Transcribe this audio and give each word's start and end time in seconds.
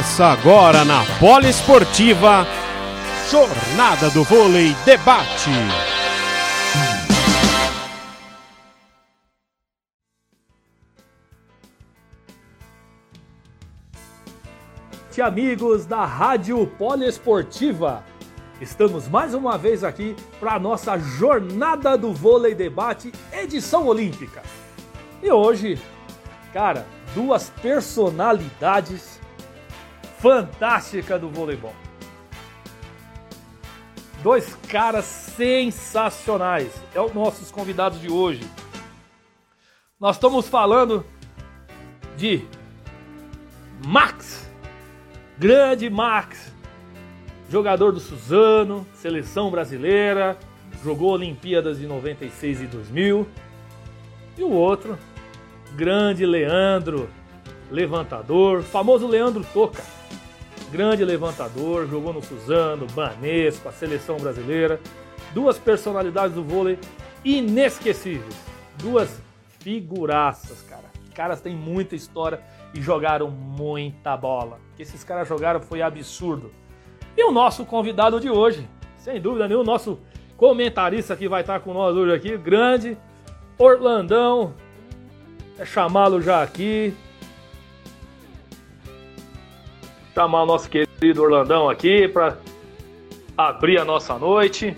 Começa 0.00 0.24
agora 0.28 0.82
na 0.82 1.04
Poliesportiva 1.18 2.46
Jornada 3.30 4.08
do 4.08 4.24
Vôlei 4.24 4.74
Debate. 4.82 5.50
amigos 15.20 15.84
da 15.84 16.06
Rádio 16.06 16.66
Poliesportiva. 16.78 18.02
Estamos 18.58 19.06
mais 19.06 19.34
uma 19.34 19.58
vez 19.58 19.84
aqui 19.84 20.16
para 20.40 20.54
a 20.54 20.58
nossa 20.58 20.96
Jornada 20.96 21.98
do 21.98 22.14
Vôlei 22.14 22.54
Debate, 22.54 23.12
edição 23.30 23.86
olímpica. 23.86 24.40
E 25.22 25.30
hoje, 25.30 25.78
cara, 26.54 26.86
duas 27.14 27.50
personalidades 27.60 29.19
fantásticas 30.20 31.20
do 31.20 31.28
voleibol. 31.28 31.74
Dois 34.22 34.54
caras 34.68 35.06
sensacionais. 35.06 36.70
É 36.94 37.00
os 37.00 37.14
nossos 37.14 37.50
convidados 37.50 38.00
de 38.00 38.10
hoje. 38.10 38.44
Nós 39.98 40.16
estamos 40.16 40.46
falando 40.48 41.04
de 42.16 42.44
Max, 43.86 44.50
grande 45.38 45.88
Max, 45.88 46.52
jogador 47.48 47.92
do 47.92 48.00
Suzano, 48.00 48.86
seleção 48.94 49.50
brasileira, 49.50 50.38
jogou 50.84 51.12
Olimpíadas 51.12 51.78
de 51.78 51.86
96 51.86 52.62
e 52.62 52.66
2000. 52.66 53.26
E 54.36 54.42
o 54.42 54.50
outro, 54.50 54.98
grande 55.74 56.26
Leandro, 56.26 57.08
levantador, 57.70 58.62
famoso 58.62 59.06
Leandro 59.06 59.44
Toca, 59.52 59.82
grande 60.70 61.04
levantador, 61.04 61.86
jogou 61.88 62.12
no 62.12 62.22
Suzano, 62.22 62.86
Banespa, 62.94 63.72
seleção 63.72 64.16
brasileira. 64.16 64.80
Duas 65.32 65.58
personalidades 65.58 66.34
do 66.34 66.42
vôlei 66.42 66.78
inesquecíveis, 67.24 68.34
duas 68.78 69.20
figuraças, 69.58 70.62
cara. 70.62 70.90
Caras 71.14 71.40
têm 71.40 71.54
muita 71.54 71.94
história 71.94 72.40
e 72.72 72.80
jogaram 72.80 73.30
muita 73.30 74.16
bola. 74.16 74.58
O 74.72 74.76
que 74.76 74.82
esses 74.82 75.04
caras 75.04 75.28
jogaram 75.28 75.60
foi 75.60 75.82
absurdo. 75.82 76.50
E 77.16 77.24
o 77.24 77.30
nosso 77.30 77.64
convidado 77.64 78.18
de 78.20 78.30
hoje, 78.30 78.66
sem 78.96 79.20
dúvida 79.20 79.46
nenhuma, 79.46 79.64
o 79.64 79.66
nosso 79.66 79.98
comentarista 80.36 81.14
que 81.16 81.28
vai 81.28 81.42
estar 81.42 81.60
com 81.60 81.74
nós 81.74 81.94
hoje 81.94 82.14
aqui, 82.14 82.36
grande 82.38 82.96
Orlandão, 83.58 84.54
é 85.58 85.66
chamá-lo 85.66 86.22
já 86.22 86.42
aqui. 86.42 86.94
Chamar 90.20 90.42
o 90.42 90.46
nosso 90.46 90.68
querido 90.68 91.22
Orlandão 91.22 91.70
aqui 91.70 92.06
para 92.06 92.36
abrir 93.38 93.78
a 93.78 93.86
nossa 93.86 94.18
noite. 94.18 94.76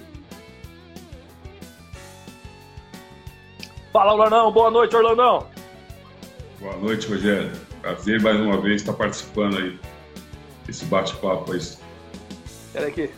Fala, 3.92 4.12
Orlandão. 4.12 4.52
Boa 4.52 4.70
noite, 4.70 4.94
Orlandão. 4.94 5.48
Boa 6.60 6.76
noite, 6.76 7.08
Rogério. 7.08 7.50
Prazer 7.80 8.22
mais 8.22 8.40
uma 8.40 8.60
vez 8.60 8.82
estar 8.82 8.92
participando 8.92 9.58
aí 9.58 9.80
desse 10.64 10.84
bate-papo 10.84 11.50
aí. 11.50 11.58
Espera 11.58 12.86
aqui. 12.86 13.10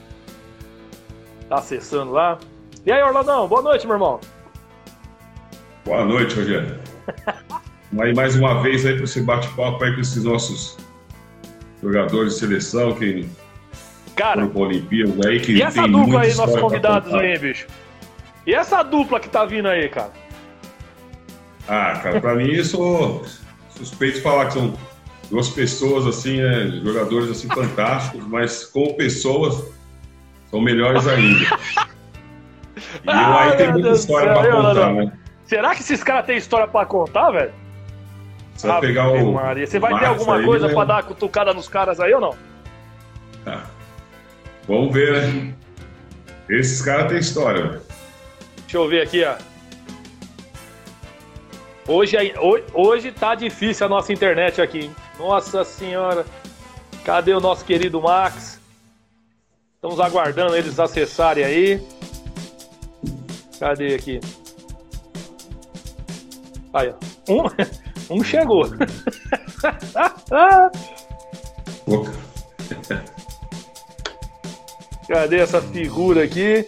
Tá 1.50 1.56
acessando 1.56 2.12
lá. 2.12 2.38
E 2.86 2.90
aí, 2.90 3.02
Orlandão? 3.02 3.46
Boa 3.46 3.60
noite, 3.60 3.86
meu 3.86 3.96
irmão. 3.96 4.18
Boa 5.84 6.06
noite, 6.06 6.34
Rogério. 6.36 6.80
aí 8.00 8.14
mais 8.14 8.34
uma 8.34 8.62
vez 8.62 8.86
aí 8.86 8.94
para 8.94 9.04
esse 9.04 9.20
bate-papo 9.20 9.84
aí 9.84 9.94
com 9.94 10.00
esses 10.00 10.24
nossos 10.24 10.82
jogadores 11.84 12.34
de 12.34 12.40
seleção 12.40 12.94
que 12.94 13.28
Cara, 14.16 14.34
foram 14.34 14.48
para 14.48 14.60
Olimpíadas 14.62 15.26
aí. 15.26 15.40
Que 15.40 15.52
e 15.52 15.62
essa 15.62 15.86
dupla 15.86 16.22
aí, 16.22 16.34
nossos 16.34 16.60
convidados 16.60 17.12
aí, 17.14 17.38
bicho? 17.38 17.66
E 18.46 18.54
essa 18.54 18.82
dupla 18.82 19.20
que 19.20 19.28
tá 19.28 19.44
vindo 19.44 19.68
aí, 19.68 19.88
cara? 19.88 20.12
Ah, 21.66 21.98
cara, 22.02 22.20
pra 22.20 22.34
mim 22.34 22.52
eu 22.52 22.64
sou 22.64 23.24
suspeito 23.70 24.16
de 24.16 24.22
falar 24.22 24.46
que 24.46 24.54
são 24.54 24.74
duas 25.30 25.48
pessoas 25.48 26.06
assim, 26.06 26.40
né, 26.42 26.80
jogadores 26.84 27.30
assim 27.30 27.48
fantásticos, 27.48 28.26
mas 28.26 28.64
como 28.64 28.94
pessoas 28.94 29.64
são 30.50 30.60
melhores 30.60 31.06
ainda. 31.06 31.58
E 33.04 33.08
eu 33.08 33.14
aí 33.14 33.56
tenho 33.56 33.68
meu 33.68 33.72
muita 33.74 33.88
Deus 33.88 34.00
história 34.00 34.34
céu, 34.34 34.42
pra 34.42 34.52
contar, 34.52 34.92
né? 34.92 35.12
Será 35.44 35.74
que 35.74 35.80
esses 35.80 36.02
caras 36.02 36.26
têm 36.26 36.36
história 36.36 36.66
pra 36.66 36.84
contar, 36.84 37.30
velho? 37.30 37.52
Você 38.54 38.66
vai 38.66 38.80
pegar 38.80 39.08
o. 39.08 39.32
Maria. 39.32 39.66
Você 39.66 39.78
o 39.78 39.80
vai 39.80 39.94
ter 39.94 40.00
Marcos 40.00 40.20
alguma 40.20 40.36
aí, 40.38 40.44
coisa 40.44 40.68
né? 40.68 40.74
pra 40.74 40.84
dar 40.84 41.02
cutucada 41.02 41.52
nos 41.52 41.68
caras 41.68 42.00
aí 42.00 42.12
ou 42.14 42.20
não? 42.20 42.36
Ah, 43.46 43.64
Vamos 44.66 44.92
ver, 44.92 45.12
né? 45.12 45.54
Esses 46.48 46.80
caras 46.82 47.08
têm 47.08 47.18
história, 47.18 47.62
velho. 47.62 47.82
Deixa 48.60 48.78
eu 48.78 48.88
ver 48.88 49.02
aqui, 49.02 49.24
ó. 49.24 49.36
Hoje, 51.86 52.16
hoje, 52.38 52.64
hoje 52.72 53.12
tá 53.12 53.34
difícil 53.34 53.86
a 53.86 53.88
nossa 53.90 54.12
internet 54.12 54.60
aqui, 54.60 54.80
hein? 54.84 54.96
Nossa 55.18 55.64
senhora. 55.64 56.24
Cadê 57.04 57.34
o 57.34 57.40
nosso 57.40 57.64
querido 57.64 58.00
Max? 58.00 58.58
Estamos 59.74 60.00
aguardando 60.00 60.56
eles 60.56 60.80
acessarem 60.80 61.44
aí. 61.44 61.86
Cadê 63.60 63.94
aqui? 63.94 64.20
Aí, 66.72 66.88
ó. 66.88 67.32
Um, 67.32 67.44
um 68.10 68.22
chegou. 68.22 68.66
Cadê 75.08 75.40
essa 75.40 75.60
figura 75.60 76.24
aqui? 76.24 76.66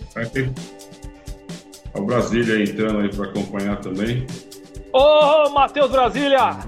O 1.94 2.02
Brasília 2.02 2.62
entrando 2.62 2.98
aí 3.00 3.08
pra 3.08 3.26
acompanhar 3.26 3.80
também. 3.80 4.26
Ô, 4.92 5.48
Matheus 5.50 5.90
Brasília! 5.90 6.58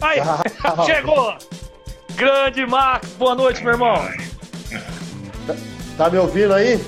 Aí, 0.00 0.20
chegou! 0.86 1.36
Grande 2.14 2.64
Max, 2.64 3.08
boa 3.18 3.34
noite, 3.34 3.62
meu 3.62 3.72
irmão. 3.72 3.96
Tá 5.96 6.08
me 6.08 6.18
ouvindo 6.18 6.54
aí? 6.54 6.80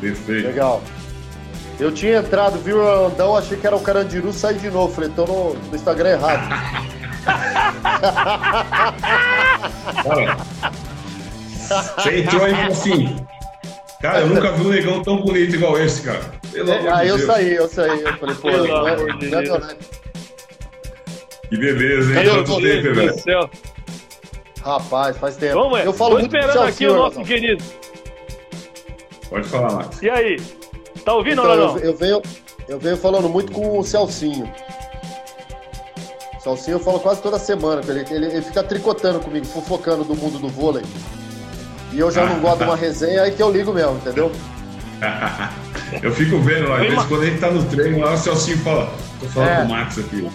Perfeito. 0.00 0.46
Legal. 0.48 0.82
Eu 1.84 1.92
tinha 1.92 2.16
entrado, 2.20 2.58
vi 2.60 2.72
o 2.72 2.78
Orlandão, 2.78 3.36
achei 3.36 3.58
que 3.58 3.66
era 3.66 3.76
o 3.76 3.80
Carandiru, 3.80 4.32
saí 4.32 4.54
de 4.54 4.70
novo. 4.70 4.94
Falei, 4.94 5.10
tô 5.10 5.26
no, 5.26 5.52
no 5.52 5.76
Instagram 5.76 6.12
errado. 6.12 6.48
Cara, 10.02 10.36
você 11.98 12.20
entrou 12.20 12.42
aí 12.42 12.52
e 12.52 12.56
falou 12.56 12.72
assim. 12.72 13.26
Cara, 14.00 14.20
eu 14.20 14.28
nunca 14.28 14.52
vi 14.52 14.62
um 14.62 14.70
negão 14.70 15.02
tão 15.02 15.20
bonito 15.20 15.56
igual 15.56 15.78
esse, 15.78 16.00
cara. 16.00 16.22
Pelo 16.50 16.72
amor 16.72 16.90
aí 16.90 17.04
de 17.04 17.08
eu 17.10 17.16
Deus. 17.18 17.26
saí, 17.26 17.54
eu 17.54 17.68
saí. 17.68 18.02
Eu 18.02 18.16
falei, 18.16 18.34
pô, 18.36 18.50
Pelo 18.50 18.66
não 18.66 18.88
é, 18.88 18.94
amor 18.94 19.18
de 19.18 19.26
não 19.26 19.38
é 19.38 19.42
Deus. 19.42 19.76
Que 21.50 21.56
beleza, 21.58 22.18
hein? 22.18 22.28
O 22.28 22.32
Quanto 22.32 22.62
tempo, 22.62 22.82
Meu 22.82 22.94
velho? 22.94 23.18
Céu. 23.20 23.50
Rapaz, 24.62 25.18
faz 25.18 25.36
tempo. 25.36 25.54
Vamos, 25.54 25.80
é. 25.80 25.86
eu 25.86 25.92
falo 25.92 26.12
Tô 26.12 26.18
muito 26.20 26.30
do 26.30 26.38
esperando 26.38 26.62
aqui 26.62 26.86
o 26.86 26.90
Celcinho, 26.90 26.96
nosso 26.96 27.22
querido. 27.24 27.62
Pode 29.28 29.48
falar, 29.48 29.72
Max. 29.72 30.00
E 30.00 30.08
aí? 30.08 30.63
Tá 31.04 31.12
ouvindo 31.14 31.42
Então, 31.42 31.44
ou 31.50 31.56
eu, 31.56 31.66
não? 31.68 31.78
eu 31.78 31.96
venho, 31.96 32.22
eu 32.68 32.78
venho 32.78 32.96
falando 32.96 33.28
muito 33.28 33.52
com 33.52 33.78
o 33.78 33.84
Celcinho. 33.84 34.50
O 36.38 36.40
Celcinho 36.40 36.76
eu 36.76 36.80
falo 36.80 36.98
quase 37.00 37.20
toda 37.22 37.38
semana. 37.38 37.82
com 37.82 37.90
Ele, 37.90 38.06
ele, 38.10 38.26
ele 38.26 38.42
fica 38.42 38.62
tricotando 38.62 39.20
comigo, 39.20 39.44
fofocando 39.46 40.04
do 40.04 40.14
mundo 40.14 40.38
do 40.38 40.48
vôlei. 40.48 40.82
E 41.92 41.98
eu 41.98 42.10
já 42.10 42.24
não 42.26 42.40
gosto 42.40 42.58
de 42.58 42.64
uma 42.64 42.76
resenha, 42.76 43.22
aí 43.22 43.32
que 43.32 43.42
eu 43.42 43.50
ligo 43.50 43.72
mesmo, 43.72 43.96
entendeu? 43.96 44.32
Eu 46.02 46.12
fico 46.12 46.38
vendo 46.40 46.68
lá, 46.68 46.78
Ma- 46.90 47.06
quando 47.06 47.22
a 47.22 47.26
gente 47.26 47.38
tá 47.38 47.50
no 47.50 47.62
treino, 47.64 48.00
lá 48.00 48.14
o 48.14 48.16
Celcinho 48.16 48.58
fala, 48.58 48.90
tô 49.20 49.26
falando 49.26 49.48
É. 49.50 49.56
com 49.56 49.62
o 49.62 49.68
Max 49.68 49.98
aqui. 49.98 50.28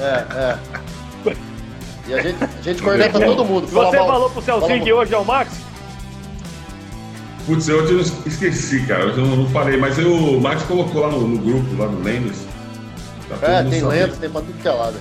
É, 0.00 0.34
é. 0.34 1.34
E 2.06 2.14
a 2.14 2.22
gente, 2.22 2.36
a 2.44 2.62
gente 2.62 2.82
corneta 2.82 3.18
todo 3.20 3.44
mundo. 3.44 3.66
fala 3.66 3.90
Você 3.90 3.96
mal- 3.96 4.06
falou 4.06 4.30
pro 4.30 4.42
Celcinho 4.42 4.68
fala 4.68 4.80
que 4.80 4.92
hoje 4.92 5.14
é 5.14 5.18
o 5.18 5.24
Max? 5.24 5.52
Putz, 7.46 7.68
hoje 7.68 7.92
eu 7.92 8.00
esqueci, 8.26 8.86
cara, 8.86 9.06
hoje 9.06 9.18
eu 9.18 9.26
não, 9.26 9.36
não 9.36 9.48
falei, 9.50 9.76
mas 9.76 9.98
eu- 9.98 10.14
o 10.14 10.40
Max 10.40 10.62
colocou 10.62 11.02
lá 11.02 11.10
no, 11.10 11.28
no 11.28 11.38
grupo, 11.38 11.76
lá 11.78 11.86
no 11.88 12.02
Lendas. 12.02 12.38
Tá 13.28 13.46
É, 13.46 13.62
tem 13.64 13.82
lento, 13.82 14.16
tem 14.18 14.30
pra 14.30 14.40
tudo 14.40 14.60
que 14.60 14.68
é 14.68 14.72
lado. 14.72 14.96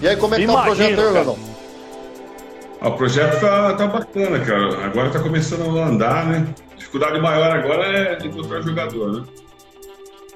E 0.00 0.08
aí, 0.08 0.16
como 0.16 0.34
é 0.34 0.38
que 0.38 0.46
tá 0.46 0.60
o 0.60 0.64
projeto 0.64 1.00
aí? 1.00 1.36
Ah, 2.80 2.88
o 2.88 2.92
projeto 2.96 3.40
tá, 3.40 3.74
tá 3.74 3.86
bacana, 3.88 4.38
cara. 4.38 4.84
Agora 4.86 5.10
tá 5.10 5.18
começando 5.18 5.78
a 5.78 5.86
andar, 5.86 6.26
né? 6.26 6.54
Dificuldade 6.76 7.20
maior 7.20 7.50
agora 7.50 7.86
é 7.86 8.26
encontrar 8.26 8.60
jogador, 8.62 9.12
né? 9.20 9.24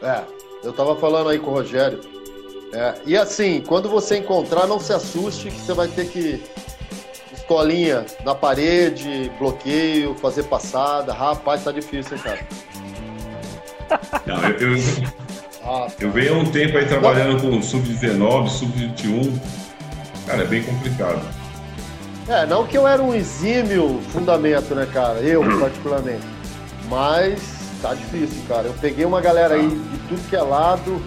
É, 0.03 0.23
eu 0.65 0.73
tava 0.73 0.97
falando 0.97 1.31
aí 1.31 1.39
com 1.39 1.51
o 1.53 1.55
Rogério. 1.55 2.01
É, 2.73 2.95
e 3.07 3.17
assim, 3.17 3.63
quando 3.67 3.89
você 3.89 4.19
encontrar, 4.19 4.67
não 4.67 4.81
se 4.81 4.93
assuste 4.93 5.51
que 5.51 5.61
você 5.61 5.73
vai 5.73 5.87
ter 5.89 6.09
que 6.09 6.43
escolinha 7.43 8.07
na 8.25 8.35
parede, 8.35 9.31
bloqueio, 9.39 10.15
fazer 10.15 10.45
passada. 10.45 11.13
Rapaz, 11.13 11.65
tá 11.65 11.73
difícil, 11.73 12.17
hein, 12.17 12.23
cara? 12.23 12.39
Não, 14.27 14.49
eu, 14.51 14.77
eu- 14.77 14.83
Ah, 15.65 15.87
tá. 15.89 15.93
Eu 16.01 16.11
venho 16.11 16.35
há 16.35 16.39
um 16.39 16.45
tempo 16.47 16.79
aí 16.79 16.87
trabalhando 16.87 17.41
com 17.41 17.61
sub-19, 17.61 18.49
sub-21. 18.49 19.39
Cara, 20.27 20.43
é 20.43 20.47
bem 20.47 20.63
complicado. 20.63 21.21
É, 22.29 22.47
não 22.47 22.65
que 22.67 22.79
eu 22.79 22.87
era 22.87 23.03
um 23.03 23.13
exímio 23.13 24.01
fundamento, 24.13 24.75
né, 24.77 24.89
cara? 24.93 25.19
Eu, 25.19 25.43
particularmente. 25.59 26.23
Mas 26.89 27.41
tá 27.83 27.93
difícil, 27.95 28.41
cara. 28.47 28.69
Eu 28.69 28.75
peguei 28.81 29.05
uma 29.05 29.21
galera 29.21 29.55
aí 29.57 29.69
de 29.69 29.99
tudo 30.09 30.29
que 30.31 30.37
é 30.37 30.41
lado. 30.41 31.03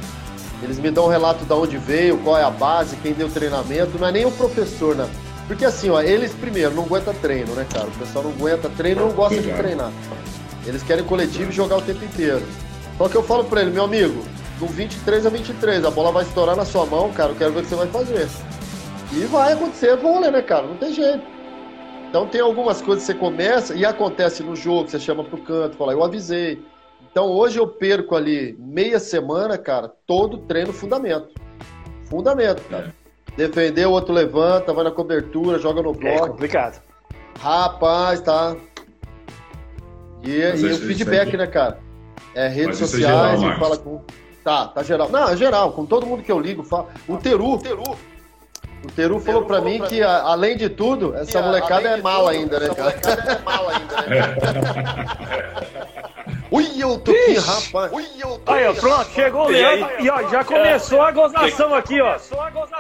Eles 0.62 0.78
me 0.78 0.92
dão 0.92 1.06
um 1.06 1.10
relato 1.10 1.46
de 1.46 1.54
onde 1.54 1.78
veio, 1.78 2.18
qual 2.18 2.38
é 2.38 2.44
a 2.44 2.50
base, 2.50 2.98
quem 2.98 3.14
deu 3.14 3.30
treinamento. 3.30 3.98
Não 3.98 4.08
é 4.08 4.12
nem 4.12 4.26
o 4.26 4.32
professor, 4.32 4.94
né? 4.96 5.08
Porque 5.48 5.64
assim, 5.64 5.90
ó, 5.90 6.02
eles 6.02 6.34
primeiro 6.34 6.74
não 6.74 6.84
aguentam 6.84 7.14
treino, 7.16 7.54
né, 7.54 7.66
cara? 7.72 7.88
O 7.88 7.92
pessoal 7.92 8.26
não 8.26 8.32
aguenta 8.32 8.70
treino 8.70 9.02
não 9.02 9.12
gosta 9.12 9.40
de 9.40 9.52
treinar. 9.54 9.92
Eles 10.66 10.82
querem 10.82 11.04
coletivo 11.04 11.52
e 11.52 11.54
jogar 11.54 11.78
o 11.78 11.82
tempo 11.82 12.04
inteiro. 12.04 12.46
Só 12.98 13.08
que 13.08 13.16
eu 13.16 13.22
falo 13.22 13.44
pra 13.44 13.62
ele, 13.62 13.72
meu 13.72 13.84
amigo, 13.84 14.24
do 14.60 14.66
23 14.66 15.26
a 15.26 15.30
23, 15.30 15.86
a 15.86 15.92
bola 15.92 16.12
vai 16.12 16.24
estourar 16.24 16.56
na 16.56 16.66
sua 16.66 16.86
mão, 16.86 17.12
cara, 17.12 17.32
eu 17.32 17.36
quero 17.36 17.52
ver 17.52 17.60
o 17.60 17.64
que 17.64 17.70
você 17.70 17.76
vai 17.76 17.88
fazer. 17.88 18.28
E 19.12 19.26
vai 19.26 19.54
acontecer 19.54 19.96
vôlei, 19.98 20.32
né, 20.32 20.42
cara? 20.42 20.66
Não 20.66 20.78
tem 20.78 20.94
jeito. 20.94 21.24
Então 22.10 22.26
tem 22.28 22.42
algumas 22.42 22.82
coisas 22.82 23.06
que 23.06 23.12
você 23.12 23.20
começa 23.20 23.76
e 23.76 23.86
acontece 23.86 24.42
no 24.42 24.56
jogo, 24.56 24.90
você 24.90 25.00
chama 25.00 25.24
pro 25.24 25.38
canto, 25.38 25.76
fala, 25.78 25.92
eu 25.92 26.04
avisei. 26.04 26.64
Então 27.12 27.28
hoje 27.28 27.60
eu 27.60 27.68
perco 27.68 28.16
ali 28.16 28.58
meia 28.58 29.00
semana, 29.00 29.58
cara, 29.58 29.92
todo 30.08 30.40
treino 30.40 30.74
fundamento. 30.74 31.30
Fundamento, 32.10 32.62
cara. 32.70 32.94
Defender, 33.36 33.86
o 33.86 33.92
outro 33.92 34.14
levanta, 34.14 34.74
vai 34.74 34.84
na 34.84 34.92
cobertura, 34.92 35.60
joga 35.60 35.82
no 35.82 35.94
bloco. 35.94 36.26
É 36.26 36.30
complicado. 36.30 36.82
Rapaz, 37.40 38.22
tá. 38.22 38.56
E, 40.24 40.32
e 40.32 40.72
o 40.72 40.78
feedback, 40.78 41.36
né, 41.36 41.46
cara? 41.46 41.80
É 42.34 42.48
redes 42.48 42.82
é 42.82 42.86
sociais 42.86 43.34
é 43.34 43.38
geral, 43.38 43.56
e 43.56 43.60
fala 43.60 43.78
com. 43.78 44.02
Tá, 44.44 44.68
tá 44.68 44.84
geral. 44.84 45.10
Não, 45.10 45.30
é 45.30 45.38
geral, 45.38 45.72
com 45.74 45.86
todo 45.86 46.06
mundo 46.06 46.24
que 46.24 46.32
eu 46.32 46.40
ligo. 46.40 46.64
Fala... 46.64 46.88
O 47.08 47.18
Teru. 47.18 47.54
O 47.54 47.58
Teru. 47.60 47.98
O 48.84 48.92
Teru 48.96 49.20
falou 49.20 49.46
pra 49.46 49.62
mim 49.62 49.82
que, 49.82 50.02
a, 50.02 50.22
além 50.22 50.56
de 50.56 50.70
tudo, 50.70 51.16
essa 51.16 51.42
molecada 51.42 51.90
é 51.90 52.02
mala 52.02 52.32
ainda, 52.32 52.60
né, 52.60 52.70
cara? 52.70 52.90
Essa 52.92 53.10
molecada 53.10 53.32
é 53.32 53.44
mala 53.44 53.72
ainda, 53.72 54.02
né? 54.04 54.36
Ui, 56.56 56.66
eu 56.80 56.98
tô 57.00 57.12
aqui, 57.12 57.38
rapaz. 57.38 57.92
Ui, 57.92 58.06
eu 58.18 58.40
tô 58.40 58.54
Aí, 58.54 58.66
ó, 58.66 58.74
pronto, 58.74 59.12
chegou 59.12 59.46
o 59.46 59.50
Leandro. 59.50 59.90
E, 60.00 60.10
ó, 60.10 60.30
já 60.30 60.42
começou 60.42 61.02
a 61.02 61.12
gozação 61.12 61.76
aqui, 61.76 62.00
ó. 62.00 62.18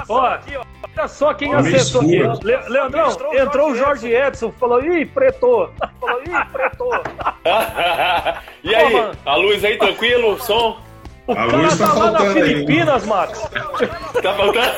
Ó, 0.07 0.37
olha 0.97 1.07
só 1.09 1.33
quem 1.33 1.53
acertou 1.53 1.99
aqui. 1.99 2.45
Le 2.45 2.57
Leandrão, 2.69 3.09
entrou 3.33 3.71
o 3.71 3.75
Jorge 3.75 4.07
Edson, 4.07 4.53
falou, 4.57 4.81
ih, 4.81 5.05
pretou. 5.05 5.69
Falou, 5.99 6.21
ih, 6.21 6.45
pretou. 6.53 6.93
e 8.63 8.73
aí, 8.73 9.11
a 9.25 9.35
luz 9.35 9.65
aí, 9.65 9.77
tranquilo, 9.77 10.35
o 10.35 10.39
som? 10.39 10.79
O 11.27 11.33
a 11.33 11.35
cara 11.35 11.67
tá, 11.67 11.87
tá 11.87 11.93
lá 11.93 12.11
na 12.11 12.31
Filipinas, 12.31 13.03
aí. 13.03 13.09
Max. 13.09 13.41
Tá 14.21 14.33
faltando? 14.35 14.71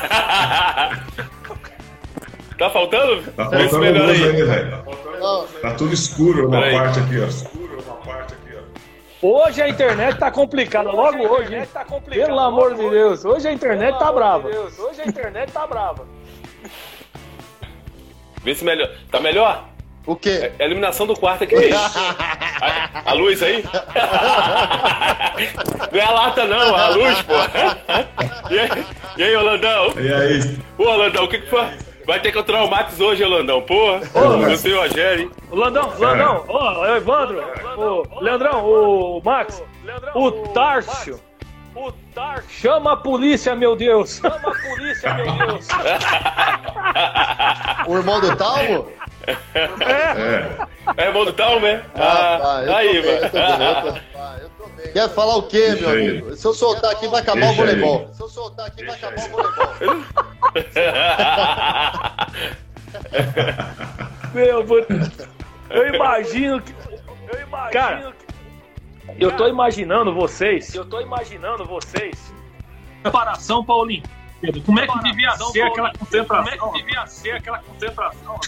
tá 2.58 2.70
faltando? 2.70 3.22
Tá 3.32 3.44
faltando 3.44 3.78
melhor 3.78 4.08
aí. 4.08 4.24
aí 4.24 5.60
tá 5.62 5.74
tudo 5.74 5.94
escuro 5.94 6.48
uma 6.48 6.62
parte 6.62 6.98
aqui, 6.98 7.20
ó. 7.20 7.58
Hoje 9.20 9.60
a 9.60 9.68
internet 9.68 10.16
tá 10.16 10.30
complicada, 10.30 10.92
logo 10.92 11.26
hoje. 11.26 11.56
Hein? 11.56 11.66
Tá 11.72 11.84
Pelo 11.84 12.38
amor 12.38 12.76
de 12.76 12.88
Deus, 12.88 13.24
hoje 13.24 13.48
a 13.48 13.52
internet 13.52 13.98
tá 13.98 14.12
brava. 14.12 14.48
Hoje 14.48 15.00
a 15.00 15.06
internet 15.06 15.50
tá 15.52 15.66
brava. 15.66 16.06
Vê 18.44 18.54
se 18.54 18.64
melhor. 18.64 18.88
Tá 19.10 19.18
melhor? 19.18 19.64
O 20.06 20.14
quê? 20.14 20.52
É 20.58 20.62
a 20.62 20.66
iluminação 20.66 21.04
do 21.06 21.16
quarto 21.16 21.42
aqui. 21.44 21.56
a, 21.74 23.10
a, 23.10 23.12
luz 23.12 23.42
aí? 23.42 23.62
Não 25.92 26.00
é 26.00 26.02
a 26.02 26.10
lata, 26.10 26.44
não, 26.46 26.76
é 26.76 26.80
a 26.80 26.88
luz, 26.88 27.22
pô. 27.22 27.34
E 28.50 28.58
aí, 28.58 28.86
e 29.18 29.22
aí 29.22 29.36
Holandão? 29.36 29.92
E 29.98 30.10
aí? 30.10 30.58
Ô, 30.78 30.84
Holandão, 30.84 31.24
o 31.24 31.28
que, 31.28 31.40
que 31.40 31.50
foi? 31.50 31.66
Vai 32.08 32.18
ter 32.20 32.32
que 32.32 32.38
aturar 32.38 32.64
o 32.64 32.70
Max 32.70 32.98
hoje, 32.98 33.22
Landão. 33.22 33.60
Porra, 33.60 34.00
ô, 34.14 34.48
eu 34.48 34.56
sei 34.56 34.72
o 34.72 34.80
Rogério, 34.80 35.24
hein? 35.24 35.30
Landão, 35.50 35.92
Landão, 35.98 36.42
ó, 36.48 36.80
oh, 36.80 36.86
Evandro, 36.86 37.44
o 37.76 38.20
Leandrão, 38.20 38.64
o 38.64 39.20
Max, 39.22 39.62
o 40.14 40.30
Tárcio. 40.54 41.20
O 41.74 41.92
Tárcio. 42.14 42.48
Chama 42.48 42.94
a 42.94 42.96
polícia, 42.96 43.54
meu 43.54 43.76
Deus. 43.76 44.22
Chama 44.22 44.36
a 44.36 44.68
polícia, 44.68 45.12
meu 45.12 45.36
Deus. 45.36 45.68
o 47.86 47.98
irmão 47.98 48.22
do 48.22 48.34
Talmo? 48.36 48.88
É. 49.28 50.68
É 50.96 51.06
irmão 51.06 51.24
do 51.24 51.32
né? 51.60 51.84
Ah, 51.94 52.38
ah, 52.42 52.76
aí, 52.76 53.02
mano. 53.02 54.00
Quer 54.92 55.08
falar 55.10 55.36
o 55.36 55.42
quê, 55.42 55.76
meu 55.80 55.90
amigo? 55.90 56.36
Se 56.36 56.46
eu 56.46 56.54
soltar 56.54 56.92
aqui, 56.92 57.08
vai 57.08 57.20
acabar 57.20 57.40
Deixa 57.40 57.52
o 57.52 57.56
voleibol. 57.56 58.06
Aí. 58.08 58.14
Se 58.14 58.22
eu 58.22 58.28
soltar 58.28 58.66
aqui, 58.66 58.84
Deixa 58.84 59.10
vai 59.10 59.18
acabar 59.18 59.20
aí. 59.20 59.28
o 59.28 59.32
voleibol. 59.32 60.04
Meu, 64.34 64.64
eu 65.70 65.94
imagino 65.94 66.60
que. 66.62 66.74
Eu 67.32 67.40
imagino 67.40 67.72
Cara, 67.72 68.12
que... 68.12 69.24
eu 69.24 69.36
tô 69.36 69.48
imaginando 69.48 70.14
vocês. 70.14 70.74
Eu 70.74 70.84
tô 70.84 71.00
imaginando 71.00 71.64
vocês. 71.64 72.32
Preparação 73.02 73.64
pra 73.64 73.74
Olimpíada. 73.74 74.18
Como 74.64 74.78
é 74.78 74.86
que 74.86 75.02
devia 75.02 75.32
ser 75.36 75.62
aquela 75.62 75.92
concentração? 75.92 76.58
Como 76.58 76.70
é 76.70 76.72
que 76.72 76.84
devia 76.84 77.06
ser 77.06 77.30
aquela 77.32 77.58
concentração? 77.58 78.40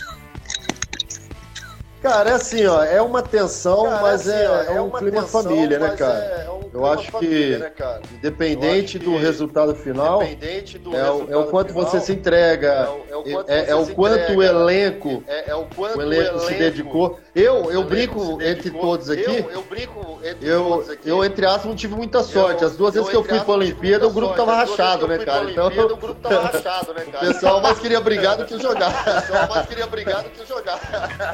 Cara, 2.03 2.31
é 2.31 2.33
assim, 2.33 2.65
ó, 2.67 2.83
é 2.83 3.01
uma 3.03 3.23
tensão, 3.23 3.85
cara, 3.85 4.01
mas 4.01 4.27
é, 4.27 4.47
assim, 4.47 4.73
é, 4.73 4.77
é, 4.77 4.81
um 4.81 4.91
clima 4.91 5.23
tensão, 5.23 5.43
família, 5.43 5.79
né, 5.79 5.97
cara? 5.97 6.19
É, 6.19 6.47
é 6.47 6.51
um 6.51 6.60
eu 6.73 6.87
acho 6.87 7.11
família, 7.11 7.57
que, 7.57 7.63
né, 7.63 7.71
cara? 7.71 8.03
independente 8.13 8.97
acho 8.97 8.99
que, 8.99 9.05
do 9.05 9.17
resultado 9.17 9.75
final, 9.75 10.23
independente 10.23 10.79
do 10.79 10.95
é, 10.95 11.03
resultado 11.03 11.33
é 11.33 11.37
o 11.37 11.45
quanto 11.47 11.73
final, 11.73 11.85
você 11.85 12.01
se 12.01 12.13
entrega, 12.13 12.89
é 13.09 13.17
o 13.17 13.23
quanto, 13.23 13.51
é, 13.51 13.75
o, 13.75 13.87
quanto 13.95 14.33
o 14.33 14.43
elenco, 14.43 15.25
é, 15.27 15.55
o 15.55 15.65
quanto 15.65 15.99
o 15.99 16.03
elenco, 16.03 16.39
se 16.41 16.55
dedicou. 16.55 17.19
Eu, 17.35 17.71
eu 17.71 17.85
brinco 17.85 18.41
entre 18.43 18.71
todos 18.71 19.11
aqui, 19.11 19.23
eu, 19.23 19.51
eu 19.51 19.63
brinco 19.63 20.21
entre 20.25 20.49
eu, 20.49 20.65
todos 20.65 20.91
aqui. 20.91 21.09
Eu, 21.09 21.25
entre 21.25 21.47
aspas, 21.47 21.67
não 21.67 21.77
tive 21.77 21.95
muita 21.95 22.23
sorte. 22.23 22.65
As 22.65 22.77
duas 22.77 22.95
vezes 22.95 23.09
que 23.09 23.17
eu 23.17 23.25
fui 23.25 23.41
pra 23.41 23.55
Olimpíada, 23.55 24.07
o 24.07 24.13
grupo 24.13 24.35
tava 24.35 24.55
rachado, 24.55 25.07
né, 25.07 25.19
cara? 25.19 25.51
Então, 25.51 25.67
o 25.67 25.71
grupo 25.71 26.15
tava 26.15 26.43
rachado, 26.43 26.95
né, 26.95 27.05
cara? 27.11 27.25
O 27.25 27.33
pessoal 27.33 27.61
mais 27.61 27.79
queria 27.79 28.01
brigar 28.01 28.37
do 28.37 28.45
que 28.45 28.59
jogar. 28.59 28.91
O 28.91 29.21
pessoal 29.21 29.49
mais 29.49 29.67
queria 29.67 29.87
brigar 29.87 30.23
do 30.23 30.31
que 30.31 30.47
jogar. 30.47 30.81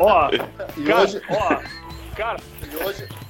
Ó, 0.01 0.31
e 0.77 0.85
cara, 0.85 1.03
hoje... 1.03 1.23
ó, 1.31 1.61
cara, 2.17 2.41
e 2.63 2.85
hoje... 2.85 3.26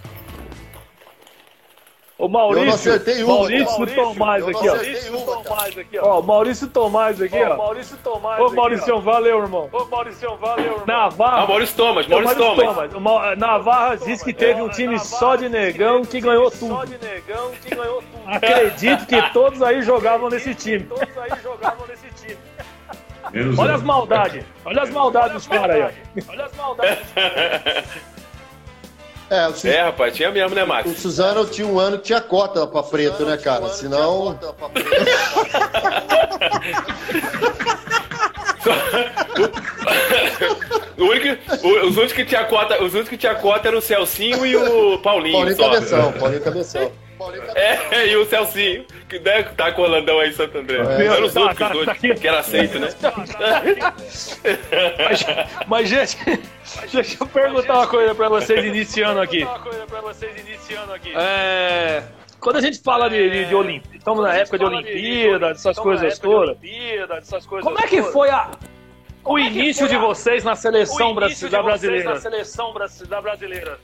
O 2.18 2.28
Maurício, 2.28 2.62
eu 2.62 2.66
não 2.66 2.74
acertei 2.74 3.22
uma, 3.22 3.34
Maurício, 3.34 3.78
Maurício 3.78 4.02
Tomás 4.02 4.48
aqui, 4.48 4.68
ó. 4.68 4.72
Maurício 4.72 5.12
Tomás 5.12 5.78
aqui, 5.78 5.98
ó. 5.98 6.06
Ó, 6.06 6.22
Maurício 6.22 6.68
Tomás 6.68 7.20
aqui, 7.22 7.42
ó. 7.42 7.56
Maurício 7.58 7.96
Tomás 7.98 8.40
Ô, 8.40 8.50
Maurício, 8.50 9.00
valeu, 9.02 9.42
irmão. 9.42 9.68
Ô, 9.70 9.84
Maurício, 9.84 10.36
valeu, 10.36 10.64
irmão. 10.64 10.86
Navarra. 10.86 11.42
Ah, 11.42 11.46
Maurício 11.46 11.76
Thomas, 11.76 12.06
Maurício 12.06 12.36
Thomas. 12.36 12.90
Thomas. 12.90 13.38
Navarra 13.38 13.96
disse 13.98 14.24
que 14.24 14.32
teve 14.32 14.62
um 14.62 14.68
time 14.70 14.98
só 14.98 15.36
de 15.36 15.50
negão 15.50 16.06
que 16.06 16.18
ganhou 16.18 16.50
tudo. 16.50 16.74
Só 16.74 16.84
de 16.86 16.96
negão 16.98 17.52
que 17.62 17.74
ganhou 17.74 18.02
tudo. 18.02 18.34
Acredito 18.34 19.06
que 19.06 19.32
todos 19.32 19.62
aí 19.62 19.82
jogavam 19.82 20.30
nesse 20.30 20.54
time. 20.54 20.84
Todos 20.84 21.18
aí 21.18 21.30
jogavam 21.42 21.86
nesse 21.86 22.08
time. 22.14 22.38
Olha 23.58 23.74
as 23.74 23.82
maldades, 23.82 24.44
olha 24.64 24.82
as 24.82 24.90
maldades 24.90 25.32
dos 25.32 25.48
caras 25.48 25.76
aí, 25.76 25.82
ó. 25.82 26.32
Olha 26.32 26.44
as 26.46 26.52
maldades. 26.56 26.98
É, 29.28 29.52
Su... 29.52 29.66
é, 29.66 29.82
rapaz, 29.82 30.14
tinha 30.14 30.30
mesmo, 30.30 30.54
né, 30.54 30.64
Max? 30.64 30.90
O 30.90 30.94
Suzano 30.94 31.44
tinha 31.46 31.66
um 31.66 31.78
ano 31.78 31.98
que 31.98 32.04
tinha 32.04 32.20
cota 32.20 32.66
pra 32.66 32.82
preto, 32.82 33.24
né, 33.24 33.36
cara? 33.36 33.64
Um 33.64 33.70
Senão. 33.70 34.38
o 40.98 41.04
único, 41.04 41.26
os 41.86 41.96
únicos 41.96 42.12
que 42.12 42.24
tinha 42.24 42.44
cota, 42.44 42.82
os 42.82 42.92
únicos 42.92 43.08
que 43.10 43.16
tinha 43.16 43.34
cota 43.34 43.68
eram 43.68 43.78
o 43.78 43.82
Celcinho 43.82 44.44
e 44.46 44.56
o 44.56 44.98
Paulinho. 44.98 45.38
Paulinho 45.38 45.56
só. 45.56 45.70
Cabeção, 45.70 46.12
Paulinho 46.12 46.42
Cabeção. 46.42 46.92
É, 47.54 48.08
e 48.08 48.16
o 48.16 48.26
Celcinho, 48.26 48.84
que 49.08 49.18
deve 49.18 49.48
né, 49.48 49.54
tá 49.56 49.72
com 49.72 49.80
o 49.80 49.84
Holandão 49.84 50.20
aí 50.20 50.28
em 50.28 50.32
Santo 50.32 50.58
André. 50.58 50.76
É. 50.76 51.06
Era 51.06 51.24
os 51.24 51.32
tá, 51.32 51.40
outros 51.40 51.58
tá, 51.58 51.68
dois, 51.70 51.86
tá 51.86 51.94
que 51.94 52.28
era 52.28 52.40
aceito, 52.40 52.78
né? 52.78 52.88
mas, 55.08 55.24
mas, 55.66 55.88
gente, 55.88 56.18
deixa 56.92 57.16
eu 57.18 57.26
perguntar 57.26 57.74
uma 57.74 57.86
coisa 57.86 58.14
pra 58.14 58.28
vocês 58.28 58.64
iniciando 58.66 59.20
aqui. 59.20 59.46
É, 61.14 62.02
quando 62.40 62.56
a 62.56 62.60
gente 62.60 62.80
fala 62.80 63.08
de, 63.08 63.30
de, 63.30 63.44
de 63.46 63.54
Olimpíada, 63.54 63.96
estamos 63.96 64.22
na 64.22 64.34
época 64.34 64.58
de 64.58 64.64
Olimpíada, 64.64 65.48
dessas 65.48 65.78
coisas 65.78 66.18
todas. 66.18 66.56
Como 67.62 67.78
é 67.78 67.86
que 67.86 68.02
foi 68.02 68.30
a, 68.30 68.50
o 69.24 69.38
início 69.38 69.88
de 69.88 69.96
vocês 69.96 70.44
na 70.44 70.54
seleção 70.54 71.14
brasileira? 71.14 72.14
Na 72.14 72.20
seleção 72.20 72.72
brasileira. 72.72 73.78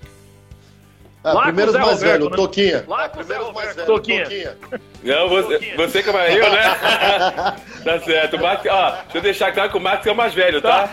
Ah, 1.24 1.40
primeiro 1.42 1.72
mais 1.72 2.00
velho, 2.00 2.30
né? 2.30 2.36
Toquinha. 2.36 2.84
Ah, 2.90 3.08
primeiro 3.08 3.52
mais 3.52 3.76
velho, 3.76 3.86
Toquinha. 3.86 4.24
Toquinha. 4.24 4.58
Não, 5.04 5.28
você, 5.28 5.74
você 5.76 6.02
que 6.02 6.10
é 6.10 6.12
mais 6.12 6.36
eu, 6.36 6.50
né? 6.50 6.62
tá 7.84 8.00
certo. 8.04 8.38
Max, 8.40 8.66
ó, 8.68 8.90
deixa 8.90 9.18
eu 9.18 9.22
deixar 9.22 9.52
claro 9.52 9.70
que 9.70 9.76
o 9.76 9.80
Max 9.80 10.04
é 10.04 10.10
o 10.10 10.16
mais 10.16 10.34
velho, 10.34 10.60
tá? 10.60 10.90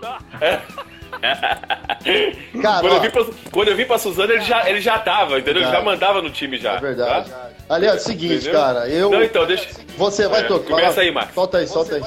tá. 0.00 0.18
É. 0.40 0.60
Cara, 2.62 2.80
quando, 2.80 2.94
eu 2.94 3.00
vim 3.00 3.10
pra, 3.10 3.26
quando 3.50 3.68
eu 3.68 3.76
vim 3.76 3.84
pra 3.84 3.98
Suzano, 3.98 4.32
ele 4.32 4.42
já, 4.42 4.68
ele 4.68 4.80
já 4.80 4.98
tava, 4.98 5.38
entendeu? 5.38 5.62
Ele 5.62 5.70
já 5.70 5.80
mandava 5.80 6.22
no 6.22 6.30
time 6.30 6.58
já. 6.58 6.74
É 6.74 6.80
verdade. 6.80 7.30
Tá? 7.30 7.50
Aliás, 7.68 7.96
é 7.96 8.00
o 8.00 8.02
seguinte, 8.04 8.34
entendeu? 8.34 8.52
cara, 8.52 8.88
eu. 8.88 9.10
Não, 9.10 9.22
então, 9.22 9.46
deixa. 9.46 9.68
Você 9.96 10.26
vai 10.28 10.40
é, 10.40 10.44
tocar. 10.44 10.76
Começa 10.76 11.00
aí, 11.00 11.10
Marcos. 11.10 11.34
Solta 11.34 11.58
aí, 11.58 11.66
solta 11.66 11.96
aí. 11.96 12.02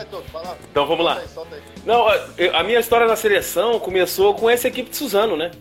Então 0.71 0.85
vamos 0.85 1.05
lá. 1.05 1.21
Não, 1.85 2.07
a 2.07 2.63
minha 2.63 2.79
história 2.79 3.05
na 3.05 3.15
seleção 3.15 3.79
começou 3.79 4.33
com 4.33 4.49
essa 4.49 4.67
equipe 4.67 4.89
de 4.89 4.95
Suzano, 4.95 5.35
né? 5.35 5.51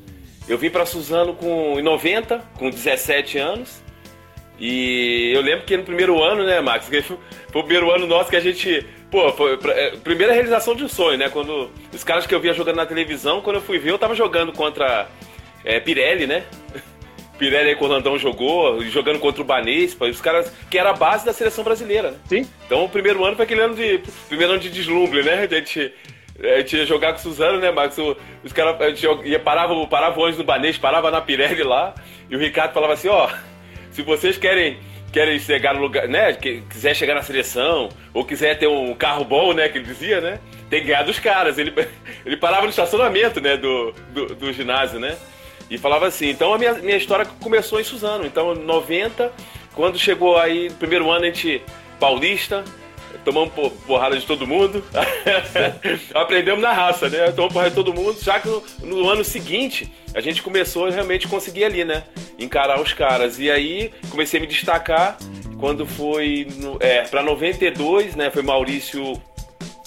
Eu 0.49 0.59
vim 0.59 0.71
para 0.71 0.87
Suzano 0.87 1.35
com, 1.35 1.79
em 1.79 1.83
90, 1.83 2.41
com 2.59 2.71
17 2.71 3.39
anos. 3.39 3.83
E 4.59 5.33
eu 5.35 5.41
lembro 5.41 5.65
que 5.65 5.77
no 5.77 5.85
primeiro 5.85 6.23
ano, 6.23 6.45
né, 6.45 6.61
Max? 6.61 6.87
Foi, 6.87 7.03
foi 7.03 7.17
o 7.55 7.65
primeiro 7.65 7.91
ano 7.91 8.07
nosso 8.07 8.31
que 8.31 8.37
a 8.37 8.41
gente. 8.41 8.87
Pô, 9.11 9.33
foi 9.33 9.59
é, 9.71 9.97
primeira 9.97 10.33
realização 10.33 10.75
de 10.75 10.85
um 10.85 10.89
sonho, 10.89 11.19
né? 11.19 11.29
Quando 11.29 11.69
os 11.93 12.05
caras 12.05 12.27
que 12.27 12.35
eu 12.35 12.41
via 12.41 12.55
jogando 12.55 12.77
na 12.77 12.87
televisão, 12.87 13.41
quando 13.41 13.57
eu 13.57 13.63
fui 13.63 13.79
ver, 13.79 13.91
eu 13.91 13.99
tava 13.99 14.15
jogando 14.15 14.53
contra 14.53 15.09
é, 15.65 15.81
Pirelli, 15.81 16.29
né? 16.29 16.45
Pirelli 17.37 17.71
aí 17.71 17.75
o 17.75 17.83
Orlandão 17.83 18.17
jogou, 18.17 18.81
jogando 18.85 19.19
contra 19.19 19.43
o 19.43 19.45
Banespa, 19.45 20.05
os 20.05 20.21
caras 20.21 20.53
que 20.71 20.79
era 20.79 20.91
a 20.91 20.93
base 20.93 21.25
da 21.25 21.33
seleção 21.33 21.65
brasileira, 21.65 22.13
né? 22.13 22.19
Sim. 22.29 22.49
Então 22.67 22.85
o 22.85 22.89
primeiro 22.89 23.25
ano 23.25 23.35
foi 23.35 23.45
aquele 23.45 23.63
ano 23.63 23.75
de. 23.75 24.01
Primeiro 24.29 24.53
ano 24.53 24.63
de 24.63 24.71
deslumbre, 24.71 25.25
né? 25.25 25.49
A 25.51 25.55
gente, 25.55 25.93
a 26.39 26.59
gente 26.61 26.77
ia 26.77 26.87
jogar 26.87 27.13
com 27.13 27.19
o 27.19 27.23
Suzano, 27.23 27.59
né, 27.59 27.73
Max? 27.73 27.97
os 28.45 28.53
caras, 28.53 29.03
ia, 29.25 29.41
parava, 29.41 29.75
parava 29.89 30.21
o 30.21 30.23
ônibus 30.23 30.39
no 30.39 30.45
Banes, 30.45 30.79
parava 30.79 31.11
na 31.11 31.21
Pirelli 31.21 31.65
lá, 31.65 31.95
e 32.29 32.37
o 32.37 32.39
Ricardo 32.39 32.73
falava 32.73 32.93
assim, 32.93 33.09
ó, 33.09 33.29
se 33.91 34.03
vocês 34.03 34.39
querem 34.39 34.79
querem 35.13 35.39
chegar 35.39 35.75
no 35.75 35.81
lugar, 35.81 36.09
né? 36.09 36.33
Que 36.33 36.63
quiser 36.63 36.95
chegar 36.95 37.15
na 37.15 37.23
seleção, 37.23 37.89
ou 38.15 38.25
quiser 38.25 38.59
ter 38.59 38.67
um 38.67 38.95
carro 38.95 39.25
bom, 39.25 39.53
né? 39.53 39.69
Que 39.69 39.79
ele 39.79 39.87
dizia, 39.87 40.21
né? 40.21 40.41
Tem 40.69 40.81
que 40.81 40.89
ganhar 40.89 41.03
dos 41.03 41.19
caras. 41.19 41.59
Ele, 41.59 41.73
ele 42.25 42.37
parava 42.37 42.63
no 42.63 42.71
estacionamento, 42.71 43.41
né? 43.41 43.57
Do, 43.57 43.93
do, 44.13 44.35
do 44.35 44.53
ginásio, 44.53 44.99
né? 44.99 45.17
E 45.69 45.79
falava 45.79 46.07
assim. 46.07 46.29
Então 46.29 46.55
a 46.55 46.59
minha, 46.59 46.75
minha 46.75 46.97
história 46.97 47.27
começou 47.41 47.81
em 47.81 47.85
Suzano. 47.85 48.27
Então, 48.27 48.55
90, 48.55 49.33
quando 49.75 49.99
chegou 49.99 50.37
aí, 50.37 50.71
primeiro 50.71 51.11
ano, 51.11 51.25
a 51.25 51.27
gente. 51.27 51.63
Paulista, 51.99 52.65
tomamos 53.25 53.53
porrada 53.87 54.17
de 54.17 54.27
todo 54.27 54.47
mundo. 54.47 54.85
Aprendemos 56.15 56.61
na 56.61 56.73
raça, 56.73 57.09
né? 57.09 57.31
Tomamos 57.33 57.53
porrada 57.53 57.71
de 57.71 57.77
todo 57.77 57.95
mundo. 57.95 58.19
Já 58.21 58.41
que 58.41 58.49
no, 58.49 58.63
no, 58.83 59.09
ano 59.09 59.25
seguinte 59.25 59.93
a 60.15 60.21
gente 60.21 60.43
começou 60.43 60.87
a 60.87 60.91
realmente 60.91 61.29
conseguir 61.29 61.65
ali, 61.65 61.85
né? 61.85 62.05
Encarar 62.39 62.81
os 62.81 62.93
caras. 62.93 63.39
E 63.39 63.51
aí 63.51 63.93
comecei 64.11 64.39
a 64.39 64.41
me 64.41 64.47
destacar 64.47 65.19
quando 65.59 65.87
foi 65.87 66.49
no, 66.57 66.77
é, 66.81 67.03
para 67.03 67.23
92, 67.23 68.17
né? 68.17 68.31
Foi 68.31 68.43
Maurício. 68.43 69.21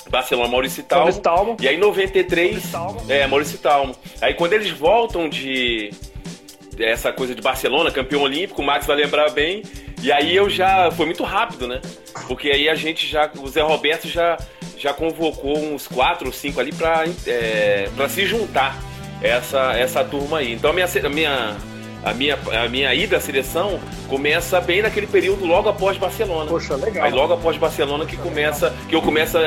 Barcelona, 0.10 0.48
Maurício 0.48 0.84
Talmo. 0.84 1.06
Maurício 1.06 1.22
Talmo. 1.24 1.58
E 1.60 1.68
aí 1.68 1.78
93. 1.78 2.52
Maurício 2.52 2.72
Talmo. 2.72 3.12
É, 3.12 3.28
Maurício 3.28 3.58
Talmo. 3.58 3.96
Aí 4.22 4.34
quando 4.36 4.54
eles 4.54 4.70
voltam 4.70 5.28
de 5.28 5.90
essa 6.80 7.12
coisa 7.12 7.36
de 7.36 7.42
Barcelona, 7.42 7.92
campeão 7.92 8.22
olímpico, 8.22 8.62
o 8.62 8.65
Max 8.65 8.86
vai 8.86 8.96
lembrar 8.96 9.30
bem. 9.32 9.63
E 10.01 10.12
aí 10.12 10.36
eu 10.36 10.50
já. 10.50 10.92
Foi 10.92 11.06
muito 11.06 11.24
rápido, 11.24 11.68
né? 11.68 11.82
Porque 12.27 12.50
aí 12.50 12.68
a 12.68 12.75
gente 12.75 13.08
já. 13.08 13.30
O 13.38 13.48
Zé 13.48 13.62
Roberto 13.62 14.08
já, 14.08 14.38
já 14.77 14.94
convocou 14.94 15.58
uns 15.58 15.88
quatro 15.88 16.27
ou 16.27 16.34
cinco 16.34 16.60
ali 16.60 16.74
pra, 16.74 17.06
é, 17.25 17.89
pra 17.96 18.10
se 18.10 18.25
juntar 18.25 18.77
essa, 19.22 19.74
essa 19.74 20.03
turma 20.03 20.39
aí. 20.39 20.53
Então 20.53 20.72
a 20.72 20.74
minha, 20.74 20.88
a 20.88 21.10
minha 21.10 21.58
a 22.03 22.13
minha, 22.13 22.38
a 22.63 22.67
minha 22.67 22.93
ida 22.93 23.17
à 23.17 23.19
seleção 23.19 23.79
começa 24.07 24.60
bem 24.62 24.81
naquele 24.81 25.07
período 25.07 25.45
logo 25.45 25.69
após 25.69 25.98
Barcelona. 25.98 26.50
Poxa, 26.50 26.75
legal. 26.75 27.05
Aí 27.05 27.12
logo 27.12 27.33
após 27.33 27.57
Barcelona 27.57 28.05
que 28.05 28.17
começa, 28.17 28.74
que 28.88 28.95
eu 28.95 29.01
começo, 29.01 29.38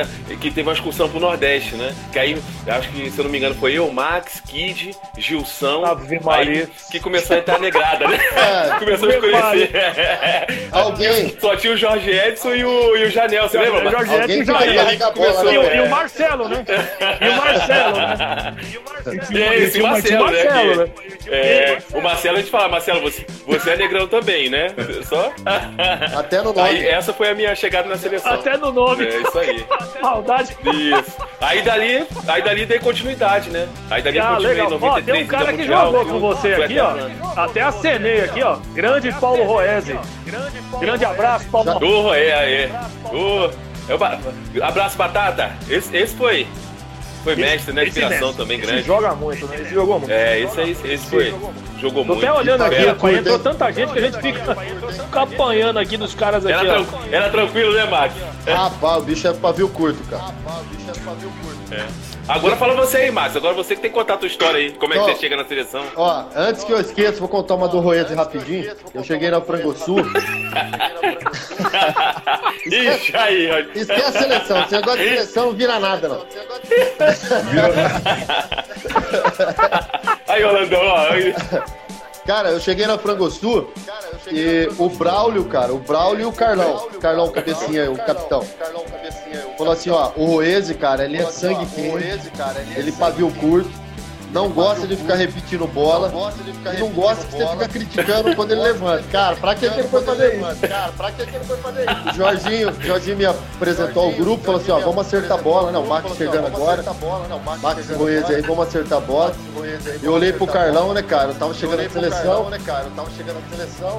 que 0.41 0.51
teve 0.51 0.63
uma 0.63 0.73
excursão 0.73 1.09
pro 1.09 1.21
Nordeste, 1.21 1.77
né? 1.77 1.95
Que 2.13 2.19
aí, 2.19 2.43
acho 2.67 2.89
que, 2.91 3.11
se 3.11 3.19
eu 3.19 3.25
não 3.25 3.31
me 3.31 3.39
engano, 3.39 3.55
foi 3.55 3.75
eu, 3.75 3.91
Max, 3.93 4.41
Kid, 4.41 4.97
Gilson, 5.17 5.85
Ave 5.85 6.19
Maria. 6.21 6.69
que 6.91 6.99
começou 6.99 7.37
a 7.37 7.39
entrar 7.39 7.61
negrada, 7.61 8.09
né? 8.09 8.19
É, 8.37 8.79
começou 8.79 9.09
a 9.09 9.13
se 9.13 9.19
conhecer. 9.19 9.71
Alguém. 10.73 11.37
Só 11.41 11.57
tinha 11.57 11.73
o 11.73 11.77
Jorge 11.77 12.11
Edson 12.11 12.55
e 12.55 12.65
o, 12.65 12.97
e 12.97 13.05
o 13.05 13.11
Janel, 13.11 13.49
você 13.49 13.59
lembra? 13.59 13.89
O 13.89 13.91
Jorge 13.91 14.15
Edson 14.15 14.35
e 14.35 14.43
o 14.43 14.45
Janel. 14.45 15.13
Começou, 15.13 15.53
e, 15.53 15.77
e, 15.77 15.81
o 15.81 15.89
Marcelo, 15.89 16.49
né? 16.49 16.65
E 17.21 17.29
o 17.29 17.37
Marcelo, 17.37 17.97
né? 17.97 18.57
E 18.71 18.79
o 18.79 18.83
Marcelo. 18.85 19.39
É, 19.39 19.57
esse 19.57 19.81
Marcelo, 19.81 20.31
né? 20.31 20.45
Marcelo, 20.45 20.77
né? 20.77 20.91
É, 21.29 21.79
o 21.93 22.01
Marcelo, 22.01 22.39
a 22.47 22.49
gente 22.49 22.51
fala, 22.51 22.69
Marcelo, 22.69 23.01
você, 23.01 23.27
você 23.47 23.71
é 23.71 23.77
negrão 23.77 24.07
também, 24.07 24.49
né? 24.49 24.69
Só? 25.05 25.33
Até 26.17 26.39
no 26.39 26.53
nome. 26.53 26.69
Aí, 26.69 26.87
essa 26.87 27.13
foi 27.13 27.31
a 27.31 27.35
minha 27.35 27.55
chegada 27.55 27.89
na 27.89 27.97
seleção. 27.97 28.33
Até 28.33 28.57
no 28.57 28.73
nome. 28.73 29.05
É 29.05 29.21
isso 29.21 29.39
aí. 29.39 29.67
Maldade. 30.01 30.57
Isso. 30.63 31.17
Aí 31.41 31.63
dali, 31.63 32.07
aí 32.29 32.43
dali 32.43 32.67
dei 32.67 32.79
continuidade, 32.79 33.51
né? 33.51 33.69
Aí 33.91 34.03
dali 34.03 34.19
ah, 34.19 34.29
continuei 34.29 34.55
legal. 34.55 34.71
93, 34.71 35.09
ó, 35.09 35.13
tem 35.13 35.25
um 35.25 35.27
cara 35.27 35.53
que 35.53 35.59
mundial, 35.59 35.93
jogou 35.93 36.07
com 36.07 36.21
você 36.21 36.55
aqui, 36.55 36.79
ó. 36.79 36.95
Até 37.37 37.63
acenei 37.63 38.21
aqui, 38.21 38.43
ó. 38.43 38.59
Grande 38.73 39.13
Paulo 39.21 39.45
Roese. 39.45 39.99
Grande 40.79 41.05
abraço, 41.05 41.49
Paulo. 41.51 41.85
Ô, 41.85 42.03
Roé, 42.03 42.33
aí. 42.33 42.71
Ô, 43.13 43.51
abraço, 44.63 44.97
Batata. 44.97 45.53
Esse, 45.69 45.97
esse 45.97 46.15
foi 46.17 46.47
foi 47.27 47.37
mestre, 47.37 47.73
né? 47.73 47.87
Inspiração 47.87 48.33
também 48.33 48.61
grande. 48.61 48.79
Esse 48.79 48.87
joga 48.87 49.15
muito, 49.15 49.47
né? 49.49 49.57
Esse 49.61 49.75
jogou 49.75 49.99
muito. 49.99 50.13
É, 50.13 50.41
esse 50.41 50.61
aí, 50.61 50.77
esse 50.85 51.07
foi. 51.11 51.35
Jogou 51.81 52.05
Tô 52.05 52.15
muito. 52.15 52.25
até 52.25 52.33
olhando 52.33 52.63
aqui, 52.63 52.87
rapaz, 52.87 53.19
entrou 53.19 53.39
tanta 53.39 53.71
gente 53.73 53.93
que 53.93 53.99
a 53.99 54.03
gente 54.03 54.21
fica, 54.21 54.55
fica 54.55 55.21
apanhando 55.21 55.79
aqui 55.79 55.97
dos 55.97 56.15
caras 56.15 56.47
aqui. 56.47 56.55
Era, 56.55 56.65
tran 56.65 56.87
era 57.11 57.31
tranquilo, 57.31 57.75
né, 57.75 57.85
Max? 57.85 58.15
Rapaz, 58.47 59.03
o 59.03 59.03
bicho 59.03 59.29
é 59.29 59.33
pavio 59.35 59.69
curto, 59.69 60.03
cara. 60.09 60.23
Rapaz, 60.23 60.61
o 60.61 60.65
bicho 60.75 60.91
é 60.91 61.05
pavio 61.05 61.33
curto. 61.43 61.75
É. 61.75 62.16
Agora 62.29 62.57
fala 62.57 62.75
você 62.75 62.97
aí, 62.99 63.11
Márcio. 63.11 63.39
Agora 63.39 63.55
você 63.55 63.77
que 63.77 63.83
tem 63.83 63.91
que 63.91 63.97
contar 63.97 64.15
a 64.15 64.17
tua 64.17 64.27
história 64.27 64.59
aí. 64.59 64.73
Como 64.73 64.93
é 64.93 64.99
que 64.99 65.05
você 65.05 65.17
chega 65.17 65.37
na 65.37 65.45
seleção? 65.45 65.85
Ó, 65.95 66.25
antes 66.35 66.65
que 66.65 66.73
eu 66.73 66.81
esqueça, 66.81 67.21
vou 67.21 67.29
contar 67.29 67.55
uma 67.55 67.69
do 67.69 67.79
Roese 67.79 68.15
rapidinho. 68.15 68.75
Eu 68.93 69.05
cheguei 69.05 69.31
na 69.31 69.41
Frangosul. 69.41 70.01
Ixi, 72.67 73.17
aí, 73.17 73.51
ó. 73.51 73.59
Esquece 73.79 74.03
a 74.03 74.13
seleção. 74.13 74.63
Você 74.65 74.83
gosta 74.83 74.99
de 74.99 75.09
seleção, 75.09 75.47
não 75.47 75.53
vira 75.53 75.79
nada, 75.79 76.09
não. 76.09 76.27
aí, 80.27 80.45
Orlandão, 80.45 80.81
ó. 80.83 81.86
Cara, 82.27 82.51
eu 82.51 82.61
cheguei 82.61 82.87
na 82.87 82.99
Frangosul 82.99 83.73
e 84.33 84.69
o 84.79 84.89
Braulio, 84.89 85.45
cara, 85.45 85.73
o 85.73 85.79
Braulio 85.79 86.23
e 86.23 86.27
o 86.27 86.33
Carlão. 86.33 86.89
Carlão 87.01 87.31
Cabecinha, 87.31 87.91
o 87.91 87.97
capitão. 87.97 88.45
Falou 89.57 89.73
assim, 89.73 89.91
ó, 89.91 90.11
o 90.17 90.27
Roese, 90.27 90.75
cara, 90.75 91.05
ele 91.05 91.19
é 91.19 91.27
sangue 91.27 91.67
quente, 91.67 92.33
ele 92.77 92.91
pavio 92.91 93.33
curto 93.39 93.86
não 94.37 94.51
gosta 94.51 94.87
de 94.87 94.97
ficar 94.97 95.15
repetindo 95.15 95.67
bola 95.67 96.13
e 96.77 96.79
não 96.79 96.91
gosta 96.91 97.25
que 97.25 97.33
você 97.33 97.47
fica 97.47 97.69
criticando 97.69 98.37
quando 98.37 98.53
ele 98.53 98.61
levanta. 98.61 99.03
Cara, 99.11 99.35
pra 99.37 99.55
que, 99.55 99.71
que 99.71 99.81
ele 99.81 99.89
foi 99.89 100.03
fazer 100.03 100.35
isso? 100.37 100.69
Cara, 100.69 100.93
pra 100.93 101.11
que, 101.11 101.27
que 101.27 101.37
ele 101.37 101.45
foi 101.45 101.57
fazer 101.57 101.85
isso? 101.85 102.15
Jorginho, 102.15 102.83
Jorginho 102.83 103.17
me 103.17 103.25
apresentou 103.25 104.05
ao 104.05 104.13
grupo, 104.13 104.45
falou 104.45 104.61
assim, 104.61 104.71
ó, 104.71 104.79
vamos 104.81 105.07
acertar 105.07 105.39
a 105.39 105.43
bola. 105.43 105.73
Não, 105.73 105.85
o 105.85 105.89
Max 105.89 106.15
chegando 106.17 106.49
agora. 106.49 106.85
Max 107.63 107.91
Ruiz 107.91 108.29
aí, 108.29 108.43
vamos 108.43 108.69
acertar 108.69 108.99
a 108.99 109.01
bola. 109.01 109.35
Eu 110.03 110.13
olhei 110.13 110.35
pro 110.35 110.47
Carlão, 110.47 110.93
né, 110.93 111.03
cara, 111.03 111.31
eu 111.31 111.35
tava 111.35 111.55
chegando 111.55 111.83
na 111.83 111.89
seleção. 111.89 112.51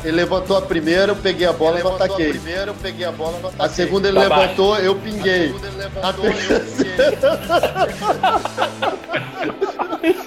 Ele 0.04 0.18
levantou 0.18 0.56
a 0.58 0.62
primeira, 0.62 1.14
eu 1.14 1.16
peguei 1.16 1.48
a 1.48 1.54
bola 1.54 1.80
e 1.80 1.82
ataquei. 1.82 2.34
Primeiro, 2.34 2.72
eu 2.72 2.76
peguei 2.76 3.08
a 3.08 3.12
bola 3.12 3.40
e 3.42 3.62
A 3.62 3.68
segunda 3.68 4.08
ele 4.08 4.20
levantou, 4.20 4.78
eu 4.78 4.96
pinguei. 4.96 5.56
A 6.04 6.14
terceira... 6.14 7.18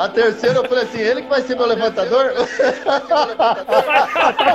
A 0.00 0.08
terceira 0.08 0.56
eu 0.56 0.64
falei 0.64 0.84
assim, 0.84 0.98
ele 0.98 1.20
que 1.20 1.28
vai 1.28 1.42
ser 1.42 1.54
meu 1.56 1.66
levantador? 1.66 2.32
tá 2.86 3.56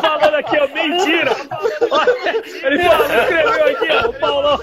falando 0.02 0.34
aqui, 0.34 0.58
ó, 0.58 0.68
mentira! 0.70 1.36
Ele 2.64 2.84
falou, 2.84 3.06
escreveu 3.06 3.66
aqui, 3.66 3.88
ó, 3.92 4.10
o 4.10 4.14
Paulo. 4.14 4.60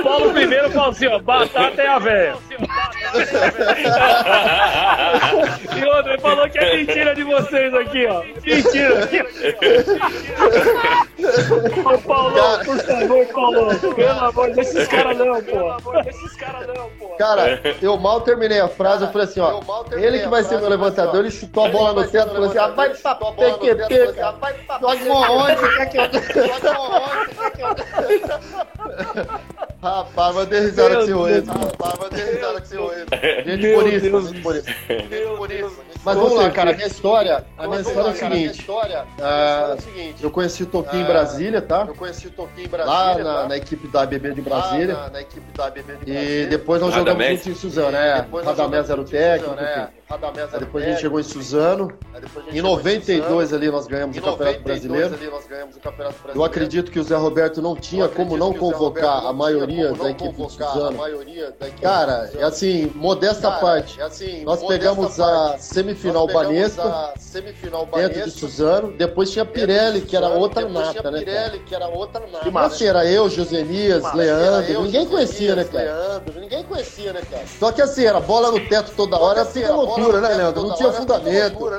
O 0.00 0.02
Paulo 0.02 0.32
primeiro 0.32 0.70
falou 0.70 0.90
assim, 0.90 1.06
ó, 1.06 1.20
batata 1.20 1.80
é 1.82 1.86
a 1.86 1.98
véia. 2.00 2.34
E 5.76 5.84
outro, 5.84 6.12
ele 6.12 6.20
falou 6.20 6.50
que 6.50 6.58
é 6.58 6.76
mentira 6.76 7.14
de 7.14 7.22
vocês 7.22 7.72
aqui, 7.72 8.06
ó. 8.06 8.24
Mentira. 8.44 9.08
Ô 11.84 11.98
Paulo, 11.98 12.34
por 12.64 12.78
favor, 12.78 13.26
Paulo, 13.26 13.94
pelo 13.94 14.18
amor, 14.18 14.50
deixa 14.52 14.70
esses 14.70 14.88
caras 14.88 15.16
não, 15.16 15.40
pô. 15.42 16.02
Deixa 16.02 16.10
esses 16.10 16.36
caras 16.36 16.66
não, 16.66 16.90
pô. 16.98 17.08
Cara, 17.16 17.60
eu 17.80 17.96
mal 17.96 18.20
terminei 18.22 18.60
a 18.60 18.68
frase, 18.68 19.04
eu 19.04 19.12
falei 19.12 19.28
assim, 19.28 19.40
ó, 19.40 19.59
ele 19.92 20.20
que 20.20 20.28
vai 20.28 20.42
ser 20.42 20.58
meu 20.58 20.68
levantador, 20.68 21.20
ele 21.20 21.30
chutou 21.30 21.66
a 21.66 21.68
bola 21.68 22.02
no 22.02 22.08
teto, 22.08 22.30
falou 22.30 22.48
assim, 22.48 22.58
ah, 22.58 22.68
vai 22.68 22.90
pra 22.90 23.14
PQP, 23.14 24.12
cara, 24.14 24.32
vai 24.32 24.54
pra 24.54 24.78
Joga 24.78 25.30
onde, 25.30 25.76
quer 25.76 25.86
que 25.90 25.98
eu... 25.98 26.04
Rapaz, 29.82 30.34
mas 30.34 30.46
dei 30.48 30.60
risada 30.60 30.94
com 30.94 31.28
esse 31.28 31.48
Rapaz, 31.48 31.94
mas 32.00 32.10
dei 32.10 32.34
risada 32.34 32.60
com 32.60 32.66
esse 32.66 32.76
Gente 33.44 33.74
por 33.74 33.86
isso, 33.86 34.26
gente 34.28 34.42
por 34.42 34.56
isso. 34.56 34.66
Gente 34.88 35.36
por 35.36 35.50
isso. 35.50 35.89
Mas 36.04 36.16
vamos 36.16 36.34
lá, 36.34 36.50
cara. 36.50 36.70
A 36.70 36.74
minha 36.74 36.86
história, 36.86 37.44
a 37.58 37.68
minha 37.68 37.80
história 37.80 38.00
é 38.00 38.02
lá, 38.02 38.10
a 38.10 38.12
minha 38.30 38.30
seguinte. 38.48 38.60
história, 38.60 39.04
Ah, 39.20 39.68
é 39.70 39.74
o 39.74 39.80
seguinte. 39.82 40.24
Eu 40.24 40.30
conheci 40.30 40.62
o 40.62 40.66
Toquinho 40.66 41.02
em 41.02 41.04
Ah, 41.04 41.08
Brasília, 41.08 41.60
tá? 41.62 41.84
Eu 41.86 41.94
conheci 41.94 42.26
o 42.26 42.30
Toquinho 42.30 42.66
em 42.66 42.70
Lá 42.70 42.84
Brasília, 42.84 43.24
na, 43.24 43.34
tá? 43.42 43.48
na 43.48 43.56
equipe 43.56 43.88
da 43.88 44.02
ABB 44.02 44.32
de 44.34 44.40
Lá 44.40 44.60
Brasília. 44.60 44.94
na, 44.94 45.10
na 45.10 45.20
equipe 45.20 45.52
da 45.56 45.66
ABB 45.66 45.82
de 45.82 46.10
E 46.10 46.12
Brasília. 46.14 46.46
depois 46.46 46.80
nós 46.80 46.94
Radamés. 46.94 47.18
jogamos 47.18 47.44
juntos 47.44 47.46
em 47.46 47.54
Suzano, 47.68 47.90
né? 47.92 48.26
Nós 48.32 48.44
Radamés 48.46 48.90
era 48.90 49.00
o 49.00 49.04
técnico. 49.04 49.54
Né? 49.56 49.88
Radamés 50.08 50.48
era 50.48 50.58
depois 50.58 50.84
a 50.84 50.88
gente 50.88 51.00
chegou 51.00 51.20
em 51.20 51.22
Suzano. 51.22 51.92
A 52.14 52.18
Em 52.18 52.54
chegou 52.54 52.70
92 52.70 53.42
Suzano. 53.48 53.56
ali 53.62 53.70
nós 53.70 53.86
ganhamos 53.86 54.16
o 54.16 54.20
Campeonato 54.20 54.58
92 54.58 54.62
Brasileiro. 54.80 55.14
ali 55.14 55.26
nós 55.30 55.46
ganhamos 55.46 55.76
o 55.76 55.80
Campeonato 55.80 56.14
Brasileiro. 56.14 56.40
Eu 56.40 56.44
acredito 56.44 56.90
que 56.90 56.98
o 56.98 57.02
Zé 57.04 57.14
Roberto 57.16 57.62
não 57.62 57.76
tinha 57.76 58.08
como 58.08 58.36
não 58.36 58.52
convocar 58.52 59.26
a 59.26 59.32
maioria 59.32 59.92
da 59.92 60.10
equipe 60.10 60.32
de 60.34 60.42
a 60.44 60.48
Suzano. 60.48 61.06
equipe 61.06 61.80
Cara, 61.80 62.30
é 62.36 62.42
assim, 62.42 62.90
modesta 62.94 63.50
parte. 63.52 64.00
é 64.00 64.04
assim, 64.04 64.42
Nós 64.44 64.62
pegamos 64.64 65.20
a 65.20 65.58
semifinal 65.94 66.26
Banespa 66.26 67.14
semifinal 67.18 67.86
dentro 67.86 68.24
de 68.24 68.30
Suzano. 68.30 68.92
Depois 68.92 69.30
tinha 69.30 69.44
Pirelli, 69.44 70.00
que 70.02 70.16
era 70.16 70.28
outra 70.28 70.68
nata, 70.68 71.10
né? 71.10 71.18
Pirelli, 71.20 71.60
que 71.60 71.74
era 71.74 71.88
outra 71.88 72.20
nata. 72.26 72.48
E 72.48 72.58
assim, 72.58 72.86
era 72.86 73.04
eu, 73.06 73.28
Josenias, 73.28 74.02
Massa, 74.02 74.16
Leandro, 74.16 74.72
eu, 74.72 74.82
ninguém 74.82 75.06
conhecia, 75.06 75.54
né, 75.56 75.64
cara? 75.64 75.84
Leandro, 75.84 76.40
ninguém 76.40 76.64
conhecia, 76.64 77.12
né, 77.12 77.22
cara? 77.30 77.44
Só 77.58 77.72
que 77.72 77.82
assim, 77.82 78.04
era 78.04 78.20
bola 78.20 78.50
no 78.50 78.60
teto 78.68 78.92
toda 78.96 79.16
hora, 79.16 79.42
Assim, 79.42 79.60
né, 79.60 79.66
era 79.66 79.74
fundamento. 79.74 79.96
loucura, 79.98 80.20
né, 80.20 80.28
Leandro? 80.28 80.62
Não 80.66 80.74
tinha 80.74 80.92
fundamento. 80.92 81.70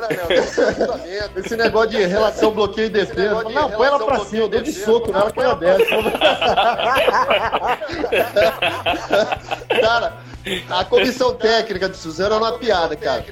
Esse 1.35 1.55
negócio 1.55 1.89
de 1.89 2.05
relação 2.05 2.51
bloqueio 2.51 2.87
e 2.87 2.89
defesa. 2.89 3.43
Não, 3.43 3.69
põe 3.71 3.87
ela 3.87 4.03
pra 4.05 4.19
cima, 4.25 4.43
eu 4.43 4.49
dou 4.49 4.61
de 4.61 4.73
soco 4.73 5.11
nela 5.11 5.31
que 5.31 5.39
ela 5.39 5.55
desce. 5.55 5.85
cara, 9.81 10.13
a 10.69 10.85
comissão 10.85 11.33
técnica 11.33 11.89
de 11.89 11.97
Suzano 11.97 12.35
era 12.35 12.43
uma 12.43 12.57
piada, 12.57 12.95
cara. 12.95 13.23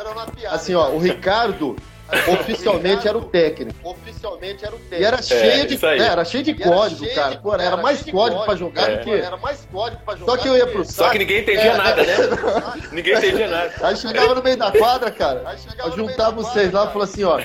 Era 0.00 0.10
uma 0.10 0.26
piada. 0.26 0.54
Assim, 0.56 0.74
ó, 0.74 0.88
o 0.90 0.98
Ricardo 0.98 1.76
oficialmente 2.40 3.06
era 3.06 3.18
o 3.18 3.22
técnico. 3.26 3.78
Oficialmente 3.86 4.64
era 4.64 4.74
o 4.74 4.78
técnico. 4.78 5.02
E 5.02 5.04
era 5.04 5.20
cheio 5.20 5.66
de, 5.66 5.74
isso 5.74 5.86
aí. 5.86 5.98
né, 5.98 6.06
era 6.06 6.24
cheio 6.24 6.42
de 6.42 6.50
era 6.52 6.70
código, 6.70 7.04
cheio 7.04 7.14
cara. 7.14 7.30
de- 7.36 7.42
Pô, 7.42 7.54
era 7.54 7.76
mais 7.76 7.98
cheio 7.98 8.06
de 8.06 8.12
código 8.12 8.44
pra 8.44 8.56
jogar 8.56 8.90
É. 8.90 8.96
do 8.96 9.04
que. 9.04 9.10
Era 9.12 9.36
mais 9.36 9.68
código 9.70 10.02
pra 10.04 10.16
jogar. 10.16 10.32
Só 10.32 10.38
que 10.38 10.48
eu 10.48 10.56
ia 10.56 10.66
pro 10.66 10.84
Só 10.86 10.90
saco. 10.92 11.10
que 11.12 11.18
ninguém 11.18 11.42
entendia 11.42 11.72
É, 11.72 11.76
nada, 11.76 12.02
né? 12.02 12.14
ninguém 12.92 13.14
entendia 13.14 13.48
nada. 13.48 13.72
Aí 13.82 13.96
chegava 13.96 14.34
no 14.34 14.42
meio 14.42 14.56
da 14.56 14.72
quadra, 14.72 15.10
cara. 15.10 15.42
Aí 15.46 15.90
juntava 15.94 16.42
seis 16.44 16.72
lá 16.72 16.84
e 16.86 16.88
falou 16.88 17.02
assim, 17.02 17.24
ó. 17.24 17.40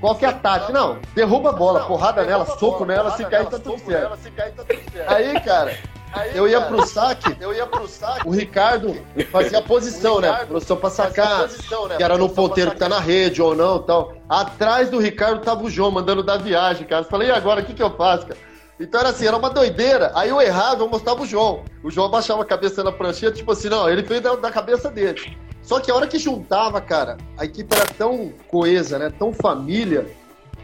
Qual 0.00 0.14
que 0.14 0.24
é 0.24 0.28
a 0.28 0.32
tática? 0.32 0.72
Não, 0.72 0.98
derruba 1.14 1.50
a 1.50 1.52
bola, 1.52 1.84
porrada 1.86 2.22
nela, 2.24 2.46
soco 2.46 2.86
tá 2.86 3.58
tudo 3.58 3.64
soco 3.78 3.90
certo. 3.90 4.02
nela, 4.02 4.16
se 4.18 4.30
cair 4.30 4.52
tá 4.52 4.62
tudo 4.64 4.82
certo. 4.92 5.10
Aí, 5.12 5.40
cara, 5.40 5.76
Aí, 6.16 6.36
eu 6.36 6.48
ia 6.48 6.60
cara, 6.60 6.70
pro 6.70 6.86
saque, 6.86 7.36
Eu 7.40 7.52
ia 7.52 7.66
pro 7.66 7.86
saco. 7.86 8.28
o 8.28 8.32
Ricardo 8.32 8.96
fazia 9.30 9.58
a 9.58 9.62
posição, 9.62 10.20
né? 10.20 10.32
Professor 10.46 10.76
pra 10.76 10.90
sacar, 10.90 11.42
posição, 11.42 11.88
né? 11.88 11.96
que 11.96 12.02
era 12.02 12.16
no 12.16 12.28
Posição 12.28 12.48
ponteiro 12.48 12.70
que 12.70 12.78
tá 12.78 12.88
na 12.88 13.00
rede 13.00 13.42
ou 13.42 13.54
não 13.54 13.78
tal. 13.78 14.14
Atrás 14.28 14.90
do 14.90 14.98
Ricardo 14.98 15.40
tava 15.42 15.62
o 15.62 15.70
João 15.70 15.90
mandando 15.90 16.22
dar 16.22 16.38
viagem, 16.38 16.86
cara. 16.86 17.04
Eu 17.04 17.08
falei, 17.08 17.28
e 17.28 17.32
agora, 17.32 17.60
o 17.60 17.64
que 17.64 17.74
que 17.74 17.82
eu 17.82 17.90
faço, 17.96 18.26
cara? 18.26 18.40
Então 18.78 19.00
era 19.00 19.08
assim, 19.10 19.26
era 19.26 19.36
uma 19.36 19.50
doideira. 19.50 20.12
Aí 20.14 20.28
eu 20.28 20.40
errava, 20.40 20.82
eu 20.82 20.88
mostrava 20.88 21.22
o 21.22 21.26
João. 21.26 21.64
O 21.82 21.90
João 21.90 22.06
abaixava 22.06 22.42
a 22.42 22.46
cabeça 22.46 22.84
na 22.84 22.92
prancheta, 22.92 23.36
tipo 23.36 23.52
assim, 23.52 23.68
não, 23.68 23.88
ele 23.88 24.02
fez 24.02 24.20
da, 24.20 24.34
da 24.36 24.50
cabeça 24.50 24.90
dele. 24.90 25.36
Só 25.62 25.80
que 25.80 25.90
a 25.90 25.94
hora 25.94 26.06
que 26.06 26.18
juntava, 26.18 26.80
cara, 26.80 27.16
a 27.36 27.44
equipe 27.44 27.74
era 27.74 27.86
tão 27.86 28.32
coesa, 28.48 28.98
né? 28.98 29.10
Tão 29.18 29.32
família, 29.32 30.06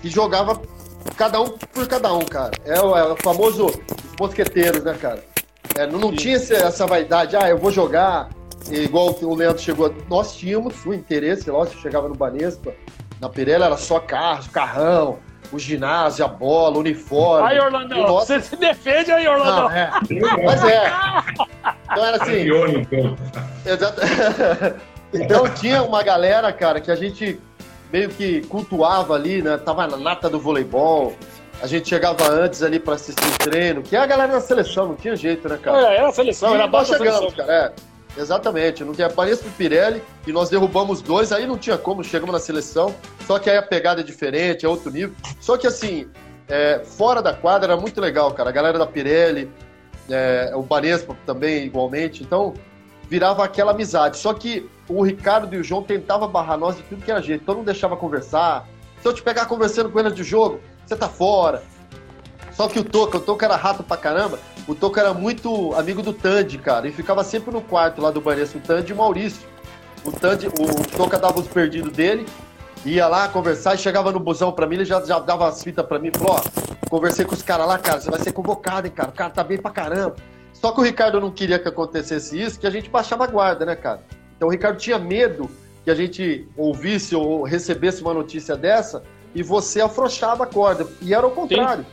que 0.00 0.08
jogava 0.08 0.60
cada 1.16 1.40
um 1.40 1.48
por 1.48 1.86
cada 1.86 2.12
um, 2.12 2.24
cara. 2.24 2.52
É 2.64 2.80
o, 2.80 2.96
é 2.96 3.12
o 3.12 3.16
famoso 3.16 3.66
os 3.66 4.16
mosqueteiros, 4.20 4.82
né, 4.84 4.96
cara? 5.00 5.24
É, 5.76 5.86
não, 5.86 5.98
não 5.98 6.12
tinha 6.12 6.36
essa 6.36 6.86
vaidade, 6.86 7.36
ah, 7.36 7.48
eu 7.48 7.58
vou 7.58 7.70
jogar, 7.70 8.28
igual 8.70 9.16
o 9.22 9.34
Leandro 9.34 9.62
chegou. 9.62 9.94
Nós 10.08 10.34
tínhamos 10.36 10.84
o 10.84 10.92
interesse, 10.92 11.50
lógico, 11.50 11.80
chegava 11.80 12.08
no 12.08 12.14
Banespa, 12.14 12.72
na 13.20 13.28
Pirelli 13.28 13.64
era 13.64 13.76
só 13.76 13.98
carro, 13.98 14.44
carrão, 14.52 15.18
o 15.52 15.58
ginásio, 15.58 16.24
a 16.24 16.28
bola, 16.28 16.76
o 16.76 16.80
uniforme. 16.80 17.48
Aí, 17.48 17.58
o 17.58 17.64
Orlandão, 17.64 18.02
nosso- 18.02 18.26
você 18.26 18.40
se 18.40 18.56
defende 18.56 19.10
aí, 19.12 19.26
Orlandão. 19.28 19.68
Não, 19.68 19.70
é. 19.70 19.90
Mas 20.44 20.64
é. 20.64 20.92
Então 21.90 22.04
era 22.06 22.22
assim. 22.22 22.46
Então. 23.66 23.92
Então 25.14 25.46
tinha 25.46 25.82
uma 25.82 26.02
galera, 26.02 26.50
cara, 26.54 26.80
que 26.80 26.90
a 26.90 26.94
gente 26.96 27.38
meio 27.92 28.08
que 28.08 28.40
cultuava 28.46 29.14
ali, 29.14 29.42
né? 29.42 29.58
Tava 29.58 29.86
na 29.86 29.98
nata 29.98 30.30
do 30.30 30.40
voleibol. 30.40 31.14
A 31.62 31.66
gente 31.68 31.88
chegava 31.88 32.28
antes 32.28 32.60
ali 32.60 32.80
pra 32.80 32.94
assistir 32.94 33.24
o 33.24 33.38
treino, 33.38 33.82
que 33.82 33.94
é 33.94 34.00
a 34.00 34.06
galera 34.06 34.32
da 34.32 34.40
seleção, 34.40 34.88
não 34.88 34.96
tinha 34.96 35.14
jeito, 35.14 35.48
né, 35.48 35.56
cara? 35.62 35.92
É, 35.92 35.96
era 35.98 36.08
a 36.08 36.12
seleção, 36.12 36.50
E 36.50 36.54
era 36.54 36.64
a 36.64 36.66
baixa 36.66 36.98
chegamos, 36.98 37.18
seleção. 37.20 37.46
cara. 37.46 37.72
É, 38.16 38.20
exatamente. 38.20 38.82
Não 38.84 38.92
tinha 38.92 39.08
Pareça 39.08 39.42
pro 39.44 39.52
Pirelli 39.52 40.02
e 40.26 40.32
nós 40.32 40.50
derrubamos 40.50 41.00
dois, 41.00 41.30
aí 41.30 41.46
não 41.46 41.56
tinha 41.56 41.78
como, 41.78 42.02
chegamos 42.02 42.32
na 42.32 42.40
seleção. 42.40 42.92
Só 43.28 43.38
que 43.38 43.48
aí 43.48 43.56
a 43.56 43.62
pegada 43.62 44.00
é 44.00 44.04
diferente, 44.04 44.66
é 44.66 44.68
outro 44.68 44.90
nível. 44.90 45.14
Só 45.40 45.56
que 45.56 45.68
assim, 45.68 46.08
é, 46.48 46.80
fora 46.84 47.22
da 47.22 47.32
quadra 47.32 47.72
era 47.72 47.80
muito 47.80 48.00
legal, 48.00 48.32
cara. 48.32 48.48
A 48.50 48.52
galera 48.52 48.76
da 48.76 48.86
Pirelli, 48.86 49.48
é, 50.10 50.50
o 50.56 50.62
Banespa 50.62 51.16
também, 51.24 51.64
igualmente. 51.64 52.24
Então, 52.24 52.54
virava 53.08 53.44
aquela 53.44 53.70
amizade. 53.70 54.16
Só 54.18 54.34
que 54.34 54.68
o 54.88 55.00
Ricardo 55.04 55.54
e 55.54 55.58
o 55.58 55.62
João 55.62 55.84
tentavam 55.84 56.28
barrar 56.28 56.58
nós 56.58 56.76
de 56.76 56.82
tudo 56.82 57.04
que 57.04 57.10
era 57.10 57.22
jeito. 57.22 57.42
Então 57.42 57.54
não 57.54 57.62
deixava 57.62 57.96
conversar. 57.96 58.66
Se 59.00 59.06
eu 59.06 59.12
te 59.14 59.22
pegar 59.22 59.46
conversando 59.46 59.90
com 59.90 60.00
eles 60.00 60.14
de 60.14 60.24
jogo, 60.24 60.60
você 60.92 60.96
tá 60.96 61.08
fora. 61.08 61.62
Só 62.52 62.68
que 62.68 62.78
o 62.78 62.84
Toca, 62.84 63.18
o 63.18 63.20
Toca 63.20 63.46
era 63.46 63.56
rato 63.56 63.82
pra 63.82 63.96
caramba. 63.96 64.38
O 64.68 64.74
Toca 64.74 65.00
era 65.00 65.14
muito 65.14 65.74
amigo 65.74 66.02
do 66.02 66.12
Tandy, 66.12 66.58
cara. 66.58 66.86
E 66.86 66.92
ficava 66.92 67.24
sempre 67.24 67.50
no 67.50 67.62
quarto 67.62 68.00
lá 68.00 68.10
do 68.10 68.20
Banespa, 68.20 68.58
o 68.58 68.60
Tandy 68.60 68.90
e 68.90 68.94
o 68.94 68.96
Maurício. 68.96 69.46
O 70.04 70.12
Tandy, 70.12 70.48
o 70.48 70.96
Toca 70.96 71.18
dava 71.18 71.40
os 71.40 71.48
perdidos 71.48 71.92
dele, 71.92 72.26
ia 72.84 73.06
lá 73.06 73.28
conversar 73.28 73.74
e 73.74 73.78
chegava 73.78 74.10
no 74.10 74.18
busão 74.18 74.50
pra 74.52 74.66
mim, 74.66 74.74
ele 74.74 74.84
já, 74.84 75.00
já 75.04 75.18
dava 75.20 75.48
as 75.48 75.62
fitas 75.62 75.86
pra 75.86 75.96
mim, 75.96 76.10
falou, 76.12 76.34
ó, 76.34 76.88
conversei 76.90 77.24
com 77.24 77.34
os 77.34 77.42
caras 77.42 77.68
lá, 77.68 77.78
cara, 77.78 78.00
você 78.00 78.10
vai 78.10 78.18
ser 78.18 78.32
convocado, 78.32 78.88
hein, 78.88 78.92
cara, 78.92 79.10
o 79.10 79.12
cara 79.12 79.30
tá 79.30 79.44
bem 79.44 79.58
pra 79.58 79.70
caramba. 79.70 80.16
Só 80.52 80.72
que 80.72 80.80
o 80.80 80.82
Ricardo 80.82 81.20
não 81.20 81.30
queria 81.30 81.56
que 81.56 81.68
acontecesse 81.68 82.40
isso, 82.40 82.58
que 82.58 82.66
a 82.66 82.70
gente 82.70 82.90
baixava 82.90 83.22
a 83.22 83.28
guarda, 83.28 83.64
né, 83.64 83.76
cara? 83.76 84.02
Então 84.36 84.48
o 84.48 84.50
Ricardo 84.50 84.76
tinha 84.78 84.98
medo 84.98 85.48
que 85.84 85.90
a 85.90 85.94
gente 85.94 86.48
ouvisse 86.56 87.14
ou 87.14 87.44
recebesse 87.44 88.02
uma 88.02 88.12
notícia 88.12 88.56
dessa 88.56 89.04
e 89.34 89.42
você 89.42 89.80
afrouxava 89.80 90.44
a 90.44 90.46
corda. 90.46 90.86
E 91.00 91.14
era 91.14 91.26
o 91.26 91.30
contrário. 91.30 91.84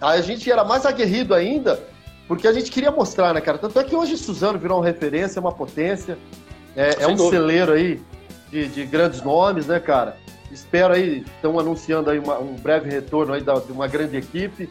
Aí 0.00 0.18
a 0.18 0.22
gente 0.22 0.50
era 0.50 0.62
mais 0.64 0.84
aguerrido 0.84 1.34
ainda, 1.34 1.80
porque 2.28 2.46
a 2.46 2.52
gente 2.52 2.70
queria 2.70 2.90
mostrar, 2.90 3.32
né, 3.32 3.40
cara? 3.40 3.56
Tanto 3.58 3.78
é 3.80 3.84
que 3.84 3.96
hoje 3.96 4.16
Suzano 4.16 4.58
virou 4.58 4.78
uma 4.78 4.84
referência, 4.84 5.40
uma 5.40 5.52
potência. 5.52 6.18
É, 6.76 7.02
é 7.04 7.06
um 7.06 7.14
dúvida. 7.14 7.36
celeiro 7.38 7.72
aí 7.72 8.02
de, 8.50 8.68
de 8.68 8.84
grandes 8.84 9.22
nomes, 9.22 9.66
né, 9.66 9.80
cara? 9.80 10.16
Espero 10.52 10.92
aí, 10.94 11.24
estão 11.36 11.58
anunciando 11.58 12.10
aí 12.10 12.18
uma- 12.18 12.38
um 12.38 12.54
breve 12.54 12.88
retorno 12.90 13.32
aí 13.32 13.40
da- 13.40 13.54
de 13.58 13.72
uma 13.72 13.88
grande 13.88 14.16
equipe. 14.16 14.68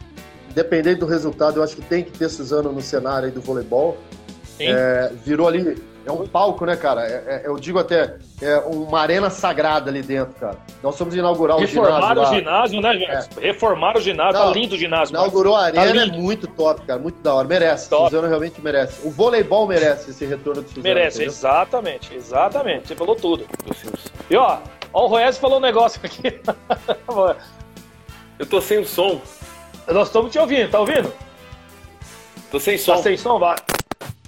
Independente 0.50 1.00
do 1.00 1.06
resultado, 1.06 1.58
eu 1.58 1.62
acho 1.62 1.76
que 1.76 1.82
tem 1.82 2.02
que 2.04 2.12
ter 2.12 2.28
Suzano 2.28 2.72
no 2.72 2.80
cenário 2.80 3.26
aí 3.26 3.32
do 3.34 3.40
voleibol. 3.42 3.98
É, 4.58 5.12
virou 5.24 5.46
ali, 5.48 5.76
é 6.06 6.12
um 6.12 6.26
palco, 6.26 6.64
né, 6.64 6.76
cara? 6.76 7.04
É- 7.06 7.24
é- 7.26 7.42
eu 7.46 7.56
digo 7.56 7.78
até, 7.78 8.16
é 8.40 8.58
uma 8.60 9.00
arena 9.00 9.28
sagrada 9.28 9.90
ali 9.90 10.02
dentro, 10.02 10.34
cara. 10.34 10.56
Nós 10.82 10.96
fomos 10.96 11.14
inaugurar 11.14 11.56
o 11.56 11.66
ginásio 11.66 11.82
Reformaram 11.82 12.22
o 12.22 12.34
ginásio, 12.34 12.80
né, 12.80 12.92
gente? 12.94 13.40
Reformaram 13.40 13.98
o 13.98 14.02
ginásio, 14.02 14.32
Não, 14.40 14.46
tá 14.52 14.52
lindo 14.58 14.74
o 14.74 14.78
ginásio. 14.78 15.14
cara. 15.14 15.24
Inaugurou 15.26 15.56
a 15.56 15.64
arena, 15.64 15.84
é 15.84 15.92
lindo. 16.04 16.18
muito 16.18 16.46
top, 16.46 16.80
cara. 16.86 17.00
Muito 17.00 17.20
da 17.20 17.34
hora. 17.34 17.48
Merece. 17.48 17.90
Top. 17.90 18.04
Suzano 18.08 18.28
realmente 18.28 18.60
merece. 18.60 19.06
O 19.06 19.10
voleibol 19.10 19.66
merece 19.66 20.10
esse 20.10 20.24
retorno 20.24 20.62
de 20.62 20.68
Suzano. 20.68 20.84
Merece, 20.84 21.16
entendeu? 21.18 21.32
exatamente, 21.32 22.14
exatamente. 22.14 22.88
Você 22.88 22.94
falou 22.94 23.16
tudo. 23.16 23.44
E 24.30 24.36
ó, 24.36 24.58
ó 24.92 25.04
o 25.04 25.08
Royes 25.08 25.36
falou 25.38 25.58
um 25.58 25.62
negócio 25.62 26.00
aqui. 26.04 26.40
Eu 28.38 28.46
tô 28.46 28.60
sem 28.60 28.78
o 28.78 28.86
som. 28.86 29.20
Nós 29.88 30.08
estamos 30.08 30.30
te 30.30 30.38
ouvindo, 30.38 30.70
tá 30.70 30.80
ouvindo? 30.80 31.12
Tô 32.50 32.60
sem 32.60 32.76
Tá 32.76 32.82
som. 32.96 33.02
sem 33.02 33.16
som, 33.16 33.38
vai. 33.38 33.56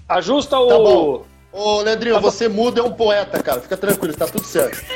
Ajusta 0.08 0.58
o. 0.58 0.68
Tá 0.68 0.76
bom. 0.78 1.24
Ô, 1.52 1.80
Leandrinho, 1.82 2.14
Tá 2.16 2.20
você 2.20 2.48
muda 2.48 2.80
é 2.80 2.84
um 2.84 2.92
poeta, 2.92 3.42
cara. 3.42 3.60
Fica 3.60 3.76
tranquilo, 3.76 4.14
tá 4.14 4.26
tudo 4.26 4.44
certo. 4.44 4.82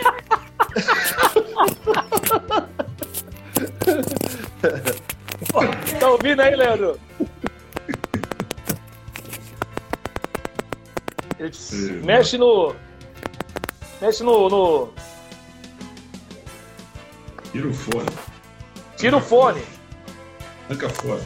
Tá 5.99 6.11
ouvindo 6.11 6.41
aí, 6.41 6.55
Leandro? 6.57 6.99
Ele 11.38 11.53
mexe 12.05 12.38
no. 12.38 12.75
Mexe 14.01 14.23
no. 14.23 14.49
no- 14.49 14.93
Tira 17.51 17.69
o 17.69 17.75
fone. 17.75 18.09
Tira 18.97 19.17
o 19.17 19.21
fone. 19.21 19.62
Arranca 20.69 20.88
fora. 20.88 21.21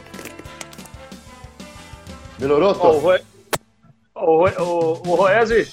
Melhorou, 2.39 2.69
Ó, 2.69 2.71
o 2.71 2.75
Tô? 2.75 2.91
Roe- 2.99 3.21
o, 4.21 4.45
o, 4.45 4.91
o 5.09 5.15
Roese. 5.15 5.67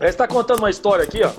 Está 0.00 0.26
contando 0.26 0.58
uma 0.60 0.70
história 0.70 1.04
aqui, 1.04 1.22
ó. 1.22 1.30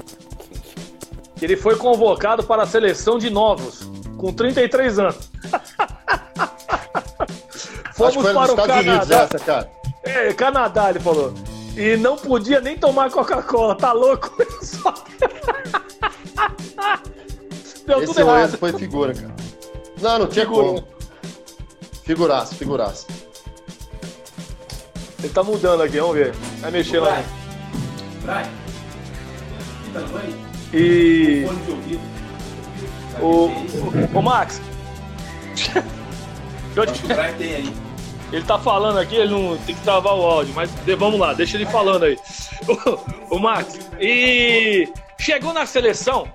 Ele 1.41 1.57
foi 1.57 1.75
convocado 1.75 2.43
para 2.43 2.63
a 2.63 2.65
seleção 2.65 3.17
de 3.19 3.29
novos, 3.29 3.81
com 4.17 4.31
33 4.31 4.99
anos. 4.99 5.29
Fomos 7.93 8.15
para 8.15 8.39
o 8.39 8.45
Estados 8.45 8.75
Unidos 8.75 9.07
Canadá. 9.07 9.23
essa, 9.23 9.39
cara. 9.39 9.71
É, 10.03 10.33
Canadá, 10.33 10.89
ele 10.89 10.99
falou. 10.99 11.33
e 11.75 11.97
não 11.97 12.15
podia 12.15 12.62
nem 12.62 12.77
tomar 12.77 13.12
Coca-Cola, 13.12 13.75
tá 13.75 13.91
louco? 13.91 14.31
Só- 14.63 14.93
Deu 17.86 17.97
Esse 17.97 18.07
tudo 18.07 18.19
errado. 18.21 18.57
Foi 18.57 18.71
figura, 18.73 19.13
cara. 19.13 19.33
Não, 20.01 20.19
não 20.19 20.27
tinha 20.27 20.45
Figura. 20.45 20.67
como. 20.67 20.88
Figuraço, 22.03 22.55
figuraço. 22.55 23.07
Ele 25.23 25.31
tá 25.31 25.41
mudando 25.41 25.81
aqui, 25.81 25.99
vamos 25.99 26.15
ver. 26.15 26.36
Vai 26.59 26.71
mexer 26.71 26.99
lá. 26.99 27.23
Que 29.86 29.91
tamanho? 29.91 30.43
E 30.73 31.45
Fone 31.47 31.62
de 31.62 31.71
ouvido. 31.71 32.01
o, 33.21 34.15
o, 34.15 34.19
o 34.19 34.21
Max. 34.21 34.62
O. 36.75 38.36
Ele 38.36 38.43
tá 38.45 38.57
falando 38.57 38.97
aqui, 38.97 39.15
ele 39.15 39.31
não 39.31 39.55
tem 39.59 39.75
que 39.75 39.81
travar 39.81 40.15
o 40.15 40.23
áudio, 40.23 40.55
mas 40.55 40.71
vamos 40.97 41.19
lá, 41.19 41.33
deixa 41.33 41.55
ele 41.55 41.67
falando 41.67 42.05
aí. 42.05 42.17
O, 43.29 43.36
o 43.36 43.39
Max, 43.39 43.77
e 43.99 44.91
chegou 45.19 45.53
na 45.53 45.67
seleção, 45.67 46.27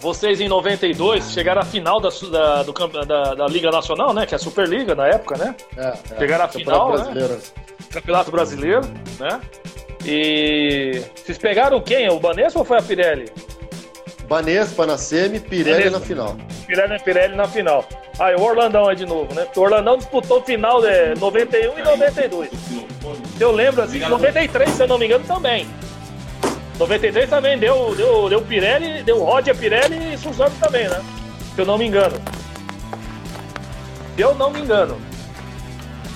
vocês 0.00 0.40
em 0.40 0.48
92 0.48 1.32
chegaram 1.32 1.60
à 1.60 1.64
final 1.64 2.00
da, 2.00 2.08
da, 2.08 2.62
do 2.62 2.72
da, 3.06 3.34
da 3.34 3.46
Liga 3.46 3.70
Nacional, 3.70 4.12
né? 4.12 4.26
Que 4.26 4.34
é 4.34 4.36
a 4.36 4.38
Superliga 4.38 4.94
na 4.94 5.06
época, 5.08 5.36
né? 5.36 5.54
É, 5.76 5.88
é. 5.88 6.18
Chegaram 6.18 6.44
à 6.44 6.48
Campeonato 6.48 6.58
final, 6.58 6.90
né? 6.90 6.96
brasileiro. 6.96 7.42
Campeonato 7.90 8.30
Brasileiro, 8.30 8.80
né? 9.20 9.40
E 10.04 11.02
vocês 11.14 11.38
pegaram 11.38 11.80
quem? 11.80 12.08
O 12.10 12.18
Banespa 12.18 12.60
ou 12.60 12.64
foi 12.64 12.78
a 12.78 12.82
Pirelli? 12.82 13.30
Banespa 14.26 14.86
na 14.86 14.96
semi, 14.96 15.38
Pirelli 15.38 15.90
Banespa. 15.90 15.98
na 15.98 16.04
final. 16.04 16.36
Pirelli, 16.66 16.98
Pirelli 17.02 17.36
na 17.36 17.46
final. 17.46 17.84
Aí 18.18 18.34
o 18.34 18.42
Orlandão 18.42 18.88
aí 18.88 18.96
de 18.96 19.06
novo, 19.06 19.32
né? 19.34 19.44
Porque 19.44 19.60
o 19.60 19.62
Orlandão 19.62 19.96
disputou 19.96 20.42
final 20.42 20.80
de 20.80 21.14
91 21.18 21.78
e 21.78 21.82
92. 21.82 22.50
Eu 23.40 23.52
lembro, 23.52 23.82
assim, 23.82 23.98
93, 23.98 24.70
se 24.70 24.82
eu 24.82 24.88
não 24.88 24.98
me 24.98 25.06
engano, 25.06 25.24
também. 25.24 25.66
93 26.78 27.28
também 27.28 27.58
deu, 27.58 27.94
deu, 27.94 28.28
deu 28.28 28.42
Pirelli, 28.42 29.02
deu 29.02 29.22
Roger 29.22 29.56
Pirelli 29.56 30.14
e 30.14 30.18
Suzano 30.18 30.54
também, 30.60 30.88
né? 30.88 31.02
Se 31.54 31.60
eu 31.60 31.66
não 31.66 31.78
me 31.78 31.86
engano. 31.86 32.16
Se 34.16 34.22
eu 34.22 34.34
não 34.34 34.50
me 34.50 34.60
engano. 34.60 34.98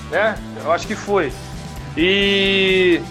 Né? 0.09 0.37
Eu 0.63 0.71
acho 0.71 0.87
que 0.87 0.95
foi. 0.95 1.31
E. 1.95 3.01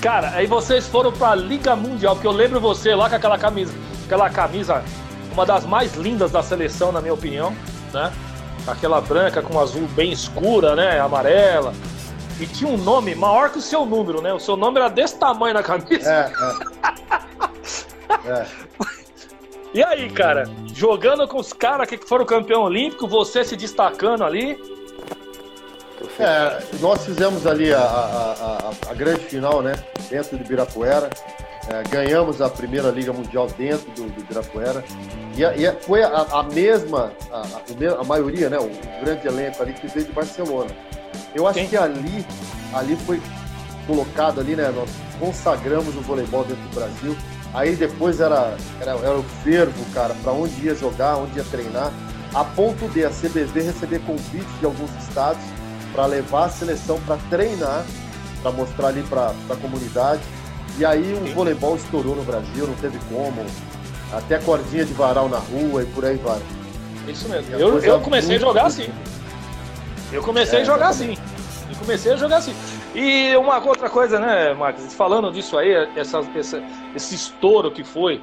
Cara, 0.00 0.30
aí 0.34 0.46
vocês 0.46 0.86
foram 0.86 1.10
pra 1.10 1.34
Liga 1.34 1.74
Mundial, 1.74 2.14
porque 2.14 2.26
eu 2.26 2.32
lembro 2.32 2.60
você 2.60 2.94
lá 2.94 3.08
com 3.08 3.16
aquela 3.16 3.38
camisa, 3.38 3.72
aquela 4.04 4.28
camisa, 4.28 4.84
uma 5.32 5.46
das 5.46 5.64
mais 5.64 5.94
lindas 5.94 6.30
da 6.30 6.42
seleção, 6.42 6.92
na 6.92 7.00
minha 7.00 7.14
opinião, 7.14 7.54
né? 7.92 8.12
Aquela 8.66 9.00
branca 9.00 9.40
com 9.40 9.58
azul 9.58 9.86
bem 9.94 10.12
escura, 10.12 10.74
né? 10.76 11.00
Amarela. 11.00 11.72
E 12.40 12.46
tinha 12.46 12.68
um 12.70 12.76
nome 12.76 13.14
maior 13.14 13.50
que 13.50 13.58
o 13.58 13.62
seu 13.62 13.86
número, 13.86 14.20
né? 14.20 14.32
O 14.32 14.40
seu 14.40 14.56
nome 14.56 14.78
era 14.80 14.88
desse 14.88 15.16
tamanho 15.18 15.54
na 15.54 15.62
camisa. 15.62 16.10
É, 16.10 16.32
é. 18.28 18.30
É. 18.30 18.46
E 19.72 19.82
aí, 19.82 20.08
cara, 20.10 20.44
jogando 20.72 21.26
com 21.26 21.38
os 21.38 21.52
caras 21.52 21.88
que 21.88 21.96
foram 21.98 22.24
campeão 22.24 22.62
olímpico, 22.62 23.06
você 23.08 23.44
se 23.44 23.56
destacando 23.56 24.24
ali. 24.24 24.58
É, 26.18 26.62
nós 26.80 27.04
fizemos 27.04 27.46
ali 27.46 27.72
a, 27.72 27.80
a, 27.80 28.32
a- 28.88 28.90
a 28.90 28.94
grande 28.94 29.20
final, 29.24 29.62
né? 29.62 29.72
Dentro 30.10 30.36
de 30.36 30.44
Ibirapuera. 30.44 31.08
É, 31.68 31.82
ganhamos 31.88 32.42
a 32.42 32.48
primeira 32.50 32.90
Liga 32.90 33.12
Mundial 33.12 33.46
dentro 33.56 33.90
do, 33.92 34.04
do 34.10 34.20
Ibirapuera. 34.20 34.84
E, 35.36 35.44
a- 35.44 35.56
e 35.56 35.72
foi 35.82 36.02
a, 36.02 36.08
a 36.32 36.42
mesma, 36.42 37.10
a, 37.32 38.00
a 38.00 38.04
maioria, 38.04 38.48
né? 38.50 38.58
O, 38.58 38.70
grande 39.04 39.26
elenco 39.26 39.62
ali 39.62 39.72
que 39.72 39.86
veio 39.88 40.06
de 40.06 40.12
Barcelona. 40.12 40.70
Eu 41.34 41.46
acho 41.46 41.66
que 41.66 41.76
ali, 41.76 42.24
ali 42.72 42.96
foi 42.96 43.20
colocado 43.86 44.40
ali, 44.40 44.54
né? 44.54 44.72
Nós 44.74 44.88
consagramos 45.18 45.96
o 45.96 46.00
voleibol 46.00 46.44
dentro 46.44 46.62
do 46.62 46.74
Brasil. 46.74 47.16
Aí 47.52 47.76
depois 47.76 48.20
era, 48.20 48.56
era, 48.80 48.92
era 48.92 49.18
o 49.18 49.22
fervo, 49.42 49.84
cara, 49.92 50.14
para 50.22 50.32
onde 50.32 50.64
ia 50.64 50.74
jogar, 50.74 51.16
onde 51.16 51.36
ia 51.36 51.44
treinar. 51.44 51.92
A 52.34 52.44
ponto 52.44 52.88
de 52.88 53.04
a 53.04 53.10
CBV 53.10 53.62
receber 53.62 54.00
convites 54.00 54.58
de 54.58 54.66
alguns 54.66 54.90
estados 55.02 55.42
para 55.92 56.06
levar 56.06 56.46
a 56.46 56.48
seleção 56.48 57.00
para 57.06 57.16
treinar, 57.30 57.84
para 58.42 58.50
mostrar 58.50 58.88
ali 58.88 59.02
para 59.04 59.32
a 59.50 59.56
comunidade. 59.56 60.22
E 60.76 60.84
aí 60.84 61.14
o 61.14 61.34
voleibol 61.34 61.76
estourou 61.76 62.16
no 62.16 62.24
Brasil, 62.24 62.66
não 62.66 62.74
teve 62.74 62.98
como. 63.08 63.44
Até 64.12 64.38
cordinha 64.38 64.84
de 64.84 64.92
varal 64.92 65.28
na 65.28 65.38
rua 65.38 65.82
e 65.82 65.86
por 65.86 66.04
aí 66.04 66.16
vai. 66.16 66.40
Isso 67.08 67.28
mesmo. 67.28 67.54
Eu, 67.54 67.78
eu 67.80 68.00
comecei 68.00 68.36
a 68.36 68.40
jogar 68.40 68.66
assim. 68.66 68.88
Eu 70.14 70.22
comecei 70.22 70.60
É, 70.60 70.62
a 70.62 70.64
jogar 70.64 70.88
assim. 70.88 71.14
Eu 71.70 71.76
comecei 71.78 72.12
a 72.12 72.16
jogar 72.16 72.36
assim. 72.36 72.54
E 72.94 73.34
uma 73.36 73.58
outra 73.58 73.90
coisa, 73.90 74.20
né, 74.20 74.54
Marcos? 74.54 74.94
Falando 74.94 75.30
disso 75.32 75.58
aí, 75.58 75.72
essa, 75.96 76.20
essa- 76.36 76.62
esse 76.94 77.14
estouro 77.14 77.70
que 77.70 77.82
foi. 77.82 78.22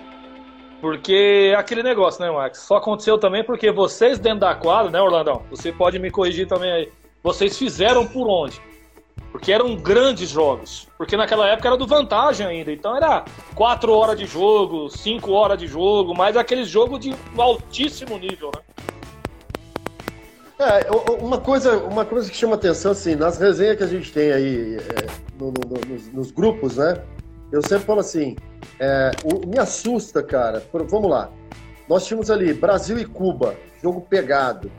Porque 0.79 1.53
aquele 1.57 1.83
negócio, 1.83 2.23
né, 2.23 2.31
Marcos? 2.31 2.61
Só 2.61 2.77
aconteceu 2.77 3.17
também 3.17 3.43
porque 3.43 3.71
vocês 3.71 4.17
dentro 4.17 4.39
da 4.39 4.55
quadra, 4.55 4.89
né, 4.91 4.99
Orlandão? 5.01 5.43
Você 5.51 5.71
pode 5.71 5.99
me 5.99 6.09
corrigir 6.09 6.47
também 6.47 6.71
aí. 6.71 6.89
Vocês 7.21 7.57
fizeram 7.57 8.07
por 8.07 8.27
onde? 8.27 8.59
Porque 9.31 9.51
eram 9.51 9.75
grandes 9.75 10.29
jogos. 10.29 10.87
Porque 10.97 11.15
naquela 11.15 11.47
época 11.47 11.67
era 11.67 11.77
do 11.77 11.85
vantagem 11.85 12.47
ainda. 12.47 12.71
Então 12.71 12.95
era 12.95 13.23
quatro 13.53 13.93
horas 13.93 14.17
de 14.17 14.25
jogo, 14.25 14.89
cinco 14.89 15.33
horas 15.33 15.57
de 15.59 15.67
jogo, 15.67 16.15
mas 16.15 16.35
aquele 16.35 16.63
jogo 16.63 16.97
de 16.97 17.13
altíssimo 17.37 18.17
nível, 18.17 18.49
né? 18.55 18.61
É, 20.61 20.91
uma 21.21 21.39
coisa, 21.39 21.77
uma 21.77 22.05
coisa 22.05 22.29
que 22.29 22.37
chama 22.37 22.53
atenção, 22.55 22.91
assim, 22.91 23.15
nas 23.15 23.37
resenhas 23.39 23.77
que 23.77 23.83
a 23.83 23.87
gente 23.87 24.13
tem 24.13 24.31
aí 24.31 24.75
é, 24.77 25.07
no- 25.39 25.47
no- 25.51 25.67
no- 25.69 25.93
nos, 25.93 26.13
nos 26.13 26.31
grupos, 26.31 26.77
né? 26.77 27.01
Eu 27.51 27.61
sempre 27.63 27.85
falo 27.85 27.99
assim, 27.99 28.35
é, 28.79 29.11
o- 29.23 29.47
me 29.47 29.57
assusta, 29.57 30.21
cara. 30.21 30.61
vamos 30.71 31.09
lá. 31.09 31.29
Nós 31.89 32.05
tínhamos 32.05 32.29
ali 32.29 32.53
Brasil 32.53 32.99
e 32.99 33.05
Cuba, 33.05 33.55
jogo 33.81 34.01
pegado. 34.01 34.71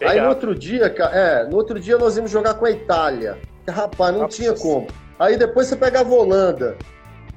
Aí 0.00 0.06
no 0.06 0.08
Pegado. 0.12 0.28
outro 0.28 0.54
dia, 0.54 0.86
é, 1.12 1.44
no 1.48 1.56
outro 1.56 1.80
dia 1.80 1.98
nós 1.98 2.16
íamos 2.16 2.30
jogar 2.30 2.54
com 2.54 2.64
a 2.66 2.70
Itália. 2.70 3.38
Rapaz, 3.68 4.14
não 4.14 4.22
Nossa. 4.22 4.36
tinha 4.36 4.52
como. 4.54 4.86
Aí 5.18 5.36
depois 5.36 5.66
você 5.66 5.76
pegava 5.76 6.10
a 6.10 6.16
Holanda. 6.16 6.76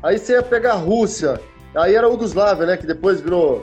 Aí 0.03 0.17
você 0.19 0.33
ia 0.33 0.43
pegar 0.43 0.73
a 0.73 0.75
Rússia. 0.75 1.39
Aí 1.75 1.95
era 1.95 2.05
a 2.07 2.09
Yugoslávia, 2.09 2.65
né? 2.67 2.77
Que 2.77 2.85
depois 2.85 3.21
virou 3.21 3.61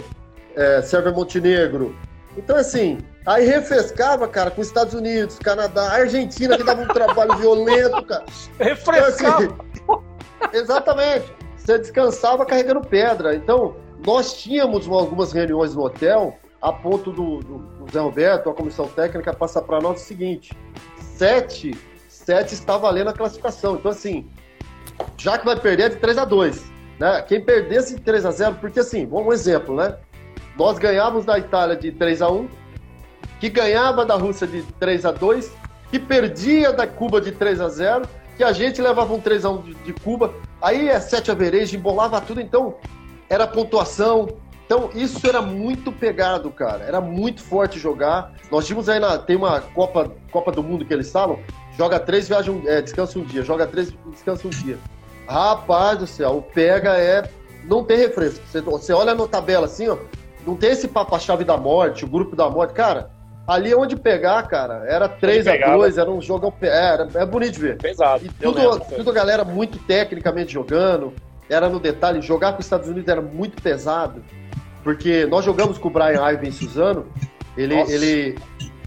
é, 0.57 0.83
Sérvia 0.83 1.12
Montenegro. 1.12 1.94
Então, 2.37 2.57
assim, 2.57 2.99
aí 3.26 3.46
refrescava, 3.46 4.26
cara, 4.28 4.50
com 4.50 4.60
os 4.60 4.66
Estados 4.66 4.94
Unidos, 4.94 5.38
Canadá, 5.38 5.92
Argentina, 5.92 6.56
que 6.56 6.64
dava 6.64 6.82
um 6.82 6.88
trabalho 6.88 7.37
violento, 7.37 8.02
cara. 8.04 8.24
Então, 8.54 8.66
Refrescava. 8.66 9.44
assim, 9.44 9.48
exatamente. 10.52 11.32
Você 11.56 11.78
descansava 11.78 12.44
carregando 12.44 12.80
pedra. 12.82 13.34
Então, 13.34 13.76
nós 14.06 14.34
tínhamos 14.34 14.87
algumas 14.88 15.32
reuniões 15.32 15.74
no 15.74 15.84
hotel, 15.84 16.37
a 16.60 16.72
ponto 16.72 17.10
do, 17.10 17.38
do- 17.40 17.58
do 17.58 17.92
Zé 17.92 18.00
Roberto, 18.00 18.50
a 18.50 18.54
comissão 18.54 18.87
técnica, 18.88 19.32
passar 19.32 19.62
para 19.62 19.80
nós 19.80 20.02
o 20.02 20.04
seguinte: 20.04 20.52
sete, 21.00 21.74
sete 22.08 22.54
está 22.54 22.76
valendo 22.76 23.08
a 23.08 23.12
classificação. 23.12 23.76
Então, 23.76 23.90
assim, 23.90 24.28
já 25.16 25.38
que 25.38 25.44
vai 25.44 25.58
perder 25.58 25.84
é 25.84 25.88
de 25.90 25.96
3 25.96 26.18
a 26.18 26.24
2 26.24 26.74
né? 26.98 27.20
Quem 27.22 27.40
perdesse 27.44 27.96
de 27.96 28.00
3 28.02 28.24
a 28.26 28.30
0 28.30 28.54
porque 28.60 28.78
assim, 28.78 29.04
vamos 29.06 29.26
um 29.26 29.32
exemplo, 29.32 29.74
né? 29.74 29.96
Nós 30.56 30.78
ganhávamos 30.78 31.24
da 31.24 31.37
Itália 31.38 31.74
de 31.74 31.90
3 31.90 32.22
a 32.22 32.30
1 32.30 32.48
que 33.44 33.50
ganhava 33.50 34.07
da 34.07 34.14
Rússia 34.14 34.46
de 34.46 34.62
3 34.80 35.04
a 35.04 35.12
2 35.12 35.52
que 35.90 35.98
perdia 35.98 36.72
da 36.72 36.87
Cuba 36.87 37.20
de 37.20 37.30
3 37.30 37.61
a 37.61 37.68
0 37.68 38.09
que 38.38 38.42
a 38.42 38.52
gente 38.52 38.80
levava 38.80 39.12
um 39.12 39.20
3 39.20 39.44
a 39.44 39.50
1 39.50 39.62
de, 39.85 39.92
Cuba, 39.92 40.33
aí 40.62 40.88
é 40.88 40.98
7 40.98 41.30
a 41.30 41.35
vereja, 41.35 41.76
embolava 41.76 42.22
tudo, 42.22 42.40
então 42.40 42.76
era 43.28 43.46
pontuação. 43.46 44.28
Então 44.64 44.88
isso 44.94 45.26
era 45.26 45.42
muito 45.42 45.92
pegado, 45.92 46.50
cara. 46.50 46.85
Era 46.85 47.02
muito 47.02 47.42
forte 47.42 47.78
jogar. 47.78 48.33
Nós 48.50 48.66
tínhamos 48.66 48.88
aí 48.88 48.98
na 48.98 49.18
tem 49.18 49.37
uma 49.37 49.61
Copa 49.61 50.11
Copa 50.33 50.50
do 50.50 50.62
Mundo 50.62 50.87
que 50.87 50.94
eles 50.94 51.12
falam, 51.12 51.38
joga 51.76 52.00
três, 52.00 52.26
viaja 52.26 52.50
um, 52.50 52.62
é, 52.66 52.80
descansa 52.80 53.18
um 53.18 53.24
dia, 53.24 53.42
joga 53.42 53.66
três, 53.66 53.92
descansa 54.11 54.48
um 54.48 54.50
dia. 54.50 54.78
Rapaz 55.28 55.98
do 55.98 56.07
céu, 56.07 56.38
o 56.38 56.42
pega 56.42 56.96
é 56.96 57.28
não 57.64 57.85
tem 57.85 57.98
refresco. 57.98 58.42
Você, 58.46 58.62
você 58.62 58.92
olha 58.94 59.14
na 59.14 59.28
tabela 59.28 59.66
assim, 59.66 59.87
ó, 59.87 59.98
não 60.46 60.57
tem 60.57 60.70
esse 60.70 60.88
papo 60.88 61.14
a 61.14 61.18
chave 61.18 61.44
da 61.44 61.59
morte, 61.59 62.07
o 62.07 62.09
grupo 62.09 62.35
da 62.35 62.48
morte, 62.48 62.72
cara. 62.72 63.13
Ali 63.46 63.74
onde 63.74 63.94
pegar, 63.94 64.42
cara, 64.44 64.85
era 64.88 65.07
3 65.07 65.46
a 65.46 65.52
pegava. 65.52 65.76
2 65.76 65.98
era 65.98 66.11
um 66.11 66.20
jogão. 66.20 66.52
É, 66.62 66.66
era, 66.66 67.09
é 67.14 67.26
bonito 67.26 67.52
de 67.52 67.61
ver. 67.61 67.76
Pesado. 67.76 68.24
E 68.24 68.28
tudo, 68.30 68.59
lembro. 68.59 68.87
tudo 68.96 69.11
a 69.11 69.12
galera 69.12 69.44
muito 69.44 69.78
tecnicamente 69.78 70.52
jogando, 70.52 71.12
era 71.48 71.68
no 71.68 71.78
detalhe. 71.78 72.22
Jogar 72.22 72.52
com 72.52 72.61
os 72.61 72.66
Estados 72.66 72.88
Unidos 72.88 73.09
era 73.09 73.20
muito 73.20 73.61
pesado, 73.61 74.24
porque 74.83 75.26
nós 75.26 75.44
jogamos 75.44 75.76
com 75.76 75.88
o 75.88 75.90
Brian 75.90 76.26
Ivan 76.30 76.50
Suzano. 76.50 77.07
Ele, 77.54 77.76
Nossa. 77.76 77.92
ele, 77.92 78.38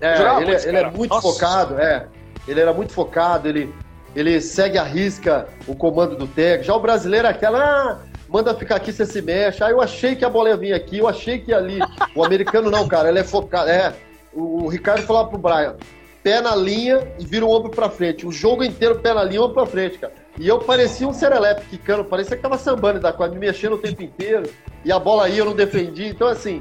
é, 0.02 0.16
ele, 0.16 0.46
muito, 0.46 0.68
ele 0.68 0.78
é 0.78 0.92
muito 0.92 1.14
Nossa. 1.14 1.22
focado, 1.22 1.80
é. 1.80 2.08
Ele 2.48 2.60
era 2.60 2.74
muito 2.74 2.94
focado, 2.94 3.48
ele, 3.48 3.72
ele 4.16 4.42
segue 4.42 4.78
a 4.80 4.84
risca 4.84 5.48
o 5.68 5.76
comando 5.76 6.16
do 6.16 6.26
técnico. 6.26 6.64
Já 6.64 6.76
o 6.76 6.80
brasileiro 6.80 7.28
é 7.28 7.30
aquela, 7.30 7.60
ah, 7.60 7.98
manda 8.28 8.56
ficar 8.56 8.78
aqui, 8.78 8.92
você 8.92 9.06
se 9.06 9.22
mexe. 9.22 9.64
Aí 9.64 9.72
eu 9.72 9.82
achei 9.82 10.16
que 10.16 10.26
a 10.26 10.30
bola 10.30 10.50
ia 10.50 10.58
vir 10.58 10.74
aqui, 10.74 10.98
eu 10.98 11.08
achei 11.08 11.38
que 11.38 11.52
ia 11.52 11.58
ali. 11.58 11.78
O 12.16 12.24
americano 12.24 12.72
não, 12.72 12.88
cara, 12.88 13.10
ele 13.10 13.20
é 13.20 13.24
focado. 13.24 13.70
É, 13.70 13.94
o, 14.38 14.68
Ricardo 14.68 15.02
falava 15.04 15.30
pro 15.30 15.38
Brian, 15.38 15.76
pé 16.24 16.42
na 16.42 16.56
linha 16.56 17.12
e 17.20 17.26
vira 17.26 17.46
o 17.46 17.50
ombro 17.50 17.72
pra 17.72 17.90
frente. 17.90 18.26
O 18.26 18.32
jogo 18.32 18.64
inteiro 18.64 19.00
pé 19.00 19.14
na 19.14 19.24
linha, 19.24 19.42
ombro 19.42 19.56
pra 19.56 19.66
frente, 19.66 19.98
cara. 19.98 20.14
E 20.40 20.48
eu 20.48 20.60
parecia 20.60 21.08
um 21.08 21.14
serelepe 21.14 21.66
quicando, 21.70 22.06
parecia 22.06 22.36
que 22.36 22.44
tava 22.44 22.58
sambando 22.58 23.00
da 23.00 23.12
quadra, 23.12 23.38
me 23.38 23.46
mexendo 23.46 23.74
o 23.74 23.78
tempo 23.78 24.04
inteiro. 24.04 24.50
E 24.86 24.92
a 24.92 25.00
bola 25.00 25.28
ia, 25.28 25.40
eu 25.40 25.46
não 25.46 25.56
defendi. 25.56 26.06
Então, 26.06 26.28
assim, 26.28 26.60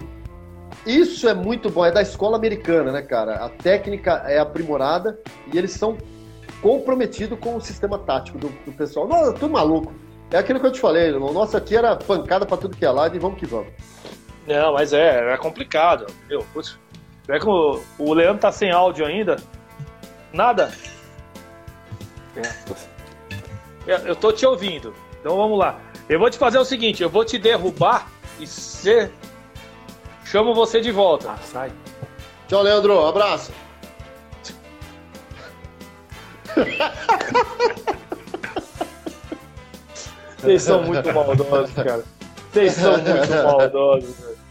isso 0.87 1.29
é 1.29 1.35
muito 1.35 1.69
bom. 1.69 1.85
É 1.85 1.91
da 1.91 2.01
escola 2.01 2.37
americana, 2.37 2.91
né, 2.93 3.03
cara? 3.03 3.45
A 3.45 3.49
técnica 3.49 4.25
é 4.27 4.39
aprimorada 4.39 5.19
e 5.53 5.59
eles 5.59 5.73
são 5.73 5.99
comprometidos 6.63 7.39
com 7.39 7.57
o 7.57 7.61
sistema 7.61 7.99
tático 7.99 8.39
do, 8.39 8.49
do 8.49 8.73
pessoal. 8.73 9.09
Eu 9.25 9.35
tô 9.35 9.49
maluco. 9.49 9.93
É 10.31 10.39
aquilo 10.39 10.59
que 10.59 10.67
eu 10.67 10.73
te 10.73 10.81
falei, 10.81 11.13
o 11.13 11.33
nosso 11.33 11.57
aqui 11.57 11.77
era 11.77 11.95
pancada 11.95 12.45
pra 12.45 12.57
tudo 12.57 12.77
que 12.77 12.85
é 12.85 12.91
lado 12.91 13.15
e 13.15 13.19
vamos 13.19 13.39
que 13.39 13.47
vamos. 13.47 13.69
Não, 14.47 14.73
mas 14.73 14.93
é, 14.93 15.33
é 15.33 15.37
complicado. 15.37 16.07
Meu, 16.29 16.45
putz, 16.53 16.79
é 17.29 17.39
que 17.39 17.49
o, 17.49 17.83
o 17.99 18.15
Leandro 18.15 18.39
tá 18.41 18.53
sem 18.53 18.71
áudio 18.71 19.05
ainda. 19.05 19.37
Nada. 20.33 20.73
É, 23.87 23.95
Eu 24.05 24.15
tô 24.17 24.33
te 24.33 24.45
ouvindo. 24.47 24.95
Então 25.21 25.37
vamos 25.37 25.59
lá. 25.59 25.79
Eu 26.09 26.19
vou 26.19 26.31
te 26.31 26.39
fazer 26.39 26.59
o 26.59 26.65
seguinte, 26.65 27.03
eu 27.03 27.11
vou 27.11 27.25
te 27.25 27.39
derrubar 27.39 28.09
e 28.39 28.47
você 28.47 29.11
chamo 30.25 30.55
você 30.55 30.81
de 30.81 30.93
volta. 30.93 31.31
Ah, 31.31 31.39
sai. 31.39 31.73
Tchau, 32.49 32.63
Leandro. 32.63 33.05
Abraço. 33.07 33.51
Vocês 40.39 40.63
são 40.63 40.83
muito 40.85 41.13
maldosos, 41.13 41.75
cara. 41.75 42.05
Vocês 42.53 42.73
são 42.75 42.93
muito 42.93 43.31
maldosos, 43.45 44.17
velho. 44.21 44.46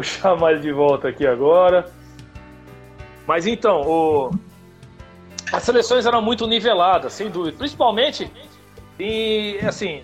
Chamar 0.00 0.52
ele 0.52 0.60
de 0.60 0.72
volta 0.72 1.08
aqui 1.08 1.26
agora. 1.26 1.90
Mas 3.26 3.46
então, 3.46 3.82
o... 3.82 4.30
as 5.52 5.62
seleções 5.62 6.06
eram 6.06 6.22
muito 6.22 6.46
niveladas, 6.46 7.12
sem 7.12 7.28
dúvida. 7.30 7.56
Principalmente 7.58 8.30
e 8.98 9.58
assim. 9.66 10.02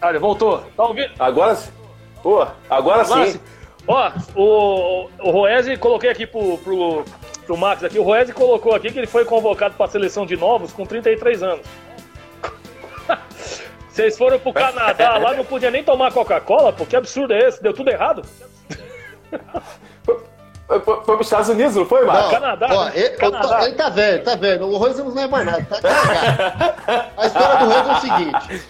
Olha, 0.00 0.18
voltou. 0.18 0.62
Tá 0.76 0.84
ouvindo? 0.84 1.10
Agora 1.18 1.54
sim. 1.54 1.72
Pô, 2.22 2.42
agora, 2.68 3.02
Agora 3.02 3.26
sim. 3.26 3.32
sim. 3.32 3.40
Ó, 3.88 4.10
o, 4.34 5.08
o 5.20 5.30
Roese, 5.30 5.76
coloquei 5.76 6.10
aqui 6.10 6.26
pro, 6.26 6.58
pro, 6.58 7.04
pro 7.46 7.56
Max 7.56 7.84
aqui, 7.84 7.98
o 7.98 8.02
Roese 8.02 8.32
colocou 8.32 8.74
aqui 8.74 8.90
que 8.90 8.98
ele 8.98 9.06
foi 9.06 9.24
convocado 9.24 9.76
para 9.76 9.86
a 9.86 9.88
seleção 9.88 10.26
de 10.26 10.36
novos 10.36 10.72
com 10.72 10.84
33 10.84 11.42
anos. 11.42 11.66
Vocês 13.88 14.18
foram 14.18 14.38
pro 14.40 14.52
Canadá, 14.52 15.16
lá 15.18 15.34
não 15.34 15.44
podia 15.44 15.70
nem 15.70 15.84
tomar 15.84 16.12
Coca-Cola, 16.12 16.72
pô, 16.72 16.84
que 16.84 16.96
absurdo 16.96 17.32
é 17.32 17.46
esse? 17.46 17.62
Deu 17.62 17.72
tudo 17.72 17.88
errado? 17.88 18.22
Foi, 20.04 20.80
foi, 20.80 20.80
foi 20.80 21.14
pros 21.16 21.26
Estados 21.26 21.48
Unidos, 21.48 21.76
não 21.76 21.86
foi, 21.86 22.04
Marcos? 22.04 22.32
Não, 22.32 22.40
Canadá, 22.40 22.68
ó, 22.72 22.84
né? 22.86 22.92
ele, 22.96 23.08
Canadá. 23.10 23.64
ele 23.64 23.74
tá 23.76 23.88
velho, 23.88 24.24
tá 24.24 24.34
velho. 24.34 24.66
O 24.66 24.76
Rose 24.76 25.00
não 25.02 25.14
leva 25.14 25.28
mais 25.28 25.46
nada, 25.46 25.64
tá 25.70 25.80
cagado. 25.80 27.12
A 27.16 27.26
história 27.26 27.56
do 27.58 27.72
Rose 27.72 27.88
é 27.88 27.92
o 27.92 28.00
seguinte. 28.00 28.66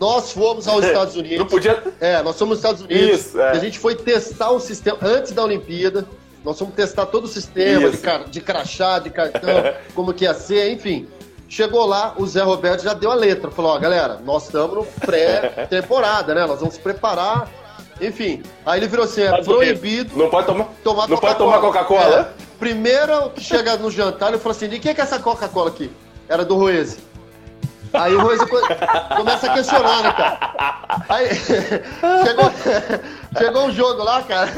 Nós 0.00 0.32
fomos 0.32 0.66
aos 0.68 0.84
Estados 0.84 1.16
Unidos. 1.16 1.38
Não 1.38 1.46
podia. 1.46 1.82
É, 2.00 2.22
nós 2.22 2.38
fomos 2.38 2.56
nos 2.56 2.58
Estados 2.58 2.82
Unidos. 2.82 3.20
Isso, 3.20 3.40
é. 3.40 3.50
A 3.50 3.54
gente 3.58 3.78
foi 3.78 3.94
testar 3.94 4.50
o 4.50 4.60
sistema 4.60 4.98
antes 5.02 5.32
da 5.32 5.42
Olimpíada. 5.42 6.06
Nós 6.44 6.58
fomos 6.58 6.74
testar 6.74 7.06
todo 7.06 7.24
o 7.24 7.28
sistema 7.28 7.90
de, 7.90 7.94
Isso. 7.96 8.02
car- 8.02 8.24
de 8.24 8.40
crachá, 8.40 8.98
de 8.98 9.10
cartão, 9.10 9.50
como 9.94 10.14
que 10.14 10.24
ia 10.24 10.32
ser, 10.32 10.70
enfim. 10.72 11.08
Chegou 11.48 11.84
lá, 11.86 12.14
o 12.16 12.26
Zé 12.26 12.42
Roberto 12.42 12.82
já 12.84 12.94
deu 12.94 13.10
a 13.10 13.14
letra. 13.14 13.50
Falou, 13.50 13.72
ó, 13.72 13.78
galera, 13.78 14.18
nós 14.24 14.44
estamos 14.44 14.74
no 14.76 14.84
pré-temporada, 14.84 16.34
né? 16.34 16.46
Nós 16.46 16.60
vamos 16.60 16.74
se 16.74 16.80
preparar. 16.80 17.48
Enfim, 18.00 18.42
aí 18.64 18.78
ele 18.78 18.88
virou 18.88 19.04
assim, 19.06 19.22
é 19.22 19.42
proibido 19.42 20.16
Não 20.18 20.28
pode 20.28 20.46
tomar. 20.46 20.66
tomar 20.84 21.08
não 21.08 21.16
pode 21.16 21.38
tomar 21.38 21.58
Coca-Cola? 21.60 22.30
É. 22.40 22.44
Primeiro 22.58 23.30
que 23.30 23.42
chega 23.42 23.76
no 23.76 23.90
jantar, 23.90 24.28
ele 24.28 24.38
falou 24.38 24.54
assim: 24.56 24.68
de 24.68 24.78
quem 24.78 24.94
que 24.94 25.00
é 25.00 25.04
essa 25.04 25.18
Coca-Cola 25.18 25.70
aqui? 25.70 25.90
Era 26.28 26.44
do 26.44 26.56
Roese. 26.56 26.98
Aí 27.94 28.14
o 28.14 28.20
co- 28.46 29.16
começa 29.16 29.50
a 29.50 29.54
questionar, 29.54 30.02
né, 30.02 30.12
cara? 30.12 30.38
Aí 31.08 31.28
chegou, 31.36 32.52
chegou 33.38 33.64
um 33.66 33.72
jogo 33.72 34.02
lá, 34.02 34.22
cara. 34.22 34.50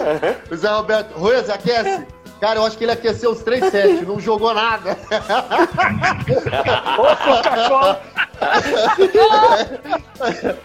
O 0.50 0.56
Zé 0.56 0.68
Roberto, 0.68 1.12
Roese, 1.16 1.52
aquece. 1.52 2.04
Cara, 2.40 2.60
eu 2.60 2.64
acho 2.66 2.78
que 2.78 2.84
ele 2.84 2.92
aqueceu 2.92 3.30
os 3.32 3.42
3 3.42 3.64
sets, 3.70 4.06
não 4.06 4.18
jogou 4.20 4.54
nada. 4.54 4.96
Ô, 6.98 7.16
Coca-Cola! 7.16 8.00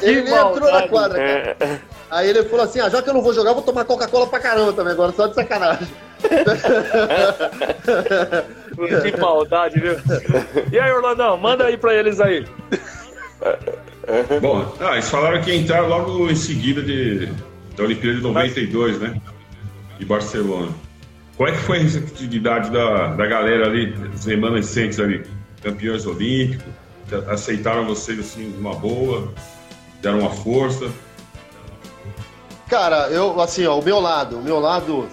Ele 0.00 0.22
nem 0.22 0.32
entrou 0.34 0.72
na 0.72 0.88
quadra, 0.88 1.54
cara. 1.58 1.82
Aí 2.12 2.28
ele 2.28 2.44
falou 2.44 2.66
assim: 2.66 2.78
ah, 2.78 2.90
já 2.90 3.00
que 3.00 3.08
eu 3.08 3.14
não 3.14 3.22
vou 3.22 3.32
jogar, 3.32 3.50
eu 3.50 3.54
vou 3.54 3.64
tomar 3.64 3.86
Coca-Cola 3.86 4.26
pra 4.26 4.38
caramba 4.38 4.74
também 4.74 4.92
agora, 4.92 5.12
só 5.12 5.26
de 5.26 5.34
sacanagem. 5.34 5.88
Que 9.02 9.20
maldade, 9.20 9.78
viu? 9.78 9.96
E 10.72 10.78
aí, 10.78 10.90
Orlandão, 10.92 11.36
manda 11.36 11.66
aí 11.66 11.76
pra 11.76 11.94
eles 11.94 12.20
aí. 12.20 12.46
Bom, 14.40 14.74
ah, 14.80 14.92
eles 14.92 15.10
falaram 15.10 15.42
que 15.42 15.54
entraram 15.54 15.88
logo 15.88 16.30
em 16.30 16.34
seguida 16.34 16.82
de, 16.82 17.26
da 17.76 17.84
Olimpíada 17.84 18.16
de 18.16 18.22
92, 18.22 18.98
né? 18.98 19.20
De 19.98 20.06
Barcelona. 20.06 20.70
Qual 21.36 21.48
é 21.48 21.52
que 21.52 21.58
foi 21.58 21.78
a 21.78 21.82
receptividade 21.82 22.70
da, 22.70 23.08
da 23.08 23.26
galera 23.26 23.66
ali, 23.66 23.94
os 24.14 24.24
remanescentes 24.24 24.98
ali, 24.98 25.22
campeões 25.62 26.06
olímpicos? 26.06 26.64
Aceitaram 27.28 27.84
vocês 27.84 28.18
assim, 28.18 28.54
uma 28.58 28.74
boa? 28.74 29.30
Deram 30.00 30.20
uma 30.20 30.30
força? 30.30 30.90
Cara, 32.72 33.08
eu, 33.10 33.38
assim, 33.38 33.66
ó, 33.66 33.78
o 33.78 33.82
meu 33.84 34.00
lado, 34.00 34.38
o 34.38 34.42
meu 34.42 34.58
lado, 34.58 35.06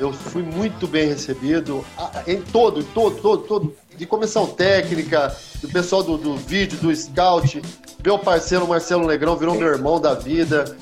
eu 0.00 0.12
fui 0.12 0.42
muito 0.42 0.88
bem 0.88 1.06
recebido 1.06 1.84
em 2.26 2.40
todo, 2.40 2.82
todo, 2.82 3.20
todo, 3.22 3.42
todo, 3.44 3.76
de 3.96 4.04
comissão 4.04 4.46
técnica, 4.48 5.32
do 5.62 5.68
pessoal 5.68 6.02
do, 6.02 6.18
do 6.18 6.34
vídeo, 6.36 6.76
do 6.78 6.92
scout, 6.92 7.62
meu 8.04 8.18
parceiro 8.18 8.66
Marcelo 8.66 9.06
Negrão 9.06 9.36
virou 9.36 9.54
meu 9.54 9.68
irmão 9.68 10.00
da 10.00 10.12
vida, 10.14 10.76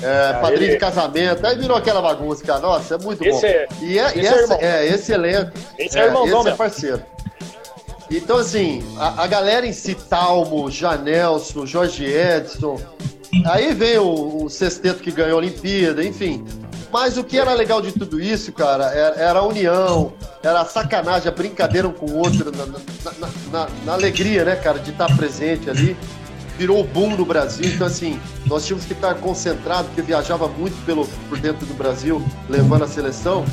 é, 0.00 0.32
padrinho 0.40 0.62
ele- 0.62 0.72
de 0.72 0.78
casamento, 0.78 1.46
aí 1.46 1.58
virou 1.58 1.76
aquela 1.76 2.00
bagunça, 2.00 2.42
cara, 2.42 2.60
nossa, 2.60 2.94
é 2.94 2.98
muito 2.98 3.22
Esse 3.22 3.40
bom. 3.42 3.46
é- 3.46 3.68
e 3.82 3.98
é, 3.98 4.06
esse 4.06 4.18
é 4.18 4.42
essa- 4.42 4.54
é, 4.54 4.86
esse 4.86 5.12
elenco, 5.12 5.52
Esse 5.78 5.98
é 5.98 6.06
irmãozão 6.06 6.40
esse 6.40 6.48
é 6.48 6.54
parceiro. 6.54 7.02
Então, 8.10 8.38
assim, 8.38 8.82
a, 8.98 9.24
a 9.24 9.26
galera 9.26 9.66
em 9.66 9.74
si, 9.74 9.94
Talmo, 9.94 10.70
Janelson, 10.70 11.66
Jorge 11.66 12.06
Edson. 12.06 12.80
Aí 13.44 13.74
vem 13.74 13.98
o, 13.98 14.44
o 14.44 14.48
sexteto 14.50 15.00
que 15.02 15.10
ganhou 15.10 15.34
a 15.34 15.38
Olimpíada, 15.38 16.04
enfim. 16.04 16.44
Mas 16.92 17.18
o 17.18 17.24
que 17.24 17.36
era 17.38 17.52
legal 17.52 17.82
de 17.82 17.92
tudo 17.92 18.20
isso, 18.20 18.52
cara, 18.52 18.86
era, 18.86 19.16
era 19.16 19.38
a 19.40 19.46
união, 19.46 20.12
era 20.42 20.60
a 20.60 20.64
sacanagem, 20.64 21.28
a 21.28 21.32
brincadeira 21.32 21.86
um 21.86 21.92
com 21.92 22.06
o 22.06 22.16
outro, 22.18 22.50
na, 22.56 22.64
na- 22.66 23.28
na- 23.52 23.68
na- 23.84 23.92
alegria, 23.92 24.44
né, 24.44 24.56
cara, 24.56 24.78
de 24.78 24.90
estar 24.92 25.14
presente 25.16 25.68
ali. 25.68 25.96
Virou 26.56 26.82
boom 26.84 27.16
no 27.16 27.24
Brasil, 27.26 27.66
então 27.66 27.86
assim, 27.86 28.18
nós 28.46 28.64
tínhamos 28.64 28.86
que 28.86 28.94
estar 28.94 29.14
concentrados, 29.16 29.88
porque 29.88 30.00
viajava 30.00 30.48
muito 30.48 30.74
pelo, 30.86 31.06
por 31.28 31.38
dentro 31.38 31.66
do 31.66 31.74
Brasil, 31.74 32.24
levando 32.48 32.84
a 32.84 32.88
seleção. 32.88 33.44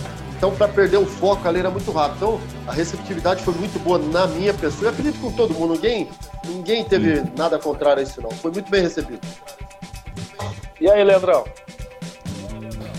Então, 0.43 0.53
para 0.53 0.67
perder 0.67 0.97
o 0.97 1.05
foco 1.05 1.47
ali 1.47 1.59
era 1.59 1.69
muito 1.69 1.89
rápido. 1.89 2.17
Então, 2.17 2.41
a 2.67 2.73
receptividade 2.73 3.41
foi 3.45 3.53
muito 3.53 3.79
boa 3.79 3.97
na 3.97 4.27
minha 4.27 4.53
pessoa. 4.53 4.87
Eu 4.87 4.89
acredito 4.89 5.17
com 5.21 5.31
todo 5.31 5.53
mundo. 5.53 5.75
Ninguém, 5.75 6.09
ninguém 6.45 6.83
teve 6.83 7.23
nada 7.37 7.57
contrário 7.57 8.01
a 8.01 8.03
isso, 8.03 8.21
não. 8.21 8.29
Foi 8.29 8.51
muito 8.51 8.69
bem 8.69 8.81
recebido. 8.81 9.21
E 10.81 10.89
aí, 10.91 11.01
Leandrão? 11.01 11.45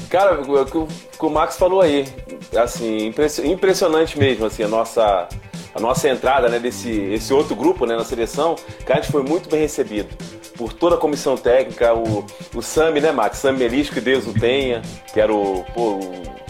Cara, 0.08 0.40
o 0.40 0.64
que 0.64 1.26
o, 1.26 1.28
Max 1.28 1.58
falou 1.58 1.82
aí, 1.82 2.08
assim, 2.56 3.08
impressi- 3.08 3.46
impressionante 3.46 4.18
mesmo, 4.18 4.46
assim, 4.46 4.62
a 4.62 4.68
nossa, 4.68 5.28
a 5.74 5.80
nossa 5.80 6.08
entrada, 6.08 6.48
né, 6.48 6.58
desse 6.58 6.90
esse 6.90 7.34
outro 7.34 7.54
grupo, 7.54 7.84
né, 7.84 7.94
na 7.94 8.06
seleção, 8.06 8.56
cara, 8.86 9.00
a 9.00 9.02
gente 9.02 9.12
foi 9.12 9.22
muito 9.22 9.50
bem 9.50 9.60
recebido 9.60 10.16
por 10.56 10.72
toda 10.72 10.96
a 10.96 10.98
comissão 10.98 11.36
técnica, 11.36 11.94
o, 11.94 12.24
o 12.54 12.62
Sami, 12.62 13.00
né, 13.00 13.12
Max, 13.12 13.38
Sami 13.38 13.58
Melis, 13.58 13.90
que 13.90 14.00
Deus 14.00 14.26
o 14.26 14.32
tenha, 14.32 14.82
que 15.12 15.20
era 15.20 15.32
o, 15.32 15.64
pô, 15.74 15.98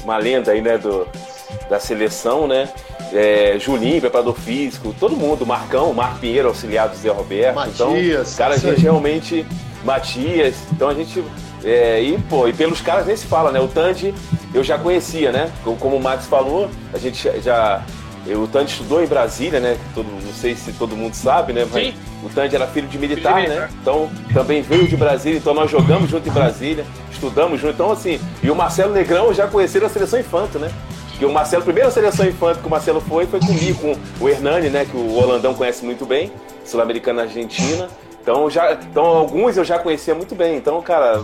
uma 0.03 0.17
lenda 0.19 0.53
aí, 0.53 0.61
né, 0.61 0.77
do, 0.79 1.07
da 1.69 1.81
seleção, 1.81 2.47
né, 2.47 2.69
é, 3.12 3.59
Julinho, 3.59 4.01
preparador 4.01 4.35
físico, 4.35 4.95
todo 4.99 5.17
mundo, 5.17 5.47
Marcão, 5.47 5.93
Marco 5.93 6.19
Pinheiro, 6.19 6.49
auxiliar 6.49 6.88
do 6.88 6.97
Zé 6.97 7.11
Roberto, 7.11 7.55
Matias, 7.55 7.75
então, 7.75 8.37
cara, 8.37 8.55
a 8.55 8.59
gente 8.59 8.81
realmente 8.81 9.47
Matias, 9.85 10.55
então 10.73 10.88
a 10.88 10.95
gente 10.95 11.23
é, 11.64 12.03
e 12.03 12.19
pô, 12.29 12.47
e 12.47 12.53
pelos 12.53 12.81
caras 12.81 13.07
nem 13.07 13.17
se 13.17 13.27
fala, 13.27 13.51
né? 13.51 13.59
O 13.59 13.67
Tandy 13.67 14.14
eu 14.53 14.62
já 14.62 14.79
conhecia, 14.79 15.33
né? 15.33 15.51
Como, 15.79 15.97
o 15.97 16.03
Max 16.03 16.27
falou, 16.27 16.69
a 16.93 16.99
gente 16.99 17.19
já 17.40 17.83
eu, 18.27 18.43
o 18.43 18.49
Tandy 18.49 18.73
estudou 18.73 19.03
em 19.03 19.07
Brasília, 19.07 19.61
né? 19.61 19.77
Todo, 19.95 20.07
não 20.07 20.33
sei 20.33 20.55
se 20.55 20.73
todo 20.73 20.97
mundo 20.97 21.15
sabe, 21.15 21.53
né? 21.53 21.67
Mas 21.71 21.89
Sim. 21.89 21.95
o 22.23 22.29
Tandy 22.29 22.57
era 22.57 22.67
filho 22.67 22.89
de 22.89 22.99
militar, 22.99 23.43
Filho 23.43 23.53
de 23.53 23.61
né? 23.61 23.69
Então 23.81 24.11
também 24.33 24.63
veio 24.63 24.89
de 24.89 24.97
Brasília, 24.97 25.39
então 25.39 25.53
nós 25.53 25.71
jogamos 25.71 26.11
junto 26.11 26.29
em 26.29 26.33
Brasília, 26.33 26.85
estudamos 27.11 27.61
junto, 27.61 27.75
então 27.75 27.93
assim, 27.93 28.19
e 28.43 28.51
o 28.51 28.55
Marcelo 28.55 28.93
Negrão 28.93 29.33
já 29.35 29.47
conheci 29.47 29.79
na 29.79 29.89
seleção 29.89 30.19
infanto, 30.19 30.59
né? 30.59 30.71
Porque 31.11 31.27
o 31.27 31.33
Marcelo, 31.33 31.63
a 31.63 31.65
primeira 31.65 31.91
seleção 31.91 32.27
infanto 32.27 32.61
que 32.61 32.67
o 32.67 32.71
Marcelo 32.71 33.01
foi, 33.01 33.25
foi 33.27 33.39
comigo, 33.39 33.79
com 33.81 34.25
o 34.25 34.29
Hernani, 34.29 34.69
né? 34.69 34.85
Que 34.85 34.97
o 34.97 35.15
Holandão 35.17 35.55
conhece 35.55 35.85
muito 35.85 36.05
bem, 36.05 36.33
Sul-Americana 36.65 37.23
Argentina. 37.23 37.89
Então, 38.21 38.49
já, 38.51 38.73
então, 38.73 39.05
alguns 39.05 39.57
eu 39.57 39.65
já 39.65 39.79
conhecia 39.79 40.15
muito 40.15 40.35
bem. 40.35 40.57
Então, 40.57 40.81
cara, 40.81 41.23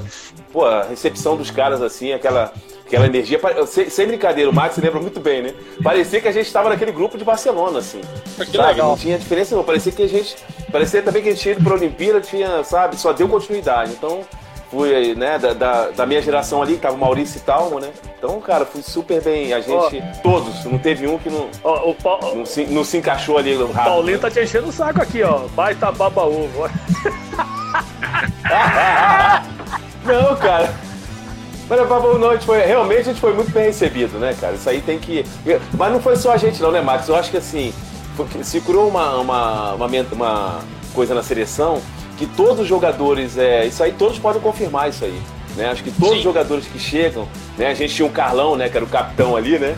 pô, 0.52 0.64
a 0.66 0.84
recepção 0.84 1.34
dos 1.34 1.50
caras, 1.50 1.82
assim, 1.82 2.12
aquela, 2.12 2.52
Aquela 2.90 3.06
energia, 3.06 3.38
sem, 3.68 3.88
sem 3.88 4.04
brincadeira, 4.08 4.50
o 4.50 4.52
Max 4.52 4.74
se 4.74 4.80
lembra 4.80 4.98
muito 4.98 5.20
bem, 5.20 5.42
né? 5.42 5.54
Parecia 5.80 6.20
que 6.20 6.26
a 6.26 6.32
gente 6.32 6.46
estava 6.48 6.68
naquele 6.68 6.90
grupo 6.90 7.16
de 7.16 7.24
Barcelona, 7.24 7.78
assim. 7.78 8.00
Que 8.36 8.46
sabe? 8.56 8.58
legal. 8.58 8.88
Não 8.90 8.96
tinha 8.96 9.16
diferença 9.16 9.54
não, 9.54 9.62
parecia 9.62 9.92
que 9.92 10.02
a 10.02 10.08
gente, 10.08 10.34
parecia 10.72 11.00
também 11.00 11.22
que 11.22 11.28
a 11.28 11.30
gente 11.32 11.40
tinha 11.40 11.54
ido 11.54 11.62
pra 11.62 11.74
Olimpíada, 11.74 12.20
tinha, 12.20 12.64
sabe, 12.64 12.96
só 12.96 13.12
deu 13.12 13.28
continuidade. 13.28 13.92
Então, 13.92 14.22
fui, 14.72 15.14
né, 15.14 15.38
da, 15.38 15.52
da, 15.52 15.90
da 15.90 16.04
minha 16.04 16.20
geração 16.20 16.60
ali, 16.60 16.74
que 16.74 16.80
tava 16.80 16.96
o 16.96 16.98
Maurício 16.98 17.38
e 17.38 17.40
Talmo, 17.42 17.78
né? 17.78 17.90
Então, 18.18 18.40
cara, 18.40 18.66
fui 18.66 18.82
super 18.82 19.22
bem, 19.22 19.52
a 19.52 19.60
gente, 19.60 20.02
todos, 20.20 20.64
não 20.64 20.76
teve 20.76 21.06
um 21.06 21.16
que 21.16 21.30
não, 21.30 21.48
Ó, 21.62 21.90
o, 21.90 21.94
Pa- 21.94 22.18
não, 22.34 22.44
se, 22.44 22.64
não 22.64 22.82
se 22.82 22.96
encaixou 22.96 23.38
ali 23.38 23.54
no 23.54 23.66
o 23.66 23.72
rápido. 23.72 23.92
Paulinho 23.92 24.18
tá 24.18 24.28
te 24.28 24.40
enchendo 24.40 24.66
o 24.68 24.72
saco 24.72 25.00
aqui, 25.00 25.22
ó. 25.22 25.42
Baita 25.54 25.92
baba 25.92 26.24
ovo. 26.24 26.68
Não, 30.04 30.34
cara. 30.36 30.74
Mas 31.70 31.88
Babu, 31.88 32.18
não, 32.18 32.30
a 32.30 32.32
gente 32.32 32.44
foi, 32.46 32.60
realmente 32.62 33.00
a 33.00 33.04
gente 33.04 33.20
foi 33.20 33.32
muito 33.32 33.52
bem 33.52 33.66
recebido, 33.66 34.18
né, 34.18 34.34
cara? 34.40 34.54
Isso 34.54 34.68
aí 34.68 34.80
tem 34.80 34.98
que. 34.98 35.24
Mas 35.78 35.92
não 35.92 36.00
foi 36.00 36.16
só 36.16 36.32
a 36.32 36.36
gente, 36.36 36.60
não, 36.60 36.72
né, 36.72 36.80
Max? 36.80 37.08
Eu 37.08 37.14
acho 37.14 37.30
que 37.30 37.36
assim, 37.36 37.72
se 38.42 38.60
criou 38.60 38.88
uma, 38.88 39.16
uma, 39.18 39.74
uma, 39.74 39.86
uma 40.12 40.60
coisa 40.92 41.14
na 41.14 41.22
seleção 41.22 41.80
que 42.18 42.26
todos 42.26 42.60
os 42.60 42.66
jogadores, 42.66 43.38
é, 43.38 43.64
isso 43.66 43.82
aí 43.84 43.92
todos 43.92 44.18
podem 44.18 44.42
confirmar 44.42 44.90
isso 44.90 45.04
aí. 45.04 45.18
Né? 45.56 45.70
Acho 45.70 45.82
que 45.84 45.90
todos 45.92 46.18
os 46.18 46.22
jogadores 46.22 46.66
que 46.66 46.78
chegam, 46.78 47.26
né? 47.56 47.68
A 47.68 47.74
gente 47.74 47.94
tinha 47.94 48.06
o 48.06 48.10
Carlão, 48.10 48.56
né, 48.56 48.68
que 48.68 48.76
era 48.76 48.84
o 48.84 48.88
capitão 48.88 49.36
ali, 49.36 49.58
né? 49.58 49.76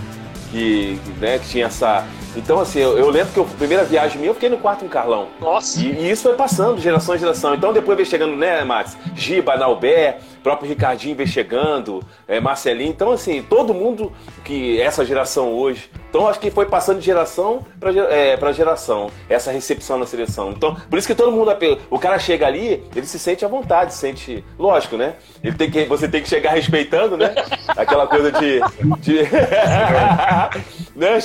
Que, 0.50 0.98
né, 1.20 1.38
que 1.38 1.48
tinha 1.48 1.66
essa. 1.66 2.04
Então, 2.34 2.58
assim, 2.58 2.78
eu, 2.80 2.98
eu 2.98 3.10
lembro 3.10 3.32
que 3.32 3.38
eu- 3.38 3.44
a 3.44 3.56
primeira 3.58 3.84
viagem 3.84 4.18
minha 4.18 4.30
eu 4.30 4.34
fiquei 4.34 4.48
no 4.48 4.56
quarto 4.58 4.80
com 4.80 4.86
o 4.86 4.88
Carlão. 4.88 5.28
Nossa. 5.40 5.78
E, 5.80 5.92
e 5.92 6.10
isso 6.10 6.22
foi 6.24 6.34
passando 6.34 6.80
geração 6.80 7.14
em 7.14 7.18
geração. 7.18 7.54
Então 7.54 7.72
depois 7.72 7.96
veio 7.96 8.08
chegando, 8.08 8.34
né, 8.36 8.64
Max? 8.64 8.96
Giba, 9.14 9.56
Naubé, 9.56 10.18
próprio 10.42 10.68
Ricardinho 10.68 11.16
veio 11.16 11.28
chegando, 11.28 12.02
é, 12.26 12.40
Marcelinho. 12.40 12.90
Então, 12.90 13.12
assim, 13.12 13.42
todo 13.42 13.72
mundo 13.72 14.12
que 14.44 14.80
essa 14.80 15.04
geração 15.04 15.52
hoje. 15.52 15.90
Então 16.08 16.28
acho 16.28 16.38
que 16.38 16.50
foi 16.50 16.66
passando 16.66 16.98
de 16.98 17.06
geração 17.06 17.64
para 17.80 17.90
é, 18.12 18.36
pra 18.36 18.52
geração, 18.52 19.10
essa 19.30 19.50
recepção 19.50 19.98
na 19.98 20.04
seleção. 20.04 20.50
Então, 20.50 20.74
por 20.74 20.98
isso 20.98 21.08
que 21.08 21.14
todo 21.14 21.32
mundo. 21.32 21.52
O 21.90 21.98
cara 21.98 22.18
chega 22.18 22.46
ali, 22.46 22.82
ele 22.94 23.06
se 23.06 23.18
sente 23.18 23.44
à 23.44 23.48
vontade, 23.48 23.94
se 23.94 23.98
sente. 24.00 24.44
Lógico, 24.58 24.96
né? 24.96 25.14
Ele 25.42 25.56
tem 25.56 25.70
que, 25.70 25.84
você 25.84 26.08
tem 26.08 26.22
que 26.22 26.28
chegar 26.28 26.52
respeitando, 26.52 27.16
né? 27.16 27.34
Aquela 27.68 28.06
coisa 28.06 28.30
de. 28.32 28.60
de 29.00 29.22
né? 30.94 31.18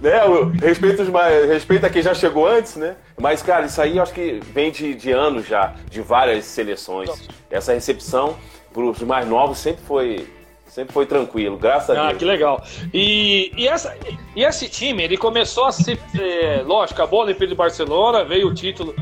né? 0.00 0.24
O 0.24 0.44
respeito, 0.50 1.02
os 1.02 1.08
mais, 1.08 1.48
respeita 1.48 1.90
quem 1.90 2.02
já 2.02 2.14
chegou 2.14 2.46
antes, 2.46 2.76
né? 2.76 2.96
Mas, 3.20 3.42
cara, 3.42 3.66
isso 3.66 3.80
aí 3.80 3.96
eu 3.96 4.02
acho 4.02 4.12
que 4.12 4.40
vem 4.52 4.70
de, 4.70 4.94
de 4.94 5.10
anos 5.10 5.46
já, 5.46 5.74
de 5.90 6.00
várias 6.00 6.44
seleções. 6.44 7.28
Essa 7.50 7.72
recepção 7.72 8.36
para 8.72 8.82
os 8.82 9.00
mais 9.02 9.26
novos 9.26 9.58
sempre 9.58 9.82
foi, 9.84 10.28
sempre 10.66 10.92
foi 10.92 11.06
tranquilo, 11.06 11.56
graças 11.56 11.96
a 11.96 12.00
Ah, 12.02 12.06
Deus. 12.08 12.18
que 12.18 12.24
legal. 12.24 12.62
E, 12.92 13.50
e, 13.56 13.66
essa, 13.66 13.96
e 14.36 14.44
esse 14.44 14.68
time, 14.68 15.02
ele 15.02 15.16
começou 15.16 15.64
a 15.64 15.72
ser. 15.72 15.98
é, 16.20 16.62
lógico, 16.64 17.00
acabou 17.00 17.20
a 17.20 17.24
Olimpíada 17.24 17.48
de 17.48 17.54
Barcelona, 17.54 18.24
veio 18.24 18.48
o 18.48 18.54
título 18.54 18.94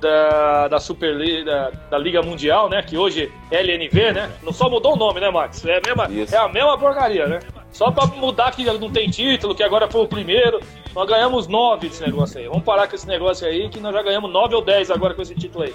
da, 0.00 0.68
da 0.68 0.80
Superliga, 0.80 1.44
da, 1.44 1.70
da 1.90 1.98
Liga 1.98 2.22
Mundial, 2.22 2.70
né? 2.70 2.82
Que 2.82 2.96
hoje 2.96 3.30
é 3.50 3.60
LNV, 3.60 4.12
né? 4.12 4.30
Não 4.42 4.52
só 4.52 4.70
mudou 4.70 4.94
o 4.94 4.96
nome, 4.96 5.20
né, 5.20 5.30
Max? 5.30 5.62
É 5.66 5.76
a 5.76 5.80
mesma, 5.84 6.08
Isso. 6.10 6.34
é 6.34 6.38
a 6.38 6.48
mesma 6.48 6.78
porcaria, 6.78 7.26
né? 7.26 7.40
Só 7.70 7.90
pra 7.90 8.06
mudar 8.06 8.50
que 8.52 8.64
não 8.64 8.90
tem 8.90 9.10
título, 9.10 9.54
que 9.54 9.62
agora 9.62 9.88
foi 9.88 10.00
o 10.02 10.08
primeiro. 10.08 10.58
Nós 10.94 11.06
ganhamos 11.06 11.46
nove 11.46 11.88
desse 11.88 12.02
negócio 12.02 12.40
aí. 12.40 12.48
Vamos 12.48 12.64
parar 12.64 12.88
com 12.88 12.96
esse 12.96 13.06
negócio 13.06 13.46
aí, 13.46 13.68
que 13.68 13.78
nós 13.78 13.94
já 13.94 14.02
ganhamos 14.02 14.32
nove 14.32 14.54
ou 14.54 14.62
dez 14.64 14.90
agora 14.90 15.12
com 15.14 15.20
esse 15.22 15.34
título 15.34 15.64
aí. 15.64 15.74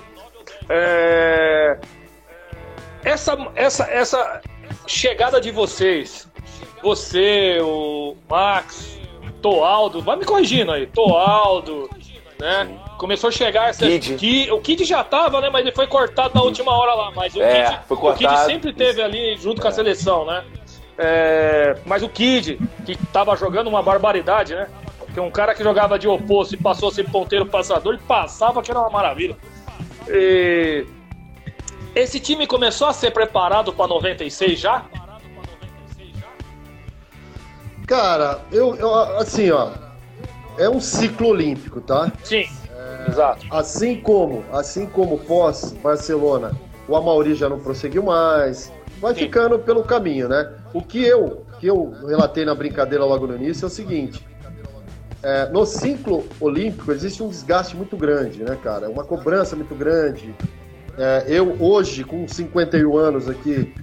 É... 0.68 1.80
Essa, 3.06 3.38
essa, 3.56 3.84
essa 3.86 4.41
chegada 4.88 5.39
de 5.39 5.52
vocês, 5.52 6.28
você, 6.82 7.60
o 7.62 8.15
Max, 8.30 9.00
Toaldo, 9.41 10.02
vai 10.02 10.15
me 10.18 10.26
corrigindo 10.26 10.72
aí, 10.72 10.88
Toaldo, 10.88 11.89
né? 12.39 12.68
Começou 12.98 13.28
a 13.28 13.32
chegar 13.32 13.70
essa. 13.70 13.86
Kid. 13.86 14.15
Ki- 14.15 14.52
o 14.52 14.60
Kid 14.60 14.84
já 14.86 15.04
tava, 15.04 15.39
né? 15.41 15.50
Mas 15.50 15.62
ele 15.65 15.76
foi 15.76 15.86
cortado 15.88 16.34
na 16.34 16.41
última 16.41 16.72
hora 16.78 16.94
lá. 16.94 17.12
Mas 17.12 17.36
o, 17.36 17.41
É, 17.41 17.65
Kid, 17.65 17.80
o 17.89 18.13
Kid 18.13 18.30
sempre 18.46 18.74
teve 18.74 19.02
ali 19.02 19.38
junto 19.38 19.62
com 19.62 19.68
a 19.68 19.72
seleção, 19.72 20.26
né? 20.26 20.44
É, 20.98 21.78
mas 21.86 22.02
o 22.04 22.10
Kid, 22.10 22.58
que 22.86 22.96
tava 23.08 23.36
jogando 23.36 23.68
uma 23.68 23.84
barbaridade, 23.84 24.56
né? 24.56 24.68
Porque 25.00 25.20
um 25.20 25.30
cara 25.30 25.54
que 25.54 25.62
jogava 25.63 26.00
de 26.00 26.08
oposto 26.08 26.56
e 26.56 26.58
passou 26.58 26.89
a 26.89 26.91
ser 26.91 27.10
ponteiro 27.10 27.46
passador, 27.46 27.94
ele 27.94 28.04
passava 28.08 28.62
que 28.62 28.72
era 28.72 28.80
uma 28.80 28.89
maravilha. 28.89 29.36
E 30.08 30.86
esse 31.95 32.19
time 32.19 32.45
começou 32.45 32.88
a 32.88 32.93
ser 32.93 33.12
preparado 33.12 33.71
para 33.73 33.88
96 33.88 34.60
já? 34.60 34.86
Cara, 37.88 38.41
eu, 38.51 38.75
eu 38.75 38.93
assim, 39.17 39.49
ó, 39.51 39.71
é 40.58 40.69
um 40.69 40.79
ciclo 40.79 41.29
olímpico, 41.29 41.79
tá? 41.79 42.12
Sim, 42.23 42.45
exato. 43.08 43.45
Assim 43.49 44.01
como, 44.01 44.43
assim 44.51 44.86
como 44.86 45.19
pós 45.19 45.71
Barcelona, 45.84 46.51
o 46.88 46.95
Amauri 46.95 47.36
já 47.36 47.47
não 47.47 47.60
prosseguiu 47.60 48.03
mais, 48.03 48.71
vai 48.99 49.13
Sim. 49.13 49.21
ficando 49.21 49.60
pelo 49.60 49.84
caminho, 49.84 50.27
né? 50.27 50.51
O 50.73 50.81
que 50.81 51.03
eu, 51.03 51.45
que 51.60 51.67
eu 51.67 51.93
relatei 52.05 52.43
na 52.43 52.55
brincadeira 52.55 53.05
logo 53.05 53.27
no 53.27 53.36
início 53.36 53.65
é 53.65 53.67
o 53.67 53.69
seguinte: 53.69 54.25
é, 55.23 55.47
no 55.49 55.65
ciclo 55.65 56.27
olímpico 56.41 56.91
existe 56.91 57.21
um 57.23 57.29
desgaste 57.29 57.75
muito 57.75 57.95
grande, 57.95 58.43
né, 58.43 58.58
cara? 58.62 58.89
Uma 58.89 59.03
cobrança 59.03 59.55
muito 59.55 59.75
grande. 59.75 60.36
É, 60.97 61.25
eu 61.27 61.55
hoje, 61.60 62.03
com 62.03 62.27
51 62.27 62.97
anos 62.97 63.29
aqui, 63.29 63.73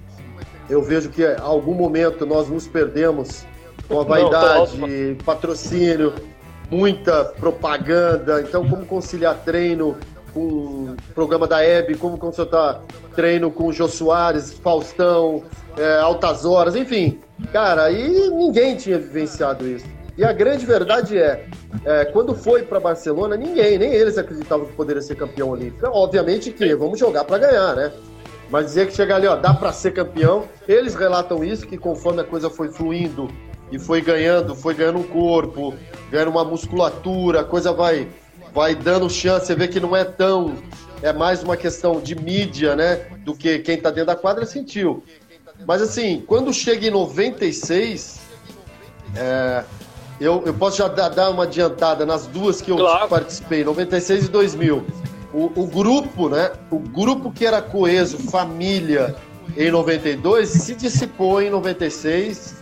eu 0.69 0.81
vejo 0.81 1.09
que 1.09 1.23
a 1.23 1.41
algum 1.41 1.73
momento 1.73 2.25
nós 2.25 2.49
nos 2.49 2.67
perdemos 2.67 3.45
com 3.87 3.95
a 3.95 4.03
Não, 4.03 4.05
vaidade, 4.05 5.15
tô 5.17 5.23
patrocínio, 5.23 6.13
muita 6.71 7.25
propaganda. 7.25 8.41
Então, 8.41 8.67
como 8.67 8.85
conciliar 8.85 9.35
treino 9.43 9.95
com 10.33 10.41
o 10.41 10.95
programa 11.13 11.47
da 11.47 11.63
Hebe, 11.63 11.95
como 11.95 12.17
consultar 12.17 12.81
treino 13.15 13.51
com 13.51 13.67
o 13.67 13.73
Jô 13.73 13.87
Soares, 13.87 14.53
Faustão, 14.53 15.43
é, 15.77 15.99
Altas 15.99 16.45
Horas, 16.45 16.75
enfim. 16.75 17.19
Cara, 17.51 17.83
aí 17.83 18.29
ninguém 18.29 18.75
tinha 18.75 18.97
vivenciado 18.97 19.67
isso. 19.67 19.85
E 20.15 20.23
a 20.23 20.31
grande 20.31 20.65
verdade 20.65 21.17
é, 21.17 21.45
é, 21.85 22.05
quando 22.05 22.35
foi 22.35 22.61
para 22.61 22.79
Barcelona, 22.79 23.35
ninguém, 23.35 23.79
nem 23.79 23.91
eles 23.93 24.17
acreditavam 24.17 24.67
que 24.67 24.73
poderia 24.73 25.01
ser 25.01 25.15
campeão 25.15 25.49
olímpico. 25.49 25.87
Obviamente 25.87 26.51
que 26.51 26.75
vamos 26.75 26.99
jogar 26.99 27.23
para 27.23 27.39
ganhar, 27.39 27.75
né? 27.75 27.91
Mas 28.49 28.67
dizer 28.67 28.87
que 28.87 28.95
chegar 28.95 29.15
ali, 29.15 29.25
ó, 29.25 29.35
dá 29.35 29.53
para 29.53 29.73
ser 29.73 29.91
campeão, 29.91 30.47
eles 30.67 30.93
relatam 30.93 31.43
isso, 31.43 31.65
que 31.65 31.77
conforme 31.77 32.21
a 32.21 32.23
coisa 32.23 32.49
foi 32.49 32.71
fluindo 32.71 33.27
e 33.71 33.79
foi 33.79 34.01
ganhando, 34.01 34.53
foi 34.55 34.75
ganhando 34.75 34.99
um 34.99 35.03
corpo, 35.03 35.73
ganhando 36.11 36.29
uma 36.29 36.45
musculatura, 36.45 37.41
a 37.41 37.43
coisa 37.43 37.73
vai, 37.73 38.07
vai 38.53 38.75
dando 38.75 39.09
chance, 39.09 39.47
você 39.47 39.55
vê 39.55 39.67
que 39.67 39.79
não 39.79 39.95
é 39.95 40.05
tão, 40.05 40.55
é 41.01 41.11
mais 41.11 41.41
uma 41.41 41.57
questão 41.57 41.99
de 41.99 42.13
mídia, 42.13 42.75
né, 42.75 43.07
do 43.25 43.33
que 43.33 43.57
quem 43.59 43.77
tá 43.77 43.89
dentro 43.89 44.07
da 44.07 44.15
quadra 44.15 44.45
sentiu. 44.45 45.03
Mas 45.65 45.81
assim, 45.81 46.23
quando 46.27 46.53
chega 46.53 46.85
em 46.85 46.91
96, 46.91 48.19
é, 49.15 49.63
eu, 50.23 50.43
eu 50.45 50.53
posso 50.53 50.77
já 50.77 50.87
dar, 50.87 51.09
dar 51.09 51.29
uma 51.29 51.43
adiantada 51.43 52.05
nas 52.05 52.27
duas 52.27 52.61
que 52.61 52.71
eu 52.71 52.77
Claro. 52.77 53.07
participei, 53.09 53.63
96 53.63 54.25
e 54.25 54.29
2000. 54.29 54.85
O, 55.33 55.51
o 55.55 55.67
grupo, 55.67 56.29
né? 56.29 56.51
O 56.69 56.77
grupo 56.79 57.31
que 57.31 57.45
era 57.45 57.61
coeso, 57.61 58.17
família, 58.17 59.15
em 59.57 59.71
92, 59.71 60.49
se 60.49 60.75
dissipou 60.75 61.41
em 61.41 61.49
96. 61.49 62.55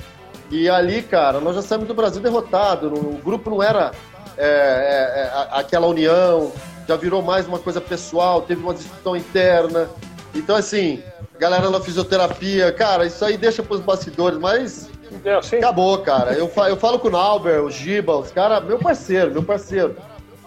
E 0.50 0.70
ali, 0.70 1.02
cara, 1.02 1.40
nós 1.40 1.56
já 1.56 1.62
saímos 1.62 1.88
do 1.88 1.94
Brasil 1.94 2.22
derrotado. 2.22 2.88
O 2.88 3.20
grupo 3.24 3.50
não 3.50 3.62
era 3.64 3.92
é, 4.38 4.46
é, 4.46 5.22
é, 5.22 5.48
aquela 5.52 5.88
união, 5.88 6.52
já 6.88 6.96
virou 6.96 7.22
mais 7.22 7.48
uma 7.48 7.60
coisa 7.60 7.80
pessoal, 7.80 8.42
teve 8.42 8.62
uma 8.62 8.74
discussão 8.74 9.16
interna. 9.16 9.90
Então, 10.34 10.56
assim, 10.56 11.02
galera 11.38 11.70
na 11.70 11.80
fisioterapia, 11.80 12.72
cara, 12.72 13.06
isso 13.06 13.24
aí 13.24 13.38
deixa 13.38 13.62
pros 13.62 13.82
bastidores, 13.82 14.40
mas 14.40 14.90
É, 15.24 15.36
assim? 15.36 15.58
Acabou, 15.58 15.98
cara. 16.00 16.34
Eu, 16.34 16.52
eu 16.68 16.78
falo 16.78 17.00
com 17.00 17.08
o 17.08 17.12
Nauber, 17.12 17.64
o 17.64 17.70
Giba, 17.70 18.16
os 18.16 18.32
caras, 18.32 18.64
meu 18.64 18.80
parceiro, 18.80 19.32
meu 19.32 19.44
parceiro. 19.44 19.96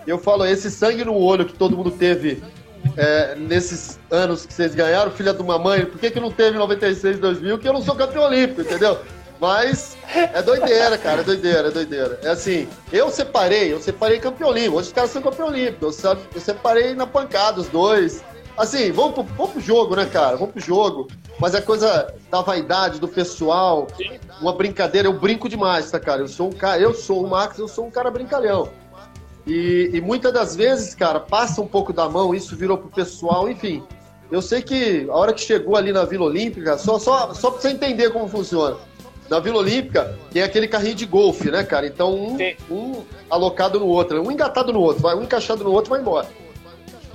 Eu 0.06 0.18
falo, 0.18 0.44
esse 0.44 0.70
sangue 0.70 1.04
no 1.04 1.16
olho 1.16 1.46
que 1.46 1.54
todo 1.54 1.76
mundo 1.76 1.90
teve 1.90 2.42
é, 2.96 3.34
nesses 3.36 3.98
anos 4.10 4.44
que 4.44 4.52
vocês 4.52 4.74
ganharam, 4.74 5.10
filha 5.10 5.32
de 5.32 5.40
uma 5.40 5.58
mãe, 5.58 5.86
por 5.86 5.98
que, 5.98 6.10
que 6.10 6.20
não 6.20 6.30
teve 6.30 6.56
em 6.56 6.58
96, 6.58 7.18
2000? 7.18 7.58
Que 7.58 7.68
eu 7.68 7.72
não 7.72 7.82
sou 7.82 7.94
campeão 7.94 8.24
olímpico, 8.24 8.60
entendeu? 8.60 8.98
Mas 9.40 9.96
é 10.14 10.40
doideira, 10.42 10.96
cara, 10.96 11.20
é 11.20 11.24
doideira, 11.24 11.68
é 11.68 11.70
doideira. 11.70 12.18
É 12.22 12.28
assim, 12.28 12.68
eu 12.92 13.10
separei, 13.10 13.72
eu 13.72 13.80
separei 13.80 14.18
campeão 14.18 14.50
olímpico. 14.50 14.76
Hoje 14.76 14.88
os 14.88 14.92
caras 14.92 15.10
são 15.10 15.22
campeão 15.22 15.48
olímpico. 15.48 15.84
Eu, 15.84 16.18
eu 16.34 16.40
separei 16.40 16.94
na 16.94 17.06
pancada 17.06 17.60
os 17.60 17.68
dois. 17.68 18.22
Assim, 18.56 18.92
vamos 18.92 19.14
pro, 19.14 19.22
vamos 19.22 19.52
pro 19.52 19.60
jogo, 19.60 19.96
né, 19.96 20.06
cara? 20.06 20.36
Vamos 20.36 20.52
pro 20.54 20.62
jogo. 20.62 21.08
Mas 21.40 21.54
a 21.54 21.62
coisa 21.62 22.14
da 22.30 22.40
vaidade, 22.40 23.00
do 23.00 23.08
pessoal, 23.08 23.88
uma 24.40 24.52
brincadeira, 24.52 25.08
eu 25.08 25.18
brinco 25.18 25.48
demais, 25.48 25.90
tá, 25.90 25.98
cara? 25.98 26.20
Eu 26.20 26.28
sou 26.28 26.48
um 26.48 26.52
cara, 26.52 26.80
eu 26.80 26.94
sou 26.94 27.24
o 27.24 27.28
Max, 27.28 27.58
eu 27.58 27.66
sou 27.66 27.86
um 27.86 27.90
cara 27.90 28.10
brincalhão. 28.10 28.68
E, 29.46 29.90
e 29.92 30.00
muitas 30.00 30.32
das 30.32 30.54
vezes, 30.56 30.94
cara, 30.94 31.18
passa 31.20 31.60
um 31.60 31.66
pouco 31.66 31.92
da 31.92 32.08
mão, 32.08 32.34
isso 32.34 32.56
virou 32.56 32.78
pro 32.78 32.88
pessoal, 32.88 33.48
enfim. 33.50 33.82
Eu 34.30 34.40
sei 34.40 34.62
que 34.62 35.06
a 35.10 35.14
hora 35.14 35.32
que 35.32 35.40
chegou 35.40 35.76
ali 35.76 35.92
na 35.92 36.04
Vila 36.04 36.24
Olímpica, 36.24 36.78
só, 36.78 36.98
só, 36.98 37.34
só 37.34 37.50
pra 37.50 37.60
você 37.60 37.70
entender 37.70 38.10
como 38.10 38.28
funciona. 38.28 38.76
na 39.28 39.38
Vila 39.40 39.58
Olímpica 39.58 40.16
tem 40.32 40.42
aquele 40.42 40.66
carrinho 40.68 40.94
de 40.94 41.06
golfe, 41.06 41.50
né, 41.50 41.62
cara? 41.62 41.86
Então 41.86 42.14
um, 42.14 42.38
Sim. 42.38 42.54
um 42.70 43.02
alocado 43.28 43.78
no 43.78 43.86
outro, 43.86 44.22
um 44.22 44.30
engatado 44.30 44.72
no 44.72 44.80
outro, 44.80 45.02
vai, 45.02 45.14
um 45.14 45.22
encaixado 45.22 45.62
no 45.62 45.72
outro 45.72 45.90
vai 45.90 46.00
embora. 46.00 46.26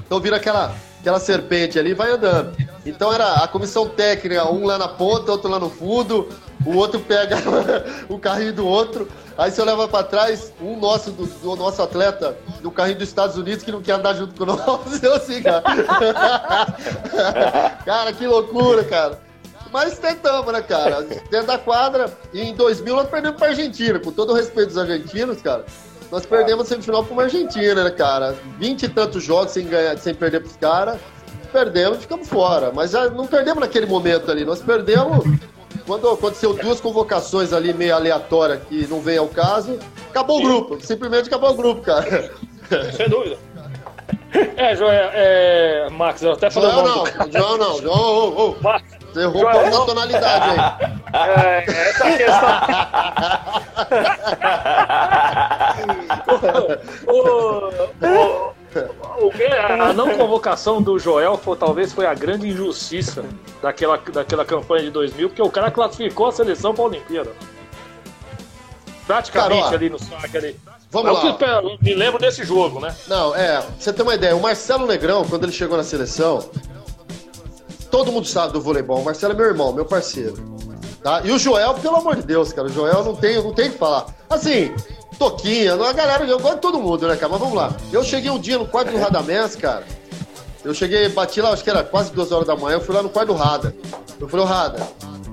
Então 0.05 0.19
vira 0.19 0.35
aquela, 0.35 0.75
aquela 0.99 1.19
serpente 1.19 1.79
ali 1.79 1.93
vai 1.93 2.11
andando. 2.11 2.55
Então 2.85 3.11
era 3.11 3.35
a 3.35 3.47
comissão 3.47 3.87
técnica, 3.87 4.51
um 4.51 4.65
lá 4.65 4.77
na 4.77 4.87
ponta, 4.87 5.31
outro 5.31 5.49
lá 5.49 5.59
no 5.59 5.69
fundo, 5.69 6.27
o 6.65 6.75
outro 6.75 6.99
pega 6.99 7.37
o 8.09 8.19
carrinho 8.19 8.53
do 8.53 8.65
outro. 8.65 9.07
Aí 9.37 9.51
você 9.51 9.63
leva 9.63 9.87
pra 9.87 10.03
trás 10.03 10.51
um 10.61 10.77
nosso, 10.77 11.11
do, 11.11 11.25
do 11.25 11.55
nosso 11.55 11.81
atleta 11.81 12.37
do 12.61 12.69
carrinho 12.69 12.97
dos 12.97 13.07
Estados 13.07 13.37
Unidos 13.37 13.63
que 13.63 13.71
não 13.71 13.81
quer 13.81 13.93
andar 13.93 14.13
junto 14.13 14.35
com 14.35 14.45
nós. 14.45 14.59
Eu 15.01 15.15
assim, 15.15 15.41
cara. 15.41 15.63
cara, 17.85 18.13
que 18.13 18.27
loucura, 18.27 18.83
cara. 18.83 19.19
Mas 19.71 19.99
tentamos, 19.99 20.51
né, 20.51 20.61
cara? 20.61 21.03
Dentro 21.03 21.47
da 21.47 21.57
quadra, 21.57 22.11
e 22.33 22.41
em 22.41 22.55
2000 22.55 22.95
nós 22.95 23.07
perdemos 23.07 23.37
pra 23.37 23.49
Argentina. 23.49 23.99
Com 23.99 24.11
todo 24.11 24.31
o 24.31 24.35
respeito 24.35 24.69
dos 24.69 24.77
argentinos, 24.77 25.41
cara, 25.41 25.63
nós 26.11 26.25
perdemos 26.25 26.65
a 26.65 26.69
semifinal 26.69 27.03
pra 27.03 27.13
uma 27.13 27.23
Argentina, 27.23 27.83
né, 27.83 27.91
cara? 27.91 28.35
20 28.57 28.83
e 28.83 28.89
tantos 28.89 29.23
jogos 29.23 29.51
sem, 29.51 29.67
ganhar, 29.67 29.97
sem 29.97 30.13
perder 30.13 30.41
pros 30.41 30.55
caras. 30.55 30.99
Perdemos 31.51 31.99
e 31.99 32.01
ficamos 32.01 32.27
fora. 32.27 32.71
Mas 32.73 32.91
já 32.91 33.09
não 33.09 33.27
perdemos 33.27 33.59
naquele 33.59 33.85
momento 33.85 34.31
ali. 34.31 34.43
Nós 34.45 34.61
perdemos 34.61 35.23
quando 35.85 36.09
aconteceu 36.09 36.53
duas 36.53 36.79
convocações 36.79 37.53
ali 37.53 37.73
meio 37.73 37.95
aleatórias 37.95 38.61
que 38.67 38.87
não 38.87 39.01
veio 39.01 39.21
ao 39.21 39.27
caso. 39.27 39.77
Acabou 40.09 40.39
o 40.39 40.43
grupo. 40.43 40.79
Simplesmente 40.81 41.27
acabou 41.27 41.51
o 41.51 41.55
grupo, 41.55 41.81
cara. 41.81 42.31
Sem 42.95 43.09
dúvida. 43.09 43.37
É, 44.57 44.75
Joel, 44.75 45.09
é, 45.13 45.89
Max, 45.91 46.21
eu 46.21 46.33
até 46.33 46.49
falei 46.49 46.69
Joel 46.69 46.85
não, 46.85 47.03
do 47.03 47.31
Joel 47.31 47.57
não. 47.57 47.81
Joel, 47.81 47.93
ô, 47.93 48.49
ô. 48.49 48.55
Max, 48.61 48.83
Você 49.11 49.21
errou 49.21 49.41
Joel, 49.41 49.59
a 49.59 49.69
não. 49.69 49.85
tonalidade 49.85 50.49
aí. 50.51 50.59
é, 51.13 51.65
essa 51.89 52.17
questão. 52.17 52.49
o, 57.07 57.13
o, 58.05 58.53
o 59.25 59.33
a 59.79 59.93
não 59.93 60.15
convocação 60.15 60.81
do 60.81 60.99
Joel 60.99 61.37
foi, 61.37 61.57
talvez 61.57 61.91
foi 61.91 62.05
a 62.05 62.13
grande 62.13 62.47
injustiça 62.49 63.25
daquela, 63.61 63.97
daquela 63.97 64.45
campanha 64.45 64.83
de 64.83 64.91
2000, 64.91 65.29
porque 65.29 65.41
o 65.41 65.49
cara 65.49 65.71
classificou 65.71 66.27
a 66.27 66.31
seleção 66.31 66.73
para 66.73 66.83
a 66.83 66.87
Olimpíada. 66.87 67.31
Praticamente 69.07 69.73
ali 69.73 69.89
no 69.89 69.97
saque 69.97 70.37
ali. 70.37 70.59
Vamos 70.91 71.09
É 71.09 71.13
lá. 71.13 71.31
o 71.31 71.37
que 71.37 71.43
eu 71.43 71.77
me 71.81 71.93
lembro 71.95 72.19
desse 72.19 72.43
jogo, 72.43 72.79
né? 72.79 72.95
Não, 73.07 73.35
é, 73.35 73.63
você 73.79 73.91
ter 73.93 74.01
uma 74.03 74.15
ideia, 74.15 74.35
o 74.35 74.41
Marcelo 74.41 74.85
Negrão, 74.87 75.23
quando 75.25 75.43
ele 75.43 75.51
chegou 75.51 75.77
na 75.77 75.83
seleção, 75.83 76.43
todo 77.91 78.11
mundo 78.11 78.27
sabe 78.27 78.53
do 78.53 78.61
voleibol, 78.61 78.99
o 78.99 79.05
Marcelo 79.05 79.33
é 79.33 79.35
meu 79.35 79.45
irmão, 79.45 79.73
meu 79.73 79.85
parceiro. 79.85 80.57
Tá? 81.03 81.21
E 81.23 81.31
o 81.31 81.39
Joel, 81.39 81.75
pelo 81.75 81.95
amor 81.95 82.15
de 82.17 82.23
Deus, 82.23 82.51
cara, 82.51 82.67
o 82.67 82.71
Joel 82.71 83.03
não 83.03 83.15
tem, 83.15 83.41
não 83.41 83.53
tem 83.53 83.69
o 83.69 83.71
que 83.71 83.77
falar. 83.77 84.07
Assim, 84.29 84.73
Toquinha, 85.17 85.73
a 85.73 85.93
galera, 85.93 86.25
eu 86.25 86.39
gosto 86.39 86.55
de 86.55 86.61
todo 86.61 86.79
mundo, 86.79 87.07
né, 87.07 87.15
cara? 87.15 87.29
Mas 87.31 87.39
vamos 87.39 87.55
lá. 87.55 87.73
Eu 87.91 88.03
cheguei 88.03 88.29
um 88.29 88.39
dia 88.39 88.57
no 88.57 88.65
quarto 88.67 88.91
do 88.91 88.97
Radamés, 88.97 89.55
cara. 89.55 89.85
Eu 90.63 90.73
cheguei, 90.73 91.07
bati 91.07 91.41
lá, 91.41 91.51
acho 91.51 91.63
que 91.63 91.69
era 91.69 91.83
quase 91.83 92.11
duas 92.11 92.31
horas 92.33 92.45
da 92.47 92.55
manhã, 92.55 92.75
eu 92.75 92.81
fui 92.81 92.93
lá 92.93 93.01
no 93.01 93.09
quarto 93.09 93.27
do 93.27 93.33
Rada. 93.33 93.73
Eu 94.19 94.27
falei, 94.27 94.45
ô 94.45 94.47
Rada, 94.47 94.87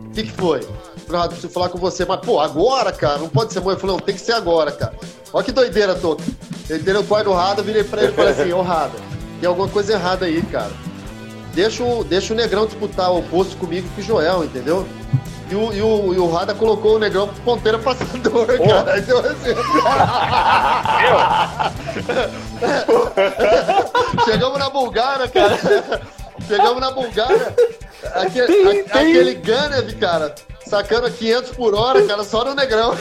o 0.07 0.11
que 0.11 0.23
que 0.23 0.31
foi? 0.33 0.61
Eu 0.61 0.69
falei, 1.07 1.21
Rada, 1.21 1.29
preciso 1.31 1.53
falar 1.53 1.69
com 1.69 1.79
você. 1.79 2.05
Mas, 2.05 2.21
pô, 2.21 2.39
agora, 2.39 2.93
cara, 2.93 3.19
não 3.19 3.29
pode 3.29 3.53
ser 3.53 3.59
amanhã. 3.59 3.75
Eu 3.75 3.81
falei, 3.81 3.97
não, 3.97 4.01
tem 4.01 4.15
que 4.15 4.21
ser 4.21 4.33
agora, 4.33 4.71
cara. 4.71 4.95
Olha 5.37 5.45
que 5.45 5.53
doideira, 5.53 5.95
Toco. 5.95 6.23
Eu 6.67 6.79
entrei 6.79 6.95
no 6.95 7.05
quarto 7.05 7.27
do 7.27 7.35
Rada, 7.35 7.61
virei 7.63 7.85
pra 7.85 8.03
ele 8.03 8.11
e 8.11 8.15
falei 8.15 8.31
assim, 8.33 8.51
ô 8.55 8.63
Rada, 8.63 8.95
tem 9.39 9.47
alguma 9.47 9.69
coisa 9.69 9.93
errada 9.93 10.25
aí, 10.25 10.41
cara. 10.41 10.71
Deixa 11.53 11.83
o, 11.85 12.03
deixa 12.03 12.33
o 12.33 12.37
Negrão 12.37 12.65
disputar 12.65 13.13
o 13.13 13.23
posto 13.23 13.55
comigo 13.59 13.87
com 13.95 14.01
o 14.01 14.05
Joel, 14.05 14.45
entendeu? 14.45 14.89
E 15.51 15.55
o, 15.55 15.73
e 15.75 15.83
o, 15.83 16.15
e 16.15 16.19
o 16.19 16.31
Rada 16.33 16.55
colocou 16.55 16.97
o 16.97 16.99
Negrão 16.99 17.29
ponteiro 17.45 17.79
passador, 17.81 18.47
cara. 18.47 18.99
Então, 18.99 19.19
assim... 19.19 19.55
Chegamos 24.25 24.59
na 24.59 24.71
Bulgária, 24.71 25.29
cara. 25.29 25.59
Chegamos 26.49 26.81
na 26.81 26.91
Bulgária. 26.93 27.55
Aquele, 28.15 28.85
a- 28.91 29.01
aquele 29.01 29.35
Ganev, 29.35 29.93
cara, 30.01 30.35
sacando 30.67 31.07
a 31.07 31.11
500 31.11 31.53
por 31.53 31.75
hora, 31.75 32.07
cara, 32.07 32.23
só 32.25 32.45
no 32.45 32.55
Negrão. 32.55 32.93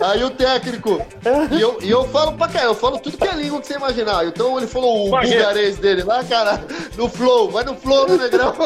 Aí 0.00 0.24
o 0.24 0.30
técnico. 0.30 1.04
E 1.50 1.60
eu, 1.60 1.78
e 1.82 1.90
eu 1.90 2.08
falo 2.08 2.32
pra 2.32 2.48
cá, 2.48 2.64
eu 2.64 2.74
falo 2.74 2.98
tudo 2.98 3.18
que 3.18 3.26
é 3.26 3.34
língua 3.34 3.60
que 3.60 3.66
você 3.66 3.74
imaginar. 3.74 4.24
Então 4.26 4.56
ele 4.56 4.66
falou 4.66 5.08
o 5.08 5.10
bulgarês 5.10 5.76
dele 5.78 6.04
lá, 6.04 6.22
cara, 6.24 6.64
no 6.96 7.08
flow, 7.08 7.50
vai 7.50 7.64
no 7.64 7.74
flow 7.74 8.08
no 8.08 8.16
Negrão. 8.16 8.54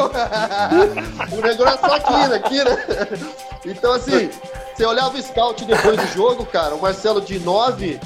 o 1.31 1.41
Negrão 1.41 1.67
é 1.67 1.77
só 1.77 1.95
aqui, 1.95 2.27
né? 2.27 2.35
Aqui, 2.35 2.63
né? 2.63 2.77
Então, 3.65 3.93
assim, 3.93 4.29
você 4.75 4.85
olhava 4.85 5.17
o 5.17 5.21
scout 5.21 5.63
depois 5.65 5.97
do 5.97 6.07
jogo, 6.13 6.45
cara, 6.45 6.75
o 6.75 6.81
Marcelo 6.81 7.21
de 7.21 7.39
9, 7.39 7.99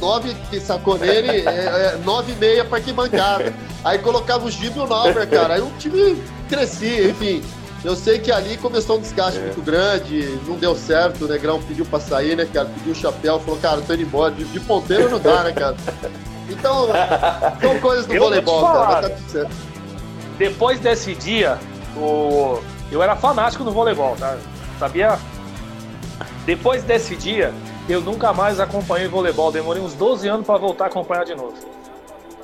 9 0.00 0.34
que 0.50 0.60
sacou 0.60 0.96
nele, 0.96 1.46
é, 1.46 1.94
é, 1.94 1.98
9 2.04 2.32
e 2.32 2.36
meia 2.36 2.64
pra 2.64 2.78
arquibancada. 2.78 3.52
Aí 3.84 3.98
colocava 3.98 4.46
o 4.46 4.50
Gibe 4.50 4.78
e 4.78 4.82
o 4.82 4.86
Nauber, 4.86 5.28
cara. 5.28 5.54
Aí 5.54 5.60
o 5.60 5.70
time 5.78 6.22
crescia, 6.48 7.10
enfim. 7.10 7.42
Eu 7.84 7.94
sei 7.94 8.18
que 8.18 8.32
ali 8.32 8.56
começou 8.56 8.98
um 8.98 9.00
desgaste 9.00 9.38
muito 9.38 9.62
grande, 9.62 10.38
não 10.46 10.56
deu 10.56 10.74
certo, 10.74 11.24
o 11.24 11.28
Negrão 11.28 11.62
pediu 11.62 11.86
pra 11.86 12.00
sair, 12.00 12.36
né, 12.36 12.44
cara? 12.52 12.68
Pediu 12.74 12.92
o 12.92 12.94
chapéu, 12.94 13.38
falou, 13.38 13.58
cara, 13.60 13.80
tô 13.80 13.94
indo 13.94 14.02
embora. 14.02 14.32
De, 14.32 14.44
de 14.44 14.60
ponteiro 14.60 15.08
não 15.08 15.18
dá, 15.20 15.44
né, 15.44 15.52
cara? 15.52 15.76
Então, 16.48 16.88
são 17.60 17.78
coisas 17.78 18.06
do 18.06 18.14
Eu 18.14 18.22
voleibol, 18.22 18.62
cara, 18.62 18.74
falar. 18.74 19.02
mas 19.02 19.10
tá 19.10 19.16
tudo 19.16 19.30
certo. 19.30 19.50
depois 20.38 20.80
desse 20.80 21.14
dia, 21.14 21.58
o... 21.96 22.58
eu 22.90 23.02
era 23.02 23.14
fanático 23.14 23.62
no 23.62 23.70
voleibol, 23.70 24.16
tá? 24.16 24.36
Sabia? 24.78 25.18
Depois 26.44 26.82
desse 26.82 27.14
dia, 27.14 27.52
eu 27.88 28.00
nunca 28.00 28.32
mais 28.32 28.58
acompanhei 28.58 29.06
voleibol. 29.06 29.52
Demorei 29.52 29.82
uns 29.82 29.94
12 29.94 30.26
anos 30.26 30.46
pra 30.46 30.56
voltar 30.56 30.84
a 30.84 30.86
acompanhar 30.88 31.24
de 31.24 31.34
novo. 31.34 31.54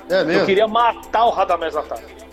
É 0.08 0.22
mesmo? 0.22 0.42
Eu 0.42 0.46
queria 0.46 0.68
matar 0.68 1.24
o 1.24 1.30
Radamés 1.30 1.74
Ataque. 1.74 2.23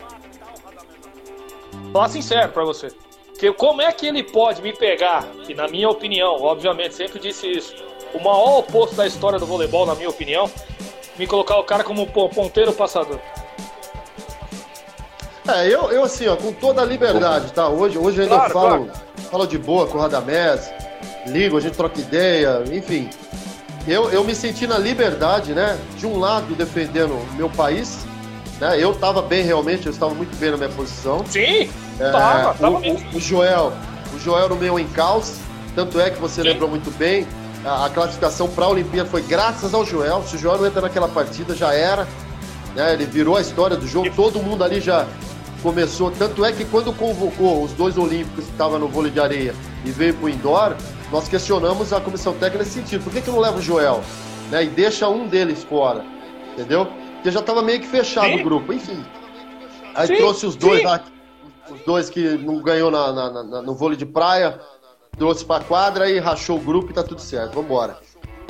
Falar 1.91 2.09
sincero 2.09 2.51
pra 2.51 2.63
você. 2.63 2.89
Que 3.37 3.51
como 3.53 3.81
é 3.81 3.91
que 3.91 4.05
ele 4.07 4.23
pode 4.23 4.61
me 4.61 4.71
pegar, 4.73 5.23
que 5.45 5.53
na 5.53 5.67
minha 5.67 5.89
opinião, 5.89 6.41
obviamente, 6.41 6.95
sempre 6.95 7.19
disse 7.19 7.47
isso, 7.47 7.73
o 8.13 8.19
maior 8.19 8.59
oposto 8.59 8.95
da 8.95 9.07
história 9.07 9.39
do 9.39 9.45
voleibol, 9.45 9.85
na 9.85 9.95
minha 9.95 10.09
opinião, 10.09 10.49
me 11.17 11.25
colocar 11.25 11.57
o 11.57 11.63
cara 11.63 11.83
como 11.83 12.05
pon- 12.07 12.29
ponteiro 12.29 12.71
passador. 12.73 13.19
É, 15.47 15.67
eu, 15.67 15.91
eu 15.91 16.03
assim, 16.03 16.27
ó, 16.27 16.35
com 16.35 16.53
toda 16.53 16.81
a 16.81 16.85
liberdade, 16.85 17.51
tá? 17.51 17.67
Hoje, 17.67 17.97
hoje 17.97 18.19
eu 18.19 18.23
ainda 18.25 18.35
Claro, 18.35 18.53
falo, 18.53 18.91
falo 19.31 19.45
de 19.47 19.57
boa 19.57 19.87
com 19.87 19.97
o 19.97 20.01
Radamés, 20.01 20.71
ligo, 21.27 21.57
a 21.57 21.59
gente 21.59 21.75
troca 21.75 21.99
ideia, 21.99 22.63
enfim. 22.71 23.09
Eu, 23.87 24.11
eu 24.11 24.23
me 24.23 24.35
senti 24.35 24.67
na 24.67 24.77
liberdade, 24.77 25.53
né? 25.53 25.79
De 25.97 26.05
um 26.05 26.19
lado 26.19 26.53
defendendo 26.53 27.17
meu 27.35 27.49
país, 27.49 28.05
né? 28.61 28.81
Eu 28.81 28.93
tava 28.95 29.21
bem 29.21 29.43
realmente, 29.43 29.87
eu 29.87 29.91
estava 29.91 30.13
muito 30.15 30.33
bem 30.39 30.51
na 30.51 30.57
minha 30.57 30.69
posição. 30.69 31.25
Sim, 31.25 31.69
É, 31.99 32.11
tava, 32.11 32.51
o, 32.51 32.53
tava 32.53 32.77
o- 32.77 32.79
mesmo. 32.79 33.09
o 33.13 33.19
Joel, 33.19 33.73
o 34.15 34.19
Joel 34.19 34.47
no 34.47 34.55
meu 34.55 34.79
encalço, 34.79 35.33
tanto 35.75 35.99
é 35.99 36.09
que 36.09 36.19
você 36.21 36.41
Sim. 36.41 36.47
lembrou 36.49 36.69
muito 36.69 36.89
bem, 36.97 37.27
a, 37.65 37.85
a 37.85 37.89
classificação 37.89 38.47
para 38.47 38.65
a 38.65 38.69
Olimpíada 38.69 39.09
foi 39.09 39.21
graças 39.21 39.73
ao 39.73 39.85
Joel. 39.85 40.23
Se 40.25 40.35
o 40.37 40.39
Joel 40.39 40.59
não 40.59 40.65
entra 40.67 40.79
naquela 40.81 41.07
partida, 41.09 41.53
já 41.55 41.73
era. 41.73 42.07
Né? 42.75 42.93
Ele 42.93 43.05
virou 43.05 43.35
a 43.35 43.41
história 43.41 43.75
do 43.75 43.85
jogo, 43.85 44.09
todo 44.15 44.39
mundo 44.41 44.63
ali 44.63 44.79
já 44.79 45.05
começou. 45.61 46.09
Tanto 46.11 46.43
é 46.45 46.51
que 46.51 46.63
quando 46.65 46.91
convocou 46.93 47.63
os 47.63 47.71
dois 47.73 47.97
olímpicos 47.97 48.45
que 48.45 48.51
estavam 48.51 48.79
no 48.79 48.87
vôlei 48.87 49.11
de 49.11 49.19
areia 49.19 49.53
e 49.85 49.91
veio 49.91 50.13
para 50.13 50.25
o 50.25 50.29
indoor, 50.29 50.75
nós 51.11 51.27
questionamos 51.27 51.91
a 51.93 51.99
comissão 51.99 52.33
técnica 52.33 52.59
nesse 52.63 52.71
sentido. 52.79 53.03
Por 53.03 53.11
que, 53.13 53.21
que 53.21 53.29
não 53.29 53.39
leva 53.39 53.57
o 53.57 53.61
Joel? 53.61 54.01
Né? 54.49 54.63
E 54.63 54.67
deixa 54.67 55.07
um 55.09 55.27
deles 55.27 55.63
fora, 55.63 56.03
entendeu? 56.53 56.87
Porque 57.21 57.29
já 57.31 57.39
estava 57.39 57.61
meio 57.61 57.79
que 57.79 57.85
fechado 57.87 58.29
Sim. 58.29 58.41
o 58.41 58.43
grupo. 58.43 58.73
Enfim, 58.73 59.05
aí 59.93 60.07
Sim, 60.07 60.15
trouxe 60.15 60.47
os 60.47 60.55
dois 60.55 60.83
lá, 60.83 61.03
os 61.69 61.79
dois 61.81 62.09
que 62.09 62.19
não 62.39 62.59
ganhou 62.63 62.89
na, 62.89 63.11
na- 63.13 63.43
na- 63.43 63.61
no 63.61 63.75
vôlei 63.75 63.95
de 63.95 64.07
praia, 64.07 64.59
trouxe 65.19 65.45
pra 65.45 65.59
quadra 65.59 66.09
e 66.09 66.17
rachou 66.17 66.57
o 66.57 66.59
grupo 66.59 66.89
e 66.89 66.93
tá 66.93 67.03
tudo 67.03 67.21
certo. 67.21 67.53
Vambora. 67.53 67.99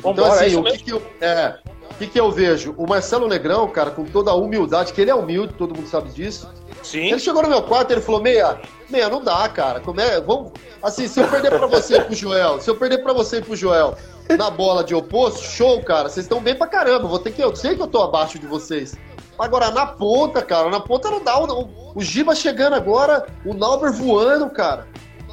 Vambora, 0.02 0.12
então, 0.12 0.26
é 0.26 0.30
assim, 0.38 0.46
isso 0.46 0.60
o 0.60 0.64
que, 0.64 0.78
que 0.78 0.90
eu. 0.90 1.02
É. 1.20 1.58
O 1.90 1.94
que, 1.96 2.06
que 2.06 2.18
eu 2.18 2.30
vejo? 2.30 2.74
O 2.78 2.88
Marcelo 2.88 3.28
Negrão, 3.28 3.68
cara, 3.68 3.90
com 3.90 4.04
toda 4.06 4.30
a 4.30 4.34
humildade, 4.34 4.94
que 4.94 5.00
ele 5.02 5.10
é 5.10 5.14
humilde, 5.14 5.52
todo 5.52 5.76
mundo 5.76 5.86
sabe 5.86 6.10
disso. 6.10 6.48
Sim. 6.82 7.06
Ele 7.10 7.18
chegou 7.18 7.42
no 7.42 7.48
meu 7.48 7.62
quarto 7.62 7.90
e 7.90 7.94
ele 7.94 8.00
falou: 8.00 8.20
Meia, 8.20 8.60
Meia, 8.88 9.08
não 9.08 9.22
dá, 9.22 9.48
cara. 9.48 9.80
Como 9.80 10.00
é? 10.00 10.20
Vamos. 10.20 10.52
Assim, 10.82 11.06
se 11.06 11.20
eu 11.20 11.28
perder 11.28 11.50
pra 11.50 11.66
você 11.66 11.96
e 11.96 12.00
pro 12.00 12.14
Joel, 12.14 12.60
se 12.60 12.68
eu 12.68 12.76
perder 12.76 12.98
pra 12.98 13.12
você 13.12 13.38
e 13.38 13.42
pro 13.42 13.54
Joel 13.56 13.96
na 14.36 14.50
bola 14.50 14.82
de 14.82 14.94
oposto, 14.94 15.42
show, 15.42 15.82
cara. 15.82 16.08
Vocês 16.08 16.24
estão 16.26 16.40
bem 16.40 16.54
pra 16.54 16.66
caramba. 16.66 17.06
Vou 17.06 17.18
ter 17.18 17.32
que. 17.32 17.42
Eu 17.42 17.54
sei 17.54 17.74
que 17.76 17.82
eu 17.82 17.86
tô 17.86 18.02
abaixo 18.02 18.38
de 18.38 18.46
vocês. 18.46 18.94
Agora, 19.38 19.70
na 19.70 19.86
ponta, 19.86 20.42
cara, 20.42 20.70
na 20.70 20.80
ponta 20.80 21.10
não 21.10 21.22
dá. 21.22 21.38
O, 21.38 21.68
o 21.94 22.00
Giba 22.00 22.34
chegando 22.34 22.74
agora, 22.74 23.26
o 23.44 23.54
Nauber 23.54 23.92
voando, 23.92 24.48
cara. 24.50 24.86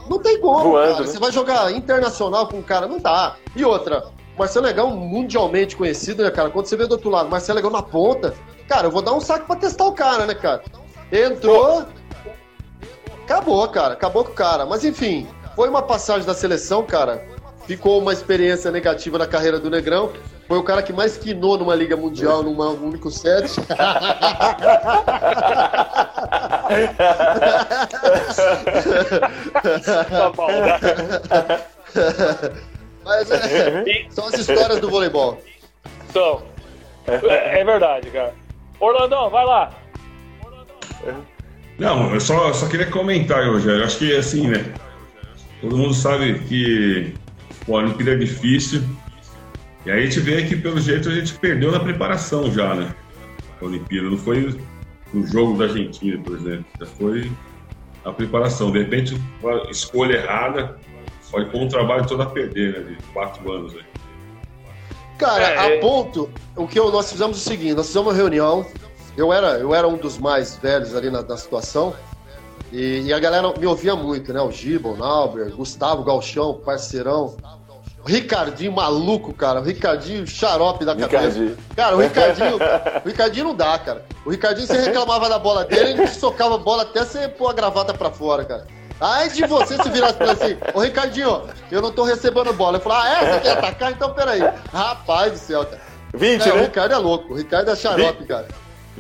Não 0.10 0.18
tem 0.18 0.40
como, 0.40 0.72
Voando, 0.72 0.94
cara. 0.94 1.06
né? 1.06 1.08
Você 1.08 1.20
vai 1.20 1.32
jogar 1.32 1.72
internacional 1.72 2.48
com 2.48 2.58
o 2.60 2.64
cara, 2.64 2.88
não 2.88 2.98
dá. 2.98 3.36
E 3.56 3.64
outra, 3.64 4.06
Marcelo 4.38 4.66
Legão, 4.66 4.90
mundialmente 4.96 5.76
conhecido, 5.76 6.24
né, 6.24 6.32
cara? 6.32 6.50
Quando 6.50 6.66
você 6.66 6.76
vê 6.76 6.88
do 6.88 6.94
outro 6.94 7.12
lado, 7.12 7.30
Marcelo 7.30 7.58
Legão 7.58 7.70
na 7.70 7.84
ponta, 7.84 8.34
cara, 8.68 8.88
eu 8.88 8.92
vou 8.92 9.04
dar 9.04 9.14
um 9.14 9.22
saco 9.22 9.46
pra 9.46 9.56
testar 9.56 9.86
o 9.86 9.92
cara, 9.92 10.26
né, 10.26 10.34
cara? 10.34 10.64
Entrou. 11.12 11.86
Acabou, 13.24 13.68
cara. 13.68 13.94
Acabou 13.94 14.24
com 14.24 14.32
o 14.32 14.36
cara. 14.36 14.66
Mas 14.66 14.84
enfim, 14.84 15.28
foi 15.56 15.70
uma 15.70 15.82
passagem 15.82 16.26
da 16.26 16.34
seleção, 16.34 16.84
cara. 16.84 17.24
Ficou 17.66 18.00
uma 18.00 18.14
experiência 18.14 18.72
negativa 18.72 19.18
na 19.18 19.28
carreira 19.28 19.60
do 19.60 19.70
Negrão. 19.70 20.12
Foi 20.48 20.58
o 20.58 20.64
cara 20.64 20.82
que 20.82 20.92
mais 20.92 21.16
quinou 21.16 21.58
numa 21.60 21.76
Liga 21.76 21.96
Mundial 21.96 22.42
num 22.42 22.60
único 22.60 23.12
set. 23.12 23.62
Tá 30.10 30.30
bom? 30.36 30.48
Mas 33.06 33.32
é, 33.32 33.84
são 34.10 34.26
as 34.28 34.34
histórias 34.34 34.80
do 34.80 34.90
voleibol. 34.90 35.40
Então, 36.10 36.42
é, 37.08 37.62
é 37.62 37.64
verdade, 37.64 38.10
cara. 38.10 38.34
Orlandão, 38.80 39.30
vai 39.30 39.46
lá. 39.46 39.72
Não, 41.78 42.14
eu 42.14 42.20
só, 42.20 42.52
só 42.54 42.68
queria 42.68 42.88
comentar, 42.88 43.46
Rogério. 43.48 43.84
Acho 43.84 44.00
que 44.00 44.16
assim, 44.16 44.48
né? 44.48 44.76
Todo 45.62 45.78
mundo 45.78 45.94
sabe 45.94 46.40
que 46.40 47.16
pô, 47.66 47.78
a 47.78 47.84
Olimpíada 47.84 48.12
é 48.14 48.18
difícil. 48.18 48.82
E 49.86 49.92
aí 49.92 50.00
a 50.02 50.06
gente 50.06 50.20
vê 50.20 50.44
que, 50.46 50.56
pelo 50.58 50.80
jeito, 50.80 51.08
a 51.08 51.14
gente 51.14 51.34
perdeu 51.36 51.72
na 51.72 51.80
preparação 51.80 52.52
já, 52.52 52.76
né? 52.76 52.94
A 53.62 53.66
Olimpíada. 53.66 54.10
Não 54.10 54.18
foi 54.18 54.60
no 55.14 55.26
jogo 55.26 55.58
da 55.58 55.66
Argentina, 55.66 56.22
por 56.22 56.36
exemplo. 56.36 56.66
Já 56.80 56.86
foi 56.86 57.32
a 58.04 58.12
preparação. 58.12 58.72
De 58.72 58.80
repente, 58.80 59.20
uma 59.42 59.70
escolha 59.70 60.18
errada 60.18 60.78
pode 61.32 61.50
pôr 61.50 61.62
um 61.62 61.68
trabalho 61.70 62.06
todo 62.06 62.22
a 62.24 62.26
perder, 62.26 62.74
né? 62.74 62.80
De 62.92 62.96
quatro 63.14 63.50
anos 63.52 63.74
aí. 63.74 63.84
Cara, 65.18 65.44
É, 65.44 65.78
a 65.78 65.80
ponto, 65.82 66.30
o 66.56 66.68
que 66.68 66.80
eu- 66.80 66.92
nós 66.92 67.12
fizemos 67.12 67.38
é 67.38 67.40
o 67.40 67.44
seguinte, 67.44 67.74
nós 67.74 67.88
fizemos 67.88 68.08
uma 68.08 68.14
reunião, 68.18 68.66
eu 69.20 69.34
era, 69.34 69.58
eu 69.58 69.74
era 69.76 69.88
um 69.88 69.98
dos 69.98 70.18
mais 70.18 70.56
velhos 70.56 70.96
ali 70.96 71.10
na, 71.10 71.22
na 71.22 71.38
situação, 71.38 71.94
e, 72.72 73.02
e 73.02 73.14
a 73.14 73.20
galera 73.20 73.52
me 73.58 73.66
ouvia 73.66 73.96
muito, 73.96 74.32
né? 74.32 74.42
O 74.42 74.52
Giba, 74.52 74.90
o 74.90 74.98
Nauber, 74.98 75.50
Gustavo 75.56 76.04
Galchão, 76.04 76.54
parceirão, 76.54 77.36
o 78.04 78.08
Ricardinho 78.08 78.72
maluco, 78.72 79.34
cara, 79.34 79.60
o 79.60 79.64
Ricardinho 79.64 80.26
xarope 80.26 80.86
da 80.86 80.96
cabeça. 80.96 81.18
Ricardinho. 81.18 81.58
Cara, 81.76 81.96
o 81.96 82.00
Ricardinho, 82.00 82.56
o 83.04 83.08
Ricardinho 83.08 83.46
não 83.46 83.56
dá, 83.56 83.78
cara. 83.78 84.06
O 84.26 84.30
Ricardinho, 84.30 84.68
você 84.68 84.78
reclamava 84.80 85.28
da 85.28 85.38
bola 85.38 85.66
dele, 85.66 85.92
ele 85.92 86.08
socava 86.08 86.56
a 86.56 86.60
bola 86.60 86.84
até 86.84 87.04
você 87.04 87.28
pôr 87.28 87.50
a 87.50 87.54
gravata 87.54 87.94
pra 87.94 88.10
fora, 88.10 88.46
cara. 88.46 88.68
Ai 89.02 89.30
de 89.30 89.46
você 89.46 89.76
se 89.76 89.88
ele 89.88 90.04
assim, 90.04 90.58
ô 90.74 90.82
Ricardinho, 90.82 91.44
eu 91.72 91.82
não 91.82 91.92
tô 91.92 92.04
recebendo 92.04 92.52
bola. 92.54 92.78
Eu 92.78 92.82
falei, 92.82 92.98
ah, 93.00 93.22
é? 93.22 93.34
Você 93.34 93.40
quer 93.40 93.58
atacar? 93.58 93.92
Então 93.92 94.14
peraí. 94.14 94.42
Rapaz 94.74 95.32
do 95.32 95.38
céu, 95.38 95.66
cara. 95.66 95.82
20, 96.14 96.50
É, 96.50 96.52
o 96.52 96.56
né? 96.56 96.62
Ricardo 96.64 96.94
é 96.94 96.98
louco, 96.98 97.34
o 97.34 97.38
Ricardo 97.38 97.70
é 97.70 97.76
xarope, 97.76 98.26
cara. 98.26 98.48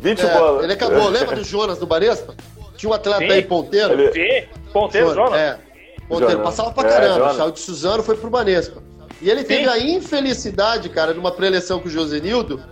20 0.01 0.25
É, 0.25 0.33
bolas. 0.37 0.63
ele 0.63 0.73
acabou, 0.73 1.09
lembra 1.09 1.35
do 1.35 1.43
Jonas 1.43 1.77
do 1.77 1.85
Barespa? 1.85 2.35
Tinha 2.77 2.89
um 2.89 2.93
atleta 2.93 3.19
Sim. 3.19 3.31
aí 3.31 3.41
ponteiro. 3.43 3.93
Ele- 3.93 4.11
Sim, 4.13 4.47
ponteiro, 4.71 5.13
Jonas. 5.13 5.33
É, 5.39 5.59
ponteiro, 6.07 6.31
Jonas. 6.33 6.45
passava 6.45 6.71
pra 6.71 6.87
É, 6.87 6.91
caramba. 6.93 7.19
Jonas. 7.19 7.35
saiu 7.37 7.51
de 7.51 7.59
Suzano, 7.59 8.03
foi 8.03 8.15
pro 8.15 8.29
Banespa. 8.29 8.81
E 9.21 9.29
ele 9.29 9.43
teve 9.43 9.63
Sim. 9.65 9.69
a 9.69 9.77
infelicidade, 9.79 10.87
cara, 10.89 11.13
numa 11.13 11.31
preleção 11.31 11.79
com 11.79 11.87
o 11.87 11.91
Josenildo. 11.91 12.63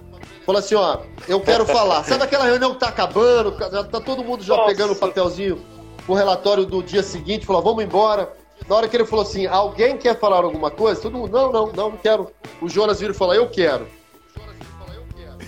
Falou 0.46 0.60
assim, 0.60 0.76
ó, 0.76 1.00
eu 1.28 1.42
quero 1.42 1.66
falar. 1.66 2.06
Sabe 2.06 2.24
aquela 2.24 2.46
reunião 2.46 2.74
que 2.74 2.80
tá 2.80 2.88
acabando, 2.88 3.54
já 3.60 3.84
tá 3.84 4.00
todo 4.00 4.24
mundo 4.24 4.44
já 4.44 4.56
Nossa. 4.56 4.70
pegando 4.70 4.94
o 4.94 4.96
papelzinho, 4.96 5.62
o 6.08 6.14
relatório 6.14 6.66
do 6.66 6.82
dia 6.82 7.04
seguinte, 7.04 7.46
falou, 7.46 7.62
vamos 7.62 7.84
embora. 7.84 8.32
Na 8.68 8.76
hora 8.78 8.88
que 8.88 8.96
ele 8.96 9.06
falou 9.06 9.24
assim, 9.24 9.46
alguém 9.46 9.98
quer 9.98 10.18
falar 10.18 10.38
alguma 10.38 10.72
coisa? 10.72 11.02
Todo 11.02 11.18
mundo, 11.18 11.32
não, 11.32 11.52
não, 11.52 11.68
não, 11.68 11.90
não 11.92 11.98
quero. 11.98 12.32
O 12.62 12.70
Jonas 12.70 13.02
vira 13.02 13.12
e 13.12 13.16
fala, 13.16 13.36
eu 13.36 13.48
quero. 13.50 13.88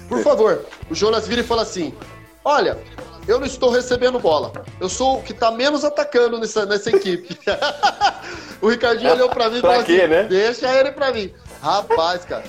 Por 0.10 0.24
favor, 0.24 0.66
o 0.90 0.96
Jonas 0.96 1.28
vira 1.28 1.42
e 1.42 1.44
fala 1.44 1.62
assim: 1.62 1.94
Olha, 2.44 2.78
eu 3.28 3.40
não 3.40 3.46
estou 3.46 3.70
recebendo 3.70 4.20
bola. 4.20 4.52
Eu 4.80 4.90
sou 4.90 5.20
o 5.20 5.22
que 5.22 5.32
está 5.34 5.52
menos 5.52 5.86
atacando 5.86 6.40
nessa, 6.40 6.66
nessa 6.66 6.90
equipe. 6.90 7.38
o 8.60 8.68
Ricardinho 8.68 9.12
olhou 9.12 9.30
pra 9.30 9.50
mim 9.50 9.60
e 9.60 9.62
falou 9.62 9.84
quê, 9.84 10.02
assim: 10.02 10.08
né? 10.08 10.24
Deixa 10.24 10.68
ele 10.74 10.92
pra 10.92 11.12
mim. 11.12 11.32
Rapaz, 11.62 12.26
cara. 12.26 12.44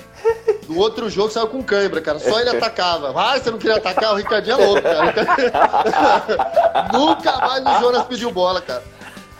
No 0.67 0.79
outro 0.79 1.09
jogo 1.09 1.29
saiu 1.29 1.47
com 1.47 1.61
cãibra, 1.61 2.01
cara. 2.01 2.17
Só 2.17 2.39
ele 2.39 2.49
atacava. 2.49 3.13
Ah, 3.15 3.37
você 3.37 3.51
não 3.51 3.59
queria 3.59 3.75
atacar? 3.75 4.13
O 4.13 4.15
Ricardinho 4.15 4.59
é 4.59 4.65
louco, 4.65 4.81
cara. 4.81 5.13
Nunca 6.93 7.37
mais 7.37 7.63
o 7.63 7.79
Jonas 7.79 8.03
pediu 8.05 8.31
bola, 8.31 8.61
cara. 8.61 8.81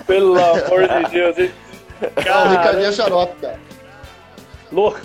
Pelo 0.05 0.37
amor 0.37 0.87
de 0.87 1.09
Deus, 1.09 1.37
hein? 1.39 1.51
Ah, 2.29 2.43
o 2.45 2.49
Ricardinho 2.49 2.87
é 2.87 2.91
xarope, 2.91 3.35
cara. 3.41 3.59
Louco. 4.71 4.99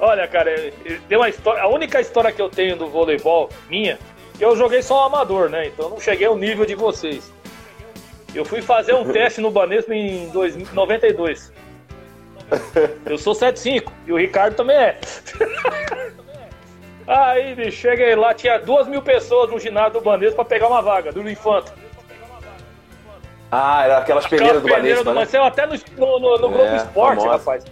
Olha, 0.00 0.26
cara, 0.28 0.50
tem 1.08 1.16
uma 1.18 1.28
história. 1.28 1.62
A 1.62 1.68
única 1.68 2.00
história 2.00 2.32
que 2.32 2.42
eu 2.42 2.48
tenho 2.48 2.76
do 2.76 2.88
voleibol, 2.88 3.48
minha, 3.68 3.98
que 4.36 4.44
eu 4.44 4.56
joguei 4.56 4.82
só 4.82 5.04
amador, 5.06 5.48
né? 5.48 5.68
Então 5.68 5.86
eu 5.86 5.90
não 5.92 6.00
cheguei 6.00 6.26
ao 6.26 6.36
nível 6.36 6.66
de 6.66 6.74
vocês. 6.74 7.32
Eu 8.34 8.44
fui 8.44 8.60
fazer 8.60 8.94
um 8.94 9.04
teste 9.12 9.40
no 9.40 9.50
Banespa 9.50 9.94
em 9.94 10.26
92. 10.72 11.52
Eu 13.06 13.16
sou 13.16 13.32
7'5 13.32 13.90
e 14.06 14.12
o 14.12 14.16
Ricardo 14.18 14.54
também 14.54 14.76
é. 14.76 14.98
Aí, 17.06 17.54
bicho, 17.54 17.78
cheguei 17.82 18.14
lá, 18.14 18.32
tinha 18.34 18.58
duas 18.58 18.86
mil 18.88 19.02
pessoas 19.02 19.50
no 19.50 19.58
ginásio 19.58 19.94
do 19.94 20.00
Banespa 20.00 20.36
pra 20.36 20.44
pegar 20.44 20.68
uma 20.68 20.80
vaga, 20.82 21.12
do 21.12 21.28
Infanta. 21.28 21.72
Ah, 23.52 23.84
era 23.84 23.98
aquelas 23.98 24.26
peneiras 24.26 24.60
do 24.60 24.66
Aquela 24.66 24.76
peneira 24.80 25.04
Banespa, 25.04 25.04
do 25.04 25.14
né? 25.14 25.20
Marcelo, 25.20 25.44
até 25.44 25.66
no, 25.66 25.74
no, 25.98 26.18
no- 26.18 26.38
no 26.38 26.46
É, 26.48 26.50
Globo 26.58 26.76
Esporte, 26.76 27.18
famosa. 27.20 27.36
rapaz. 27.38 27.64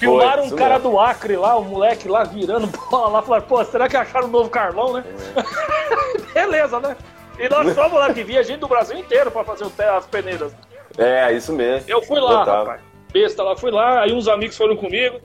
Filmaram 0.00 0.44
isso 0.44 0.54
um 0.54 0.58
cara 0.58 0.78
mesmo. 0.78 0.90
do 0.90 0.98
Acre 0.98 1.36
lá, 1.36 1.58
um 1.58 1.64
moleque 1.64 2.08
lá 2.08 2.24
virando 2.24 2.66
bola 2.90 3.08
lá. 3.08 3.22
Falaram, 3.22 3.46
pô, 3.46 3.64
será 3.64 3.88
que 3.88 3.96
acharam 3.96 4.28
o 4.28 4.30
novo 4.30 4.50
Carlão, 4.50 4.94
né? 4.94 5.04
Beleza, 6.34 6.80
né? 6.80 6.96
E 7.38 7.48
nós 7.48 7.72
fomos 7.76 7.92
lá 7.92 8.12
que 8.12 8.24
vinha 8.24 8.42
gente 8.42 8.60
do 8.60 8.68
Brasil 8.68 8.98
inteiro 8.98 9.30
pra 9.30 9.44
fazer 9.44 9.64
as 9.64 10.06
peneiras. 10.06 10.54
É, 10.98 11.32
isso 11.32 11.52
mesmo. 11.52 11.88
Eu 11.88 12.02
fui 12.02 12.18
lá, 12.18 12.40
Lotava. 12.40 12.58
rapaz. 12.58 12.80
Besta 13.12 13.42
lá, 13.42 13.56
fui 13.56 13.70
lá. 13.70 14.00
Aí 14.02 14.12
uns 14.12 14.26
amigos 14.26 14.56
foram 14.56 14.76
comigo. 14.76 15.20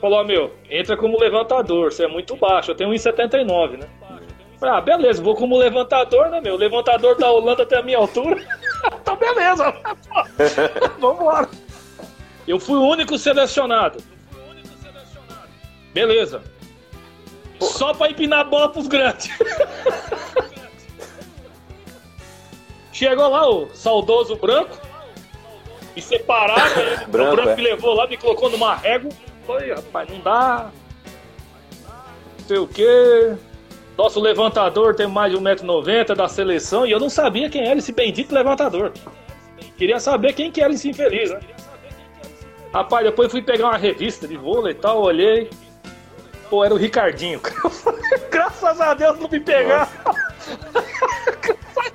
Falou, 0.00 0.24
meu, 0.24 0.52
entra 0.68 0.96
como 0.96 1.18
levantador, 1.18 1.92
você 1.92 2.04
é 2.04 2.08
muito 2.08 2.36
baixo. 2.36 2.70
Eu 2.70 2.74
tenho 2.74 2.90
1,79, 2.90 3.78
né? 3.78 3.86
Falei, 4.60 4.74
ah, 4.76 4.80
beleza, 4.80 5.22
vou 5.22 5.34
como 5.34 5.56
levantador, 5.56 6.28
né, 6.30 6.40
meu? 6.40 6.54
O 6.54 6.58
levantador 6.58 7.16
da 7.16 7.30
Holanda 7.30 7.64
tem 7.64 7.78
a 7.78 7.82
minha 7.82 7.98
altura. 7.98 8.42
então, 9.00 9.16
beleza. 9.16 9.72
Pô, 11.00 11.14
Vambora. 11.14 11.48
Eu 12.46 12.60
fui 12.60 12.76
o 12.76 12.86
único 12.86 13.18
selecionado. 13.18 14.02
Beleza. 15.92 16.42
Só 17.60 17.94
pra 17.94 18.10
empinar 18.10 18.40
a 18.40 18.44
bola 18.44 18.68
pros 18.68 18.86
grandes. 18.86 19.30
Chegou 22.92 23.28
lá 23.28 23.48
o 23.48 23.68
saudoso 23.74 24.36
branco. 24.36 24.78
Me 25.96 26.02
separaram, 26.02 26.80
ele, 26.82 27.06
Branco, 27.06 27.32
o 27.32 27.36
branco 27.36 27.50
é. 27.50 27.56
me 27.56 27.62
levou 27.62 27.94
lá, 27.94 28.06
me 28.06 28.16
colocou 28.16 28.50
numa 28.50 28.74
régua. 28.74 29.10
Falei, 29.46 29.72
rapaz, 29.72 30.08
não 30.10 30.20
dá. 30.20 30.70
Não 32.38 32.46
sei 32.46 32.58
o 32.58 32.66
quê. 32.66 33.36
Nosso 33.96 34.20
levantador 34.20 34.94
tem 34.94 35.06
mais 35.06 35.32
de 35.32 35.38
1,90m 35.38 36.14
da 36.14 36.28
seleção 36.28 36.84
e 36.84 36.90
eu 36.90 36.98
não 36.98 37.08
sabia 37.08 37.48
quem 37.48 37.66
era 37.66 37.78
esse 37.78 37.92
bendito 37.92 38.34
levantador. 38.34 38.92
Queria 39.76 40.00
saber 40.00 40.32
quem 40.32 40.50
que 40.50 40.60
era 40.60 40.72
esse 40.72 40.88
infeliz, 40.88 41.30
né? 41.30 41.40
Rapaz, 42.74 43.04
depois 43.04 43.30
fui 43.30 43.40
pegar 43.40 43.68
uma 43.68 43.76
revista 43.76 44.26
de 44.26 44.36
vôlei 44.36 44.72
e 44.72 44.74
tal, 44.74 45.00
olhei. 45.00 45.48
Pô, 46.50 46.64
era 46.64 46.74
o 46.74 46.76
Ricardinho. 46.76 47.40
Graças 48.28 48.80
a 48.80 48.94
Deus 48.94 49.16
não 49.20 49.28
me 49.28 49.38
pegar. 49.38 49.88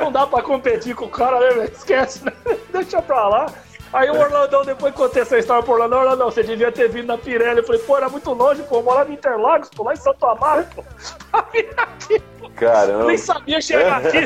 não 0.00 0.10
dá 0.10 0.26
pra 0.26 0.42
competir 0.42 0.96
com 0.96 1.04
o 1.04 1.08
cara, 1.08 1.38
né, 1.38 1.50
velho? 1.50 1.72
Esquece, 1.72 2.24
né? 2.24 2.32
Deixa 2.72 3.00
pra 3.00 3.28
lá. 3.28 3.46
Aí 3.92 4.10
o 4.10 4.18
Orlandão, 4.18 4.64
depois 4.64 4.92
contei 4.92 5.22
essa 5.22 5.38
história 5.38 5.62
pro 5.62 5.74
Orlandão, 5.74 6.00
Orlandão, 6.00 6.32
você 6.32 6.42
devia 6.42 6.72
ter 6.72 6.88
vindo 6.88 7.06
na 7.06 7.16
Pirelli. 7.16 7.58
Eu 7.58 7.64
falei, 7.64 7.80
pô, 7.82 7.96
era 7.96 8.08
muito 8.08 8.32
longe, 8.32 8.60
pô, 8.64 8.78
eu 8.78 8.82
morava 8.82 9.08
em 9.12 9.14
Interlagos, 9.14 9.70
pô, 9.70 9.84
lá 9.84 9.92
em 9.92 9.96
Santo 9.96 10.26
Amaro, 10.26 10.66
pô. 10.74 10.82
Pra 11.30 11.42
vir 11.52 11.70
aqui, 11.76 12.18
pô. 12.40 12.50
Caramba. 12.56 13.04
Nem 13.04 13.16
sabia 13.16 13.60
chegar 13.60 14.04
aqui. 14.04 14.18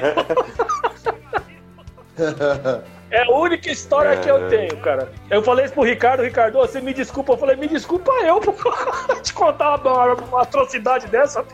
É 3.12 3.24
a 3.24 3.30
única 3.30 3.70
história 3.70 4.16
que 4.16 4.28
eu 4.28 4.48
tenho, 4.48 4.74
cara. 4.78 5.12
Eu 5.28 5.42
falei 5.42 5.66
isso 5.66 5.74
pro 5.74 5.82
Ricardo, 5.82 6.22
Ricardo, 6.22 6.54
você 6.54 6.80
me 6.80 6.94
desculpa. 6.94 7.34
Eu 7.34 7.36
falei, 7.36 7.56
me 7.56 7.68
desculpa 7.68 8.10
eu, 8.24 8.40
pô. 8.40 8.54
Te 9.22 9.34
contar 9.34 9.76
uma, 9.76 10.14
uma 10.14 10.42
atrocidade 10.42 11.06
dessa. 11.08 11.44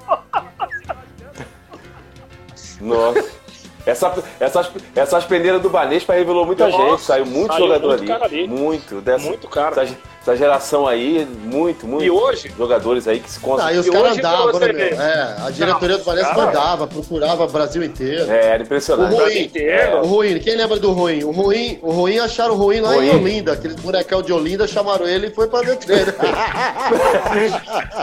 Nossa. 2.81 3.48
Essa, 3.89 4.13
essas, 4.39 4.71
essas 4.95 5.25
peneiras 5.25 5.63
do 5.63 5.71
Banespa 5.71 6.13
revelou 6.13 6.45
muita 6.45 6.69
Nossa, 6.69 6.91
gente, 6.91 7.01
saiu 7.03 7.25
muito 7.27 7.53
saiu 7.55 7.67
jogador 7.67 7.97
muito 7.97 8.13
ali. 8.13 8.23
ali. 8.41 8.49
Muito. 8.49 9.01
Dessa, 9.01 9.25
Muito 9.25 9.49
cara. 9.49 9.83
Essa, 9.83 9.97
essa 10.21 10.37
geração 10.37 10.87
aí, 10.87 11.27
muito, 11.45 11.87
muito. 11.87 12.05
E 12.05 12.11
hoje? 12.11 12.53
Jogadores 12.59 13.09
aí 13.09 13.19
que 13.19 13.31
se 13.31 13.39
Ah, 13.39 13.43
conseguem. 13.47 13.77
e 13.77 13.79
os 13.79 13.87
E 13.87 13.91
caras 13.91 14.19
andavam, 14.19 14.61
né, 14.61 14.73
meu? 14.75 14.87
É, 15.01 15.37
a 15.47 15.51
diretoria 15.51 15.89
Não, 15.97 15.99
do 16.01 16.05
Valência 16.05 16.35
cara- 16.35 16.47
mandava, 16.47 16.87
procurava 16.87 17.45
o 17.45 17.49
Brasil 17.49 17.83
inteiro. 17.83 18.31
É, 18.31 18.47
era 18.49 18.59
O 18.59 18.63
impressionante. 18.67 19.15
ruim, 19.15 19.43
inteiro. 19.45 19.99
o 20.03 20.07
ruim, 20.07 20.39
quem 20.39 20.55
lembra 20.55 20.79
do 20.79 20.93
ruim? 20.93 21.25
O 21.25 21.31
ruim, 21.31 21.79
o 21.81 21.91
ruim 21.91 22.19
acharam 22.19 22.53
o 22.53 22.57
ruim 22.59 22.81
lá 22.81 22.95
em 22.95 23.09
Ruim. 23.11 23.21
Olinda, 23.23 23.53
aqueles 23.55 23.77
bonecão 23.77 24.21
de 24.21 24.33
Olinda 24.35 24.67
chamaram 24.69 25.07
ele 25.09 25.29
e 25.29 25.31
foi 25.31 25.49
pra 25.49 25.63
dentro 25.63 25.87
dele. 25.89 26.13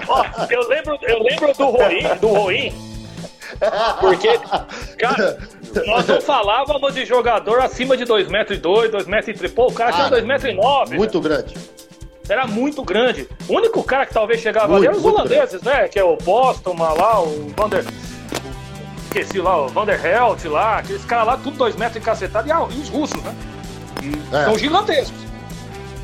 Ó, 0.08 0.26
eu 0.50 0.68
lembro, 0.68 0.98
eu 1.04 1.22
lembro 1.22 1.54
do 1.54 1.66
Roim, 1.66 2.04
do 2.20 2.28
Roim, 2.28 2.74
porque, 4.02 4.40
cara, 4.98 5.38
Nós 5.86 6.08
não 6.08 6.22
falávamos 6.22 6.94
de 6.94 7.06
jogador 7.06 7.60
acima 7.60 7.98
de 7.98 8.06
2,2 8.06 8.30
metros, 8.30 8.60
2,3 8.60 9.08
metros. 9.08 9.52
Pô, 9.52 9.68
o 9.68 9.74
cara 9.74 9.92
tinha 9.92 10.10
Cara, 10.10 10.22
2,9 10.22 10.26
metros. 10.26 10.90
né? 10.90 10.98
Muito 10.98 11.22
grande. 11.22 11.56
Era 12.28 12.48
muito 12.48 12.84
grande. 12.84 13.28
O 13.48 13.54
único 13.54 13.84
cara 13.84 14.06
que 14.06 14.14
talvez 14.14 14.42
chegava 14.42 14.68
Muito, 14.68 14.78
ali 14.80 14.88
era 14.88 14.96
os 14.98 15.04
muito 15.04 15.16
holandeses, 15.16 15.62
né? 15.62 15.88
Que 15.88 16.00
é 16.00 16.04
o 16.04 16.18
Postuma 16.18 16.94
lá, 16.94 17.22
o 17.22 17.54
Vander. 17.56 17.86
Esqueci 19.06 19.40
lá, 19.40 19.66
o 19.66 19.68
Vanderhelt 19.68 20.44
lá, 20.46 20.80
aqueles 20.80 21.06
caras 21.06 21.28
lá, 21.28 21.38
tudo 21.38 21.58
2 21.58 21.76
metros 21.76 21.98
encacetados, 22.02 22.50
e, 22.50 22.52
ah, 22.52 22.68
e 22.70 22.80
os 22.82 22.90
russos, 22.90 23.22
né? 23.24 23.36
É. 24.34 24.46
São 24.46 24.58
gigantescos. 24.58 25.26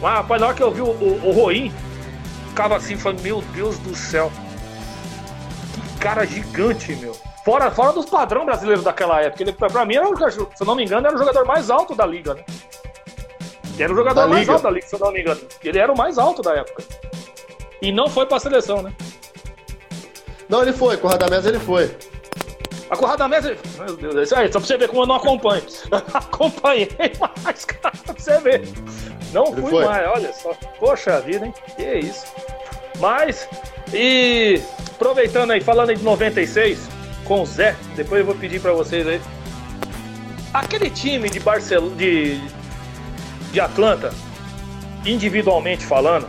Mas, 0.01 0.13
rapaz, 0.13 0.41
na 0.41 0.47
hora 0.47 0.55
que 0.55 0.63
eu 0.63 0.71
vi 0.71 0.81
o, 0.81 0.85
o, 0.85 1.27
o 1.27 1.31
Roim, 1.31 1.71
ficava 2.49 2.77
assim, 2.77 2.95
falei, 2.95 3.19
meu 3.21 3.41
Deus 3.53 3.77
do 3.79 3.95
céu. 3.95 4.31
Que 5.73 5.99
cara 5.99 6.25
gigante, 6.25 6.95
meu. 6.95 7.15
Fora, 7.43 7.71
fora 7.71 7.91
dos 7.93 8.05
padrão 8.05 8.45
brasileiros 8.45 8.83
daquela 8.83 9.21
época. 9.21 9.43
Ele, 9.43 9.51
pra, 9.53 9.85
mim, 9.85 9.95
era, 9.95 10.07
o- 10.07 10.29
se 10.29 10.39
eu 10.39 10.65
não 10.65 10.75
me 10.75 10.83
engano, 10.85 11.07
era 11.07 11.15
o 11.15 11.19
jogador 11.19 11.45
mais 11.45 11.69
alto 11.69 11.95
da 11.95 12.05
liga, 12.05 12.33
né? 12.35 12.43
Era 13.79 13.91
o 13.91 13.95
jogador 13.95 14.21
Da 14.21 14.27
mais 14.27 14.41
liga. 14.41 14.53
alto 14.53 14.63
da 14.63 14.69
liga, 14.69 14.85
se 14.87 14.95
eu 14.95 14.99
não 14.99 15.11
me 15.11 15.21
engano. 15.21 15.41
Ele 15.63 15.79
era 15.79 15.91
o 15.91 15.97
mais 15.97 16.17
alto 16.19 16.41
da 16.43 16.53
época. 16.55 16.83
E 17.81 17.91
não 17.91 18.07
foi 18.07 18.25
pra 18.27 18.39
seleção, 18.39 18.83
né? 18.83 18.93
Não, 20.47 20.61
ele 20.61 20.73
foi, 20.73 20.97
com 20.97 21.07
o 21.07 21.09
Radamés 21.09 21.45
ele 21.45 21.59
foi. 21.59 21.95
A 22.89 22.95
Corrada 22.97 23.25
Mesa. 23.27 23.55
Meu 23.79 23.95
Deus, 23.95 24.15
é 24.17 24.23
isso 24.23 24.35
aí, 24.35 24.47
só 24.51 24.59
pra 24.59 24.67
você 24.67 24.77
ver 24.77 24.89
como 24.89 25.03
eu 25.03 25.07
não 25.07 25.15
acompanho. 25.15 25.63
Acompanhei 26.13 26.89
mais, 27.43 27.63
cara, 27.65 27.93
pra 28.05 28.13
você 28.15 28.37
ver. 28.39 28.67
Não 29.31 29.45
Ele 29.47 29.61
fui 29.61 29.69
foi. 29.71 29.85
mais, 29.85 30.07
olha 30.09 30.33
só. 30.33 30.51
Poxa 30.77 31.21
vida, 31.21 31.45
hein? 31.45 31.53
Que 31.77 31.99
isso. 31.99 32.25
Mas, 32.99 33.47
e 33.93 34.61
aproveitando 34.91 35.51
aí, 35.51 35.61
falando 35.61 35.89
aí 35.91 35.95
de 35.95 36.03
96, 36.03 36.87
com 37.31 37.43
o 37.43 37.45
Zé, 37.45 37.77
depois 37.95 38.19
eu 38.19 38.25
vou 38.25 38.35
pedir 38.35 38.59
pra 38.59 38.73
vocês 38.73 39.07
aí. 39.07 39.21
Aquele 40.53 40.89
time 40.89 41.29
de 41.29 41.39
Barcelona. 41.39 41.95
De, 41.95 42.41
de 43.53 43.59
Atlanta, 43.61 44.13
individualmente 45.05 45.85
falando, 45.85 46.27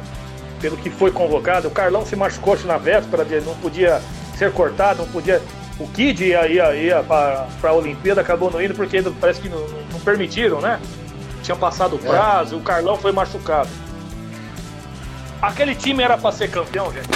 pelo 0.60 0.76
que 0.76 0.88
foi 0.90 1.10
convocado, 1.10 1.66
o 1.66 1.72
Carlão 1.72 2.06
se 2.06 2.14
machucou 2.14 2.56
na 2.66 2.78
véspera, 2.78 3.26
não 3.44 3.56
podia 3.56 4.00
ser 4.38 4.52
cortado, 4.52 5.02
não 5.02 5.08
podia. 5.08 5.42
O 5.80 5.88
Kid 5.88 6.24
ia, 6.24 6.46
ia, 6.46 6.72
ia 6.76 7.02
para 7.02 7.48
a 7.64 7.72
Olimpíada, 7.72 8.20
acabou 8.20 8.48
não 8.48 8.62
indo 8.62 8.72
porque 8.74 9.02
parece 9.20 9.40
que 9.40 9.48
não, 9.48 9.58
não 9.92 9.98
permitiram, 10.04 10.60
né? 10.60 10.78
Tinha 11.42 11.56
passado 11.56 11.96
o 11.96 11.98
É. 11.98 12.08
prazo, 12.08 12.58
o 12.58 12.60
Carlão 12.60 12.96
foi 12.96 13.10
machucado. 13.10 13.70
Aquele 15.40 15.74
time 15.74 16.04
era 16.04 16.16
para 16.16 16.30
ser 16.30 16.48
campeão, 16.48 16.92
gente. 16.92 17.08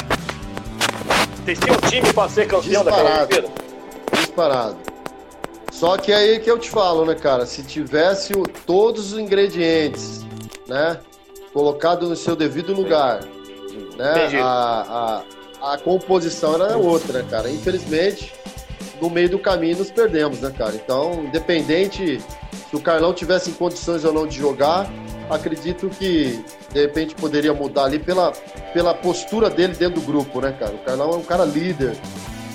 Vocês 1.45 1.61
tinham 1.61 1.77
time 1.83 2.13
para 2.13 2.29
ser 2.29 2.49
campeão 2.49 2.83
daquela 2.83 3.11
Disparado. 3.11 3.35
Olimpíada? 3.37 3.66
Disparado. 4.17 4.77
Só 5.73 5.97
que 5.99 6.13
aí 6.13 6.39
que 6.41 6.51
eu 6.51 6.59
te 6.59 6.71
falo, 6.71 7.05
né, 7.05 7.15
cara? 7.15 7.45
Se 7.45 7.63
tivesse 7.63 8.33
o- 8.33 8.45
todos 8.67 9.13
os 9.13 9.19
ingredientes, 9.19 10.25
né? 10.67 10.99
Colocado 11.53 12.09
no 12.09 12.17
seu 12.17 12.35
devido 12.37 12.73
lugar, 12.73 13.21
né? 13.97 14.39
A, 14.43 15.23
a, 15.63 15.73
a 15.75 15.79
composição 15.79 16.55
era 16.55 16.77
outra, 16.77 17.21
né, 17.23 17.27
cara? 17.31 17.51
Infelizmente, 17.51 18.33
no 19.01 19.11
meio 19.11 19.29
do 19.29 19.39
caminho 19.39 19.77
nos 19.79 19.91
perdemos, 19.91 20.41
né, 20.41 20.51
cara? 20.57 20.75
Então, 20.75 21.25
independente 21.25 22.21
se 22.71 22.75
o 22.77 22.81
Carlão 22.81 23.13
tivesse 23.13 23.51
em 23.51 23.55
condições 23.55 24.05
ou 24.05 24.13
não 24.13 24.27
de 24.27 24.37
jogar, 24.39 24.91
acredito 25.29 25.89
que 25.91 26.43
de 26.73 26.81
repente 26.81 27.15
poderia 27.15 27.53
mudar 27.53 27.85
ali 27.85 27.99
pela, 27.99 28.33
pela 28.73 28.95
postura 28.95 29.51
dele 29.51 29.75
dentro 29.75 30.01
do 30.01 30.07
grupo, 30.07 30.41
né, 30.41 30.53
cara? 30.59 30.75
O 30.75 30.79
Carlão 30.79 31.11
é 31.13 31.17
um 31.17 31.23
cara 31.23 31.45
líder, 31.45 31.97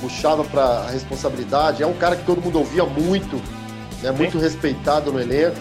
puxava 0.02 0.43
para 0.43 0.64
a 0.64 0.89
responsabilidade, 0.89 1.84
é 1.84 1.88
um 1.88 1.93
cara 1.93 2.16
que 2.16 2.26
todo 2.26 2.41
mundo 2.41 2.60
ouvia 2.60 2.84
muito, 2.84 3.41
né, 4.02 4.12
muito 4.12 4.38
respeitado 4.39 5.12
no 5.12 5.20
elenco. 5.22 5.56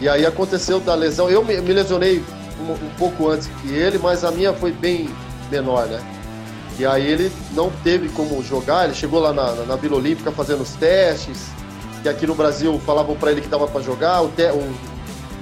E 0.00 0.08
aí 0.08 0.24
aconteceu 0.24 0.78
da 0.78 0.94
lesão. 0.94 1.28
Eu 1.28 1.44
me, 1.44 1.60
me 1.60 1.72
lesionei 1.72 2.22
um, 2.60 2.72
um 2.72 2.90
pouco 2.98 3.28
antes 3.28 3.48
que 3.60 3.72
ele, 3.72 3.98
mas 3.98 4.22
a 4.24 4.30
minha 4.30 4.52
foi 4.52 4.70
bem 4.70 5.08
menor, 5.50 5.86
né? 5.86 6.00
E 6.78 6.86
aí 6.86 7.04
ele 7.04 7.32
não 7.52 7.70
teve 7.82 8.08
como 8.10 8.40
jogar, 8.44 8.84
ele 8.84 8.94
chegou 8.94 9.18
lá 9.18 9.32
na, 9.32 9.50
na, 9.52 9.62
na 9.64 9.76
Vila 9.76 9.96
Olímpica 9.96 10.30
fazendo 10.30 10.62
os 10.62 10.74
testes, 10.74 11.46
que 12.02 12.08
aqui 12.08 12.24
no 12.24 12.34
Brasil 12.36 12.80
falavam 12.86 13.16
para 13.16 13.32
ele 13.32 13.40
que 13.40 13.48
dava 13.48 13.66
para 13.66 13.80
jogar, 13.80 14.22
o, 14.22 14.28
te- 14.28 14.52
o 14.52 14.72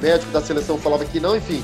médico 0.01 0.33
da 0.33 0.41
seleção 0.41 0.79
falava 0.79 1.05
que 1.05 1.21
não, 1.21 1.37
enfim. 1.37 1.63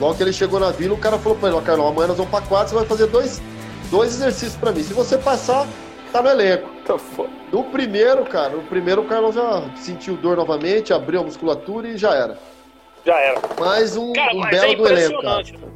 Logo 0.00 0.14
que 0.14 0.22
ele 0.22 0.32
chegou 0.32 0.58
na 0.58 0.70
Vila, 0.70 0.94
o 0.94 0.98
cara 0.98 1.18
falou 1.18 1.36
para 1.36 1.50
ele, 1.50 1.58
ó, 1.58 1.60
Carlão, 1.60 1.88
amanhã 1.88 2.08
nós 2.08 2.16
vamos 2.16 2.30
para 2.30 2.44
quatro, 2.46 2.70
você 2.70 2.74
vai 2.76 2.86
fazer 2.86 3.06
dois, 3.08 3.42
dois 3.90 4.14
exercícios 4.14 4.56
para 4.56 4.72
mim. 4.72 4.82
Se 4.82 4.92
você 4.92 5.16
passar, 5.18 5.66
tá 6.12 6.22
no 6.22 6.28
elenco. 6.30 6.68
Tá 6.86 6.98
foda. 6.98 7.30
No 7.52 7.64
primeiro, 7.64 8.24
cara, 8.24 8.50
no 8.50 8.62
primeiro 8.62 9.02
o 9.02 9.04
Carlão 9.06 9.32
já 9.32 9.62
sentiu 9.76 10.16
dor 10.16 10.36
novamente, 10.36 10.92
abriu 10.92 11.20
a 11.20 11.24
musculatura 11.24 11.88
e 11.88 11.96
já 11.96 12.12
era. 12.14 12.38
Já 13.06 13.18
era. 13.18 13.40
Mais 13.58 13.96
um, 13.96 14.12
Cara, 14.12 14.34
um 14.34 14.40
mas 14.40 14.50
belo 14.50 14.72
é 14.72 14.76
do 14.76 14.86
elenco, 14.88 15.22
cara. 15.22 15.40
impressionante. 15.42 15.52
né? 15.58 15.68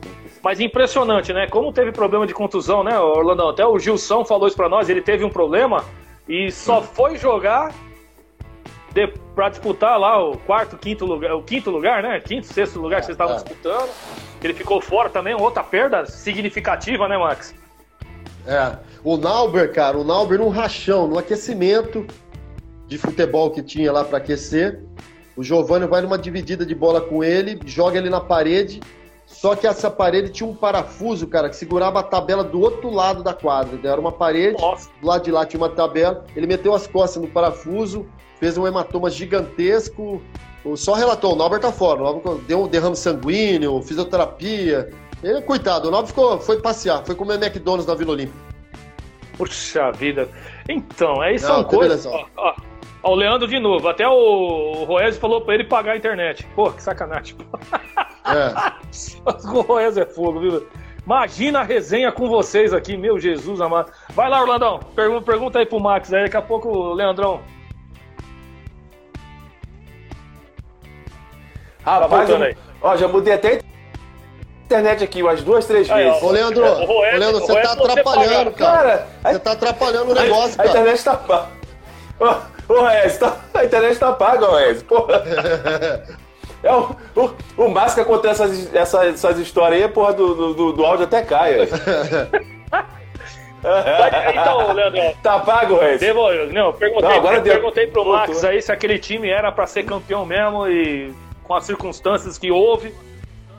Mas 0.42 0.60
impressionante, 0.60 1.32
né? 1.32 1.46
Como 1.48 1.72
teve 1.72 1.92
problema 1.92 2.26
de 2.26 2.32
contusão, 2.32 2.82
né, 2.84 2.98
Orlandão? 2.98 3.48
Até 3.50 3.66
o 3.66 3.78
Gilson 3.78 4.24
falou 4.24 4.46
isso 4.48 4.56
pra 4.56 4.68
nós, 4.68 4.88
ele 4.88 5.02
teve 5.02 5.24
um 5.24 5.30
problema 5.30 5.84
e 6.28 6.50
só 6.50 6.80
foi 6.80 7.16
jogar 7.18 7.72
de, 8.92 9.06
pra 9.34 9.48
disputar 9.48 9.98
lá 9.98 10.22
o 10.22 10.36
quarto, 10.38 10.76
quinto 10.78 11.04
lugar, 11.04 11.34
o 11.34 11.42
quinto 11.42 11.70
lugar, 11.70 12.02
né? 12.02 12.20
Quinto, 12.20 12.46
sexto 12.46 12.80
lugar 12.80 13.00
que 13.00 13.06
vocês 13.06 13.14
estavam 13.14 13.34
É. 13.34 13.38
disputando. 13.38 13.90
Ele 14.42 14.54
ficou 14.54 14.80
fora 14.80 15.08
também, 15.10 15.34
outra 15.34 15.62
perda 15.62 16.06
significativa, 16.06 17.08
né, 17.08 17.18
Max? 17.18 17.54
É. 18.46 18.76
O 19.04 19.16
Nauber, 19.16 19.72
cara, 19.72 19.98
o 19.98 20.04
Nauber 20.04 20.38
num 20.38 20.48
rachão, 20.48 21.06
no 21.06 21.18
aquecimento 21.18 22.06
de 22.86 22.96
futebol 22.98 23.50
que 23.50 23.62
tinha 23.62 23.92
lá 23.92 24.04
pra 24.04 24.18
aquecer. 24.18 24.82
O 25.36 25.44
Giovanni 25.44 25.86
vai 25.86 26.00
numa 26.00 26.18
dividida 26.18 26.66
de 26.66 26.74
bola 26.74 27.00
com 27.00 27.22
ele, 27.22 27.60
joga 27.64 27.98
ele 27.98 28.10
na 28.10 28.20
parede. 28.20 28.80
Só 29.24 29.54
que 29.54 29.66
essa 29.66 29.90
parede 29.90 30.30
tinha 30.30 30.48
um 30.48 30.54
parafuso, 30.54 31.26
cara, 31.26 31.50
que 31.50 31.54
segurava 31.54 32.00
a 32.00 32.02
tabela 32.02 32.42
do 32.42 32.60
outro 32.60 32.90
lado 32.90 33.22
da 33.22 33.34
quadra. 33.34 33.74
entendeu? 33.74 33.92
Era 33.92 34.00
uma 34.00 34.10
parede, 34.10 34.60
Nossa. 34.60 34.88
do 35.00 35.06
lado 35.06 35.22
de 35.22 35.30
lá 35.30 35.44
tinha 35.44 35.60
uma 35.60 35.68
tabela. 35.68 36.24
Ele 36.34 36.46
meteu 36.46 36.74
as 36.74 36.86
costas 36.86 37.22
no 37.22 37.28
parafuso, 37.28 38.06
fez 38.40 38.56
um 38.56 38.66
hematoma 38.66 39.10
gigantesco. 39.10 40.20
Só 40.74 40.94
relatou, 40.94 41.34
o 41.34 41.36
Nauber 41.36 41.60
tá 41.60 41.70
fora. 41.70 42.00
O 42.00 42.04
Nauber 42.04 42.34
deu 42.46 42.62
um 42.64 42.66
derrame 42.68 42.96
sanguíneo, 42.96 43.80
fisioterapia. 43.82 44.90
Ele, 45.22 45.42
coitado, 45.42 45.88
o 45.88 45.90
Nauber 45.90 46.08
ficou, 46.08 46.38
foi 46.38 46.60
passear, 46.60 47.04
foi 47.04 47.14
comer 47.14 47.34
McDonald's 47.34 47.86
na 47.86 47.94
Vila 47.94 48.12
Olímpica. 48.12 48.38
Puxa 49.36 49.90
vida. 49.92 50.28
Então, 50.68 51.20
aí 51.20 51.38
são 51.38 51.62
coisas. 51.64 52.06
Ó, 52.06 52.24
ó, 52.36 52.54
ó, 53.02 53.12
o 53.12 53.14
Leandro 53.14 53.46
de 53.46 53.58
novo. 53.58 53.88
Até 53.88 54.06
o, 54.06 54.12
o 54.12 54.84
Roésio 54.84 55.20
falou 55.20 55.40
pra 55.40 55.54
ele 55.54 55.64
pagar 55.64 55.92
a 55.92 55.96
internet. 55.96 56.46
Pô, 56.54 56.70
que 56.72 56.82
sacanagem. 56.82 57.36
É. 58.24 58.78
O 59.54 59.60
Roésio 59.60 60.02
é 60.02 60.06
fogo, 60.06 60.40
viu? 60.40 60.66
Imagina 61.04 61.60
a 61.60 61.62
resenha 61.62 62.10
com 62.10 62.28
vocês 62.28 62.72
aqui, 62.72 62.96
meu 62.96 63.18
Jesus 63.18 63.60
amado. 63.60 63.90
Vai 64.10 64.28
lá, 64.28 64.42
Orlandão. 64.42 64.80
Pergunta, 64.94 65.24
pergunta 65.24 65.58
aí 65.58 65.66
pro 65.66 65.80
Max, 65.80 66.12
aí 66.12 66.24
daqui 66.24 66.36
a 66.36 66.42
pouco 66.42 66.68
o 66.68 66.92
Leandrão. 66.94 67.40
Eu- 72.32 72.42
aí. 72.42 72.56
ó, 72.82 72.96
já 72.96 73.08
mudei 73.08 73.32
até 73.32 73.60
internet 74.68 75.02
aqui 75.02 75.22
umas 75.22 75.42
duas, 75.42 75.64
três 75.64 75.90
Aí, 75.90 76.06
ó. 76.06 76.10
vezes. 76.10 76.22
Ô, 76.22 76.30
Leandro, 76.30 76.62
Roésio- 76.62 76.88
ô, 76.90 77.00
Leandro, 77.18 77.40
você 77.40 77.60
tá 77.60 77.72
atrapalhando, 77.72 78.50
cara. 78.52 78.76
Cara, 78.82 79.06
a, 79.24 79.32
Você 79.32 79.38
tá 79.38 79.52
atrapalhando 79.52 80.12
o 80.12 80.18
a- 80.18 80.22
negócio, 80.22 80.52
a 80.54 80.56
cara. 80.64 80.68
internet 80.68 81.04
tá 81.04 81.16
paga. 81.16 81.46
Ô, 82.20 82.24
ô, 82.74 83.18
tá, 83.18 83.36
a 83.54 83.64
internet 83.64 83.98
tá 83.98 84.12
paga, 84.12 84.46
ô. 84.46 84.74
Porra. 84.86 85.24
É 86.60 86.72
o, 86.74 86.90
o, 87.14 87.30
o 87.56 87.68
Márcio 87.68 88.02
que 88.02 88.10
conta 88.10 88.30
essas, 88.30 88.74
essas, 88.74 89.14
essas 89.14 89.38
histórias 89.38 89.80
aí, 89.80 89.88
porra, 89.88 90.12
do, 90.12 90.34
do, 90.34 90.54
do- 90.54 90.72
do 90.72 90.84
áudio 90.84 91.04
até 91.04 91.22
cai. 91.22 91.54
ó. 93.62 94.30
Então, 94.32 94.72
Leandrão. 94.72 95.14
Tá 95.22 95.38
pago, 95.38 95.78
Rez? 95.78 96.00
Devo, 96.00 96.22
não, 96.52 96.66
eu 96.66 96.72
perguntei, 96.72 97.08
Não, 97.08 97.16
agora 97.16 97.36
eu 97.36 97.42
deu. 97.42 97.52
perguntei 97.54 97.86
pro 97.86 98.02
Voltou. 98.04 98.20
Max 98.20 98.44
aí 98.44 98.60
se 98.60 98.72
aquele 98.72 98.98
time 98.98 99.28
era 99.30 99.52
pra 99.52 99.66
ser 99.68 99.84
campeão 99.84 100.24
mesmo 100.26 100.66
e 100.68 101.12
com 101.44 101.54
as 101.54 101.64
circunstâncias 101.64 102.36
que 102.36 102.50
houve, 102.50 102.92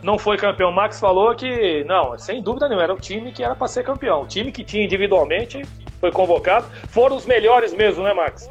não 0.01 0.17
foi 0.17 0.37
campeão. 0.37 0.69
O 0.69 0.73
Max 0.75 0.99
falou 0.99 1.35
que, 1.35 1.83
não, 1.85 2.17
sem 2.17 2.41
dúvida 2.41 2.67
nenhuma, 2.67 2.83
era 2.83 2.93
o 2.93 2.99
time 2.99 3.31
que 3.31 3.43
era 3.43 3.55
pra 3.55 3.67
ser 3.67 3.83
campeão. 3.83 4.21
O 4.23 4.27
time 4.27 4.51
que 4.51 4.63
tinha 4.63 4.83
individualmente 4.83 5.63
foi 5.99 6.11
convocado. 6.11 6.65
Foram 6.89 7.15
os 7.15 7.25
melhores 7.25 7.73
mesmo, 7.73 8.03
né, 8.03 8.13
Max? 8.13 8.49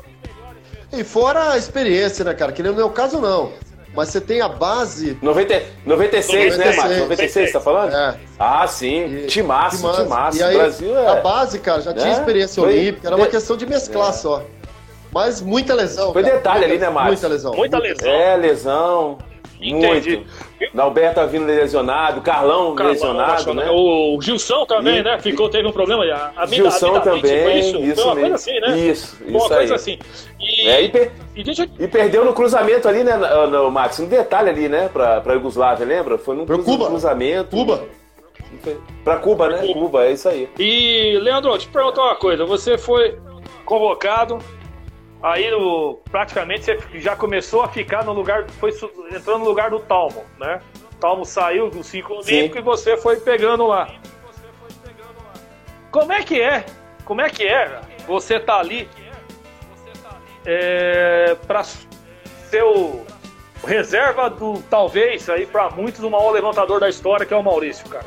E 0.93 1.05
fora 1.05 1.53
a 1.53 1.57
experiência, 1.59 2.25
né, 2.25 2.35
cara? 2.35 2.53
Que 2.53 2.63
no 2.63 2.73
meu 2.75 2.91
caso, 2.91 3.21
não. 3.21 3.53
Mas 3.95 4.11
você 4.11 4.21
tem 4.21 4.41
a 4.41 4.49
base. 4.49 5.19
90, 5.23 5.63
96, 5.85 6.57
né, 6.59 6.67
96, 6.67 6.77
Márcio? 6.77 7.03
96, 7.03 7.53
tá 7.53 7.61
falando? 7.61 7.95
É. 7.95 8.17
Ah, 8.39 8.67
sim. 8.67 9.05
E- 9.07 9.27
Timaço, 9.27 9.79
Timaço. 9.79 10.03
timaço. 10.03 10.39
E 10.39 10.43
aí, 10.43 10.55
O 10.55 10.59
Brasil 10.59 10.99
é. 10.99 11.09
a 11.09 11.15
base, 11.17 11.59
cara, 11.59 11.81
já 11.81 11.93
tinha 11.93 12.05
né? 12.07 12.13
experiência 12.13 12.63
Foi- 12.63 12.73
olímpica, 12.73 13.09
era 13.09 13.17
uma 13.17 13.27
questão 13.27 13.57
de 13.57 13.67
mesclar 13.67 14.13
só. 14.13 14.43
Mas 15.11 15.41
muita 15.41 15.75
lesão. 15.75 16.13
Foi 16.13 16.23
cara. 16.23 16.37
detalhe 16.37 16.65
ali, 16.67 16.79
né, 16.79 16.91
Márcio? 16.91 17.13
Muita 17.13 17.29
lesão. 17.29 17.53
Muita 17.55 17.79
lesão. 17.79 18.09
É, 18.09 18.37
lesão. 18.37 19.19
Muito. 19.61 20.09
Entendi. 20.09 20.27
Dalberto 20.73 21.17
tá 21.17 21.27
vindo 21.27 21.45
lesionado, 21.47 22.21
Carlão, 22.21 22.75
Carlão, 22.75 22.93
lesionado, 22.93 23.55
né? 23.55 23.69
O 23.71 24.21
Gilson 24.21 24.65
também, 24.67 24.99
E- 24.99 25.03
né? 25.03 25.19
Ficou, 25.19 25.49
teve 25.49 25.67
um 25.67 25.73
problema. 25.73 26.05
A, 26.05 26.33
a 26.43 26.45
vida, 26.47 26.71
Gilson 26.71 26.87
a 26.95 27.01
vida 27.01 27.05
também, 27.05 27.43
foi 27.43 27.55
isso, 27.55 27.77
isso 27.79 27.95
foi 27.97 28.05
uma 28.05 28.15
mesmo. 28.15 28.29
coisa 28.31 28.35
assim, 28.35 28.61
né? 28.61 28.79
Isso, 28.79 29.17
Foi 29.17 29.27
uma 29.29 29.39
isso 29.39 29.49
coisa 29.49 29.73
aí. 29.73 29.77
assim. 29.77 29.99
E, 30.41 30.69
É, 30.69 30.83
e, 30.83 30.89
per- 30.89 31.13
e 31.35 31.43
deixa 31.43 31.69
e 31.79 31.89
perdeu 31.89 32.25
no 32.25 32.33
cruzamento 32.33 32.87
ali, 32.89 33.03
né, 33.03 33.17
no, 33.17 33.47
no, 33.49 33.71
Max? 33.71 33.99
Um 33.99 34.07
detalhe 34.07 34.49
ali, 34.51 34.69
né, 34.69 34.89
pra, 34.93 35.21
pra 35.21 35.35
Iugoslávia, 35.35 35.85
lembra? 35.87 36.19
Foi 36.19 36.37
num 36.37 36.47
Cuba. 36.47 36.87
cruzamento. 36.87 37.57
Cuba. 37.57 37.85
Pra 39.05 39.17
Cuba, 39.17 39.49
né? 39.49 39.73
Cuba, 39.73 40.05
é 40.07 40.13
isso 40.13 40.29
aí. 40.29 40.49
E, 40.59 41.19
Leandro, 41.21 41.57
te 41.59 41.69
perguntar 41.69 42.03
uma 42.03 42.15
coisa. 42.17 42.45
Você 42.47 42.79
foi 42.79 43.19
convocado, 43.65 44.39
aí 45.23 45.51
no- 45.51 45.99
praticamente 46.11 46.65
você 46.65 47.01
já 47.01 47.17
começou 47.17 47.63
a 47.63 47.69
ficar 47.69 48.05
no 48.05 48.13
lugar, 48.13 48.49
foi 48.61 48.71
entrando 49.11 49.39
no 49.41 49.45
lugar 49.45 49.71
do 49.71 49.81
Talmo, 49.81 50.25
né? 50.39 50.61
O 50.93 50.95
Talmo 50.97 51.25
saiu 51.25 51.71
do 51.71 51.83
cinco 51.83 52.15
olímpico 52.15 52.59
e 52.59 52.63
você 52.63 52.97
foi 52.97 53.17
pegando 53.21 53.67
lá. 53.67 53.89
Como 55.91 56.13
é 56.13 56.23
que 56.23 56.41
é? 56.41 56.65
Como 57.05 57.21
é 57.21 57.31
que 57.31 57.47
é? 57.47 57.81
Você 58.07 58.39
tá 58.39 58.59
ali 58.59 58.89
é, 60.47 61.37
para 61.47 61.63
ser 61.65 62.63
o 62.65 63.05
reserva 63.67 64.31
do 64.31 64.63
talvez 64.71 65.29
aí 65.29 65.45
para 65.47 65.69
muitos 65.71 66.03
o 66.03 66.11
maior 66.11 66.31
levantador 66.31 66.79
da 66.81 66.89
história 66.89 67.27
que 67.27 67.35
é 67.35 67.37
o 67.37 67.43
Maurício, 67.43 67.89
cara. 67.89 68.07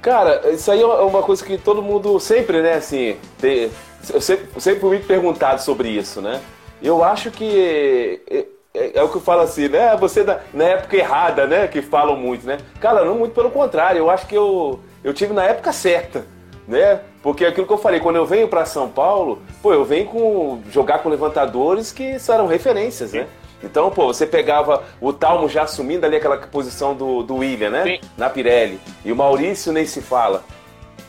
Cara, 0.00 0.50
isso 0.50 0.70
aí 0.72 0.80
é 0.82 0.84
uma 0.86 1.22
coisa 1.22 1.44
que 1.44 1.56
todo 1.56 1.80
mundo 1.80 2.18
sempre, 2.18 2.60
né, 2.60 2.74
assim, 2.74 3.16
tem- 3.40 3.70
eu 4.10 4.20
sempre, 4.20 4.46
eu 4.54 4.60
sempre 4.60 4.80
fui 4.80 4.98
perguntado 4.98 5.60
sobre 5.60 5.88
isso, 5.88 6.20
né? 6.20 6.40
Eu 6.82 7.04
acho 7.04 7.30
que 7.30 8.20
é, 8.30 8.38
é- 8.74 8.92
é 8.98 9.02
o 9.02 9.08
que 9.08 9.16
eu 9.16 9.20
falo 9.20 9.42
assim, 9.42 9.68
né? 9.68 9.96
Você 9.98 10.24
na, 10.24 10.38
na 10.52 10.64
época 10.64 10.96
errada, 10.96 11.46
né? 11.46 11.68
Que 11.68 11.82
falam 11.82 12.16
muito, 12.16 12.46
né? 12.46 12.58
Cara, 12.80 13.04
não 13.04 13.14
muito 13.16 13.34
pelo 13.34 13.50
contrário. 13.50 13.98
Eu 13.98 14.10
acho 14.10 14.26
que 14.26 14.34
eu, 14.34 14.80
eu 15.04 15.12
tive 15.14 15.32
na 15.32 15.44
época 15.44 15.72
certa, 15.72 16.24
né? 16.66 17.00
Porque 17.22 17.44
aquilo 17.44 17.66
que 17.66 17.72
eu 17.72 17.78
falei, 17.78 18.00
quando 18.00 18.16
eu 18.16 18.26
venho 18.26 18.48
pra 18.48 18.64
São 18.64 18.88
Paulo, 18.88 19.40
pô, 19.62 19.72
eu 19.72 19.84
venho 19.84 20.06
com 20.06 20.60
jogar 20.70 20.98
com 20.98 21.08
levantadores 21.08 21.92
que 21.92 22.16
eram 22.28 22.46
referências, 22.48 23.12
né? 23.12 23.26
Então, 23.62 23.90
pô, 23.92 24.06
você 24.12 24.26
pegava 24.26 24.82
o 25.00 25.12
Talmo 25.12 25.48
já 25.48 25.62
assumindo 25.62 26.04
ali 26.04 26.16
aquela 26.16 26.36
posição 26.36 26.96
do, 26.96 27.22
do 27.22 27.36
William, 27.36 27.70
né? 27.70 27.84
Sim. 27.84 28.00
Na 28.18 28.28
Pirelli. 28.28 28.80
E 29.04 29.12
o 29.12 29.16
Maurício 29.16 29.72
nem 29.72 29.86
se 29.86 30.00
fala. 30.00 30.42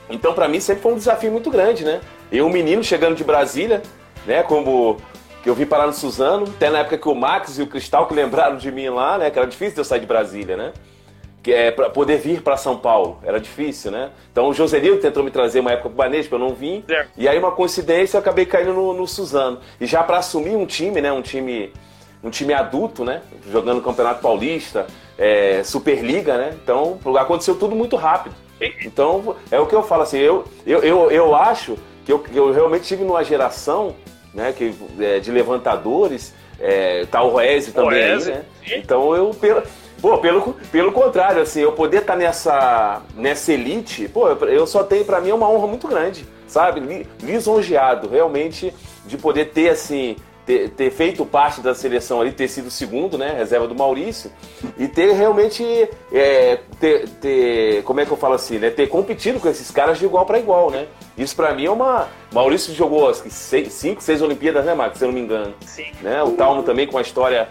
Então, 0.07 0.33
pra 0.35 0.47
mim, 0.47 0.59
sempre 0.59 0.83
foi 0.83 0.91
um 0.93 0.97
desafio 0.97 1.31
muito 1.31 1.49
grande, 1.49 1.83
né? 1.83 1.99
Eu, 2.33 2.47
um 2.47 2.49
menino 2.49 2.83
chegando 2.83 3.15
de 3.15 3.23
Brasília, 3.23 3.83
né? 4.25 4.41
Como 4.41 4.97
que 5.43 5.49
eu 5.49 5.53
vim 5.53 5.67
parar 5.67 5.85
no 5.85 5.93
Suzano, 5.93 6.45
até 6.47 6.67
na 6.67 6.79
época 6.79 6.97
que 6.97 7.07
o 7.07 7.13
Max 7.13 7.59
e 7.59 7.61
o 7.61 7.67
Cristal 7.67 8.07
que 8.07 8.13
lembraram 8.15 8.57
de 8.57 8.71
mim 8.71 8.89
lá, 8.89 9.19
né? 9.19 9.29
Que 9.29 9.37
era 9.37 9.47
difícil 9.47 9.75
de 9.75 9.81
eu 9.81 9.85
sair 9.85 9.99
de 9.99 10.07
Brasília, 10.07 10.57
né? 10.57 10.73
Que 11.43 11.53
é 11.53 11.69
para 11.69 11.91
poder 11.91 12.17
vir 12.17 12.41
para 12.41 12.57
São 12.57 12.75
Paulo, 12.75 13.19
era 13.21 13.39
difícil, 13.39 13.91
né? 13.91 14.09
Então 14.31 14.49
o 14.49 14.53
Joselito 14.53 14.97
tentou 14.97 15.23
me 15.23 15.29
trazer 15.29 15.59
uma 15.59 15.73
época 15.73 15.89
pro 15.89 15.97
Banespa, 15.97 16.33
eu 16.33 16.39
não 16.39 16.55
vim. 16.55 16.83
Certo. 16.87 17.11
E 17.15 17.27
aí 17.27 17.37
uma 17.37 17.51
coincidência 17.51 18.17
eu 18.17 18.21
acabei 18.21 18.47
caindo 18.47 18.73
no, 18.73 18.93
no 18.95 19.07
Suzano. 19.07 19.59
E 19.79 19.85
já 19.85 20.01
para 20.01 20.17
assumir 20.17 20.55
um 20.55 20.65
time, 20.65 21.01
né? 21.01 21.11
Um 21.11 21.21
time 21.21 21.71
um 22.23 22.31
time 22.31 22.51
adulto, 22.51 23.05
né? 23.05 23.21
Jogando 23.51 23.79
Campeonato 23.79 24.21
Paulista, 24.21 24.87
é, 25.19 25.61
Superliga, 25.63 26.35
né? 26.35 26.57
Então 26.63 26.97
aconteceu 27.15 27.53
tudo 27.53 27.75
muito 27.75 27.95
rápido. 27.95 28.33
Então 28.83 29.35
é 29.51 29.59
o 29.59 29.67
que 29.67 29.75
eu 29.75 29.83
falo 29.83 30.01
assim, 30.01 30.17
eu, 30.17 30.45
eu, 30.65 30.81
eu, 30.81 31.11
eu 31.11 31.35
acho 31.35 31.77
que 32.05 32.11
eu, 32.11 32.23
eu 32.33 32.51
realmente 32.51 32.83
tive 32.85 33.03
numa 33.03 33.23
geração 33.23 33.95
né, 34.33 34.53
que, 34.55 34.73
é, 34.99 35.19
de 35.19 35.31
levantadores, 35.31 36.33
é, 36.59 37.05
tá 37.05 37.21
o 37.21 37.29
Roese 37.29 37.71
também 37.71 37.99
Roese, 38.09 38.31
aí, 38.31 38.37
né? 38.37 38.45
Então 38.77 39.15
eu, 39.15 39.31
pelo, 39.31 39.63
pô, 40.01 40.17
pelo, 40.17 40.53
pelo 40.71 40.91
contrário, 40.91 41.41
assim, 41.41 41.61
eu 41.61 41.71
poder 41.73 42.01
estar 42.01 42.15
nessa, 42.15 43.01
nessa 43.15 43.53
elite, 43.53 44.07
pô, 44.07 44.27
eu, 44.29 44.65
só 44.65 44.83
tenho, 44.83 45.05
pra 45.05 45.19
mim, 45.21 45.29
é 45.29 45.33
uma 45.33 45.49
honra 45.49 45.67
muito 45.67 45.87
grande, 45.87 46.25
sabe? 46.47 46.79
Li- 46.79 47.07
Lisonjeado, 47.21 48.07
realmente, 48.09 48.73
de 49.05 49.17
poder 49.17 49.45
ter, 49.51 49.69
assim, 49.69 50.15
ter, 50.45 50.69
ter 50.71 50.91
feito 50.91 51.25
parte 51.25 51.61
da 51.61 51.73
seleção 51.73 52.19
ali, 52.21 52.31
ter 52.31 52.47
sido 52.47 52.69
segundo, 52.69 53.17
né, 53.17 53.33
reserva 53.37 53.67
do 53.67 53.75
Maurício, 53.75 54.31
e 54.77 54.87
ter 54.87 55.13
realmente, 55.13 55.63
é, 56.11 56.59
ter, 56.79 57.07
ter, 57.21 57.83
como 57.83 57.99
é 57.99 58.05
que 58.05 58.11
eu 58.11 58.17
falo 58.17 58.33
assim, 58.33 58.59
né, 58.59 58.69
ter 58.69 58.87
competido 58.87 59.39
com 59.39 59.47
esses 59.47 59.71
caras 59.71 59.97
de 59.97 60.05
igual 60.05 60.25
para 60.25 60.39
igual, 60.39 60.69
né? 60.69 60.87
Isso 61.17 61.35
pra 61.35 61.53
mim 61.53 61.65
é 61.65 61.71
uma... 61.71 62.07
Maurício 62.31 62.73
jogou 62.73 63.09
acho 63.09 63.23
que 63.23 63.29
seis, 63.29 63.71
cinco, 63.73 64.01
seis 64.01 64.21
Olimpíadas, 64.21 64.65
né, 64.65 64.73
Marcos, 64.73 64.99
se 64.99 65.05
eu 65.05 65.09
não 65.09 65.15
me 65.15 65.21
engano. 65.21 65.53
Sim. 65.65 65.91
Né? 66.01 66.21
O 66.23 66.31
Talmo 66.31 66.63
também 66.63 66.87
com 66.87 66.97
uma 66.97 67.01
história 67.01 67.47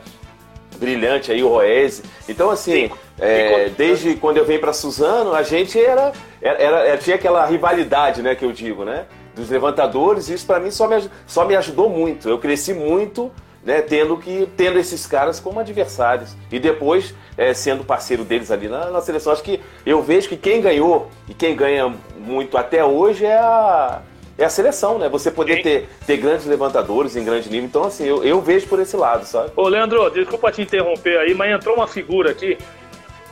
brilhante 0.76 1.30
aí, 1.30 1.42
o 1.44 1.48
Roese. 1.48 2.02
Então, 2.28 2.50
assim, 2.50 2.90
é, 3.18 3.68
desde 3.76 4.16
quando 4.16 4.38
eu 4.38 4.44
venho 4.44 4.60
para 4.60 4.72
Suzano, 4.72 5.32
a 5.32 5.42
gente 5.42 5.78
era, 5.80 6.12
era, 6.40 6.58
era- 6.58 6.98
tinha 6.98 7.14
aquela 7.16 7.46
rivalidade, 7.46 8.20
né, 8.20 8.34
que 8.34 8.44
eu 8.44 8.52
digo, 8.52 8.84
né? 8.84 9.06
Dos 9.34 9.48
levantadores, 9.48 10.28
isso 10.28 10.46
para 10.46 10.60
mim 10.60 10.70
só 10.70 10.86
me, 10.86 11.08
só 11.26 11.44
me 11.44 11.56
ajudou 11.56 11.88
muito. 11.88 12.28
Eu 12.28 12.38
cresci 12.38 12.74
muito, 12.74 13.30
né, 13.64 13.80
tendo 13.80 14.16
que 14.16 14.48
tendo 14.56 14.78
esses 14.78 15.06
caras 15.06 15.40
como 15.40 15.60
adversários. 15.60 16.36
E 16.50 16.58
depois 16.58 17.14
é, 17.36 17.54
sendo 17.54 17.84
parceiro 17.84 18.24
deles 18.24 18.50
ali 18.50 18.68
na, 18.68 18.90
na 18.90 19.00
seleção. 19.00 19.32
Acho 19.32 19.42
que 19.42 19.60
eu 19.86 20.02
vejo 20.02 20.28
que 20.28 20.36
quem 20.36 20.60
ganhou 20.60 21.08
e 21.28 21.34
quem 21.34 21.56
ganha 21.56 21.92
muito 22.18 22.56
até 22.56 22.84
hoje 22.84 23.24
é 23.24 23.38
a. 23.38 24.02
É 24.38 24.46
a 24.46 24.48
seleção, 24.48 24.98
né? 24.98 25.10
Você 25.10 25.30
poder 25.30 25.56
Sim. 25.56 25.62
ter, 25.62 25.88
ter 26.06 26.16
grandes 26.16 26.46
levantadores 26.46 27.14
em 27.16 27.22
grande 27.22 27.50
nível. 27.50 27.66
Então, 27.66 27.84
assim, 27.84 28.04
eu, 28.04 28.24
eu 28.24 28.40
vejo 28.40 28.66
por 28.66 28.80
esse 28.80 28.96
lado, 28.96 29.26
sabe? 29.26 29.52
Ô, 29.54 29.68
Leandro, 29.68 30.08
desculpa 30.08 30.50
te 30.50 30.62
interromper 30.62 31.18
aí, 31.18 31.34
mas 31.34 31.54
entrou 31.54 31.76
uma 31.76 31.86
figura 31.86 32.30
aqui. 32.30 32.56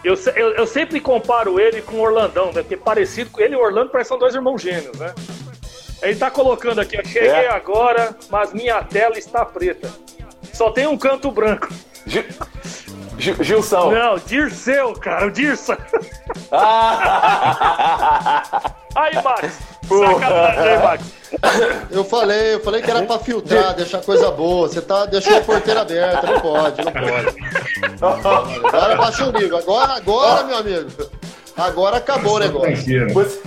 Eu, 0.04 0.14
eu, 0.36 0.50
eu 0.50 0.66
sempre 0.66 1.00
comparo 1.00 1.58
ele 1.58 1.80
com 1.80 1.96
o 1.96 2.00
Orlandão, 2.00 2.46
né? 2.52 2.60
Porque 2.62 2.76
parecido 2.76 3.30
com 3.30 3.40
ele 3.40 3.54
e 3.54 3.56
o 3.56 3.62
Orlando 3.62 3.90
parecem 3.90 4.18
dois 4.18 4.34
irmãos 4.34 4.60
gêmeos, 4.60 4.96
né? 4.98 5.14
Ele 6.02 6.16
tá 6.16 6.30
colocando 6.30 6.80
aqui, 6.80 6.98
ó, 6.98 7.04
cheguei 7.06 7.28
É. 7.28 7.48
agora, 7.50 8.16
mas 8.30 8.52
minha 8.52 8.82
tela 8.84 9.18
está 9.18 9.44
preta. 9.44 9.90
Só 10.52 10.70
tem 10.70 10.86
um 10.86 10.96
canto 10.96 11.30
branco. 11.30 11.68
Gil, 12.06 12.24
Gil, 13.18 13.36
Gilson. 13.44 13.92
Não, 13.92 14.18
Dirceu, 14.18 14.94
cara, 14.94 15.26
o 15.26 15.30
Dirsa. 15.30 15.76
Ah! 16.52 18.72
Aí, 18.96 19.14
Max. 19.22 19.58
Sacanagem 19.88 20.60
aí, 20.60 20.78
Max. 20.82 21.04
Eu 21.90 22.04
falei, 22.04 22.54
eu 22.54 22.60
falei 22.60 22.82
que 22.82 22.90
era 22.90 23.02
pra 23.02 23.18
filtrar, 23.18 23.74
deixar 23.74 24.00
coisa 24.02 24.30
boa. 24.30 24.68
Você 24.68 24.80
tá, 24.80 25.06
deixou 25.06 25.36
a 25.36 25.40
porteira 25.40 25.82
aberta, 25.82 26.26
não 26.26 26.40
pode, 26.40 26.82
não 26.84 26.92
pode. 26.92 28.66
Agora 28.66 28.96
baixa 28.96 29.26
o 29.28 29.32
nível. 29.32 29.58
Agora, 29.58 29.92
agora, 29.94 30.44
meu 30.44 30.56
amigo. 30.58 30.90
Agora 31.56 31.96
acabou 31.98 32.34
o 32.34 32.38
negócio. 32.38 33.08
Você, 33.12 33.40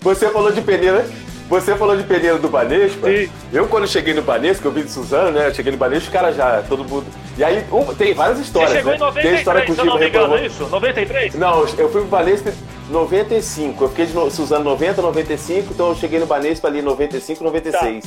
você 0.00 0.30
falou 0.30 0.50
de 0.50 0.60
peneira. 0.62 1.04
Você 1.48 1.74
falou 1.76 1.96
de 1.96 2.02
peneira 2.04 2.38
do 2.38 2.48
Banespa. 2.48 3.08
Sim. 3.08 3.28
Eu, 3.52 3.66
quando 3.66 3.86
cheguei 3.86 4.14
no 4.14 4.22
Banespa, 4.22 4.62
que 4.62 4.68
eu 4.68 4.72
vim 4.72 4.82
de 4.82 4.90
Suzano, 4.90 5.32
né? 5.32 5.48
Eu 5.48 5.54
cheguei 5.54 5.70
no 5.72 5.78
Banespa, 5.78 6.06
os 6.06 6.12
caras 6.12 6.34
já, 6.36 6.62
todo 6.66 6.82
mundo. 6.84 7.04
E 7.36 7.44
aí, 7.44 7.64
um- 7.70 7.94
tem 7.94 8.14
várias 8.14 8.38
Você 8.38 8.44
histórias. 8.44 8.72
chegou 8.72 8.92
né? 8.92 8.96
em 8.96 9.22
Tem 9.22 9.30
a 9.32 9.34
história 9.34 9.60
93, 9.60 9.66
que 9.66 9.72
o 9.72 9.82
eu 9.82 9.84
não 9.86 9.98
me 9.98 10.08
engano, 10.08 10.36
é 10.36 10.46
isso? 10.46 10.66
93? 10.68 11.34
Não, 11.34 11.60
eu 11.60 11.90
fui 11.90 12.00
pro 12.00 12.04
Banespa 12.04 12.52
95. 12.90 13.84
Eu 13.84 13.88
fiquei 13.88 14.06
de 14.06 14.12
no- 14.14 14.30
Suzano 14.30 14.64
90, 14.64 15.00
95, 15.02 15.72
então 15.72 15.88
eu 15.88 15.94
cheguei 15.94 16.18
no 16.18 16.26
Banespa 16.26 16.68
ali 16.68 16.80
em 16.80 16.82
95, 16.82 17.42
96. 17.44 18.04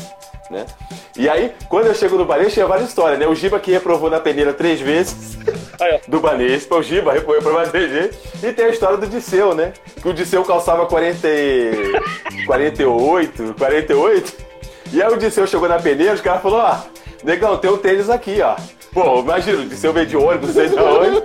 Né? 0.52 0.66
E 1.18 1.28
aí, 1.28 1.52
quando 1.70 1.88
eu 1.88 1.96
chego 1.96 2.18
no 2.18 2.26
Banespa, 2.26 2.52
tinha 2.52 2.68
várias 2.68 2.90
histórias, 2.90 3.18
né? 3.18 3.28
O 3.28 3.34
Giba 3.34 3.60
que 3.60 3.72
reprovou 3.72 4.10
na 4.12 4.20
peneira 4.20 4.54
três 4.54 4.80
vezes. 4.80 5.38
Aí, 5.82 6.00
do 6.08 6.20
Banespa, 6.20 6.76
o 6.76 6.84
Giba 6.84 7.14
pra 7.42 7.52
mais 7.52 7.70
vezes. 7.72 8.16
E 8.44 8.52
tem 8.52 8.66
a 8.66 8.70
história 8.70 8.98
do 8.98 9.08
Disseu, 9.08 9.56
né? 9.56 9.74
Que 10.02 10.08
o 10.08 10.14
Disseu 10.14 10.44
calçava 10.44 10.86
40, 10.86 11.28
e- 11.28 11.94
48, 12.46 13.56
48. 13.58 14.34
E 14.94 15.02
aí 15.02 15.12
o 15.12 15.18
Disseu 15.18 15.48
chegou 15.48 15.68
na 15.68 15.80
peneira, 15.80 16.14
os 16.14 16.22
caras 16.22 16.42
falaram, 16.44 16.80
ó, 16.80 17.26
negão, 17.26 17.58
tem 17.58 17.72
um 17.72 17.78
tênis 17.78 18.10
aqui, 18.10 18.40
ó. 18.42 18.56
Pô, 18.96 19.20
imagina, 19.20 19.62
o 19.62 19.66
Disseu 19.66 19.92
veio 19.92 20.06
de 20.08 20.16
ônibus, 20.16 20.54
de 20.54 20.62
onde. 20.62 21.22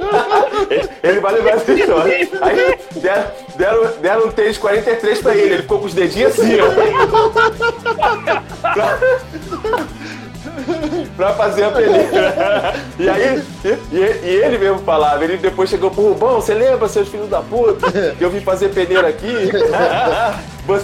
Ele- 1.05 1.21
vai 1.21 1.33
levar 1.35 1.51
essa 1.51 1.73
história. 1.73 2.29
Aí 2.43 2.79
deram, 2.97 3.27
deram, 3.57 3.87
deram 4.03 4.27
um 4.27 4.31
tênis 4.33 4.59
43 4.59 5.21
pra 5.23 5.35
ele, 5.37 5.55
ele 5.55 5.62
ficou 5.62 5.79
com 5.79 5.87
os 5.87 5.95
dedinhos 5.95 6.33
assim, 6.39 6.59
ó. 6.61 6.66
pra 11.16 11.33
fazer 11.35 11.64
a 11.64 11.71
peneira. 11.71 12.75
E 12.99 13.09
aí, 13.09 13.43
e, 13.64 13.97
e- 13.97 14.29
ele 14.45 14.59
mesmo 14.59 14.79
falava, 14.81 15.23
ele 15.25 15.37
depois 15.37 15.71
chegou 15.71 15.91
pro 15.93 16.03
Rubão, 16.09 16.41
você 16.41 16.55
lembra, 16.55 16.89
seus 16.89 17.09
filhos 17.09 17.29
da 17.29 17.41
puta, 17.41 17.91
que 18.18 18.23
eu 18.25 18.31
vim 18.31 18.41
fazer 18.41 18.71
peneira 18.71 19.07
aqui? 19.09 19.33
Vo- 20.66 20.81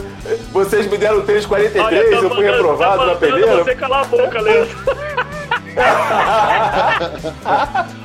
Vocês 0.52 0.86
me 0.90 0.96
deram 0.96 1.22
3,43, 1.22 1.84
Olha, 1.84 2.10
tá 2.10 2.16
eu 2.16 2.30
fui 2.30 2.44
reprovado 2.44 2.98
tá 2.98 3.06
na 3.06 3.14
peneira. 3.16 3.64
Você 3.64 3.74
calar 3.74 4.02
a 4.02 4.04
boca, 4.04 4.40
Leandro. 4.40 4.76
Tá 5.76 7.08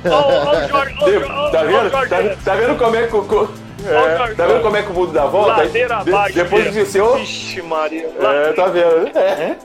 ô, 0.10 1.66
vendo? 1.66 1.92
Tá, 1.92 2.18
tá 2.44 2.56
vendo 2.56 2.78
como 2.78 2.96
é 2.96 3.08
que 3.08 3.16
é, 3.84 4.34
tá 4.36 4.46
vendo 4.46 4.62
como 4.62 4.78
é 4.78 4.84
que 4.84 4.92
o 4.92 4.94
mundo 4.94 5.12
dá 5.12 5.26
volta? 5.26 5.64
Ladeira 5.64 6.04
De- 6.04 6.12
abaixo. 6.14 6.36
Depois 6.36 6.66
de 6.66 6.72
Disseu. 6.72 7.16
Vixe, 7.16 7.62
Maria. 7.62 8.10
É, 8.20 8.54
tá 8.54 8.66
vendo? 8.68 9.18
É. 9.18 9.58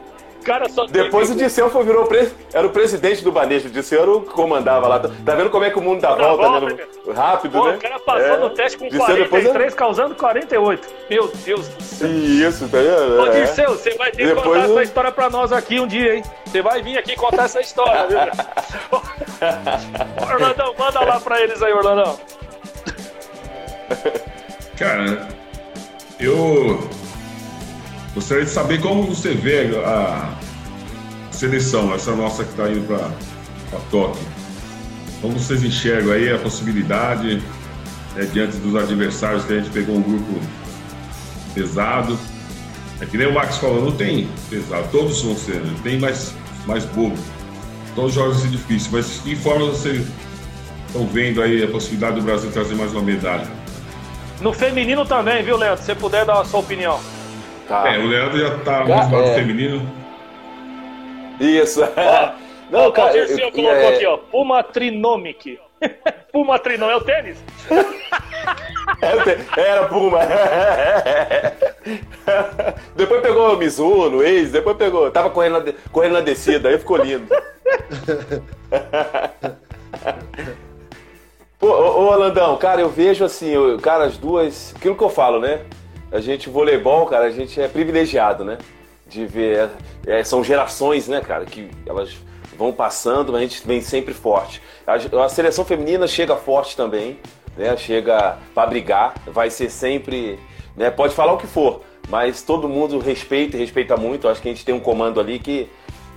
cara 0.46 0.68
só 0.68 0.86
Depois 0.86 1.28
o 1.28 1.32
que- 1.34 1.42
Disseu 1.44 1.68
foi, 1.68 1.84
virou 1.84 2.06
pre... 2.06 2.28
era 2.54 2.66
o 2.66 2.70
presidente 2.70 3.22
do 3.24 3.32
Banejo. 3.32 3.68
O 3.68 3.70
Disseu 3.70 4.00
era 4.02 4.10
o 4.10 4.20
que 4.22 4.30
comandava 4.30 4.86
lá. 4.86 4.98
Tá 5.00 5.10
tá 5.24 5.34
vendo 5.34 5.50
como 5.50 5.64
é 5.64 5.70
que 5.70 5.78
o 5.78 5.82
mundo 5.82 6.00
dá 6.00 6.14
Dá 6.14 6.28
volta, 6.28 6.48
volta, 6.60 6.66
né? 6.74 6.84
Rápido, 7.14 7.52
Pô, 7.58 7.66
né? 7.68 7.74
o 7.76 7.78
cara 7.80 7.98
passou 8.00 8.22
É. 8.22 8.36
no 8.38 8.50
teste 8.50 8.78
com 8.78 8.88
Disseu 8.88 9.06
depois 9.16 9.44
é- 9.44 9.48
43, 9.48 9.74
causando 9.74 10.14
48. 10.14 10.88
Meu 11.10 11.28
Deus 11.44 11.68
do 11.68 11.82
céu. 11.82 12.08
Isso, 12.08 12.68
tá 12.68 12.78
vendo? 12.78 13.20
Ô, 13.20 13.26
É. 13.26 13.30
Dirceu, 13.30 13.70
você 13.70 13.90
vai 13.96 14.10
ter 14.10 14.16
que 14.18 14.26
Depois 14.28 14.46
contar 14.46 14.58
eu- 14.68 14.72
essa 14.72 14.82
história 14.82 15.12
pra 15.12 15.28
nós 15.30 15.52
aqui 15.52 15.80
um 15.80 15.86
dia, 15.86 16.16
hein? 16.16 16.22
Você 16.46 16.62
vai 16.62 16.82
vir 16.82 16.96
aqui 16.98 17.16
contar 17.16 17.44
essa 17.44 17.60
história, 17.60 18.06
viu? 18.08 19.00
Orlandão, 20.32 20.74
manda 20.78 21.00
lá 21.00 21.20
pra 21.20 21.40
eles 21.42 21.62
aí, 21.62 21.72
Orlandão. 21.72 22.18
Cara, 24.78 25.28
eu 26.20 26.88
gostaria 28.16 28.46
de 28.46 28.50
saber 28.50 28.80
como 28.80 29.02
você 29.02 29.34
vê 29.34 29.76
a 29.84 30.34
seleção, 31.30 31.94
essa 31.94 32.16
nossa 32.16 32.44
que 32.44 32.50
está 32.50 32.66
indo 32.70 32.86
para 32.86 33.10
Tóquio. 33.90 34.26
Como 35.20 35.38
vocês 35.38 35.62
enxergam 35.62 36.14
aí 36.14 36.32
a 36.32 36.38
possibilidade, 36.38 37.42
né, 38.14 38.24
diante 38.32 38.56
dos 38.56 38.74
adversários 38.74 39.44
que 39.44 39.52
a 39.52 39.56
gente 39.58 39.68
pegou 39.68 39.96
um 39.96 40.02
grupo 40.02 40.40
pesado? 41.54 42.18
É 43.02 43.04
que 43.04 43.18
nem 43.18 43.26
o 43.26 43.34
Max 43.34 43.58
falou, 43.58 43.84
não 43.84 43.92
tem 43.92 44.26
pesado, 44.48 44.88
todos 44.90 45.20
vão 45.20 45.36
ser, 45.36 45.56
né? 45.56 45.74
tem 45.82 46.00
mais, 46.00 46.34
mais 46.66 46.86
bobo. 46.86 47.18
Todos 47.94 48.12
os 48.12 48.14
jogos 48.14 48.38
ser 48.38 48.48
difíceis, 48.48 48.88
mas 48.90 49.20
que 49.20 49.36
forma 49.36 49.66
vocês 49.66 50.06
estão 50.86 51.06
vendo 51.06 51.42
aí 51.42 51.62
a 51.62 51.68
possibilidade 51.68 52.16
do 52.16 52.22
Brasil 52.22 52.50
trazer 52.50 52.76
mais 52.76 52.92
uma 52.92 53.02
medalha? 53.02 53.46
No 54.40 54.54
feminino 54.54 55.04
também, 55.04 55.42
viu, 55.42 55.58
Leandro? 55.58 55.80
Se 55.80 55.84
você 55.84 55.94
puder 55.94 56.24
dar 56.24 56.40
a 56.40 56.44
sua 56.46 56.60
opinião. 56.60 56.98
Tá. 57.68 57.92
É, 57.92 57.98
o 57.98 58.06
Leandro 58.06 58.38
já 58.38 58.50
tá 58.58 58.84
Cara, 58.84 58.84
no 58.84 59.16
lado 59.16 59.28
é. 59.28 59.34
feminino. 59.34 59.82
Isso. 61.40 61.80
Não, 62.70 62.80
Ó, 62.84 62.88
o 62.88 62.92
cara. 62.92 63.12
Dirceu 63.12 63.38
eu- 63.46 63.52
colocou 63.52 63.74
é- 63.74 63.94
aqui, 63.94 64.06
ó. 64.06 64.16
Puma 64.18 64.62
Trinomic. 64.62 65.58
Puma 66.32 66.58
Trinom, 66.58 66.90
é 66.90 66.96
o 66.96 67.00
tênis? 67.00 67.38
É, 69.56 69.60
Era 69.60 69.88
Puma. 69.88 70.20
depois 72.94 73.20
pegou 73.20 73.52
o 73.54 73.56
Mizuno, 73.58 74.22
ex, 74.22 74.52
depois 74.52 74.76
pegou. 74.76 75.10
Tava 75.10 75.28
correndo 75.28 75.54
na, 75.54 75.58
de- 75.60 75.72
correndo 75.92 76.12
na 76.12 76.20
descida, 76.20 76.68
aí 76.68 76.78
ficou 76.78 76.96
lindo. 76.96 77.26
Pô, 81.58 81.66
ô, 81.68 82.04
ô 82.06 82.10
Alandão, 82.12 82.56
cara, 82.56 82.80
eu 82.80 82.88
vejo 82.88 83.24
assim, 83.24 83.48
eu- 83.50 83.78
cara, 83.80 84.04
as 84.04 84.16
duas. 84.16 84.72
Aquilo 84.76 84.94
que 84.94 85.02
eu 85.02 85.10
falo, 85.10 85.40
né? 85.40 85.60
A 86.12 86.20
gente, 86.20 86.48
voleibol, 86.48 87.06
cara, 87.06 87.24
a 87.26 87.30
gente 87.30 87.60
é 87.60 87.68
privilegiado, 87.68 88.44
né? 88.44 88.58
De 89.06 89.26
ver. 89.26 89.70
é, 90.06 90.22
são 90.24 90.42
gerações, 90.42 91.08
né, 91.08 91.20
cara, 91.20 91.44
que 91.44 91.70
elas 91.86 92.16
vão 92.56 92.72
passando, 92.72 93.32
mas 93.32 93.42
a 93.42 93.44
gente 93.44 93.66
vem 93.66 93.80
sempre 93.80 94.14
forte. 94.14 94.62
A, 94.86 94.94
a 95.24 95.28
seleção 95.28 95.64
feminina 95.64 96.06
chega 96.06 96.36
forte 96.36 96.76
também, 96.76 97.18
né? 97.56 97.76
Chega 97.76 98.38
pra 98.54 98.66
brigar, 98.66 99.14
vai 99.26 99.50
ser 99.50 99.70
sempre. 99.70 100.38
Né, 100.76 100.90
pode 100.90 101.14
falar 101.14 101.32
o 101.32 101.38
que 101.38 101.46
for, 101.46 101.80
mas 102.08 102.42
todo 102.42 102.68
mundo 102.68 102.98
respeita 102.98 103.56
e 103.56 103.60
respeita 103.60 103.96
muito. 103.96 104.28
Acho 104.28 104.42
que 104.42 104.48
a 104.48 104.52
gente 104.52 104.64
tem 104.64 104.74
um 104.74 104.80
comando 104.80 105.18
ali 105.20 105.38
que 105.38 105.68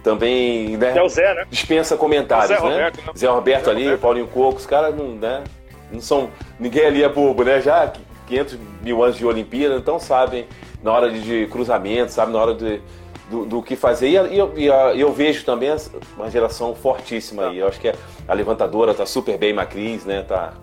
também. 0.03 0.77
Né, 0.77 0.97
É 0.97 1.01
o 1.01 1.09
Zé, 1.09 1.33
né? 1.33 1.45
dispensa 1.49 1.95
comentários, 1.97 2.47
Zé 2.49 2.55
né? 2.55 2.69
Roberto, 2.69 2.97
né? 2.97 3.13
Zé 3.17 3.27
Roberto 3.27 3.65
Zé 3.65 3.71
ali, 3.71 3.83
Roberto. 3.83 4.01
Paulinho 4.01 4.27
Coco, 4.27 4.57
os 4.57 4.65
caras 4.65 4.95
não, 4.95 5.09
né? 5.15 5.43
Não 5.91 6.01
são. 6.01 6.29
Ninguém 6.59 6.85
ali 6.85 7.03
é 7.03 7.09
bobo, 7.09 7.43
né? 7.43 7.61
Já 7.61 7.91
500 8.29 8.57
mil 8.81 9.03
anos 9.03 9.17
de 9.17 9.25
Olimpíada, 9.25 9.75
então 9.75 9.99
sabem 9.99 10.47
na 10.81 10.93
hora 10.93 11.11
de, 11.11 11.47
cruzamento, 11.47 12.11
sabe 12.11 12.31
na 12.31 12.39
hora 12.39 12.53
de, 12.53 12.81
do, 13.29 13.45
do 13.45 13.61
que 13.61 13.75
fazer. 13.75 14.09
E, 14.31 14.37
eu, 14.37 14.53
e 14.55 14.67
eu 14.99 15.11
vejo 15.11 15.43
também 15.43 15.69
uma 16.15 16.29
geração 16.29 16.73
fortíssima 16.73 17.49
aí. 17.49 17.57
Eu 17.57 17.67
acho 17.67 17.79
que 17.79 17.89
a, 17.89 17.95
a 18.27 18.33
levantadora 18.33 18.93
tá 18.93 19.05
super 19.05 19.37
bem, 19.37 19.51
Macris, 19.51 20.05
né? 20.05 20.21
Tá 20.21 20.53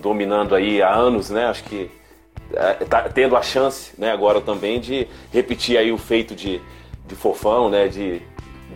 dominando 0.00 0.54
aí 0.54 0.82
há 0.82 0.92
anos, 0.92 1.30
né? 1.30 1.46
Acho 1.46 1.62
que 1.64 1.90
é, 2.52 2.84
tá 2.84 3.02
tendo 3.02 3.36
a 3.36 3.42
chance, 3.42 3.92
né, 3.96 4.10
agora 4.10 4.40
também 4.40 4.80
de 4.80 5.06
repetir 5.32 5.78
aí 5.78 5.92
o 5.92 5.98
feito 5.98 6.34
de, 6.34 6.60
de 7.06 7.14
Fofão, 7.14 7.70
né, 7.70 7.86
de 7.86 8.20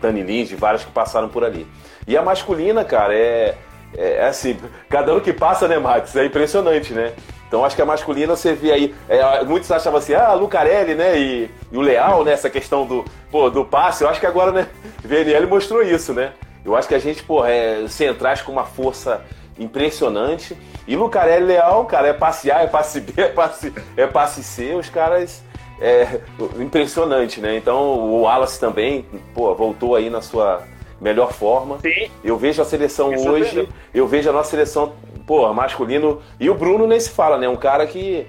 Dani 0.01 0.22
Lins, 0.22 0.49
de 0.49 0.55
vários 0.55 0.84
que 0.84 0.92
passaram 0.92 1.28
por 1.28 1.45
ali. 1.45 1.66
E 2.07 2.16
a 2.16 2.22
masculina, 2.22 2.84
cara, 2.84 3.14
é, 3.14 3.57
é, 3.97 4.12
é 4.16 4.26
assim, 4.26 4.57
cada 4.88 5.11
ano 5.11 5.20
que 5.20 5.32
passa, 5.32 5.66
né, 5.66 5.78
Max, 5.78 6.14
é 6.14 6.24
impressionante, 6.24 6.92
né? 6.92 7.12
Então 7.55 7.64
acho 7.64 7.76
que 7.76 7.82
a 7.82 7.86
masculina 7.86 8.34
você 8.34 8.52
vê 8.52 8.72
aí, 8.72 8.94
é, 9.09 9.44
muitos 9.44 9.70
achavam 9.70 10.00
assim, 10.00 10.12
ah, 10.12 10.32
Lucarelli, 10.34 10.96
né, 10.96 11.16
e, 11.16 11.48
e 11.70 11.76
o 11.78 11.80
Leal, 11.80 12.24
né, 12.24 12.32
essa 12.32 12.50
questão 12.50 12.84
do, 12.84 13.05
pô, 13.30 13.48
do 13.48 13.64
passe, 13.64 14.02
eu 14.02 14.11
acho 14.11 14.18
que 14.18 14.26
agora, 14.26 14.50
né, 14.50 14.66
VNL 15.05 15.46
mostrou 15.46 15.80
isso, 15.80 16.12
né? 16.12 16.32
Eu 16.64 16.74
acho 16.74 16.88
que 16.88 16.96
a 16.96 16.98
gente, 16.98 17.22
pô, 17.22 17.44
é 17.44 17.86
centrais 17.86 18.42
com 18.42 18.50
uma 18.50 18.64
força 18.64 19.24
impressionante. 19.57 20.57
E 20.88 20.96
Lucarelli 20.96 21.44
Leal, 21.46 21.84
cara, 21.84 22.09
é 22.09 22.12
passe 22.12 22.50
A, 22.50 22.62
é 22.62 22.66
passe 22.66 23.00
B, 23.00 23.12
é 23.22 23.28
passe, 23.28 23.72
é 23.96 24.05
passe 24.05 24.42
C, 24.42 24.74
os 24.74 24.88
caras. 24.88 25.40
É 25.80 26.18
impressionante, 26.59 27.40
né? 27.40 27.57
Então 27.57 27.78
o 27.82 28.22
Wallace 28.22 28.59
também, 28.59 29.07
pô, 29.32 29.55
voltou 29.55 29.94
aí 29.94 30.11
na 30.11 30.20
sua 30.20 30.62
melhor 31.00 31.32
forma. 31.32 31.78
Sim. 31.80 32.11
Eu 32.22 32.36
vejo 32.36 32.62
a 32.62 32.64
seleção 32.64 33.11
Me 33.11 33.28
hoje, 33.28 33.68
eu 33.92 34.09
vejo 34.09 34.30
a 34.30 34.32
nossa 34.32 34.50
seleção, 34.50 34.92
pô, 35.27 35.53
masculino. 35.53 36.20
E 36.39 36.49
o 36.51 36.55
Bruno 36.55 36.87
nem 36.87 36.99
se 37.01 37.11
fala, 37.11 37.39
né? 37.39 37.49
Um 37.49 37.57
cara 37.57 37.87
que. 37.87 38.27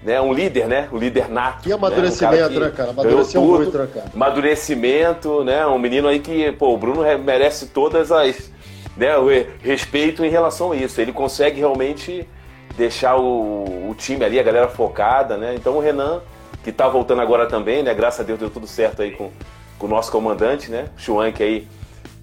Né, 0.00 0.20
um 0.20 0.32
líder, 0.32 0.68
né? 0.68 0.88
Um 0.92 0.96
líder 0.96 1.28
nato. 1.28 1.62
Que 1.64 1.70
né? 1.70 1.74
Um 1.74 1.78
amadurecimento, 1.78 2.48
que 2.50 2.60
né, 2.60 2.70
cara? 2.70 2.92
ganhou 2.92 3.00
Amadureceu 3.00 3.40
tudo. 3.42 3.56
muito, 3.56 3.78
né, 3.78 3.88
cara? 3.92 4.06
Amadurecimento, 4.14 5.44
né? 5.44 5.66
Um 5.66 5.78
menino 5.78 6.06
aí 6.08 6.20
que, 6.20 6.52
pô, 6.52 6.72
o 6.72 6.76
Bruno 6.78 7.02
re- 7.02 7.16
merece 7.16 7.66
todas 7.66 8.12
as. 8.12 8.50
Né, 8.96 9.16
o 9.16 9.28
re- 9.28 9.46
respeito 9.60 10.24
em 10.24 10.28
relação 10.30 10.72
a 10.72 10.76
isso. 10.76 11.00
Ele 11.00 11.12
consegue 11.12 11.58
realmente 11.58 12.28
deixar 12.76 13.16
o, 13.16 13.90
o 13.90 13.94
time 13.96 14.24
ali, 14.24 14.38
a 14.38 14.42
galera 14.42 14.68
focada, 14.68 15.36
né? 15.36 15.54
Então 15.56 15.76
o 15.76 15.80
Renan, 15.80 16.20
que 16.62 16.70
tá 16.70 16.88
voltando 16.88 17.20
agora 17.20 17.46
também, 17.46 17.82
né? 17.82 17.92
Graças 17.92 18.20
a 18.20 18.22
Deus 18.22 18.38
deu 18.38 18.50
tudo 18.50 18.66
certo 18.68 19.02
aí 19.02 19.10
com, 19.10 19.30
com 19.78 19.86
o 19.86 19.88
nosso 19.88 20.10
comandante, 20.12 20.70
né? 20.70 20.86
O 20.96 21.00
Schwank 21.00 21.42
aí 21.42 21.66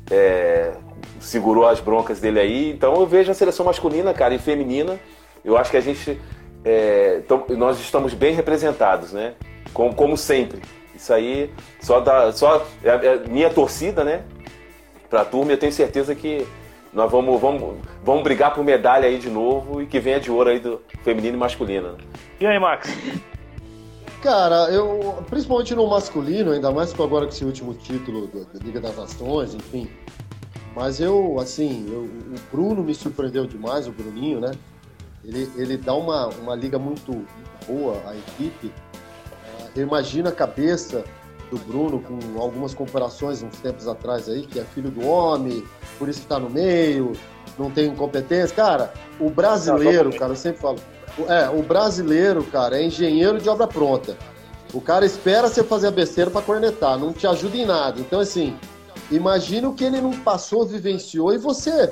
é, 0.10 0.72
segurou 1.20 1.68
as 1.68 1.80
broncas 1.80 2.20
dele 2.20 2.40
aí. 2.40 2.72
Então 2.72 2.94
eu 2.96 3.06
vejo 3.06 3.32
a 3.32 3.34
seleção 3.34 3.66
masculina, 3.66 4.14
cara, 4.14 4.34
e 4.34 4.40
feminina. 4.40 5.00
Eu 5.44 5.58
acho 5.58 5.72
que 5.72 5.78
a 5.78 5.82
gente. 5.82 6.20
é, 6.64 7.22
nós 7.58 7.80
estamos 7.80 8.14
bem 8.14 8.34
representados, 8.34 9.12
né? 9.14 9.34
Como, 9.74 9.94
como 9.94 10.18
sempre. 10.18 10.62
Isso 10.96 11.14
aí 11.14 11.52
só 11.82 12.00
dá. 12.00 12.32
Só, 12.32 12.66
é, 12.84 12.90
é 12.90 13.20
minha 13.30 13.50
torcida, 13.50 14.04
né? 14.04 14.24
Pra 15.10 15.24
turma, 15.26 15.52
eu 15.52 15.58
tenho 15.58 15.72
certeza 15.72 16.16
que 16.16 16.46
nós 16.92 17.12
vamos, 17.12 17.40
vamos, 17.40 17.76
vamos 18.04 18.24
brigar 18.24 18.54
por 18.54 18.64
medalha 18.64 19.08
aí 19.08 19.18
de 19.20 19.30
novo 19.30 19.82
e 19.82 19.86
que 19.86 20.00
venha 20.00 20.20
de 20.20 20.32
ouro 20.32 20.50
aí 20.50 20.60
do 20.60 20.82
feminino 21.04 21.36
e 21.36 21.40
masculino. 21.40 21.92
né? 21.92 21.98
E 22.40 22.48
aí, 22.48 22.58
Max? 22.58 22.90
Cara, 24.22 24.70
eu, 24.72 25.24
principalmente 25.30 25.76
no 25.76 25.88
masculino, 25.88 26.52
ainda 26.52 26.72
mais 26.72 26.92
agora 27.00 27.26
com 27.26 27.32
esse 27.32 27.46
último 27.46 27.74
título 27.76 28.26
do- 28.28 28.46
da 28.46 28.64
Liga 28.66 28.80
das 28.80 28.96
Nações, 28.98 29.54
enfim. 29.54 29.88
Mas 30.76 31.00
eu, 31.00 31.38
assim, 31.40 31.86
eu- 31.90 32.02
o 32.02 32.40
Bruno 32.52 32.84
me 32.84 32.94
surpreendeu 32.94 33.46
demais, 33.46 33.88
o 33.88 33.92
Bruninho, 33.92 34.40
né? 34.42 34.52
Ele, 35.24 35.50
ele 35.56 35.78
dá 35.78 35.94
uma, 35.94 36.28
uma 36.28 36.54
liga 36.56 36.78
muito, 36.78 37.26
boa 37.68 38.00
à 38.06 38.16
equipe. 38.16 38.72
Ah, 39.60 39.68
Eu 39.76 39.84
imagino 39.84 40.28
a 40.30 40.32
cabeça 40.32 41.04
do 41.50 41.58
Bruno 41.58 42.00
com 42.02 42.42
algumas 42.42 42.74
comparações 42.74 43.42
uns 43.42 43.58
tempos 43.60 43.88
atrás 43.88 44.28
aí, 44.30 44.46
que 44.46 44.60
é 44.60 44.64
filho 44.64 44.90
do 44.92 45.08
homem, 45.08 45.64
por 45.98 46.10
isso 46.10 46.22
que 46.22 46.28
tá 46.28 46.38
no 46.40 46.50
meio, 46.50 47.14
não 47.58 47.72
tem 47.72 47.88
incompetência. 47.90 48.56
Cara, 48.56 48.94
o 49.20 49.30
brasileiro, 49.30 50.10
cara, 50.20 50.34
eu 50.34 50.36
sempre 50.36 50.60
falo, 50.62 50.78
é, 51.30 51.50
o 51.50 51.64
brasileiro, 51.64 52.44
cara, 52.44 52.78
é 52.80 52.84
engenheiro 52.86 53.40
de 53.40 53.48
obra 53.48 53.66
pronta. 53.68 54.18
O 54.74 54.82
cara 54.82 55.06
espera 55.06 55.48
você 55.48 55.64
fazer 55.64 55.88
a 55.88 55.92
besteira 55.92 56.30
pra 56.30 56.42
cornetar, 56.42 56.98
não 57.00 57.14
te 57.14 57.26
ajuda 57.26 57.56
em 57.56 57.66
nada. 57.66 58.00
Então, 58.02 58.20
assim, 58.20 58.58
imagina 59.12 59.70
o 59.70 59.74
que 59.74 59.84
ele 59.84 60.02
não 60.02 60.12
passou, 60.12 60.66
vivenciou 60.66 61.34
e 61.34 61.38
você 61.38 61.92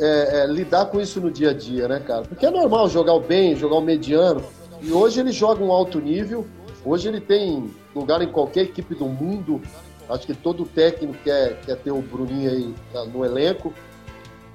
é, 0.00 0.42
é, 0.42 0.46
lidar 0.46 0.86
com 0.86 1.00
isso 1.00 1.20
no 1.20 1.30
dia 1.30 1.50
a 1.50 1.52
dia, 1.52 1.88
né, 1.88 2.00
cara? 2.00 2.22
Porque 2.22 2.46
é 2.46 2.50
normal 2.50 2.88
jogar 2.88 3.14
o 3.14 3.20
bem, 3.20 3.56
jogar 3.56 3.76
o 3.76 3.80
mediano. 3.80 4.42
E 4.80 4.92
hoje 4.92 5.20
ele 5.20 5.32
joga 5.32 5.62
um 5.62 5.72
alto 5.72 6.00
nível. 6.00 6.46
Hoje 6.84 7.08
ele 7.08 7.20
tem 7.20 7.70
lugar 7.94 8.22
em 8.22 8.30
qualquer 8.30 8.62
equipe 8.62 8.94
do 8.94 9.06
mundo. 9.06 9.60
Acho 10.08 10.26
que 10.26 10.34
todo 10.34 10.64
técnico 10.64 11.14
quer, 11.24 11.60
quer 11.60 11.76
ter 11.76 11.90
o 11.90 12.00
Bruninho 12.00 12.50
aí 12.50 12.74
tá, 12.92 13.04
no 13.04 13.24
elenco. 13.24 13.74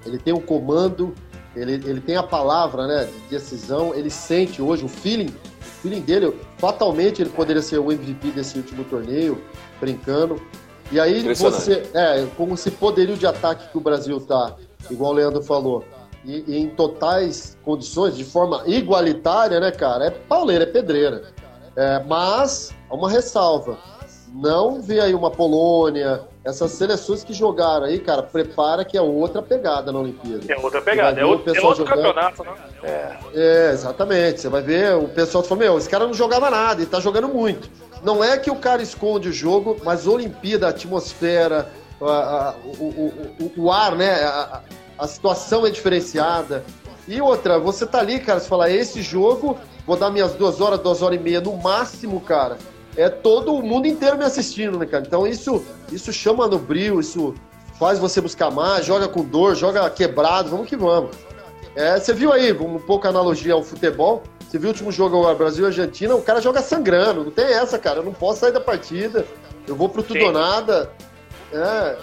Ele 0.06 0.18
tem 0.18 0.34
o 0.34 0.40
comando, 0.40 1.14
ele, 1.56 1.74
ele 1.74 2.02
tem 2.02 2.16
a 2.16 2.24
palavra 2.24 2.88
né, 2.88 3.06
de 3.06 3.30
decisão, 3.30 3.94
ele 3.94 4.10
sente 4.10 4.62
hoje 4.62 4.84
o 4.84 4.88
feeling, 4.88 5.28
o 5.28 5.66
feeling 5.82 6.02
dele, 6.02 6.34
fatalmente 6.58 7.22
ele 7.22 7.30
poderia 7.30 7.62
ser 7.62 7.78
o 7.78 7.92
MVP 7.92 8.32
desse 8.32 8.58
último 8.58 8.84
torneio, 8.84 9.42
brincando. 9.80 10.42
E 10.94 11.00
aí 11.00 11.34
você, 11.34 11.90
é, 11.92 12.24
com 12.38 12.54
esse 12.54 12.70
poderio 12.70 13.18
de 13.18 13.26
ataque 13.26 13.68
que 13.72 13.78
o 13.80 13.82
Brasil 13.82 14.22
tá, 14.22 14.56
igual 14.92 15.12
o 15.12 15.16
Leandro 15.16 15.42
falou, 15.42 15.84
e, 16.24 16.44
e 16.48 16.58
em 16.60 16.70
totais 16.70 17.58
condições, 17.64 18.16
de 18.16 18.24
forma 18.24 18.62
igualitária, 18.68 19.60
né, 19.60 19.72
cara? 19.72 20.06
É 20.06 20.10
pauleira, 20.12 20.66
é 20.66 20.68
pedreira. 20.68 21.24
É, 21.76 22.00
mas, 22.04 22.72
uma 22.92 23.10
ressalva. 23.10 23.76
Não 24.32 24.84
vê 24.84 25.00
aí 25.00 25.16
uma 25.16 25.32
Polônia, 25.32 26.22
essas 26.46 26.72
seleções 26.74 27.24
que 27.24 27.34
jogaram 27.34 27.86
aí, 27.86 27.98
cara, 27.98 28.22
prepara 28.22 28.86
que 28.86 28.96
é 28.96 29.02
outra 29.02 29.42
pegada 29.42 29.92
na 29.92 30.00
Olimpíada. 30.00 30.44
É 30.48 30.58
outra 30.58 30.82
pegada, 30.82 31.20
é 31.20 31.26
o 31.26 31.30
outro, 31.30 31.50
é 31.50 31.54
pessoal 31.54 31.72
outro 31.72 31.88
jogando. 31.88 32.14
campeonato, 32.14 32.44
né? 32.44 33.18
É, 33.34 33.72
exatamente. 33.72 34.42
Você 34.42 34.50
vai 34.50 34.62
ver 34.62 34.96
o 34.96 35.08
pessoal 35.08 35.44
falando, 35.44 35.64
meu, 35.64 35.78
esse 35.80 35.90
cara 35.90 36.06
não 36.06 36.14
jogava 36.14 36.52
nada 36.52 36.84
e 36.84 36.86
tá 36.86 37.00
jogando 37.00 37.30
muito. 37.30 37.68
Não 38.04 38.24
é 38.24 38.38
que 38.38 38.52
o 38.52 38.56
cara 38.56 38.82
esconde 38.82 39.30
o 39.30 39.34
jogo, 39.34 39.78
mas 39.84 40.06
Olimpíada, 40.08 40.68
a 40.68 40.70
atmosfera, 40.72 41.72
a- 42.02 42.06
a- 42.06 42.56
o, 42.66 42.84
o- 42.84 43.36
o- 43.58 43.62
o 43.64 43.72
ar, 43.72 43.96
né? 43.96 44.24
A, 44.24 44.62
a 45.00 45.08
situação 45.08 45.66
é 45.66 45.70
diferenciada. 45.70 46.64
E 47.08 47.20
outra, 47.22 47.60
você 47.60 47.86
tá 47.86 48.00
ali, 48.00 48.20
cara, 48.20 48.40
você 48.40 48.48
fala, 48.48 48.70
esse 48.70 49.02
jogo, 49.02 49.58
vou 49.86 49.98
dar 49.98 50.10
minhas 50.10 50.34
duas 50.34 50.62
horas, 50.62 50.80
duas 50.80 51.02
horas 51.02 51.20
e 51.20 51.22
meia 51.22 51.42
no 51.42 51.56
máximo, 51.58 52.20
cara. 52.22 52.58
É 52.96 53.10
todo 53.10 53.54
o 53.56 53.64
mundo 53.64 53.88
inteiro 53.88 54.18
me 54.18 54.24
assistindo, 54.24 54.78
né, 54.78 54.86
cara? 54.86 55.04
Então 55.06 55.26
isso, 55.26 55.64
isso 55.92 56.14
chama 56.14 56.48
no 56.48 56.60
brilho, 56.60 57.00
isso 57.00 57.34
faz 57.80 57.98
você 58.00 58.22
buscar 58.22 58.52
mais, 58.52 58.86
joga 58.86 59.08
com 59.08 59.24
dor, 59.24 59.56
joga 59.56 59.90
quebrado, 59.90 60.50
vamos 60.50 60.68
que 60.68 60.76
vamos. 60.78 61.16
É, 61.76 62.00
você 62.00 62.14
viu 62.14 62.32
aí, 62.32 62.52
um 62.54 62.78
pouco 62.80 63.08
a 63.08 63.10
analogia 63.10 63.54
ao 63.54 63.64
futebol. 63.64 64.22
Você 64.54 64.60
viu 64.60 64.68
o 64.70 64.72
último 64.72 64.92
jogo 64.92 65.18
agora, 65.18 65.34
Brasil 65.34 65.64
e 65.64 65.66
Argentina, 65.66 66.14
o 66.14 66.22
cara 66.22 66.40
joga 66.40 66.62
sangrando. 66.62 67.24
Não 67.24 67.32
tem 67.32 67.46
essa, 67.46 67.80
cara. 67.80 68.02
Eu 68.02 68.04
não 68.04 68.14
posso 68.14 68.42
sair 68.42 68.52
da 68.52 68.60
partida. 68.62 69.26
Eu 69.68 69.76
vou 69.76 69.90
pro 69.90 70.04
tudo 70.04 70.20
Sim. 70.20 70.26
ou 70.28 70.32
nada. 70.32 70.92
É. 71.52 71.98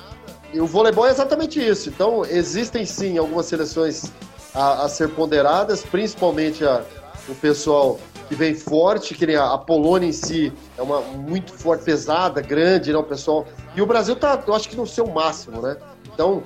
E 0.53 0.61
o 0.61 0.66
voleibol 0.66 1.07
é 1.07 1.11
exatamente 1.12 1.64
isso. 1.64 1.88
Então, 1.88 2.24
existem 2.24 2.84
sim 2.84 3.16
algumas 3.18 3.46
seleções 3.46 4.11
a, 4.53 4.82
a 4.84 4.88
ser 4.88 5.11
ponderadas, 5.11 5.84
principalmente 5.84 6.64
a- 6.64 6.82
o 7.28 7.36
pessoal 7.36 8.01
que 8.28 8.34
vem 8.34 8.53
forte, 8.57 9.14
que 9.14 9.28
nem 9.28 9.36
a, 9.36 9.53
a 9.53 9.59
Polônia 9.59 10.09
em 10.09 10.12
si 10.12 10.53
é 10.76 10.82
uma 10.82 11.01
muito 11.03 11.53
forte, 11.53 11.84
pesada, 11.84 12.40
grande, 12.40 12.92
né? 12.92 12.98
O 12.98 13.05
pessoal. 13.05 13.46
E 13.76 13.80
o 13.80 13.86
Brasil 13.86 14.16
tá, 14.16 14.42
eu 14.44 14.53
acho 14.57 14.68
que 14.68 14.74
no 14.74 14.88
seu 14.88 15.07
máximo, 15.07 15.62
né? 15.62 15.76
Então, 16.12 16.42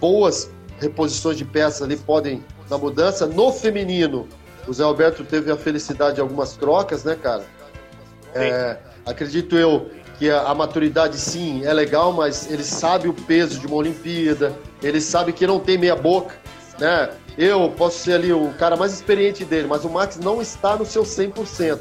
boas 0.00 0.48
reposições 0.78 1.36
de 1.36 1.44
peças 1.44 1.82
ali 1.82 1.96
podem 1.96 2.44
na 2.70 2.78
mudança. 2.78 3.26
No 3.26 3.52
feminino, 3.52 4.28
o 4.66 4.72
Zé 4.72 4.82
Alberto 4.84 5.24
teve 5.24 5.50
a 5.50 5.56
felicidade 5.56 6.16
de 6.16 6.20
algumas 6.20 6.56
trocas, 6.56 7.04
né, 7.04 7.16
cara? 7.20 7.44
É, 8.34 8.76
acredito 9.06 9.56
eu 9.56 9.90
que 10.18 10.30
a, 10.30 10.42
a 10.42 10.54
maturidade 10.54 11.16
sim 11.18 11.64
é 11.64 11.72
legal, 11.72 12.12
mas 12.12 12.50
ele 12.50 12.62
sabe 12.62 13.08
o 13.08 13.12
peso 13.14 13.58
de 13.58 13.66
uma 13.66 13.76
Olimpíada, 13.76 14.54
ele 14.82 15.00
sabe 15.00 15.32
que 15.32 15.46
não 15.46 15.58
tem 15.58 15.78
meia 15.78 15.96
boca, 15.96 16.34
né? 16.78 17.10
Eu 17.38 17.72
posso 17.76 17.98
ser 18.00 18.14
ali 18.14 18.32
o 18.32 18.52
cara 18.58 18.76
mais 18.76 18.92
experiente 18.92 19.44
dele, 19.44 19.66
mas 19.66 19.84
o 19.84 19.88
Max 19.88 20.18
não 20.18 20.42
está 20.42 20.76
no 20.76 20.84
seu 20.84 21.02
100%. 21.02 21.78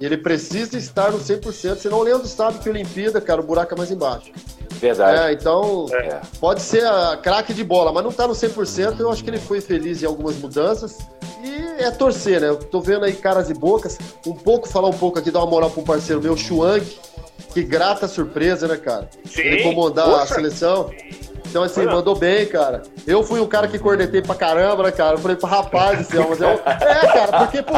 Ele 0.00 0.16
precisa 0.16 0.76
estar 0.78 1.10
no 1.10 1.18
100%, 1.18 1.76
senão 1.76 1.98
o 1.98 2.02
Leandro 2.02 2.26
sabe 2.26 2.58
que 2.58 2.68
a 2.68 2.72
Olimpíada, 2.72 3.20
cara, 3.20 3.40
o 3.40 3.44
buraco 3.44 3.74
é 3.74 3.76
mais 3.76 3.90
embaixo. 3.90 4.30
Verdade. 4.74 5.18
É, 5.20 5.32
então, 5.32 5.86
É. 5.92 6.20
pode 6.40 6.62
ser 6.62 6.86
a 6.86 7.16
craque 7.16 7.52
de 7.52 7.64
bola, 7.64 7.92
mas 7.92 8.04
não 8.04 8.12
tá 8.12 8.26
no 8.28 8.34
100%. 8.34 9.00
Eu 9.00 9.10
acho 9.10 9.24
que 9.24 9.30
ele 9.30 9.38
foi 9.38 9.60
feliz 9.60 10.00
em 10.02 10.06
algumas 10.06 10.36
mudanças. 10.36 10.98
E 11.42 11.57
é 11.84 11.90
torcer, 11.90 12.40
né? 12.40 12.48
Eu 12.48 12.56
tô 12.56 12.80
vendo 12.80 13.04
aí 13.04 13.12
caras 13.12 13.50
e 13.50 13.54
bocas. 13.54 13.98
Um 14.26 14.34
pouco, 14.34 14.68
falar 14.68 14.88
um 14.88 14.98
pouco 14.98 15.18
aqui, 15.18 15.30
dar 15.30 15.40
uma 15.40 15.50
moral 15.50 15.70
pro 15.70 15.82
parceiro 15.82 16.22
meu, 16.22 16.36
Chuank. 16.36 16.98
Que 17.52 17.62
grata 17.62 18.06
surpresa, 18.06 18.68
né, 18.68 18.76
cara? 18.76 19.08
Sim, 19.24 19.40
Ele 19.40 19.62
comandar 19.62 20.08
a 20.08 20.26
seleção. 20.26 20.90
Então, 21.48 21.62
assim, 21.62 21.80
Olha. 21.80 21.92
mandou 21.92 22.14
bem, 22.14 22.44
cara. 22.46 22.82
Eu 23.06 23.22
fui 23.22 23.40
o 23.40 23.46
cara 23.46 23.66
que 23.66 23.78
cornetei 23.78 24.20
pra 24.20 24.34
caramba, 24.34 24.82
né, 24.82 24.90
cara? 24.92 25.14
Eu 25.14 25.18
falei, 25.18 25.36
rapaz 25.42 25.98
do 25.98 26.04
céu, 26.04 26.26
mas 26.28 26.40
é, 26.42 26.46
um... 26.46 26.50
é, 26.52 27.06
cara, 27.12 27.38
porque, 27.38 27.62
pô. 27.62 27.74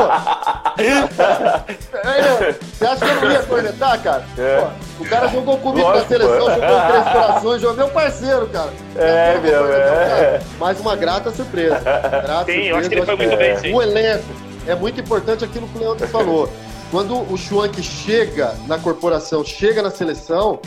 É, 2.02 2.52
você 2.72 2.84
acha 2.86 3.06
que 3.06 3.12
eu 3.12 3.20
não 3.20 3.30
ia 3.30 3.42
cornetar, 3.42 4.02
cara? 4.02 4.24
É. 4.36 4.60
Pô, 4.60 5.04
o 5.04 5.08
cara 5.08 5.28
jogou 5.28 5.58
comigo 5.58 5.86
Lógico, 5.86 6.12
na 6.12 6.18
seleção, 6.18 6.46
pô. 6.46 6.50
jogou 6.50 6.80
três 6.88 7.04
corações, 7.04 7.60
jogou 7.62 7.76
meu 7.76 7.88
parceiro, 7.88 8.46
cara. 8.48 8.72
É, 8.96 9.34
Eu 9.36 9.40
meu, 9.42 9.72
é. 9.72 9.80
cara. 9.80 10.42
Mais 10.58 10.80
uma 10.80 10.96
grata 10.96 11.30
surpresa. 11.30 11.78
Grata 11.78 12.52
Sim, 12.52 12.62
eu 12.62 12.76
acho 12.76 12.88
que 12.88 12.96
surpresa, 12.96 12.96
ele 12.96 13.06
foi 13.06 13.16
muito 13.16 13.36
bem, 13.36 13.58
sim. 13.58 13.74
O 13.74 13.82
elenco 13.82 14.24
é 14.66 14.74
muito 14.74 15.00
importante 15.00 15.44
aquilo 15.44 15.68
que 15.68 15.78
o 15.78 15.80
Leandro 15.80 16.08
falou. 16.08 16.50
Quando 16.90 17.32
o 17.32 17.36
Schwank 17.36 17.80
chega 17.82 18.52
na 18.66 18.76
corporação, 18.76 19.44
chega 19.44 19.80
na 19.80 19.90
seleção, 19.90 20.58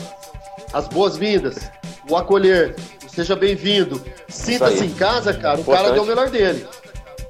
as 0.74 0.88
boas-vindas, 0.88 1.70
o 2.10 2.16
acolher, 2.16 2.74
o 3.06 3.08
seja 3.08 3.36
bem-vindo, 3.36 4.02
sinta-se 4.28 4.84
em 4.84 4.90
casa, 4.90 5.32
cara, 5.32 5.58
o 5.58 5.60
Importante. 5.60 5.84
cara 5.84 5.94
deu 5.94 6.02
o 6.02 6.06
melhor 6.06 6.28
dele. 6.28 6.66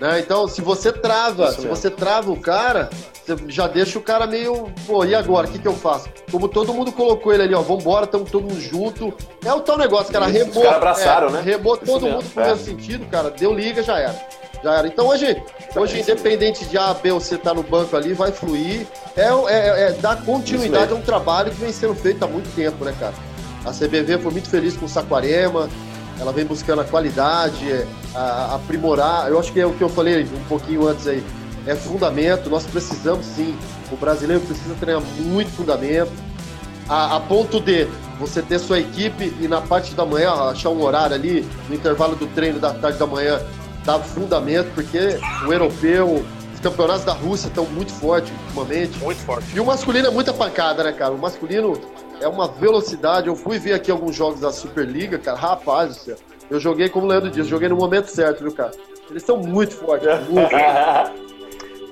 Né? 0.00 0.18
Então, 0.18 0.48
se 0.48 0.62
você 0.62 0.90
trava, 0.90 1.44
Isso 1.44 1.56
se 1.56 1.60
mesmo. 1.60 1.76
você 1.76 1.90
trava 1.90 2.32
o 2.32 2.40
cara, 2.40 2.88
você 3.24 3.36
já 3.48 3.66
deixa 3.66 3.98
o 3.98 4.02
cara 4.02 4.26
meio, 4.26 4.72
pô, 4.86 5.04
e 5.04 5.14
agora? 5.14 5.46
O 5.46 5.50
que, 5.50 5.58
que 5.58 5.68
eu 5.68 5.74
faço? 5.74 6.08
Como 6.32 6.48
todo 6.48 6.72
mundo 6.72 6.90
colocou 6.90 7.32
ele 7.34 7.42
ali, 7.42 7.54
ó, 7.54 7.60
vambora, 7.60 8.06
estamos 8.06 8.30
todo 8.30 8.44
mundo 8.44 8.60
junto. 8.60 9.12
É 9.44 9.52
o 9.52 9.60
tal 9.60 9.76
negócio, 9.76 10.10
cara, 10.10 10.28
Isso, 10.30 10.38
remou. 10.38 10.56
os 10.56 10.62
caras 10.62 10.76
abraçaram, 10.76 11.28
é, 11.28 11.32
né? 11.32 11.40
Remou 11.42 11.74
Isso 11.74 11.84
todo 11.84 12.02
mesmo, 12.02 12.16
mundo 12.16 12.30
pro 12.32 12.42
é. 12.42 12.46
mesmo 12.48 12.64
sentido, 12.64 13.06
cara, 13.10 13.30
deu 13.30 13.52
liga, 13.52 13.82
já 13.82 13.98
era. 13.98 14.14
Já 14.62 14.78
era. 14.78 14.86
Então 14.88 15.06
hoje, 15.06 15.42
hoje 15.76 16.00
independente 16.00 16.64
de 16.64 16.78
A, 16.78 16.94
B 16.94 17.12
ou 17.12 17.20
C 17.20 17.36
tá 17.36 17.52
no 17.52 17.62
banco 17.62 17.94
ali, 17.94 18.14
vai 18.14 18.32
fluir. 18.32 18.86
É, 19.14 19.28
é, 19.52 19.88
é 19.88 19.92
dar 19.92 20.24
continuidade 20.24 20.90
a 20.90 20.96
um 20.96 21.02
trabalho 21.02 21.50
que 21.50 21.60
vem 21.60 21.70
sendo 21.70 21.94
feito 21.94 22.24
há 22.24 22.26
muito 22.26 22.48
tempo, 22.56 22.82
né, 22.82 22.94
cara? 22.98 23.14
A 23.64 23.70
CBV 23.72 24.18
foi 24.18 24.30
muito 24.32 24.48
feliz 24.48 24.76
com 24.76 24.86
o 24.86 24.88
Saquarema, 24.88 25.68
ela 26.20 26.32
vem 26.32 26.44
buscando 26.44 26.80
a 26.80 26.84
qualidade, 26.84 27.70
é, 27.70 27.86
a- 28.14 28.18
a- 28.20 28.54
aprimorar. 28.56 29.28
Eu 29.28 29.38
acho 29.38 29.52
que 29.52 29.60
é 29.60 29.66
o 29.66 29.72
que 29.72 29.82
eu 29.82 29.88
falei 29.88 30.22
um 30.24 30.44
pouquinho 30.48 30.86
antes 30.86 31.06
aí. 31.06 31.24
É 31.66 31.74
fundamento, 31.74 32.50
nós 32.50 32.64
precisamos 32.64 33.24
sim. 33.24 33.56
O 33.90 33.96
brasileiro 33.96 34.42
precisa 34.42 34.74
treinar 34.74 35.02
muito 35.18 35.50
fundamento. 35.52 36.12
A, 36.88 37.16
a 37.16 37.20
ponto 37.20 37.58
de 37.58 37.86
você 38.20 38.42
ter 38.42 38.58
sua 38.58 38.78
equipe 38.78 39.34
e 39.40 39.48
na 39.48 39.62
parte 39.62 39.94
da 39.94 40.04
manhã 40.04 40.32
achar 40.50 40.68
um 40.68 40.82
horário 40.82 41.14
ali, 41.16 41.48
no 41.68 41.74
intervalo 41.74 42.14
do 42.14 42.26
treino 42.28 42.58
da 42.60 42.74
tarde 42.74 42.98
da 42.98 43.06
manhã, 43.06 43.40
dar 43.84 43.98
fundamento, 44.00 44.70
porque 44.74 44.98
o 45.48 45.52
europeu, 45.52 46.22
os 46.52 46.60
campeonatos 46.60 47.04
da 47.04 47.12
Rússia 47.14 47.48
estão 47.48 47.64
muito 47.64 47.90
fortes 47.92 48.30
ultimamente. 48.54 48.98
Muito 48.98 49.18
forte. 49.22 49.46
E 49.56 49.58
o 49.58 49.64
masculino 49.64 50.06
é 50.08 50.10
muita 50.10 50.32
pancada, 50.34 50.84
né, 50.84 50.92
cara? 50.92 51.12
O 51.12 51.18
masculino 51.18 51.80
é 52.20 52.28
uma 52.28 52.48
velocidade. 52.48 53.28
Eu 53.28 53.36
fui 53.36 53.58
ver 53.58 53.74
aqui 53.74 53.90
alguns 53.90 54.14
jogos 54.14 54.40
da 54.40 54.52
Superliga, 54.52 55.18
cara. 55.18 55.36
Rapaz 55.36 55.88
do 55.88 55.94
céu. 55.94 56.16
Eu 56.50 56.60
joguei, 56.60 56.88
como 56.88 57.06
o 57.06 57.08
Leandro 57.08 57.30
disse, 57.30 57.48
joguei 57.48 57.68
no 57.68 57.76
momento 57.76 58.06
certo, 58.06 58.42
viu, 58.42 58.52
cara? 58.52 58.72
Eles 59.10 59.22
são 59.22 59.36
muito 59.36 59.74
fortes, 59.74 60.08
muito. 60.28 60.50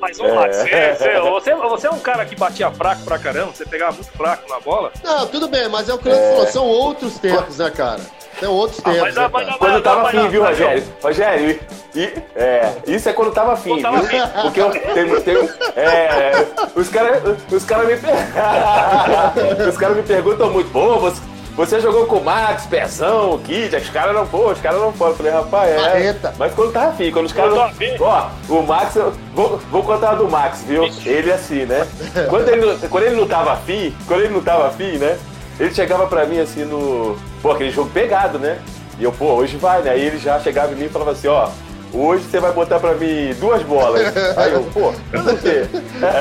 Mas, 0.01 0.19
ô, 0.19 0.35
Max, 0.35 0.57
você, 0.57 0.95
você, 0.95 1.21
você, 1.21 1.55
você 1.55 1.87
é 1.87 1.91
um 1.91 1.99
cara 2.01 2.25
que 2.25 2.35
batia 2.35 2.71
fraco 2.73 3.03
pra 3.03 3.21
caramba, 3.21 3.53
você 3.53 3.65
pegava 3.65 3.93
muito 3.93 4.11
fraco 4.11 4.49
na 4.49 4.59
bola. 4.59 4.93
Não, 5.05 5.29
tudo 5.29 5.47
bem, 5.47 5.69
mas 5.69 5.89
é 5.89 5.95
o 5.95 5.99
que 5.99 6.09
o 6.09 6.11
Leandro 6.11 6.31
falou, 6.31 6.47
são 6.49 6.67
outros 6.67 7.19
tempos, 7.21 7.59
né, 7.59 7.71
cara? 7.71 8.01
São 8.43 8.53
outros 8.55 8.81
Ah, 8.81 8.91
tempos, 8.91 9.01
mas, 9.03 9.15
né, 9.15 9.25
ah, 9.25 9.31
mas, 9.33 9.47
mas- 9.47 9.57
Quando 9.57 9.83
tava 9.83 10.03
mas- 10.03 10.15
afim, 10.15 10.29
viu, 10.29 10.45
Rogério? 10.45 10.85
Rogério, 11.03 11.51
e, 11.95 11.99
e- 12.01 12.13
é, 12.37 12.73
isso 12.87 13.09
é 13.09 13.13
quando 13.13 13.33
tava 13.33 13.53
afim, 13.53 13.81
tava 13.81 14.01
viu? 14.03 14.23
afim. 14.25 14.41
Porque 14.43 14.61
eu, 14.61 14.71
tem, 14.71 15.21
tem, 15.21 15.49
é, 15.77 16.47
os 16.75 16.89
caras 16.89 17.23
os 17.51 17.65
cara 17.65 17.85
me, 17.85 17.95
os 19.69 19.77
cara 19.77 19.95
me 19.95 20.03
perguntam 20.03 20.51
muito, 20.51 20.71
pô, 20.71 20.99
você, 20.99 21.21
você 21.55 21.81
jogou 21.81 22.07
com 22.07 22.17
o 22.17 22.25
Max, 22.25 22.67
Pezão, 22.67 23.39
Kid, 23.45 23.77
os 23.77 23.91
caras 23.91 24.15
não, 24.15 24.27
pô, 24.27 24.51
os 24.51 24.61
caras 24.61 24.81
não 24.81 24.93
foram. 24.93 25.13
Eu 25.13 25.17
falei, 25.19 25.33
rapaz, 25.33 25.71
é. 25.71 25.77
Marreta. 25.81 26.35
Mas 26.39 26.55
quando 26.55 26.73
tava 26.73 26.89
afim, 26.91 27.11
quando 27.13 27.27
os 27.27 27.33
caras. 27.33 27.55
Tava. 27.55 27.73
Ó, 28.01 28.55
o 28.55 28.63
Max, 28.63 28.97
eu 28.97 29.13
vou, 29.35 29.59
vou 29.71 29.83
contar 29.83 30.15
do 30.15 30.29
Max, 30.29 30.63
viu? 30.67 30.85
Ele 31.05 31.31
é 31.31 31.35
assim, 31.35 31.65
né? 31.67 31.87
Quando 32.29 32.49
ele, 32.49 32.89
quando 32.89 33.05
ele 33.05 33.17
não 33.17 33.27
tava 33.27 33.53
afim, 33.53 33.95
quando 34.09 34.21
ele 34.23 34.33
não 34.35 34.43
tava 34.43 34.69
afim, 34.69 34.97
né? 34.99 35.19
Ele 35.59 35.75
chegava 35.75 36.07
pra 36.07 36.27
mim 36.27 36.41
assim 36.41 36.65
no. 36.65 37.17
Pô, 37.41 37.53
aquele 37.53 37.71
jogo 37.71 37.91
pegado, 37.91 38.39
né? 38.39 38.59
E 38.99 39.05
eu, 39.05 39.13
pô, 39.13 39.33
hoje 39.33 39.57
vai, 39.57 39.83
né? 39.83 39.91
Aí 39.91 40.05
ele 40.05 40.19
já 40.19 40.39
chegava 40.41 40.73
em 40.73 40.77
mim 40.77 40.85
e 40.87 40.89
falava 40.89 41.13
assim, 41.13 41.29
ó. 41.29 41.49
Hoje 41.95 42.25
você 42.25 42.41
vai 42.41 42.53
botar 42.53 42.81
pra 42.81 42.95
mim 42.95 43.35
duas 43.39 43.63
bolas. 43.63 44.17
Aí 44.37 44.53
eu, 44.53 44.65
pô, 44.65 44.93
por 45.11 45.39
quê? 45.41 45.67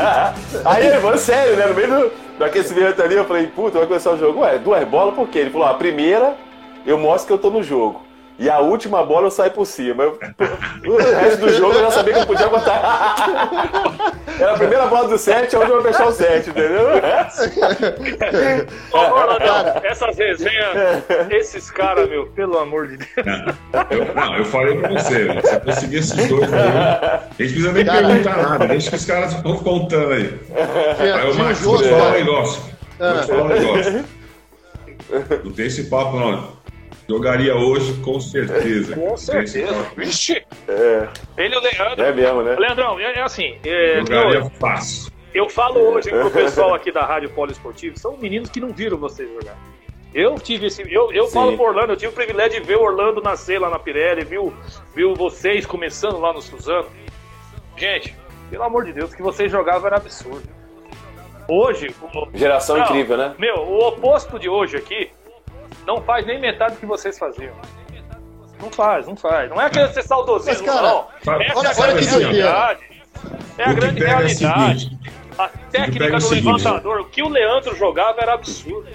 Aí 0.65 0.87
ele 0.87 0.97
falou, 0.97 1.17
sério, 1.17 1.55
né? 1.55 1.65
No 1.65 1.73
meio 1.73 1.87
do, 1.87 2.11
do 2.39 2.43
aquecimento 2.43 3.01
ali, 3.01 3.15
eu 3.15 3.23
falei, 3.23 3.47
puta, 3.47 3.77
vai 3.77 3.87
começar 3.87 4.11
o 4.11 4.17
jogo. 4.17 4.41
Ué, 4.41 4.57
duas 4.59 4.85
bolas 4.85 5.15
por 5.15 5.29
quê? 5.29 5.39
Ele 5.39 5.49
falou, 5.49 5.67
ó, 5.67 5.71
a 5.71 5.75
primeira 5.75 6.35
eu 6.85 6.97
mostro 6.97 7.27
que 7.27 7.33
eu 7.33 7.37
tô 7.37 7.49
no 7.49 7.63
jogo. 7.63 8.01
E 8.41 8.49
a 8.49 8.57
última 8.57 9.05
bola 9.05 9.27
eu 9.27 9.31
saio 9.31 9.51
por 9.51 9.67
cima. 9.67 10.01
Eu- 10.03 10.17
o 10.87 10.97
resto 10.97 11.41
do 11.41 11.53
jogo 11.53 11.73
eu 11.75 11.81
já 11.81 11.91
sabia 11.91 12.13
que 12.15 12.19
eu 12.21 12.25
podia 12.25 12.49
botar. 12.49 13.15
Era 14.39 14.53
a 14.53 14.57
primeira 14.57 14.87
bola 14.87 15.07
do 15.09 15.15
7, 15.19 15.55
a 15.55 15.59
última 15.59 15.79
vai 15.81 15.93
fechar 15.93 16.07
o 16.07 16.11
7, 16.11 16.49
entendeu? 16.49 16.87
Ô, 18.91 18.97
Ronaldão, 18.97 19.81
essas 19.83 20.17
resenhas, 20.17 21.03
esses 21.29 21.69
caras, 21.69 22.09
meu, 22.09 22.25
pelo 22.31 22.57
amor 22.57 22.87
de 22.87 22.97
Deus. 22.97 23.09
Eu, 23.91 24.15
não, 24.15 24.35
eu 24.35 24.45
falei 24.45 24.75
pra 24.79 24.89
você, 24.89 25.25
né? 25.25 25.41
se 25.43 25.53
eu 25.53 25.61
conseguir 25.61 25.97
esses 25.97 26.27
dois 26.27 26.51
aí, 26.51 26.59
a 26.59 27.21
gente 27.37 27.53
precisa 27.53 27.71
nem 27.73 27.85
Cara. 27.85 28.07
perguntar 28.07 28.37
nada, 28.37 28.67
deixa 28.67 28.89
que 28.89 28.95
os 28.95 29.05
caras 29.05 29.33
vão 29.35 29.57
contando 29.59 30.13
aí. 30.13 30.39
Aí 30.97 31.29
o 31.31 31.35
Max, 31.35 31.61
vou 31.61 31.77
te 31.77 31.83
falar 31.89 32.01
um 32.01 32.05
cara. 32.07 32.17
negócio. 32.17 32.61
Vou 32.97 33.21
te 33.21 33.27
falar 33.27 33.43
um 33.43 33.47
negócio. 33.49 34.05
Não 35.43 35.51
tem 35.51 35.67
esse 35.67 35.83
papo, 35.83 36.17
não. 36.17 36.60
Jogaria 37.11 37.53
hoje, 37.55 37.93
com 38.01 38.21
certeza. 38.21 38.95
Com 38.95 39.17
certeza. 39.17 39.73
papo. 39.73 39.95
Vixe. 39.97 40.41
É, 40.67 41.07
Ele 41.37 41.55
e 41.55 41.57
o 41.57 41.61
Leandro. 41.61 42.03
é 42.05 42.13
mesmo, 42.13 42.41
né? 42.41 42.55
Leandrão, 42.57 42.97
é, 42.99 43.13
é 43.19 43.21
assim, 43.21 43.57
é, 43.65 43.99
Jogaria 43.99 44.39
eu, 44.39 44.49
fácil. 44.51 45.11
eu 45.33 45.49
falo 45.49 45.79
hoje 45.79 46.09
pro 46.09 46.31
pessoal 46.31 46.73
aqui 46.73 46.89
da 46.89 47.01
Rádio 47.05 47.29
Poliesportivo, 47.31 47.99
são 47.99 48.15
meninos 48.15 48.49
que 48.49 48.61
não 48.61 48.69
viram 48.71 48.97
vocês 48.97 49.29
jogar. 49.29 49.57
Eu 50.13 50.35
tive 50.35 50.67
esse. 50.67 50.81
Eu, 50.89 51.11
eu 51.11 51.25
Sim. 51.27 51.33
falo 51.33 51.57
por 51.57 51.69
Orlando, 51.69 51.91
eu 51.93 51.97
tive 51.97 52.11
o 52.13 52.15
privilégio 52.15 52.61
de 52.61 52.65
ver 52.67 52.77
o 52.77 52.81
Orlando 52.83 53.21
nascer 53.21 53.59
lá 53.59 53.69
na 53.69 53.77
Pirelli, 53.79 54.23
viu, 54.23 54.53
viu 54.95 55.13
vocês 55.13 55.65
começando 55.65 56.17
lá 56.17 56.31
no 56.31 56.41
Suzano. 56.41 56.87
Gente, 57.75 58.15
pelo 58.49 58.63
amor 58.63 58.85
de 58.85 58.93
Deus, 58.93 59.11
o 59.11 59.15
que 59.17 59.21
vocês 59.21 59.51
jogavam 59.51 59.87
era 59.87 59.97
absurdo. 59.97 60.47
Hoje. 61.47 61.93
o- 62.13 62.27
Geração 62.37 62.77
Não, 62.77 62.85
incrível, 62.85 63.17
né? 63.17 63.35
Meu, 63.37 63.55
o 63.57 63.87
oposto 63.87 64.39
de 64.39 64.47
hoje 64.47 64.77
aqui 64.77 65.09
não 65.85 66.01
faz 66.01 66.25
nem 66.25 66.39
metade 66.39 66.75
do 66.75 66.79
que 66.79 66.85
vocês 66.85 67.17
faziam. 67.17 67.53
Não 68.61 68.69
faz, 68.69 69.07
não 69.07 69.15
faz. 69.15 69.49
Não 69.49 69.59
é 69.59 69.65
aquele 69.65 69.87
ser 69.89 70.03
saudosismo, 70.03 70.65
Mas, 70.65 70.75
cara, 70.75 70.87
não. 70.87 71.07
Essa 71.41 71.59
olha- 71.59 71.67
é 71.67 71.71
a 71.71 71.73
grande 71.83 72.05
realidade. 72.05 72.81
É 73.57 73.63
a 73.63 73.65
O 73.65 73.73
que 73.73 73.79
grande 73.79 74.01
é 74.01 74.03
o 74.03 74.07
realidade. 74.07 74.79
seguinte, 74.81 74.99
A 75.37 75.47
técnica 75.47 76.05
é 76.05 76.15
o 76.15 76.19
do 76.19 76.29
levantador, 76.29 76.99
o 77.01 77.05
que 77.05 77.23
o 77.23 77.29
Leandro 77.29 77.75
jogava 77.75 78.21
era 78.21 78.33
absurdo. 78.33 78.87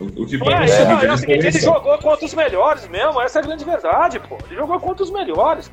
o, 0.00 0.04
o 0.04 0.26
que 0.26 0.38
pega 0.38 0.64
é, 0.64 0.70
é 0.70 0.94
o 0.94 1.00
é, 1.00 1.06
é 1.06 1.12
o 1.12 1.18
seguinte, 1.18 1.46
ele 1.48 1.60
jogou 1.60 1.98
contra 1.98 2.24
os 2.24 2.32
melhores 2.34 2.88
mesmo, 2.88 3.20
essa 3.20 3.40
é 3.40 3.42
a 3.42 3.46
grande 3.46 3.64
verdade, 3.64 4.20
pô. 4.20 4.38
Ele 4.46 4.56
jogou 4.56 4.78
contra 4.80 5.02
os 5.04 5.10
melhores. 5.10 5.70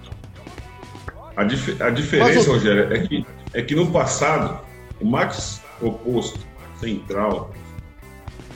A, 1.38 1.44
dif- 1.44 1.82
a 1.82 1.90
diferença, 1.90 2.50
Rogério, 2.52 2.94
é 2.94 3.00
que, 3.08 3.26
é 3.54 3.62
que 3.62 3.76
no 3.76 3.92
passado, 3.92 4.60
o 5.00 5.06
Max 5.06 5.62
oposto, 5.82 6.40
central, 6.80 7.52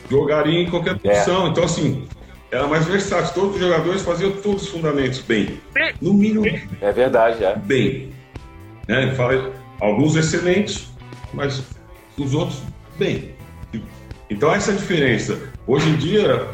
jogaria 0.10 0.62
em 0.62 0.70
qualquer 0.70 0.98
posição. 0.98 1.48
Então, 1.48 1.64
assim, 1.64 2.08
era 2.52 2.68
mais 2.68 2.86
versátil. 2.86 3.34
Todos 3.34 3.56
os 3.56 3.62
jogadores 3.62 4.02
faziam 4.02 4.32
todos 4.32 4.64
os 4.64 4.70
fundamentos 4.70 5.20
bem. 5.20 5.60
No 6.02 6.14
mínimo, 6.14 6.46
É 6.82 6.92
verdade, 6.92 7.44
é. 7.44 7.56
bem. 7.56 8.12
Né? 8.88 9.14
Fala, 9.16 9.54
alguns 9.80 10.16
excelentes, 10.16 10.90
mas 11.34 11.64
os 12.18 12.34
outros, 12.34 12.60
bem. 12.98 13.36
Então, 14.30 14.54
essa 14.54 14.72
é 14.72 14.74
a 14.74 14.78
diferença. 14.78 15.40
Hoje 15.66 15.90
em 15.90 15.96
dia, 15.96 16.48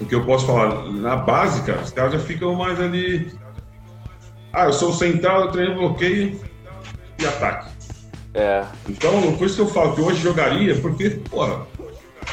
o 0.00 0.04
que 0.04 0.14
eu 0.14 0.24
posso 0.24 0.46
falar, 0.46 0.90
na 0.92 1.16
básica, 1.16 1.78
os 1.82 1.90
caras 1.90 2.12
já 2.12 2.18
ficam 2.18 2.54
mais 2.54 2.80
ali. 2.80 3.32
Ah, 4.52 4.66
eu 4.66 4.72
sou 4.72 4.92
central, 4.92 5.42
eu 5.42 5.50
treino 5.50 5.74
bloqueio 5.74 6.40
e 7.18 7.26
ataque. 7.26 7.74
É. 8.34 8.64
Então, 8.88 9.36
por 9.36 9.46
isso 9.46 9.56
que 9.56 9.62
eu 9.62 9.68
falo 9.68 9.94
que 9.94 10.00
hoje 10.00 10.20
jogaria, 10.20 10.74
porque, 10.76 11.10
porra, 11.10 11.66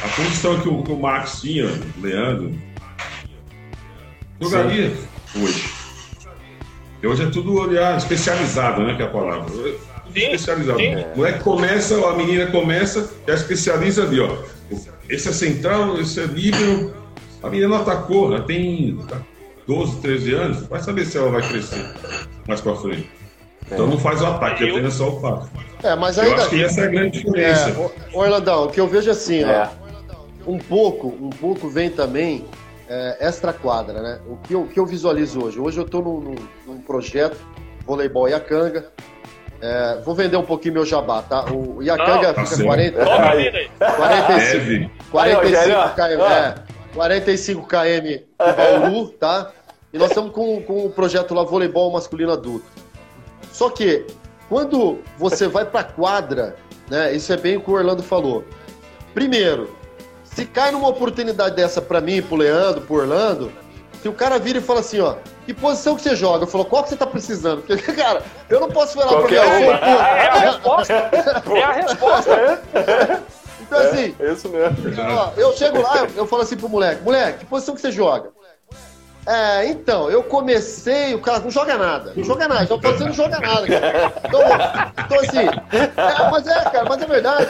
a 0.04 0.16
condição 0.16 0.60
que 0.60 0.70
o, 0.70 0.84
que 0.84 0.92
o 0.92 1.00
Max 1.00 1.42
tinha, 1.42 1.66
o 1.68 2.02
Leandro, 2.02 2.54
jogaria 4.40 4.92
hoje. 5.36 5.70
E 7.02 7.08
hoje 7.08 7.24
é 7.24 7.30
tudo 7.30 7.56
olhar 7.60 7.98
especializado, 7.98 8.84
né? 8.84 8.96
Que 8.96 9.02
é 9.02 9.06
a 9.06 9.10
palavra. 9.10 9.46
Tudo 9.46 9.68
especializado. 10.16 10.80
sim. 10.80 10.96
O 11.14 11.18
moleque 11.18 11.40
começa, 11.44 11.96
a 12.08 12.16
menina 12.16 12.48
começa, 12.48 13.10
já 13.28 13.34
especializa 13.34 14.04
ali, 14.04 14.20
ó. 14.20 14.38
Esse 15.10 15.30
é 15.30 15.32
central, 15.32 16.00
esse 16.00 16.20
é 16.20 16.26
livre. 16.26 16.92
A 17.42 17.50
menina 17.50 17.70
não 17.70 17.78
atacou, 17.82 18.34
ela 18.34 18.44
tem 18.44 19.00
12, 19.68 19.98
13 20.02 20.34
anos, 20.34 20.68
vai 20.68 20.80
saber 20.80 21.06
se 21.06 21.18
ela 21.18 21.32
vai 21.32 21.42
crescer 21.48 21.84
mais 22.48 22.62
pra 22.62 22.76
frente. 22.76 23.10
Então 23.72 23.88
não 23.88 23.98
faz 23.98 24.22
o 24.22 24.26
ataque, 24.28 24.64
Eu- 24.64 24.72
apenas 24.76 24.94
só 24.96 25.10
o 25.10 25.22
passe. 25.22 25.50
É, 25.82 25.96
mas 25.96 26.18
Eu 26.18 26.26
ainda. 26.26 26.36
acho 26.42 26.50
que 26.50 26.64
essa 26.64 26.82
é 26.82 26.84
a 26.84 26.88
grande 26.88 27.24
diferença. 27.24 27.70
É, 27.70 27.92
Orlandão, 28.18 28.66
o 28.66 28.70
que 28.70 28.80
eu 28.80 28.88
vejo 28.88 29.10
assim, 29.10 29.44
É. 29.44 29.68
ó, 29.68 29.81
um 30.48 30.58
pouco, 30.58 31.08
um 31.08 31.30
pouco 31.30 31.68
vem 31.70 31.90
também 31.90 32.46
é, 32.90 33.18
extra 33.22 33.54
quadra, 33.54 34.02
né? 34.02 34.20
O 34.28 34.38
que 34.38 34.54
eu, 34.54 34.62
o 34.64 34.68
que 34.68 34.80
eu 34.80 34.86
visualizo 34.86 35.44
hoje? 35.44 35.60
Hoje 35.60 35.80
eu 35.80 35.86
tô 35.86 36.00
num, 36.02 36.20
num- 36.20 36.36
num 36.68 36.82
projeto, 36.82 37.38
voleibol 37.86 38.28
Iacanga. 38.28 38.92
É, 39.62 40.02
vou 40.04 40.16
vender 40.16 40.38
um 40.38 40.44
pouquinho 40.44 40.74
meu 40.74 40.86
jabá, 40.86 41.22
tá? 41.22 41.46
O 41.54 41.84
Iacanga 41.84 42.34
tá 42.34 42.44
fica 42.44 42.56
certo. 42.56 42.64
40, 42.66 42.98
Toca 43.00 43.12
a 43.12 43.32
Aí. 43.32 43.44
vida 43.44 43.58
aí. 43.60 43.70
45, 43.96 44.38
Deve. 44.40 44.92
45 45.12 45.18
Aí, 45.20 45.34
Rogério, 45.34 45.76
km, 45.96 46.22
é, 46.34 46.56
45 46.96 47.68
km 47.68 47.78
de 48.08 48.26
Bauru, 48.40 49.10
tá? 49.12 49.52
E 49.94 49.98
nós 49.98 50.10
estamos 50.10 50.32
com, 50.32 50.62
com 50.64 50.86
o 50.86 50.90
projeto 50.90 51.34
lá 51.36 51.44
voleibol 51.44 51.92
masculino 51.92 52.32
adulto. 52.32 52.66
Só 53.52 53.70
que 53.70 54.06
quando 54.50 54.98
você 55.18 55.48
vai 55.48 55.64
pra 55.66 55.84
quadra, 55.84 56.56
né? 56.90 57.14
Isso 57.14 57.32
é 57.32 57.38
bem 57.38 57.58
o 57.58 57.62
que 57.62 57.70
o 57.70 57.74
Orlando 57.76 58.02
falou. 58.02 58.44
Primeiro, 59.14 59.76
se 60.36 60.46
cai 60.46 60.72
numa 60.72 60.88
oportunidade 60.88 61.56
dessa 61.56 61.82
pra 61.82 62.02
mim, 62.02 62.22
pro 62.22 62.36
Leandro, 62.36 62.82
pro 62.82 62.96
Orlando, 62.96 63.52
se 64.02 64.08
o 64.08 64.14
cara 64.14 64.40
vira 64.40 64.60
e 64.60 64.62
fala 64.62 64.80
assim, 64.80 65.00
ó, 65.00 65.16
que 65.46 65.54
posição 65.54 65.96
que 65.96 66.02
você 66.02 66.16
joga? 66.16 66.44
Eu 66.44 66.48
falo, 66.48 66.66
qual 66.66 66.84
que 66.84 66.90
você 66.90 66.96
tá 66.96 67.06
precisando? 67.06 67.62
Porque, 67.62 67.78
cara, 67.94 68.24
eu 68.50 68.60
não 68.60 68.70
posso 68.70 68.94
falar 68.94 69.08
pra 69.08 69.20
Qualquer 69.20 69.60
mim, 69.60 69.66
uma. 69.66 69.74
É 69.74 70.28
a 70.28 70.40
resposta. 70.40 70.94
É 70.94 71.64
a 71.64 71.72
resposta. 71.72 72.62
Então, 73.62 73.80
assim, 73.80 74.14
É 74.20 74.34
isso 74.34 74.50
mesmo. 74.50 74.76
Ó, 75.18 75.32
eu 75.38 75.54
chego 75.54 75.82
lá, 75.82 76.00
eu, 76.00 76.10
eu 76.18 76.28
falo 76.28 76.42
assim 76.42 76.58
pro 76.58 76.68
moleque, 76.68 77.02
moleque, 77.04 77.40
que 77.40 77.46
posição 77.46 77.74
que 77.74 77.80
você 77.80 77.90
joga? 77.90 78.30
É, 79.26 79.68
então, 79.68 80.10
eu 80.10 80.24
comecei, 80.24 81.14
o 81.14 81.20
cara 81.20 81.40
não 81.40 81.50
joga 81.50 81.78
nada, 81.78 82.12
não 82.14 82.24
joga 82.24 82.48
nada, 82.50 82.64
então 82.64 82.78
você 82.80 83.04
não 83.06 83.14
joga 83.14 83.40
nada, 83.40 83.68
cara. 83.68 84.14
Então, 84.26 84.42
então 85.06 85.20
assim, 85.20 85.48
é, 85.78 86.32
mas 86.32 86.48
é, 86.48 86.64
cara, 86.70 86.86
mas 86.90 87.02
é 87.02 87.06
verdade. 87.06 87.48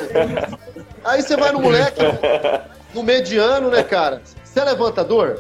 Aí 1.04 1.22
você 1.22 1.36
vai 1.36 1.52
no 1.52 1.60
moleque, 1.60 2.02
no 2.94 3.04
mediano, 3.04 3.70
né, 3.70 3.84
cara? 3.84 4.22
Você 4.44 4.60
é 4.60 4.64
levantador? 4.64 5.40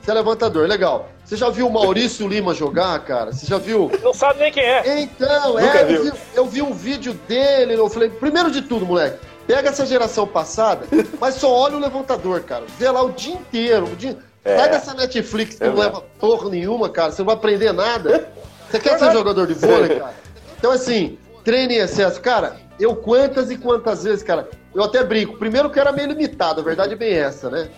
Você 0.00 0.10
é 0.10 0.14
levantador, 0.14 0.66
legal. 0.66 1.08
Você 1.24 1.36
já 1.36 1.50
viu 1.50 1.66
o 1.66 1.72
Maurício 1.72 2.26
Lima 2.26 2.54
jogar, 2.54 2.98
cara? 3.00 3.32
Você 3.32 3.44
já 3.44 3.58
viu? 3.58 3.90
Não 4.02 4.14
sabe 4.14 4.40
nem 4.40 4.50
quem 4.50 4.64
é. 4.64 5.02
Então, 5.02 5.54
Nunca 5.54 5.78
é, 5.78 5.84
viu. 5.84 5.96
eu 5.96 6.04
vi, 6.04 6.20
eu 6.34 6.46
vi 6.46 6.62
um 6.62 6.72
vídeo 6.72 7.12
dele, 7.28 7.74
eu 7.74 7.90
falei, 7.90 8.08
primeiro 8.08 8.50
de 8.50 8.62
tudo, 8.62 8.86
moleque, 8.86 9.18
pega 9.46 9.68
essa 9.68 9.84
geração 9.84 10.26
passada, 10.26 10.86
mas 11.20 11.34
só 11.34 11.52
olha 11.52 11.76
o 11.76 11.80
levantador, 11.80 12.40
cara. 12.42 12.64
Vê 12.78 12.90
lá 12.90 13.02
o 13.02 13.12
dia 13.12 13.34
inteiro. 13.34 13.86
O 13.86 13.96
dia... 13.96 14.16
É. 14.44 14.56
Sai 14.56 14.70
dessa 14.70 14.94
Netflix 14.94 15.56
que 15.56 15.64
É 15.64 15.68
não 15.68 15.76
leva 15.76 16.00
porra 16.18 16.48
nenhuma, 16.48 16.88
cara. 16.88 17.12
Você 17.12 17.20
não 17.20 17.26
vai 17.26 17.34
aprender 17.34 17.72
nada. 17.72 18.30
Você 18.70 18.78
quer 18.78 18.98
ser 18.98 19.12
jogador 19.12 19.46
de 19.46 19.54
vôlei, 19.54 19.98
cara? 19.98 20.14
Então, 20.58 20.70
assim, 20.70 21.18
treine 21.44 21.74
em 21.74 21.78
excesso. 21.78 22.20
Cara, 22.20 22.56
eu 22.80 22.96
quantas 22.96 23.50
e 23.50 23.56
quantas 23.56 24.04
vezes, 24.04 24.22
cara, 24.22 24.48
eu 24.78 24.84
até 24.84 25.02
brinco. 25.02 25.36
Primeiro 25.36 25.68
que 25.70 25.80
era 25.80 25.90
meio 25.90 26.08
limitado, 26.08 26.60
a 26.60 26.64
verdade 26.64 26.92
é 26.92 26.96
bem 26.96 27.12
essa, 27.12 27.50
né? 27.50 27.68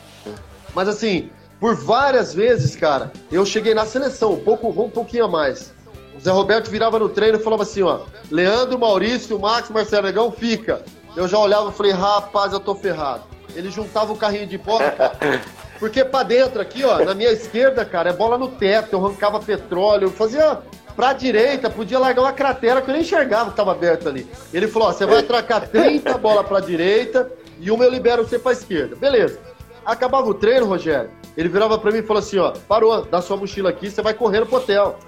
Mas 0.75 0.87
assim, 0.87 1.31
por 1.59 1.75
várias 1.75 2.35
vezes, 2.35 2.77
cara, 2.77 3.11
eu 3.33 3.45
cheguei 3.47 3.73
na 3.73 3.87
seleção, 3.87 4.35
um 4.35 4.41
pouco, 4.41 4.69
um 4.69 4.91
pouquinho 4.91 5.25
a 5.25 5.29
mais. 5.29 5.73
O 6.15 6.21
Zé 6.21 6.31
Roberto 6.31 6.71
virava 6.71 6.99
no 6.99 7.09
treino 7.09 7.39
e 7.39 7.43
falava 7.43 7.63
assim, 7.63 7.83
ó, 7.83 8.01
Leandro, 8.31 8.79
Maurício, 8.79 9.39
Max, 9.39 9.71
Marcelo 9.71 10.07
Negão, 10.07 10.31
fica. 10.31 10.83
Eu 11.17 11.27
já 11.27 11.39
olhava 11.39 11.71
e 11.71 11.73
falei, 11.73 11.93
rapaz, 11.93 12.53
eu 12.53 12.61
tô 12.61 12.75
ferrado. 12.75 13.23
Ele 13.55 13.71
juntava 13.71 14.13
o 14.13 14.17
carrinho 14.17 14.47
de 14.47 14.59
bola, 14.59 14.91
cara. 14.91 15.17
Porque 15.81 16.05
pra 16.05 16.23
dentro 16.23 16.61
aqui, 16.61 16.85
ó, 16.85 17.03
na 17.03 17.15
minha 17.15 17.33
esquerda, 17.33 17.83
cara, 17.87 18.11
é 18.11 18.13
bola 18.13 18.37
no 18.37 18.49
teto, 18.49 18.93
eu 18.93 19.07
arrancava 19.07 19.41
petróleo, 19.41 20.09
eu 20.09 20.11
fazia 20.11 20.59
pra 21.01 21.15
direita, 21.15 21.71
podia 21.71 21.99
largar 21.99 22.21
uma 22.21 22.33
cratera 22.33 22.83
que 22.83 22.91
eu 22.91 22.93
nem 22.93 23.01
enxergava 23.01 23.49
que 23.51 23.57
tava 23.57 23.73
aberto 23.73 24.07
ali. 24.07 24.29
Ele 24.53 24.69
falou, 24.69 24.89
ó, 24.89 24.93
você 24.93 25.07
vai 25.07 25.21
atracar 25.21 25.67
30 25.67 26.19
bola 26.19 26.45
pra 26.45 26.61
direita 26.61 27.33
e 27.59 27.71
uma 27.71 27.85
eu 27.85 27.91
libero 27.91 28.23
você 28.23 28.39
pra 28.39 28.53
esquerda. 28.53 28.97
Beleza. 28.97 29.41
Acabava 29.83 30.29
o 30.29 30.35
treino, 30.35 30.67
Rogério, 30.67 31.11
ele 31.39 31.49
virava 31.49 31.79
pra 31.79 31.91
mim 31.91 32.01
e 32.01 32.03
falou 32.03 32.21
assim, 32.21 32.37
ó, 32.37 32.53
parou, 32.69 33.03
dá 33.07 33.23
sua 33.23 33.39
mochila 33.39 33.71
aqui, 33.71 33.91
você 33.91 34.03
vai 34.03 34.13
correndo 34.13 34.45
pro 34.45 34.57
hotel. 34.59 34.99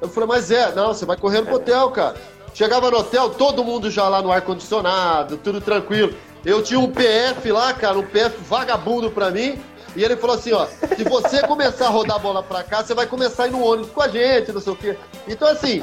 Eu 0.00 0.08
falei, 0.08 0.26
mas 0.26 0.50
é, 0.50 0.74
não, 0.74 0.94
você 0.94 1.04
vai 1.04 1.18
correndo 1.18 1.44
pro 1.44 1.56
hotel, 1.56 1.90
cara. 1.90 2.16
Chegava 2.54 2.90
no 2.90 2.96
hotel, 2.96 3.28
todo 3.28 3.62
mundo 3.62 3.90
já 3.90 4.08
lá 4.08 4.22
no 4.22 4.32
ar-condicionado, 4.32 5.36
tudo 5.36 5.60
tranquilo. 5.60 6.14
Eu 6.42 6.62
tinha 6.62 6.80
um 6.80 6.90
PF 6.90 7.52
lá, 7.52 7.74
cara, 7.74 7.98
um 7.98 8.06
PF 8.06 8.38
vagabundo 8.48 9.10
pra 9.10 9.30
mim. 9.30 9.60
E 9.96 10.04
ele 10.04 10.16
falou 10.16 10.36
assim, 10.36 10.52
ó, 10.52 10.66
se 10.66 11.02
você 11.04 11.42
começar 11.46 11.86
a 11.86 11.90
rodar 11.90 12.16
a 12.16 12.18
bola 12.20 12.42
pra 12.42 12.62
cá, 12.62 12.82
você 12.84 12.94
vai 12.94 13.06
começar 13.06 13.44
a 13.44 13.46
ir 13.48 13.50
no 13.50 13.64
ônibus 13.64 13.90
com 13.90 14.00
a 14.00 14.06
gente, 14.08 14.52
não 14.52 14.60
sei 14.60 14.72
o 14.72 14.76
quê. 14.76 14.96
Então, 15.26 15.48
assim, 15.48 15.80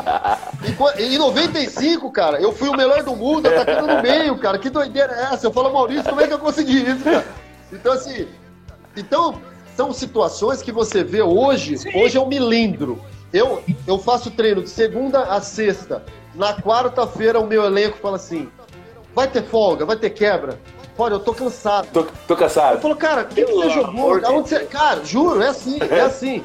em 0.65 0.73
co- 0.75 0.91
em 0.97 1.17
95, 1.17 2.09
cara, 2.11 2.39
eu 2.41 2.53
fui 2.53 2.69
o 2.69 2.77
melhor 2.77 3.03
do 3.03 3.13
mundo 3.15 3.47
atacando 3.47 3.88
no 3.95 4.01
meio, 4.01 4.38
cara. 4.38 4.57
Que 4.57 4.69
doideira 4.69 5.11
é 5.13 5.34
essa? 5.34 5.45
Eu 5.47 5.51
falo, 5.51 5.71
Maurício, 5.73 6.05
como 6.05 6.21
é 6.21 6.27
que 6.27 6.34
eu 6.34 6.39
consegui 6.39 6.89
isso, 6.89 7.03
cara? 7.03 7.25
Então, 7.71 7.91
assim, 7.91 8.27
então, 8.95 9.41
são 9.75 9.91
situações 9.91 10.61
que 10.61 10.71
você 10.71 11.03
vê 11.03 11.21
hoje, 11.21 11.75
hoje 11.93 12.17
é 12.17 12.21
um 12.21 12.27
milindro. 12.27 13.01
Eu, 13.34 13.61
eu 13.85 13.99
faço 13.99 14.31
treino 14.31 14.63
de 14.63 14.69
segunda 14.69 15.23
a 15.23 15.41
sexta. 15.41 16.01
Na 16.34 16.53
quarta-feira, 16.53 17.39
o 17.41 17.45
meu 17.45 17.65
elenco 17.65 17.97
fala 17.97 18.15
assim: 18.15 18.49
vai 19.13 19.27
ter 19.27 19.43
folga, 19.43 19.85
vai 19.85 19.97
ter 19.97 20.11
quebra. 20.11 20.57
Olha, 20.97 21.13
eu 21.13 21.19
tô 21.19 21.33
cansado. 21.33 21.87
Tô, 21.93 22.03
tô 22.03 22.33
Eu 22.33 22.37
cansado. 22.37 22.81
falo, 22.81 22.95
cara, 22.95 23.21
o 23.21 23.25
que, 23.27 23.45
que 23.45 23.51
você 23.51 23.69
jogou? 23.69 23.89
amor 23.89 24.19
de 24.19 24.25
Aonde 24.25 24.49
você... 24.49 24.59
Cara, 24.65 25.05
juro, 25.05 25.41
é 25.41 25.49
assim, 25.49 25.77
é 25.81 26.01
assim. 26.01 26.43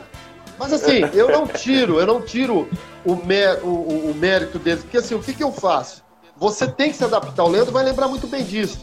Mas 0.58 0.72
assim, 0.72 1.00
eu 1.14 1.30
não 1.30 1.46
tiro, 1.46 1.98
eu 1.98 2.06
não 2.06 2.20
tiro 2.20 2.68
o, 3.04 3.16
mé- 3.16 3.58
o, 3.62 3.66
o- 3.66 4.10
o 4.10 4.14
mérito 4.14 4.58
deles, 4.58 4.82
porque 4.82 4.98
assim, 4.98 5.14
o 5.14 5.20
que, 5.20 5.32
que 5.32 5.42
eu 5.42 5.50
faço? 5.50 6.02
Você 6.36 6.66
tem 6.66 6.90
que 6.90 6.96
se 6.96 7.04
adaptar. 7.04 7.44
O 7.44 7.48
Leandro 7.48 7.72
vai 7.72 7.82
lembrar 7.84 8.08
muito 8.08 8.26
bem 8.26 8.44
disso. 8.44 8.78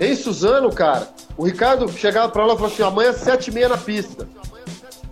Em 0.00 0.16
Suzano, 0.16 0.72
cara, 0.72 1.08
o 1.36 1.44
Ricardo 1.44 1.86
chegava 1.92 2.28
pra 2.30 2.46
lá 2.46 2.54
e 2.54 2.56
falou 2.56 2.72
assim: 2.72 2.82
amanhã 2.82 3.12
sete 3.12 3.48
e 3.50 3.54
meia 3.54 3.68
na 3.68 3.76
pista. 3.76 4.26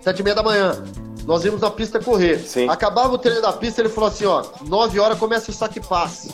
Sete 0.01 0.21
e 0.21 0.23
meia 0.23 0.35
da 0.35 0.43
manhã. 0.43 0.83
Nós 1.27 1.45
íamos 1.45 1.61
na 1.61 1.71
pista 1.71 2.01
correr. 2.01 2.39
Sim. 2.39 2.69
Acabava 2.71 3.13
o 3.13 3.19
treino 3.19 3.43
da 3.43 3.53
pista, 3.53 3.83
ele 3.83 3.89
falou 3.91 4.09
assim: 4.09 4.25
ó, 4.25 4.43
nove 4.63 4.99
horas 4.99 5.19
começa 5.19 5.51
o 5.51 5.55
saque 5.55 5.79
passe. 5.81 6.33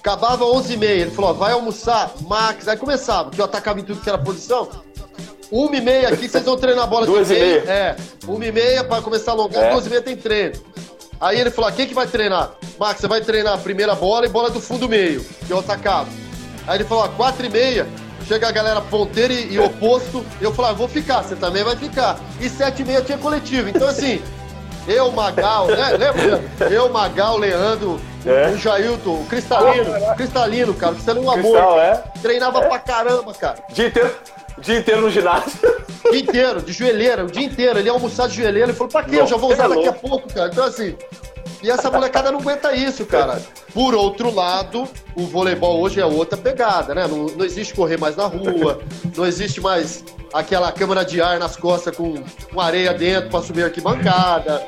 Acabava 0.00 0.44
11h30. 0.44 0.82
Ele 0.82 1.10
falou: 1.10 1.30
ó, 1.30 1.32
vai 1.34 1.52
almoçar, 1.52 2.12
Max. 2.22 2.66
Aí 2.66 2.76
começava, 2.76 3.30
que 3.30 3.40
eu 3.40 3.44
atacava 3.44 3.78
em 3.80 3.84
tudo 3.84 4.00
que 4.00 4.08
era 4.08 4.18
posição. 4.18 4.68
Uma 5.50 5.76
e 5.76 5.80
meia 5.80 6.08
aqui, 6.08 6.28
vocês 6.28 6.44
vão 6.44 6.56
treinar 6.56 6.84
a 6.84 6.86
bola 6.86 7.06
Duas 7.06 7.28
de 7.28 7.34
e 7.34 7.38
meia. 7.38 7.58
É, 7.66 7.96
uma 8.26 8.44
e 8.44 8.52
meia 8.52 8.84
para 8.84 9.02
começar 9.02 9.32
a 9.32 9.34
alongar, 9.34 9.64
É. 9.64 9.72
duas 9.72 9.84
e 9.86 9.88
meia 9.90 10.00
tem 10.00 10.16
treino. 10.16 10.54
Aí 11.20 11.38
ele 11.38 11.50
falou: 11.50 11.68
ah, 11.68 11.72
quem 11.72 11.86
que 11.86 11.94
vai 11.94 12.06
treinar? 12.06 12.52
Max, 12.78 13.00
você 13.00 13.08
vai 13.08 13.20
treinar 13.20 13.54
a 13.54 13.58
primeira 13.58 13.94
bola 13.94 14.24
e 14.26 14.28
bola 14.28 14.48
do 14.48 14.60
fundo 14.60 14.88
meio, 14.88 15.22
que 15.46 15.52
eu 15.52 15.58
atacava. 15.58 16.08
Aí 16.66 16.78
ele 16.78 16.84
falou: 16.84 17.04
ó, 17.04 17.08
quatro 17.08 17.44
e 17.44 17.50
meia, 17.50 17.86
chega 18.26 18.48
a 18.48 18.52
galera 18.52 18.80
ponteira 18.80 19.32
e, 19.34 19.54
e 19.54 19.58
oposto. 19.58 20.24
Eu 20.40 20.54
falei: 20.54 20.70
ah, 20.70 20.74
vou 20.74 20.88
ficar, 20.88 21.22
você 21.22 21.34
também 21.36 21.62
vai 21.64 21.76
ficar. 21.76 22.18
E 22.40 22.48
sete 22.48 22.82
e 22.82 22.84
meia 22.84 23.02
tinha 23.02 23.18
coletivo. 23.18 23.68
Então, 23.68 23.88
assim, 23.88 24.22
eu, 24.86 25.10
Magal, 25.12 25.66
né? 25.68 25.90
Lembra? 25.96 26.42
Eu, 26.70 26.88
Magal, 26.88 27.36
Leandro, 27.38 28.00
É. 28.26 28.48
o 28.48 28.56
Jailton, 28.58 29.20
o 29.22 29.26
Cristalino, 29.26 29.92
Cristalino, 30.16 30.74
cara, 30.74 30.92
o 30.92 30.94
Cristalino 30.96 31.24
é 31.24 31.28
um 31.28 31.30
amor. 31.30 31.52
Cristal, 31.52 31.80
é? 31.80 32.02
Treinava 32.20 32.62
pra 32.62 32.78
caramba, 32.78 33.32
cara. 33.34 33.56
Inteiro, 33.70 34.14
dia 34.60 34.78
inteiro 34.78 35.00
no 35.02 35.10
ginásio. 35.10 35.52
O 36.04 36.10
dia 36.10 36.20
inteiro, 36.20 36.62
de 36.62 36.72
joelheira, 36.72 37.24
o 37.24 37.30
dia 37.30 37.44
inteiro. 37.44 37.78
Ele 37.78 37.88
ia 37.88 37.92
almoçar 37.92 38.28
de 38.28 38.36
joelheira. 38.36 38.68
Ele 38.68 38.72
falou, 38.76 38.90
pra 38.90 39.02
quê? 39.04 39.16
Eu 39.16 39.26
já 39.26 39.36
vou 39.36 39.52
usar 39.52 39.68
Não, 39.68 39.72
é 39.74 39.76
daqui 39.76 39.88
a 39.88 39.92
pouco, 39.92 40.32
cara. 40.32 40.48
Então, 40.52 40.64
assim. 40.64 40.96
E 41.62 41.70
essa 41.70 41.90
molecada 41.90 42.32
não 42.32 42.38
aguenta 42.40 42.72
isso, 42.74 43.04
cara. 43.04 43.38
Por 43.74 43.94
outro 43.94 44.34
lado, 44.34 44.88
o 45.14 45.26
voleibol 45.26 45.78
hoje 45.80 46.00
é 46.00 46.06
outra 46.06 46.38
pegada, 46.38 46.94
né? 46.94 47.06
Não, 47.06 47.26
não 47.26 47.44
existe 47.44 47.74
correr 47.74 47.98
mais 47.98 48.16
na 48.16 48.24
rua, 48.26 48.80
não 49.14 49.26
existe 49.26 49.60
mais 49.60 50.02
aquela 50.32 50.72
câmara 50.72 51.04
de 51.04 51.20
ar 51.20 51.38
nas 51.38 51.56
costas 51.56 51.94
com, 51.94 52.14
com 52.52 52.60
areia 52.60 52.94
dentro 52.94 53.28
pra 53.28 53.42
subir 53.42 53.64
arquibancada. 53.64 54.66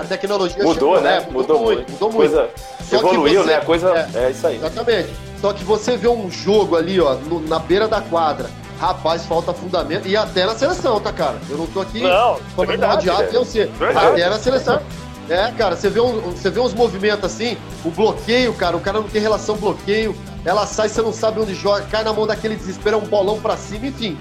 A 0.00 0.04
tecnologia 0.04 0.64
Mudou, 0.64 0.96
chegou, 0.96 1.00
né? 1.02 1.18
é, 1.28 1.30
Mudou 1.30 1.58
muito, 1.58 1.76
muito. 1.76 1.92
mudou 1.92 2.10
muito. 2.12 2.32
Coisa 2.32 2.50
Só 2.88 2.96
evoluiu, 2.96 3.42
você- 3.42 3.48
né? 3.50 3.56
A 3.56 3.60
coisa 3.64 4.08
é. 4.14 4.24
é, 4.24 4.30
isso 4.30 4.46
aí. 4.46 4.56
Exatamente. 4.56 5.10
Só 5.40 5.52
que 5.52 5.62
você 5.64 5.96
vê 5.96 6.08
um 6.08 6.30
jogo 6.30 6.76
ali, 6.76 7.00
ó, 7.00 7.14
no- 7.14 7.40
na 7.40 7.58
beira 7.58 7.86
da 7.86 8.00
quadra. 8.00 8.50
Rapaz, 8.80 9.24
falta 9.26 9.52
fundamento. 9.52 10.06
E 10.06 10.16
até 10.16 10.46
na 10.46 10.54
seleção, 10.54 11.00
tá, 11.00 11.12
cara? 11.12 11.36
Eu 11.50 11.58
não 11.58 11.66
tô 11.66 11.80
aqui 11.80 12.00
Não, 12.00 12.34
é 12.36 12.38
falando 12.56 12.84
odiado, 12.94 13.18
velho. 13.24 13.34
eu 13.34 13.44
sei. 13.44 13.70
Até 13.94 14.28
na 14.30 14.38
seleção. 14.38 14.80
É, 15.28 15.50
cara, 15.52 15.76
você 15.76 15.90
vê, 15.90 16.00
um, 16.00 16.20
você 16.30 16.48
vê 16.48 16.58
uns 16.58 16.72
movimentos 16.72 17.24
assim, 17.24 17.56
o 17.84 17.90
bloqueio, 17.90 18.54
cara, 18.54 18.76
o 18.76 18.80
cara 18.80 18.98
não 19.00 19.08
tem 19.08 19.20
relação 19.20 19.56
bloqueio, 19.56 20.16
ela 20.44 20.64
sai, 20.64 20.88
você 20.88 21.02
não 21.02 21.12
sabe 21.12 21.38
onde 21.40 21.54
joga, 21.54 21.82
cai 21.90 22.02
na 22.02 22.14
mão 22.14 22.26
daquele 22.26 22.56
desespero, 22.56 22.96
é 22.96 22.98
um 22.98 23.04
bolão 23.04 23.38
pra 23.38 23.54
cima, 23.56 23.88
enfim. 23.88 24.16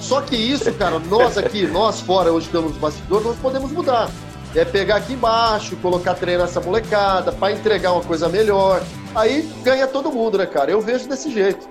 Só 0.00 0.22
que 0.22 0.34
isso, 0.36 0.72
cara, 0.72 0.98
nós 1.10 1.36
aqui, 1.36 1.66
nós 1.66 2.00
fora, 2.00 2.32
hoje 2.32 2.46
estamos 2.46 2.70
nos 2.70 2.80
bastidores, 2.80 3.26
nós 3.26 3.36
podemos 3.36 3.70
mudar. 3.72 4.08
É 4.54 4.64
pegar 4.64 4.96
aqui 4.96 5.12
embaixo, 5.12 5.76
colocar 5.76 6.14
treinar 6.14 6.46
essa 6.46 6.60
molecada, 6.62 7.30
pra 7.30 7.52
entregar 7.52 7.92
uma 7.92 8.02
coisa 8.02 8.26
melhor. 8.28 8.80
Aí 9.14 9.42
ganha 9.62 9.86
todo 9.86 10.10
mundo, 10.12 10.38
né, 10.38 10.46
cara? 10.46 10.70
Eu 10.70 10.80
vejo 10.80 11.08
desse 11.08 11.30
jeito. 11.30 11.66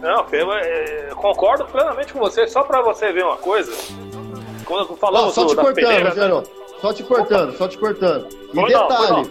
Não, 0.00 0.24
eu, 0.30 0.52
é, 0.52 1.08
concordo 1.16 1.64
plenamente 1.66 2.12
com 2.12 2.18
você. 2.20 2.46
Só 2.46 2.62
pra 2.62 2.80
você 2.82 3.12
ver 3.12 3.24
uma 3.24 3.36
coisa. 3.36 3.72
Quando 4.64 4.90
Não, 4.90 4.96
falamos 4.96 5.34
só 5.34 5.42
do- 5.44 5.48
te 5.50 5.54
cortando, 5.56 5.74
Pereira, 5.74 6.04
né? 6.04 6.10
Rogério. 6.10 6.42
Só 6.80 6.92
te 6.92 7.02
cortando, 7.02 7.56
só 7.56 7.66
te 7.66 7.78
cortando. 7.78 8.28
E 8.52 8.54
Foi 8.54 8.70
não, 8.72 8.88
foi 8.88 8.96
detalhe, 9.06 9.30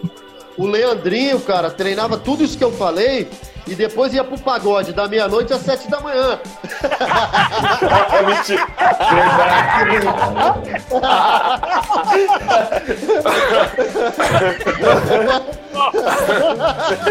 o 0.58 0.66
Leandrinho, 0.66 1.40
cara, 1.40 1.70
treinava 1.70 2.18
tudo 2.18 2.42
isso 2.44 2.58
que 2.58 2.64
eu 2.64 2.72
falei 2.72 3.28
e 3.68 3.74
depois 3.74 4.14
ia 4.14 4.24
pro 4.24 4.38
pagode 4.38 4.92
da 4.92 5.06
meia-noite 5.06 5.52
às 5.52 5.60
sete 5.60 5.90
da 5.90 6.00
manhã. 6.00 6.40
É 8.12 8.22
mentira. 8.22 8.66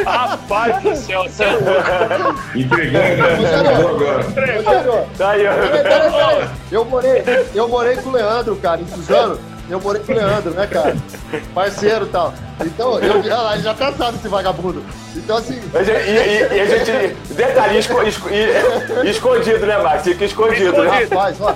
Rapaz 0.06 0.84
do 0.84 0.96
céu, 0.96 1.24
você 1.24 1.44
é 1.44 1.52
louco. 1.52 2.40
Entregou, 2.56 3.02
né? 3.02 3.40
Entregou 4.30 5.08
Tá. 5.18 5.34
Eu 6.72 6.86
morei, 6.86 7.24
eu 7.54 7.68
morei 7.68 7.96
com 7.98 8.10
o 8.10 8.14
Leandro, 8.14 8.56
cara, 8.58 8.82
em 8.82 8.88
Suzano. 8.88 9.57
Eu 9.70 9.82
morei 9.82 10.02
com 10.02 10.14
o 10.14 10.16
Leandro, 10.16 10.52
né, 10.52 10.66
cara? 10.68 10.96
Parceiro 11.54 12.06
e 12.06 12.10
tal. 12.10 12.34
Então, 12.66 13.00
eu, 13.00 13.22
já 13.24 13.72
até 13.72 13.92
sabe 13.92 14.18
esse 14.18 14.28
vagabundo. 14.30 14.82
Então, 15.16 15.38
assim, 15.38 15.60
E, 15.74 16.12
e- 16.12 16.56
e 16.58 16.60
a 16.62 16.66
gente. 16.66 17.16
Detalhe, 17.34 17.80
esco- 17.80 18.02
esco- 18.04 18.30
escondido, 19.06 19.66
né, 19.66 19.78
Max? 19.78 20.04
Fica 20.04 20.24
escondido, 20.26 20.84
né? 20.84 21.04
Rapaz, 21.10 21.38
ó. 21.42 21.54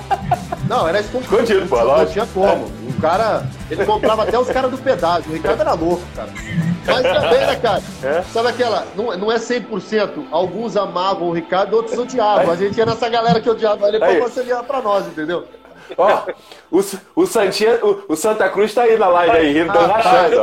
Não, 0.68 0.88
era 0.88 1.00
escondido. 1.00 1.34
Escondido, 1.34 1.68
pô, 1.68 1.78
Não 1.78 1.86
lógico. 1.86 2.12
tinha 2.12 2.26
como. 2.34 2.66
O 2.66 3.02
cara, 3.02 3.46
ele 3.70 3.86
comprava 3.86 4.24
até 4.24 4.38
os 4.38 4.50
caras 4.50 4.70
do 4.70 4.78
pedágio. 4.78 5.32
O 5.32 5.34
Ricardo 5.34 5.62
era 5.62 5.74
louco, 5.74 6.04
cara. 6.16 6.30
Mas 6.86 7.02
também, 7.04 7.40
né, 7.48 7.56
cara? 7.56 7.82
É? 8.04 8.24
Sabe 8.34 8.50
aquela. 8.50 8.86
Não, 8.96 9.18
não 9.18 9.32
é 9.32 9.38
100%. 9.40 10.26
Alguns 10.32 10.76
amavam 10.76 11.30
o 11.30 11.32
Ricardo, 11.34 11.76
outros 11.76 11.98
odiavam. 11.98 12.52
A 12.52 12.56
gente 12.56 12.78
ia 12.78 12.86
nessa 12.86 13.08
galera 13.10 13.40
que 13.40 13.50
odiava 13.50 13.88
ele 13.88 13.98
pra 14.00 14.08
Aí. 14.08 14.20
conciliar 14.20 14.64
pra 14.64 14.82
nós, 14.82 15.08
entendeu? 15.08 15.46
Ó, 15.98 16.24
o, 16.72 16.82
o, 17.16 17.26
Santinha, 17.26 17.80
o, 17.84 18.14
o 18.14 18.16
Santa 18.16 18.50
Cruz 18.50 18.74
tá 18.74 18.84
aí 18.84 18.98
na 18.98 19.08
live 19.08 19.38
aí, 19.38 19.54
rindo, 19.54 19.74
tá 19.74 19.88
rachando. 19.88 20.42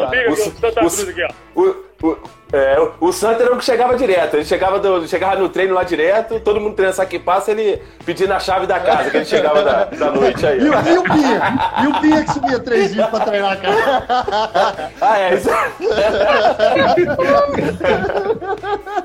O, 1.54 1.62
o, 1.62 2.08
o, 2.08 2.18
é, 2.52 2.76
o- 3.00 3.12
Santa 3.12 3.42
era 3.42 3.52
o 3.52 3.58
que 3.58 3.64
chegava 3.64 3.96
direto. 3.96 4.34
Ele 4.34 4.44
chegava, 4.44 4.78
do- 4.78 5.06
chegava 5.08 5.36
no 5.36 5.48
treino 5.48 5.74
lá 5.74 5.82
direto, 5.82 6.38
todo 6.40 6.60
mundo 6.60 6.74
treinando 6.74 6.96
saque 6.96 7.16
e 7.16 7.18
passa, 7.18 7.50
ele 7.50 7.82
pedindo 8.06 8.32
a 8.32 8.38
chave 8.40 8.66
da 8.66 8.78
casa, 8.80 9.10
que 9.10 9.16
ele 9.18 9.24
chegava 9.26 9.62
da, 9.62 9.84
da 9.84 10.10
noite 10.10 10.46
aí. 10.46 10.58
E, 10.60 10.68
ó. 10.70 10.80
o- 10.80 10.88
e 10.88 10.98
o 10.98 11.02
Pinha? 11.02 11.42
E 11.82 11.86
o 11.86 12.00
Pinha 12.00 12.24
que 12.24 12.32
subia 12.32 12.58
três 12.60 12.92
dias 12.94 13.06
pra 13.08 13.20
treinar, 13.20 13.58
cara? 13.60 14.88
Ah, 15.00 15.18
é, 15.18 15.34
isso. 15.34 15.48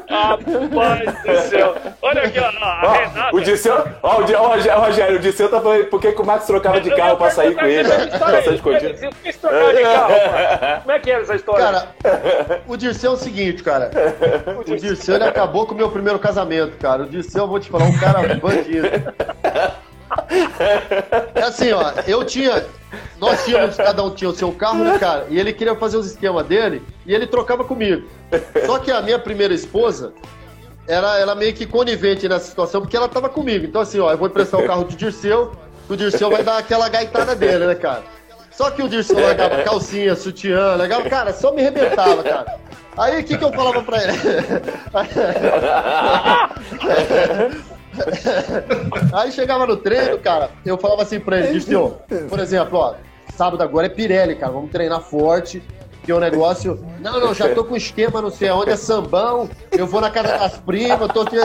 Rapaz 0.10 1.14
do 1.24 1.49
céu. 1.49 1.76
Olha 2.02 2.24
aqui, 2.24 2.40
ó, 2.40 2.44
a 2.45 2.82
Ó, 2.86 2.91
Renata. 2.94 3.36
o 3.36 3.40
Disseu, 3.41 3.84
ó, 4.02 4.20
o, 4.20 4.24
Di- 4.24 4.36
ó, 4.36 4.44
o 4.44 4.82
Rogério- 4.82 5.15
o 5.18 5.20
Disseu 5.20 5.49
tá 5.49 5.60
falando 5.61 5.86
por 5.86 5.99
que 6.02 6.07
o 6.10 6.26
Max 6.26 6.45
trocava 6.45 6.80
de 6.82 6.95
carro 6.95 7.18
pra 7.18 7.30
sair 7.32 7.56
com 7.56 7.65
ele, 7.65 7.90
ó. 7.90 7.94
Como 10.82 10.91
é 10.91 10.99
que 10.99 11.11
era 11.11 11.22
essa 11.24 11.36
história? 11.36 11.65
Cara, 11.65 11.88
o 12.68 12.78
Dirceu 12.78 13.11
é 13.11 13.14
o 13.14 13.18
seguinte, 13.18 13.33
cara. 13.64 13.92
O 14.60 14.64
Dirceu 14.64 15.16
ele 15.16 15.24
acabou 15.24 15.66
com 15.66 15.74
o 15.74 15.78
meu 15.78 15.90
primeiro 15.90 16.20
casamento, 16.20 16.78
cara. 16.78 17.04
O 17.04 17.10
Dirceu, 17.10 17.44
eu 17.44 17.48
vou 17.48 17.60
te 17.60 17.70
falar, 17.70 17.86
um 17.86 17.98
cara 17.98 18.36
bandido. 18.36 18.88
É 21.36 21.42
assim, 21.44 21.72
ó, 21.72 21.94
eu 22.08 22.24
tinha. 22.24 22.66
Nós 23.20 23.44
tínhamos, 23.46 23.76
cada 23.76 24.04
um 24.04 24.12
tinha 24.12 24.30
o 24.30 24.36
seu 24.36 24.52
carro, 24.52 24.84
né, 24.84 25.00
cara? 25.00 25.26
E 25.30 25.40
ele 25.40 25.52
queria 25.54 25.76
fazer 25.76 25.98
os 25.98 26.06
esquemas 26.06 26.46
dele 26.46 26.84
e 27.06 27.14
ele 27.14 27.26
trocava 27.26 27.64
comigo. 27.64 28.08
Só 28.66 28.78
que 28.80 28.92
a 28.92 29.02
minha 29.02 29.18
primeira 29.18 29.54
esposa 29.54 30.14
era, 30.88 31.18
era 31.18 31.34
meio 31.34 31.54
que 31.54 31.66
conivente 31.66 32.28
nessa 32.28 32.46
situação, 32.46 32.82
porque 32.82 32.96
ela 32.96 33.08
tava 33.08 33.30
comigo. 33.30 33.66
Então, 33.66 33.82
assim, 33.82 34.00
ó, 34.00 34.12
eu 34.12 34.18
vou 34.18 34.28
emprestar 34.28 34.60
o 34.60 34.68
carro 34.68 34.84
do 34.84 34.96
Dirceu, 34.96 35.52
o 35.90 35.96
Dirceu 35.96 36.30
vai 36.30 36.44
dar 36.44 36.58
aquela 36.58 36.88
gaitada 36.90 37.36
dele, 37.36 37.66
né, 37.66 37.76
cara? 37.76 38.04
Só 38.56 38.70
que 38.70 38.84
o 38.84 38.90
Dirceu 38.90 39.20
largava 39.20 39.64
calcinha, 39.64 40.16
sutiã, 40.16 40.76
legal, 40.76 41.02
cara, 41.04 41.34
só 41.34 41.52
me 41.52 41.62
arrebentava, 41.62 42.22
cara. 42.24 42.60
Aí 42.98 43.22
o 43.22 43.24
que, 43.24 43.38
que 43.38 43.44
eu 43.44 43.52
falava 43.52 43.82
pra 43.82 44.04
ele? 44.04 44.14
Aí 49.14 49.32
chegava 49.32 49.66
no 49.66 49.78
treino, 49.78 50.20
cara, 50.20 50.52
eu 50.66 50.78
falava 50.78 51.02
assim 51.02 51.20
pra 51.20 51.40
ele, 51.40 51.54
Dirceu, 51.54 52.00
por 52.30 52.40
exemplo, 52.40 52.78
ó, 52.80 52.94
sábado 53.36 53.64
agora 53.64 53.88
é 53.88 53.90
Pirelli, 53.90 54.36
cara, 54.36 54.52
vamos 54.52 54.72
treinar 54.72 55.02
forte. 55.02 55.64
Que 56.04 56.12
o 56.12 56.20
negócio. 56.20 56.84
Não, 57.00 57.20
não, 57.20 57.34
já 57.34 57.56
tô 57.56 57.64
com 57.64 57.78
esquema, 57.78 58.22
não 58.22 58.30
sei 58.30 58.50
aonde, 58.50 58.72
é 58.72 58.76
sambão. 58.76 59.50
Eu 59.72 59.88
vou 59.88 60.02
na 60.02 60.10
casa 60.10 60.38
das 60.38 60.58
primas, 60.58 61.10
tô 61.14 61.22
aqui. 61.22 61.38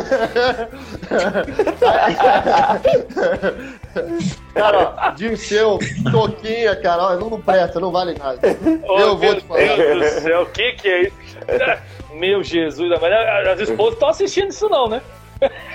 Cara, 4.54 4.94
ó, 4.96 5.10
Dirceu, 5.12 5.78
Toquinha, 6.10 6.74
cara, 6.76 7.02
ó, 7.04 7.16
não, 7.16 7.30
não 7.30 7.40
presta, 7.40 7.78
não 7.78 7.92
vale 7.92 8.18
nada. 8.18 8.40
Oh, 8.88 8.98
eu 8.98 9.16
vou 9.16 9.18
meu 9.18 9.36
te 9.36 9.46
falar. 9.46 9.76
Deus 9.76 10.14
do 10.14 10.20
céu, 10.22 10.42
o 10.42 10.46
que 10.46 10.72
que 10.72 10.88
é 10.88 11.02
isso? 11.02 11.16
Meu 12.14 12.42
Jesus, 12.42 12.90
mas 13.00 13.12
as 13.46 13.60
esposas 13.60 13.94
estão 13.94 14.08
assistindo 14.08 14.50
isso 14.50 14.68
não, 14.68 14.88
né? 14.88 15.00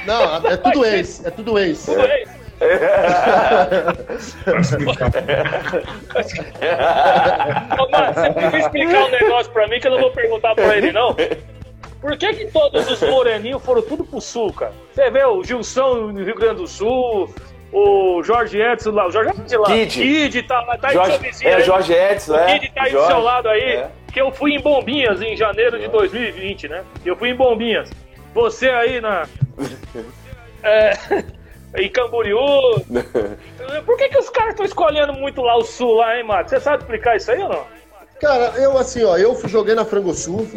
Não, 0.05 0.45
é 0.45 0.57
tudo 0.57 0.85
ex, 0.85 1.25
é 1.25 1.31
tudo 1.31 1.57
ex. 1.57 1.85
Tudo 1.85 2.05
bem. 2.05 2.42
Ô, 7.79 7.89
Mano, 7.89 8.13
você 8.13 8.31
precisa 8.31 8.57
explicar 8.57 9.05
um 9.05 9.09
negócio 9.09 9.51
pra 9.51 9.67
mim 9.67 9.79
que 9.79 9.87
eu 9.87 9.91
não 9.91 9.99
vou 9.99 10.11
perguntar 10.11 10.55
pra 10.55 10.77
ele, 10.77 10.91
não. 10.91 11.15
Por 12.01 12.17
que 12.17 12.33
que 12.33 12.45
todos 12.47 12.89
os 12.89 13.01
moreninhos 13.01 13.63
foram 13.63 13.81
tudo 13.81 14.03
pro 14.03 14.19
sul, 14.19 14.51
cara? 14.51 14.73
Você 14.91 15.09
vê 15.09 15.23
o 15.23 15.41
Gilson 15.43 16.11
no 16.11 16.23
Rio 16.23 16.35
Grande 16.35 16.55
do 16.55 16.67
Sul, 16.67 17.33
o 17.71 18.21
Jorge 18.23 18.61
Edson 18.61 18.91
lá, 18.91 19.07
o 19.07 19.11
Jorge 19.11 19.31
Edson 19.31 19.61
lá, 19.61 19.67
Kid. 19.67 19.93
Kid 19.93 20.43
tá, 20.43 20.61
lá, 20.61 20.77
tá 20.77 20.89
aí 20.89 20.93
Jorge, 20.93 21.17
vizinho 21.17 21.49
é, 21.49 21.55
aí. 21.55 21.63
Jorge 21.63 21.93
Edson, 21.93 22.35
é. 22.35 22.59
Kid 22.59 22.73
tá 22.73 22.83
aí 22.83 22.91
Jorge, 22.91 23.07
do 23.07 23.13
seu 23.13 23.23
lado 23.23 23.49
aí, 23.49 23.61
é. 23.61 23.89
que 24.11 24.21
eu 24.21 24.31
fui 24.31 24.53
em 24.53 24.59
Bombinhas 24.59 25.21
em 25.21 25.35
janeiro 25.35 25.79
de 25.79 25.87
2020, 25.87 26.67
né? 26.67 26.83
Eu 27.05 27.15
fui 27.15 27.29
em 27.29 27.35
Bombinhas. 27.35 27.89
Você 28.33 28.69
aí 28.69 29.01
na... 29.01 29.27
É, 30.65 30.93
em 31.75 31.89
Camboriú. 31.89 32.37
Por 33.85 33.97
que 33.97 34.09
que 34.09 34.17
os 34.19 34.29
caras 34.29 34.51
estão 34.51 34.65
escolhendo 34.65 35.13
muito 35.13 35.41
lá 35.41 35.57
o 35.57 35.63
sul 35.63 35.95
lá, 35.95 36.17
hein, 36.17 36.23
Mato? 36.23 36.49
Você 36.49 36.59
sabe 36.59 36.77
explicar 36.83 37.15
isso 37.17 37.31
aí 37.31 37.41
ou 37.41 37.49
não? 37.49 37.65
Cara, 38.21 38.53
eu 38.57 38.77
assim, 38.77 39.03
ó, 39.03 39.17
eu 39.17 39.35
fui- 39.35 39.49
joguei 39.49 39.75
na 39.75 39.83
Frango 39.83 40.13
Sul, 40.13 40.47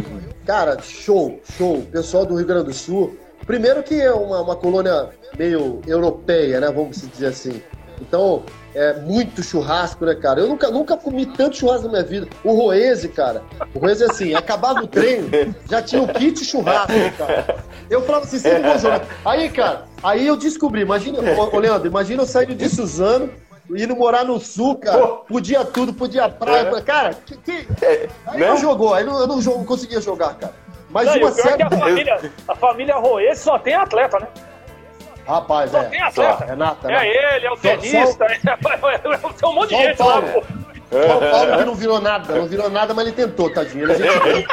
Cara, 0.46 0.80
show, 0.80 1.40
show. 1.56 1.82
Pessoal 1.90 2.24
do 2.24 2.36
Rio 2.36 2.46
Grande 2.46 2.66
do 2.66 2.72
Sul. 2.72 3.18
Primeiro 3.46 3.82
que 3.82 4.00
é 4.00 4.12
uma, 4.12 4.40
uma 4.40 4.54
colônia 4.54 5.10
meio 5.36 5.80
europeia, 5.86 6.60
né? 6.60 6.70
Vamos 6.70 7.00
dizer 7.10 7.26
assim. 7.26 7.60
Então, 8.00 8.42
é 8.74 8.94
muito 9.00 9.42
churrasco, 9.42 10.04
né, 10.04 10.14
cara? 10.14 10.40
Eu 10.40 10.48
nunca, 10.48 10.70
nunca 10.70 10.96
comi 10.96 11.26
tanto 11.26 11.56
churrasco 11.56 11.86
na 11.86 11.92
minha 11.92 12.04
vida. 12.04 12.28
O 12.44 12.52
Roese, 12.52 13.08
cara. 13.08 13.42
O 13.74 13.78
Roese 13.78 14.04
é 14.04 14.06
assim, 14.06 14.34
acabava 14.34 14.82
o 14.82 14.86
treino, 14.86 15.28
já 15.68 15.80
tinha 15.82 16.02
o 16.02 16.08
kit 16.08 16.44
churrasco, 16.44 16.92
cara. 17.16 17.64
Eu 17.88 18.02
falava 18.02 18.24
assim, 18.24 18.38
sempre 18.38 18.62
vou 18.62 18.78
jogar. 18.78 19.06
Aí, 19.24 19.48
cara, 19.48 19.84
aí 20.02 20.26
eu 20.26 20.36
descobri, 20.36 20.82
imagina, 20.82 21.18
ô, 21.20 21.56
ô 21.56 21.58
Leandro, 21.58 21.88
imagina 21.88 22.22
eu 22.22 22.26
saindo 22.26 22.54
de 22.54 22.68
Suzano, 22.68 23.30
indo 23.70 23.96
morar 23.96 24.24
no 24.24 24.38
sul, 24.38 24.76
cara. 24.76 25.06
Podia 25.06 25.64
tudo, 25.64 25.92
podia 25.94 26.28
praia. 26.28 26.70
Cara, 26.82 27.14
que, 27.14 27.36
que... 27.36 27.68
aí 28.26 28.40
né? 28.40 28.48
não 28.48 28.56
jogou, 28.58 28.94
aí 28.94 29.04
não, 29.04 29.18
eu 29.20 29.26
não, 29.26 29.40
jogo, 29.40 29.58
não 29.58 29.64
conseguia 29.64 30.00
jogar, 30.00 30.34
cara. 30.34 30.54
Mas 30.90 31.06
Não, 31.08 31.16
uma 31.16 31.28
é 31.28 31.32
série. 31.32 31.56
que 31.56 31.62
a 31.62 31.70
família, 31.70 32.32
a 32.48 32.54
família 32.54 32.96
Roê 32.96 33.34
só 33.34 33.58
tem 33.58 33.74
atleta, 33.74 34.18
né? 34.18 34.28
Rapaz, 35.26 35.70
Só 35.70 35.78
é. 35.78 35.86
atleta. 36.02 36.44
Renata, 36.44 36.90
É 36.92 36.98
Renata. 36.98 37.06
ele, 37.36 37.46
é 37.46 37.50
o 37.50 37.56
Só- 37.56 37.62
tenista, 37.62 38.24
é, 38.26 38.98
tem 38.98 39.48
um 39.48 39.52
monte 39.54 39.68
de 39.70 39.74
Só 39.74 39.82
gente 39.82 40.02
lá, 40.02 40.22
pô. 40.22 40.44
Só 40.88 41.18
o 41.18 41.30
Paulo 41.30 41.58
que 41.58 41.64
não 41.64 41.74
virou 41.74 42.00
nada, 42.00 42.32
não 42.34 42.46
virou 42.46 42.70
nada, 42.70 42.94
mas 42.94 43.06
ele 43.06 43.16
tentou, 43.16 43.50
tadinho. 43.52 43.90
Ele 43.90 43.92
é 43.92 43.96
gente. 44.12 44.46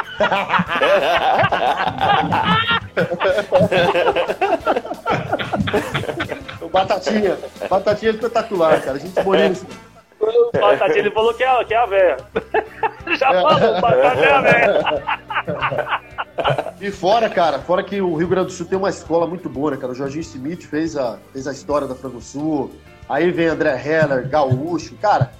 O 6.60 6.68
Batatinha. 6.68 7.36
Batatinha 7.68 8.10
é 8.10 8.14
espetacular, 8.14 8.80
cara. 8.80 8.96
A 8.96 9.00
gente 9.00 9.20
boníssimo. 9.22 9.68
O 10.20 10.50
Batatinha, 10.58 10.98
ele 10.98 11.10
falou 11.10 11.34
que 11.34 11.44
é, 11.44 11.64
que 11.64 11.74
é 11.74 11.76
a 11.76 11.86
véia. 11.86 12.16
Já 13.18 13.28
É. 13.30 13.42
falou, 13.42 13.78
o 13.78 13.80
Batatinha 13.80 14.26
é 14.26 14.32
a 14.32 14.40
véia. 14.40 14.84
E 16.84 16.90
fora, 16.90 17.30
cara, 17.30 17.58
fora 17.60 17.82
que 17.82 17.98
o 17.98 18.14
Rio 18.14 18.28
Grande 18.28 18.48
do 18.48 18.52
Sul 18.52 18.66
tem 18.66 18.76
uma 18.76 18.90
escola 18.90 19.26
muito 19.26 19.48
boa, 19.48 19.70
né, 19.70 19.78
cara? 19.78 19.92
O 19.92 19.94
Jorginho 19.94 20.20
Smith 20.20 20.64
fez 20.64 20.98
a, 20.98 21.16
fez 21.32 21.46
a 21.46 21.52
história 21.52 21.86
da 21.88 21.94
Frango 21.94 22.20
Sul. 22.20 22.72
Aí 23.08 23.30
vem 23.30 23.46
André 23.46 23.70
Heller, 23.82 24.28
Gaúcho. 24.28 24.94
Cara, 25.00 25.32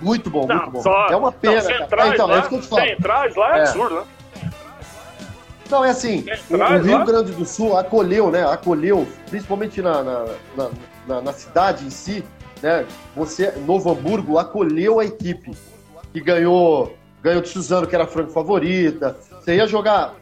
muito 0.00 0.30
bom, 0.30 0.46
muito 0.46 0.70
bom. 0.70 0.80
Só- 0.80 1.08
é 1.08 1.16
uma 1.16 1.30
pena, 1.30 1.56
não, 1.56 1.60
centrais 1.62 2.10
É, 2.12 2.14
então, 2.14 2.30
é 2.30 2.32
lá, 2.32 2.40
isso 2.40 2.48
que 2.48 2.54
eu 2.54 2.60
te 2.62 2.68
falo. 2.68 2.82
centrais 2.82 3.36
lá 3.36 3.56
é, 3.56 3.58
É. 3.58 3.62
absurdo, 3.64 3.94
né? 3.96 4.02
Não, 5.70 5.84
é 5.84 5.90
assim, 5.90 6.24
o, 6.48 6.56
Rio 6.82 6.98
lá. 6.98 7.04
Grande 7.04 7.32
do 7.32 7.44
Sul 7.44 7.76
acolheu, 7.76 8.30
né? 8.30 8.46
Acolheu, 8.50 9.06
principalmente 9.28 9.82
na, 9.82 10.02
na, 10.02 10.24
na, 10.56 10.70
na- 11.08 11.20
na 11.20 11.32
cidade 11.34 11.84
em 11.84 11.90
si, 11.90 12.24
né? 12.62 12.86
Você, 13.14 13.50
Novo 13.66 13.90
Hamburgo, 13.90 14.38
acolheu 14.38 14.98
a 14.98 15.04
equipe 15.04 15.50
que 16.10 16.20
ganhou, 16.22 16.96
ganhou 17.22 17.42
de 17.42 17.48
Suzano, 17.50 17.86
que 17.86 17.94
era 17.94 18.04
a 18.04 18.06
franco 18.06 18.30
favorita. 18.30 19.14
Você 19.42 19.56
ia 19.56 19.66
jogar 19.66 20.14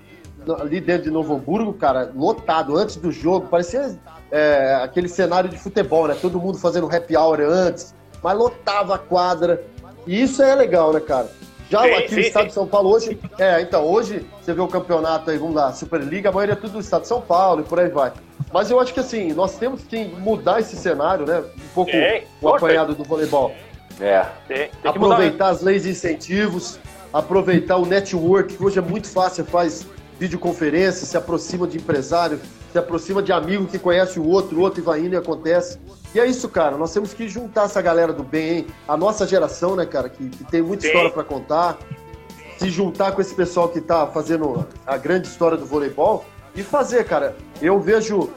ali 0.52 0.80
dentro 0.80 1.04
de 1.04 1.10
Novo 1.10 1.34
Hamburgo, 1.34 1.72
cara, 1.72 2.10
lotado, 2.14 2.76
antes 2.76 2.96
do 2.96 3.10
jogo, 3.10 3.48
parecia 3.48 3.98
é, 4.30 4.80
aquele 4.82 5.08
cenário 5.08 5.48
de 5.48 5.58
futebol, 5.58 6.08
né? 6.08 6.16
Todo 6.20 6.40
mundo 6.40 6.58
fazendo 6.58 6.86
happy 6.94 7.16
hour 7.16 7.40
antes, 7.40 7.94
mas 8.22 8.36
lotava 8.36 8.96
a 8.96 8.98
quadra. 8.98 9.62
E 10.06 10.22
isso 10.22 10.42
é 10.42 10.54
legal, 10.54 10.92
né, 10.92 11.00
cara? 11.00 11.30
Já 11.70 11.82
Sim, 11.82 11.92
aqui 11.92 12.08
sim, 12.08 12.14
no 12.14 12.20
estado 12.20 12.42
sim. 12.42 12.48
de 12.48 12.54
São 12.54 12.66
Paulo 12.66 12.90
hoje, 12.90 13.18
é, 13.38 13.60
então, 13.60 13.84
hoje 13.84 14.26
você 14.40 14.52
vê 14.52 14.60
o 14.60 14.68
campeonato 14.68 15.30
aí, 15.30 15.38
vamos 15.38 15.54
lá, 15.54 15.72
Superliga, 15.72 16.28
a 16.28 16.32
maioria 16.32 16.52
é 16.52 16.56
tudo 16.56 16.74
do 16.74 16.80
estado 16.80 17.02
de 17.02 17.08
São 17.08 17.20
Paulo 17.20 17.62
e 17.62 17.64
por 17.64 17.80
aí 17.80 17.88
vai. 17.88 18.12
Mas 18.52 18.70
eu 18.70 18.78
acho 18.78 18.92
que 18.92 19.00
assim, 19.00 19.32
nós 19.32 19.56
temos 19.56 19.82
que 19.82 20.04
mudar 20.04 20.60
esse 20.60 20.76
cenário, 20.76 21.26
né? 21.26 21.40
Um 21.40 21.74
pouco 21.74 21.90
Tem, 21.90 22.24
o 22.40 22.48
apanhado 22.48 22.94
do 22.94 23.02
voleibol. 23.02 23.52
É. 24.00 24.26
Tem, 24.46 24.70
tem 24.82 24.92
que 24.92 24.98
mudar. 24.98 25.14
Aproveitar 25.14 25.48
as 25.48 25.62
leis 25.62 25.84
de 25.84 25.90
incentivos, 25.90 26.78
aproveitar 27.12 27.76
o 27.76 27.86
network, 27.86 28.56
que 28.56 28.62
hoje 28.62 28.78
é 28.78 28.82
muito 28.82 29.08
fácil, 29.08 29.44
você 29.44 29.50
faz 29.50 29.86
videoconferência, 30.24 31.06
se 31.06 31.16
aproxima 31.16 31.66
de 31.66 31.76
empresário, 31.76 32.40
se 32.72 32.78
aproxima 32.78 33.22
de 33.22 33.30
amigo 33.32 33.66
que 33.66 33.78
conhece 33.78 34.18
o 34.18 34.26
outro, 34.26 34.56
o 34.58 34.60
outro 34.60 34.80
e 34.80 34.82
vai 34.82 35.00
indo 35.00 35.14
e 35.14 35.16
acontece. 35.16 35.78
E 36.14 36.20
é 36.20 36.26
isso, 36.26 36.48
cara, 36.48 36.76
nós 36.78 36.92
temos 36.92 37.12
que 37.12 37.28
juntar 37.28 37.64
essa 37.64 37.82
galera 37.82 38.12
do 38.12 38.22
bem, 38.22 38.50
hein? 38.58 38.66
A 38.88 38.96
nossa 38.96 39.26
geração, 39.26 39.76
né, 39.76 39.84
cara, 39.84 40.08
que, 40.08 40.28
que 40.28 40.44
tem 40.44 40.62
muita 40.62 40.82
Sim. 40.82 40.88
história 40.88 41.10
pra 41.10 41.22
contar, 41.24 41.78
se 42.58 42.70
juntar 42.70 43.12
com 43.12 43.20
esse 43.20 43.34
pessoal 43.34 43.68
que 43.68 43.80
tá 43.80 44.06
fazendo 44.06 44.66
a 44.86 44.96
grande 44.96 45.28
história 45.28 45.58
do 45.58 45.66
voleibol 45.66 46.24
e 46.54 46.62
fazer, 46.62 47.04
cara. 47.04 47.36
Eu 47.60 47.78
vejo, 47.80 48.30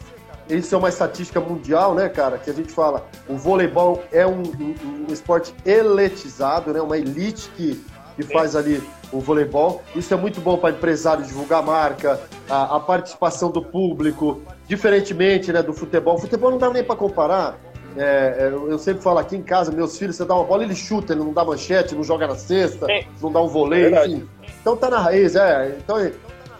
isso 0.50 0.76
é 0.76 0.78
uma 0.78 0.90
estatística 0.90 1.40
mundial, 1.40 1.94
né, 1.96 2.10
cara, 2.10 2.38
que 2.38 2.50
a 2.50 2.54
gente 2.54 2.72
fala, 2.74 3.06
o 3.30 3.38
voleibol 3.38 4.04
é 4.12 4.26
um, 4.28 4.42
um- 4.42 5.06
um 5.08 5.14
esporte 5.14 5.54
eletizado, 5.66 6.74
né, 6.74 6.82
uma 6.82 6.98
elite 6.98 7.50
que, 7.56 7.82
que 8.18 8.24
faz 8.24 8.56
ali 8.56 8.84
o 9.12 9.20
voleibol. 9.22 9.84
Isso 9.96 10.12
é 10.12 10.18
muito 10.18 10.42
bom 10.42 10.58
para 10.58 10.72
empresário 10.72 11.24
divulgar 11.24 11.60
a 11.60 11.62
marca, 11.62 12.20
a, 12.50 12.76
a 12.76 12.80
participação 12.80 13.52
do 13.52 13.62
público, 13.62 14.42
diferentemente, 14.68 15.54
né, 15.54 15.62
do 15.62 15.72
futebol. 15.72 16.16
O 16.16 16.18
futebol 16.18 16.50
não 16.50 16.58
dá 16.58 16.70
nem 16.72 16.84
para 16.84 16.96
comparar. 16.96 17.58
É, 17.96 18.02
é, 18.40 18.52
eu 18.52 18.78
sempre 18.78 19.02
falo 19.02 19.20
aqui 19.20 19.36
em 19.36 19.42
casa, 19.42 19.72
meus 19.72 19.98
filhos, 19.98 20.16
você 20.16 20.26
dá 20.26 20.36
uma 20.36 20.44
bola, 20.44 20.64
ele 20.64 20.76
chuta, 20.76 21.14
ele 21.14 21.24
não 21.24 21.32
dá 21.32 21.46
manchete, 21.46 21.96
não 21.96 22.04
joga 22.04 22.28
na 22.28 22.36
cesta, 22.36 22.86
Sim. 22.88 23.06
não 23.22 23.32
dá 23.32 23.42
um 23.42 23.48
voleio, 23.48 23.92
Verdade. 23.92 24.14
enfim. 24.14 24.30
Então 24.62 24.76
tá 24.76 24.90
na 24.90 25.00
raiz, 25.00 25.36
é. 25.36 25.78
Então, 25.78 25.98
é- 26.00 26.12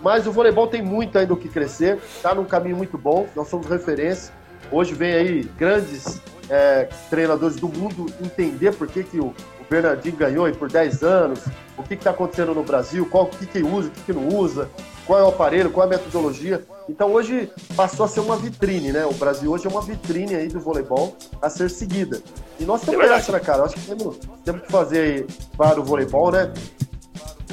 mas 0.02 0.28
o 0.28 0.32
voleibol 0.32 0.68
tem 0.68 0.82
muito 0.82 1.18
ainda 1.18 1.34
o 1.34 1.38
que 1.38 1.50
crescer, 1.50 2.00
tá 2.22 2.34
num 2.34 2.46
caminho 2.46 2.78
muito 2.78 2.98
bom, 2.98 3.28
nós 3.36 3.48
somos 3.48 3.68
referência. 3.68 4.32
Hoje 4.72 4.94
vem 4.94 5.14
aí 5.14 5.44
grandes 5.58 6.22
é, 6.50 6.88
treinadores 7.10 7.58
do 7.58 7.68
mundo 7.68 8.06
entender 8.22 8.74
por 8.74 8.88
que, 8.88 9.04
que 9.04 9.20
o 9.20 9.34
Bernardinho 9.70 10.16
ganhou 10.16 10.46
aí 10.46 10.54
por 10.54 10.70
10 10.70 11.04
anos, 11.04 11.40
o 11.78 11.84
que 11.84 11.94
está 11.94 12.12
acontecendo 12.12 12.54
no 12.54 12.64
Brasil, 12.64 13.08
qual 13.10 13.26
o 13.26 13.28
que, 13.28 13.46
que 13.46 13.60
usa, 13.62 13.90
o 13.90 13.92
que, 13.92 14.02
que 14.02 14.14
não 14.14 14.28
usa, 14.28 14.70
qual 15.06 15.20
é 15.20 15.24
o 15.24 15.28
aparelho, 15.28 15.72
qual 15.72 15.86
é 15.86 15.96
a 15.96 15.98
metodologia. 15.98 16.64
Então 16.90 17.12
hoje 17.12 17.52
passou 17.76 18.06
a 18.06 18.08
ser 18.08 18.20
uma 18.20 18.38
vitrine, 18.38 18.92
né? 18.92 19.06
O 19.06 19.14
Brasil 19.14 19.52
hoje 19.52 19.68
é 19.68 19.70
uma 19.70 19.82
vitrine 19.82 20.36
aí 20.36 20.48
do 20.48 20.60
voleibol 20.60 21.16
a 21.42 21.50
ser 21.50 21.70
seguida. 21.70 22.22
E 22.60 22.66
nós 22.66 22.82
temos 22.82 23.00
verdade. 23.00 23.22
essa, 23.22 23.32
né, 23.32 23.40
cara? 23.40 23.64
Acho 23.64 23.76
que 23.76 23.96
temos, 23.96 24.18
temos 24.44 24.62
que 24.62 24.72
fazer 24.72 25.00
aí 25.00 25.28
para 25.58 25.80
o 25.80 25.84
voleibol, 25.84 26.32
né? 26.32 26.52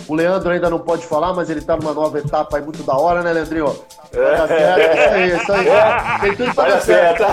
O 0.08 0.14
Leandro 0.14 0.50
ainda 0.50 0.68
não 0.68 0.78
pode 0.78 1.06
falar, 1.06 1.32
mas 1.32 1.48
ele 1.48 1.60
tá 1.60 1.76
numa 1.76 1.94
nova 1.94 2.18
etapa 2.18 2.56
aí 2.56 2.62
muito 2.62 2.82
da 2.82 2.94
hora, 2.96 3.22
né, 3.22 3.32
Leandrinho? 3.32 3.74
Vai 4.12 4.36
dar 4.36 4.48
certo, 4.48 4.96
isso 4.96 5.08
aí, 5.14 5.36
isso 5.36 5.52
aí. 5.52 6.20
Tem 6.20 6.36
tudo 6.36 6.54
pra 6.54 6.68
dar 6.68 6.80
certo. 6.80 7.24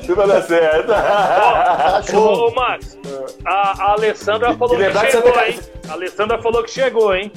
Tudo 0.00 0.16
vai 0.16 0.26
dar 0.28 0.42
certo. 0.42 0.86
Tá 0.88 2.02
Ô, 2.18 2.50
Max, 2.54 2.98
a, 3.44 3.82
a 3.82 3.92
Alessandra 3.92 4.54
falou 4.56 4.76
que, 4.76 4.84
chegou, 4.92 5.32
você 5.32 5.40
hein? 5.40 5.60
A 5.88 5.92
Alessandra 5.92 6.38
falou 6.42 6.64
que 6.64 6.70
chegou, 6.70 7.14
hein? 7.14 7.32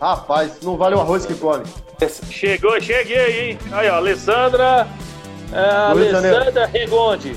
Rapaz, 0.00 0.52
não 0.62 0.76
vale 0.76 0.94
o 0.94 1.00
arroz 1.00 1.26
que 1.26 1.34
come. 1.34 1.64
Chegou, 2.30 2.80
cheguei, 2.80 3.50
hein? 3.50 3.58
Aí, 3.72 3.90
ó, 3.90 3.96
Alessandra. 3.96 4.86
É. 5.52 5.90
Alessandra 5.90 6.66
Regonde. 6.66 7.34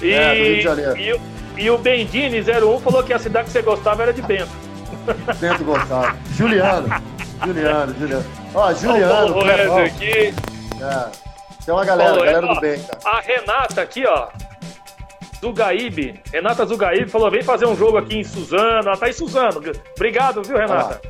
E, 0.00 0.12
É, 0.12 0.34
do 0.34 0.42
Rio 0.42 0.56
de 0.56 0.62
Janeiro. 0.62 0.96
e, 0.96 1.20
e 1.62 1.70
o 1.70 1.78
Bendini 1.78 2.40
01 2.40 2.80
falou 2.80 3.04
que 3.04 3.12
a 3.12 3.18
cidade 3.20 3.46
que 3.46 3.52
você 3.52 3.62
gostava 3.62 4.02
era 4.02 4.12
de 4.12 4.20
Bento. 4.20 4.50
Dentro 5.38 5.64
Gonçalo. 5.64 6.16
Juliano. 6.34 6.88
Juliano, 7.44 7.94
Juliano. 7.98 8.24
Ó, 8.52 8.66
Ó, 8.68 8.74
Juliano, 8.74 9.38
o 9.38 9.40
Clebão. 9.42 9.76
Lorenzo 9.76 9.94
aqui. 9.94 10.34
É. 10.80 11.10
Tem 11.64 11.72
uma 11.72 11.84
galera, 11.84 12.14
Ó, 12.14 12.16
galera 12.16 12.46
ó, 12.46 12.54
do 12.54 12.60
bem, 12.60 12.82
cara. 12.82 12.98
A 13.04 13.20
Renata 13.20 13.80
aqui, 13.80 14.04
ó. 14.04 14.28
Zugaíbe. 15.40 16.20
Renata 16.32 16.66
Zugaíbe 16.66 17.08
falou: 17.08 17.30
vem 17.30 17.42
fazer 17.42 17.66
um 17.66 17.76
jogo 17.76 17.96
aqui 17.98 18.18
em 18.18 18.24
Suzano. 18.24 18.88
Ela 18.88 18.96
tá 18.96 19.08
em 19.08 19.12
Suzano. 19.12 19.62
Obrigado, 19.96 20.42
viu, 20.42 20.56
Renata? 20.56 21.00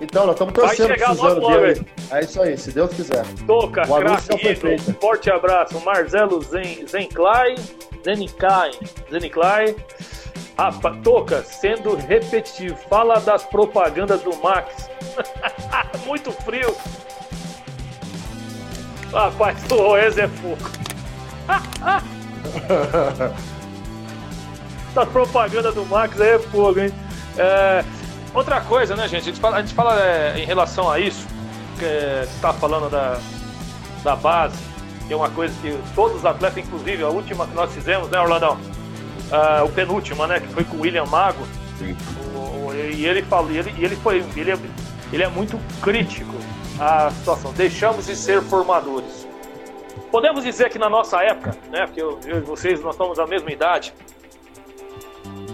Então, 0.00 0.24
nós 0.24 0.34
estamos 0.34 0.54
Vai 0.54 0.66
torcendo 0.68 0.88
chegar 0.88 1.06
pro 1.06 1.16
Suzano 1.16 1.40
logo, 1.40 1.52
logo 1.52 1.66
dele. 1.66 1.86
É 2.10 2.20
isso 2.20 2.40
aí, 2.40 2.56
se 2.56 2.72
Deus 2.72 2.90
quiser. 2.94 3.24
Toca, 3.46 3.82
craque, 3.82 4.66
um 4.66 4.94
forte 4.94 5.30
abraço. 5.30 5.78
Marcelo 5.84 6.40
Zen, 6.42 6.86
Zenclay, 6.86 7.56
Zeniclay, 8.04 8.72
Zeniclay. 9.10 9.76
Rapaz, 10.58 10.96
Toca, 11.04 11.42
sendo 11.44 11.94
repetitivo, 11.94 12.76
fala 12.88 13.20
das 13.20 13.44
propagandas 13.44 14.22
do 14.22 14.36
Max. 14.38 14.90
Muito 16.04 16.32
frio. 16.32 16.74
Rapaz, 19.12 19.58
o 19.70 19.76
Roez 19.76 20.18
é 20.18 20.26
fogo. 20.26 20.58
Essa 24.90 25.06
propaganda 25.06 25.70
do 25.70 25.86
Max 25.86 26.20
aí 26.20 26.30
é 26.30 26.38
fogo, 26.38 26.80
hein? 26.80 26.92
É, 27.36 27.84
outra 28.34 28.60
coisa, 28.60 28.96
né, 28.96 29.06
gente? 29.06 29.22
A 29.22 29.26
gente 29.26 29.40
fala, 29.40 29.58
a 29.58 29.60
gente 29.60 29.74
fala, 29.74 30.02
é, 30.02 30.38
em 30.38 30.44
relação 30.44 30.90
a 30.90 30.98
isso, 30.98 31.24
que 31.78 31.84
é, 31.84 32.26
tá 32.40 32.52
falando 32.52 32.90
da, 32.90 33.18
da 34.02 34.16
base, 34.16 34.58
que 35.08 35.12
é 35.12 35.16
uma 35.16 35.30
coisa 35.30 35.52
que 35.60 35.76
todos 35.94 36.18
os 36.18 36.24
atletas, 36.24 36.58
inclusive 36.58 37.02
a 37.02 37.08
última 37.08 37.46
que 37.48 37.54
nós 37.54 37.72
fizemos, 37.72 38.08
né, 38.10 38.20
Orlandão? 38.20 38.58
Ah, 39.32 39.64
o 39.64 39.68
penúltima, 39.70 40.26
né, 40.26 40.38
que 40.38 40.46
foi 40.48 40.62
com 40.64 40.76
o 40.76 40.80
William 40.82 41.06
Mago. 41.06 41.42
O- 42.34 42.68
o- 42.68 42.74
e 42.74 43.06
ele 43.06 43.22
falou, 43.22 43.50
ele, 43.50 43.72
ele 43.78 43.96
foi, 43.96 44.24
ele 44.36 44.50
é, 44.52 44.58
ele 45.12 45.22
é 45.22 45.28
muito 45.28 45.58
crítico 45.82 46.34
à 46.78 47.10
situação. 47.10 47.52
Deixamos 47.54 48.06
de 48.06 48.14
ser 48.14 48.42
formadores. 48.42 49.26
Podemos 50.10 50.44
dizer 50.44 50.68
que 50.70 50.78
na 50.78 50.88
nossa 50.88 51.22
época, 51.22 51.56
né, 51.70 51.86
porque 51.86 52.00
eu, 52.02 52.18
eu 52.26 52.38
e 52.38 52.40
vocês 52.40 52.80
nós 52.82 52.94
estamos 52.94 53.16
da 53.18 53.26
mesma 53.26 53.50
idade, 53.50 53.92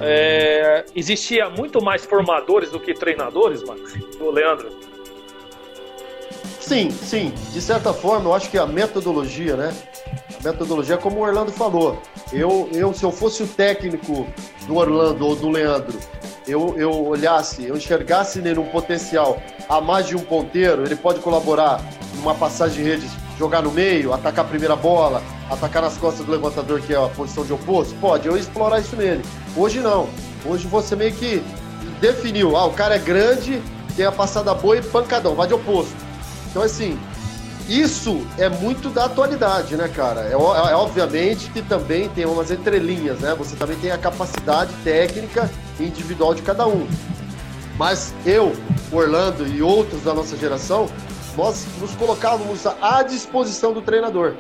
é, 0.01 0.85
existia 0.95 1.49
muito 1.49 1.83
mais 1.83 2.05
formadores 2.05 2.71
do 2.71 2.81
que 2.81 2.95
treinadores, 2.95 3.63
Max? 3.65 3.95
O 4.21 4.31
Leandro? 4.31 4.69
Sim, 6.67 6.91
sim. 6.91 7.31
De 7.53 7.61
certa 7.61 7.93
forma, 7.93 8.31
eu 8.31 8.35
acho 8.35 8.49
que 8.51 8.57
a 8.57 8.67
metodologia, 8.67 9.55
né? 9.55 9.75
A 10.41 10.43
metodologia, 10.43 10.97
como 10.97 11.19
o 11.19 11.23
Orlando 11.23 11.53
falou, 11.53 12.01
eu, 12.33 12.71
eu 12.73 12.95
se 12.95 13.05
eu 13.05 13.13
fosse 13.13 13.43
o 13.43 13.47
técnico 13.47 14.27
do 14.67 14.77
Orlando 14.77 15.27
ou 15.27 15.37
do 15.37 15.51
Leandro, 15.51 15.99
eu, 16.49 16.75
eu 16.79 17.07
olhasse, 17.07 17.67
eu 17.67 17.77
enxergasse 17.77 18.39
nele 18.41 18.59
um 18.61 18.67
potencial 18.67 19.43
a 19.69 19.79
mais 19.79 20.07
de 20.07 20.17
um 20.17 20.21
ponteiro, 20.21 20.85
ele 20.85 20.97
pode 20.97 21.21
colaborar 21.21 21.83
numa 22.17 22.35
passagem 22.35 22.83
de 22.83 22.91
redes, 22.91 23.11
jogar 23.39 23.61
no 23.61 23.71
meio, 23.71 24.15
atacar 24.15 24.47
a 24.47 24.49
primeira 24.49 24.75
bola, 24.75 25.23
atacar 25.51 25.83
nas 25.83 25.99
costas 25.99 26.25
do 26.25 26.33
levantador, 26.33 26.81
que 26.81 26.95
é 26.95 26.97
a 26.97 27.09
posição 27.09 27.45
de 27.45 27.53
oposto? 27.53 27.95
Pode, 28.01 28.27
eu 28.27 28.39
explorar 28.39 28.81
isso 28.81 28.97
nele. 28.97 29.23
Hoje 29.55 29.81
não. 29.81 30.09
Hoje 30.47 30.67
você 30.67 30.97
meio 30.97 31.13
que 31.13 31.43
definiu, 32.01 32.57
ah, 32.57 32.65
o 32.65 32.73
cara 32.73 32.97
é 32.97 32.99
grande, 32.99 33.63
tem 33.95 34.07
a 34.07 34.13
passada 34.13 34.55
boa 34.55 34.79
e 34.79 34.83
pancadão, 34.83 35.35
vai 35.35 35.47
de 35.47 35.53
oposto. 35.53 36.04
Então, 36.55 36.63
assim, 36.63 36.97
isso 37.69 38.25
é 38.39 38.49
muito 38.49 38.89
da 38.89 39.07
atualidade, 39.07 39.77
né, 39.77 39.89
cara? 39.89 40.21
É, 40.21 40.35
é 40.35 40.37
obviamente 40.37 41.51
que 41.51 41.61
também 41.61 42.09
tem 42.11 42.25
umas 42.27 42.53
entrelinhas, 42.53 43.19
né? 43.19 43.35
Você 43.35 43.57
também 43.57 43.77
tem 43.79 43.91
a 43.91 43.99
capacidade 43.99 44.73
técnica 44.85 45.51
individual 45.81 46.33
de 46.33 46.43
cada 46.43 46.65
um. 46.65 46.87
Mas 47.77 48.15
eu, 48.25 48.53
Orlando 48.93 49.45
e 49.49 49.63
outros 49.63 50.05
da 50.05 50.15
nossa 50.15 50.37
geração, 50.37 50.89
nós 51.37 51.67
nos 51.81 51.91
colocávamos 51.97 52.65
à 52.81 53.03
disposição 53.03 53.73
do 53.73 53.83
treinador. 53.83 54.35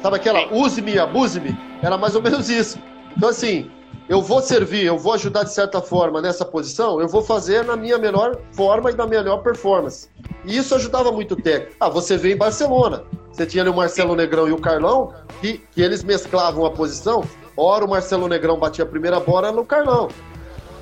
Sabe 0.00 0.14
aquela 0.14 0.54
use-me, 0.54 0.96
abuse-me? 0.96 1.58
Era 1.82 1.98
mais 1.98 2.14
ou 2.14 2.22
menos 2.22 2.48
isso. 2.48 2.78
Então, 3.16 3.30
assim, 3.30 3.68
eu 4.08 4.22
vou 4.22 4.40
servir, 4.40 4.86
eu 4.86 4.98
vou 4.98 5.12
ajudar 5.12 5.44
de 5.44 5.52
certa 5.52 5.82
forma 5.82 6.22
nessa 6.22 6.44
posição, 6.44 6.98
eu 7.00 7.06
vou 7.06 7.22
fazer 7.22 7.64
na 7.64 7.76
minha 7.76 7.98
melhor 7.98 8.38
forma 8.52 8.90
e 8.90 8.94
na 8.94 9.06
melhor 9.06 9.42
performance. 9.42 10.08
E 10.44 10.56
isso 10.56 10.74
ajudava 10.74 11.12
muito 11.12 11.34
o 11.34 11.36
técnico. 11.36 11.76
Ah, 11.78 11.90
você 11.90 12.16
vê 12.16 12.32
em 12.32 12.36
Barcelona. 12.36 13.04
Você 13.30 13.44
tinha 13.44 13.62
ali 13.62 13.70
o 13.70 13.76
Marcelo 13.76 14.16
Negrão 14.16 14.48
e 14.48 14.52
o 14.52 14.58
Carlão, 14.58 15.12
que, 15.40 15.58
que 15.72 15.82
eles 15.82 16.02
mesclavam 16.02 16.64
a 16.64 16.70
posição. 16.70 17.22
Ora 17.56 17.84
o 17.84 17.88
Marcelo 17.88 18.26
Negrão 18.28 18.58
batia 18.58 18.84
a 18.84 18.88
primeira 18.88 19.20
bola 19.20 19.52
no 19.52 19.64
Carlão. 19.64 20.08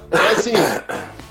Então, 0.07 0.29
assim, 0.29 0.53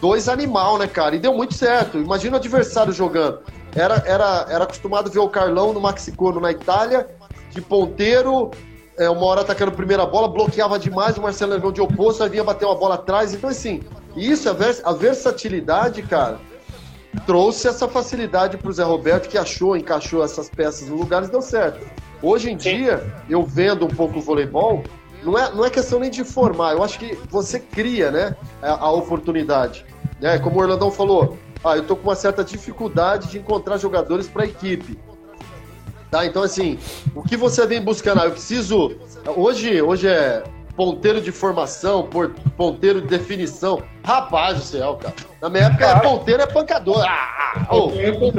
dois 0.02 0.28
animal, 0.28 0.78
né, 0.78 0.88
cara? 0.88 1.16
E 1.16 1.20
deu 1.20 1.34
muito 1.34 1.54
certo. 1.54 1.98
Imagina 1.98 2.36
o 2.36 2.40
adversário 2.40 2.92
jogando. 2.92 3.40
Era, 3.74 4.04
era, 4.06 4.46
era 4.50 4.64
acostumado 4.66 5.10
ver 5.10 5.20
o 5.20 5.30
Carlão 5.30 5.72
no 5.72 5.80
Maxicono 5.80 6.42
na 6.42 6.52
Itália, 6.52 7.08
de 7.52 7.62
ponteiro, 7.62 8.52
é, 8.98 9.10
uma 9.10 9.26
hora 9.26 9.42
atacando 9.42 9.72
a 9.72 9.76
primeira 9.76 10.06
bola, 10.06 10.28
bloqueava 10.28 10.80
demais 10.80 11.18
o 11.18 11.22
Marcelo 11.22 11.54
Negrão 11.54 11.72
de 11.72 11.82
oposto, 11.82 12.24
aí 12.24 12.30
vinha 12.30 12.44
bater 12.44 12.66
uma 12.66 12.76
bola 12.76 12.96
atrás. 12.96 13.34
Então, 13.34 13.50
assim, 13.50 13.82
isso, 14.16 14.50
a, 14.50 14.54
vers 14.54 14.82
a 14.86 14.94
versatilidade, 14.94 16.02
cara, 16.04 16.40
trouxe 17.26 17.68
essa 17.68 17.88
facilidade 17.88 18.58
pro 18.58 18.72
Zé 18.72 18.84
Roberto, 18.84 19.30
que 19.30 19.38
achou, 19.38 19.76
encaixou 19.76 20.24
essas 20.24 20.50
peças 20.50 20.88
no 20.88 20.96
lugar 20.96 21.24
e 21.24 21.28
deu 21.28 21.42
certo. 21.42 21.86
Hoje 22.22 22.50
em 22.50 22.58
dia, 22.58 23.06
eu 23.30 23.44
vendo 23.44 23.86
um 23.86 23.90
pouco 23.90 24.20
o 24.20 24.22
voleibol, 24.22 24.84
não 25.24 25.38
é, 25.38 25.52
não 25.52 25.66
é 25.66 25.70
questão 25.70 26.00
nem 26.00 26.10
de 26.10 26.24
formar, 26.24 26.74
eu 26.74 26.84
acho 26.84 26.98
que 27.00 27.18
você 27.30 27.60
cria, 27.60 28.12
né, 28.12 28.36
a, 28.62 28.86
a 28.86 28.92
oportunidade. 28.92 29.86
Né? 30.22 30.38
Como 30.40 30.58
o 30.58 30.62
Orlandão 30.62 30.92
falou, 30.92 31.38
ah, 31.64 31.76
eu 31.76 31.84
tô 31.84 31.96
com 31.96 32.04
uma 32.04 32.16
certa 32.16 32.44
dificuldade 32.44 33.30
de 33.30 33.40
encontrar 33.40 33.78
jogadores 33.78 34.28
para 34.28 34.44
a 34.44 34.46
equipe. 34.46 34.98
Tá? 36.16 36.26
Então, 36.26 36.44
assim, 36.44 36.80
o 37.14 37.22
que 37.22 37.36
você 37.36 37.68
vem 37.68 37.82
buscando? 37.82 38.22
Ah, 38.22 38.26
eu 38.26 38.32
preciso. 38.32 38.96
Hoje, 39.36 39.82
hoje 39.82 40.08
é 40.08 40.44
ponteiro 40.74 41.20
de 41.20 41.30
formação, 41.30 42.04
por- 42.04 42.32
ponteiro 42.56 43.02
de 43.02 43.08
definição. 43.08 43.82
Rapaz 44.02 44.58
do 44.58 44.64
céu, 44.64 44.96
cara. 45.02 45.14
Na 45.42 45.50
minha 45.50 45.66
época, 45.66 46.00
ponteiro 46.00 46.42
é 46.42 46.48
pancador. 46.48 47.04
Ah, 47.06 47.68
ô. 47.70 47.92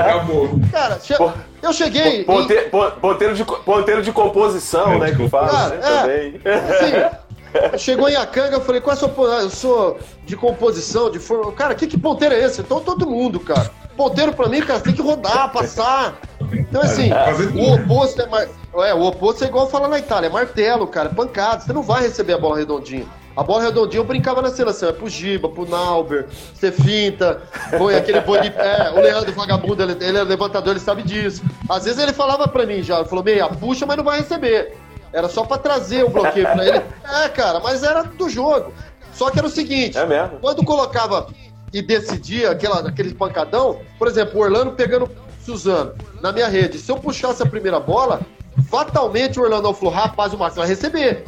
Acabou. 0.00 0.48
Cara, 0.72 0.98
che- 1.00 1.14
eu 1.62 1.72
cheguei. 1.72 2.22
em- 2.22 2.24
Ponte- 2.24 2.54
pon- 2.70 2.90
Ponteiro 3.00 3.34
de, 3.36 3.44
ponteiro 3.44 4.02
de 4.02 4.10
composição, 4.12 4.98
né? 4.98 5.12
Que 5.14 5.28
fala 5.28 5.48
Cara, 5.48 5.68
né, 5.76 5.80
é. 5.80 6.00
também. 6.00 6.40
Assim, 6.72 7.78
chegou 7.78 8.08
em 8.08 8.16
Acanga, 8.16 8.56
eu 8.56 8.60
falei, 8.62 8.80
qual 8.80 8.96
é 8.96 8.98
a 8.98 9.00
sua 9.00 9.40
Eu 9.42 9.50
sou 9.50 9.98
de 10.24 10.34
composição, 10.36 11.08
de 11.08 11.20
forma. 11.20 11.52
Cara, 11.52 11.72
que, 11.76 11.86
que 11.86 11.98
ponteiro 11.98 12.34
é 12.34 12.44
esse? 12.44 12.60
Então 12.62 12.80
todo 12.80 13.08
mundo, 13.08 13.38
cara. 13.38 13.70
Ponteiro 13.96 14.32
pra 14.32 14.48
mim, 14.48 14.62
cara, 14.62 14.80
tem 14.80 14.94
que 14.94 15.02
rodar, 15.02 15.52
passar. 15.52 16.14
Então, 16.52 16.82
assim, 16.82 17.08
Fazer 17.10 17.48
o 17.48 17.72
oposto 17.74 18.20
é, 18.22 18.26
mar... 18.26 18.46
é. 18.86 18.94
O 18.94 19.02
oposto 19.02 19.44
é 19.44 19.46
igual 19.48 19.68
falar 19.68 19.88
na 19.88 19.98
Itália, 19.98 20.28
é 20.28 20.30
martelo, 20.30 20.86
cara, 20.86 21.08
é 21.08 21.14
pancada. 21.14 21.60
Você 21.60 21.72
não 21.72 21.82
vai 21.82 22.02
receber 22.02 22.34
a 22.34 22.38
bola 22.38 22.58
redondinha. 22.58 23.06
A 23.34 23.42
bola 23.42 23.62
redondinha 23.62 24.00
eu 24.00 24.04
brincava 24.04 24.42
na 24.42 24.50
seleção, 24.50 24.90
é 24.90 24.92
pro 24.92 25.08
Giba, 25.08 25.48
pro 25.48 25.66
Nauber, 25.66 26.26
você 26.54 26.70
finta, 26.70 27.40
põe 27.78 27.94
aquele 27.94 28.20
de 28.20 28.50
pé. 28.50 28.90
O 28.94 29.00
Leandro 29.00 29.32
Vagabundo, 29.32 29.82
ele, 29.82 30.04
ele 30.04 30.18
é 30.18 30.22
levantador, 30.22 30.72
ele 30.72 30.80
sabe 30.80 31.02
disso. 31.02 31.42
Às 31.68 31.84
vezes 31.84 31.98
ele 31.98 32.12
falava 32.12 32.46
pra 32.46 32.66
mim 32.66 32.82
já, 32.82 32.98
ele 32.98 33.08
falou, 33.08 33.24
meia, 33.24 33.48
puxa, 33.48 33.86
mas 33.86 33.96
não 33.96 34.04
vai 34.04 34.18
receber. 34.20 34.76
Era 35.14 35.28
só 35.28 35.44
pra 35.44 35.56
trazer 35.56 36.04
o 36.04 36.10
bloqueio 36.10 36.46
pra 36.46 36.66
ele. 36.66 36.82
É, 37.24 37.28
cara, 37.28 37.60
mas 37.60 37.82
era 37.82 38.02
do 38.02 38.28
jogo. 38.28 38.72
Só 39.12 39.30
que 39.30 39.38
era 39.38 39.46
o 39.46 39.50
seguinte, 39.50 39.98
É 39.98 40.06
mesmo. 40.06 40.38
quando 40.40 40.64
colocava 40.64 41.26
e 41.72 41.80
decidia 41.82 42.50
aquela, 42.50 42.86
aquele 42.88 43.14
pancadão, 43.14 43.80
por 43.98 44.08
exemplo, 44.08 44.38
o 44.38 44.42
Orlando 44.42 44.72
pegando 44.72 45.06
Suzano 45.44 45.92
na 46.20 46.32
minha 46.32 46.48
rede. 46.48 46.78
Se 46.78 46.90
eu 46.90 46.96
puxasse 46.96 47.42
a 47.42 47.46
primeira 47.46 47.80
bola, 47.80 48.20
fatalmente 48.68 49.38
o 49.38 49.42
Orlando 49.42 49.72
falou: 49.74 49.92
rapaz, 49.94 50.32
o 50.32 50.38
Marcos 50.38 50.56
vai 50.58 50.66
receber. 50.66 51.24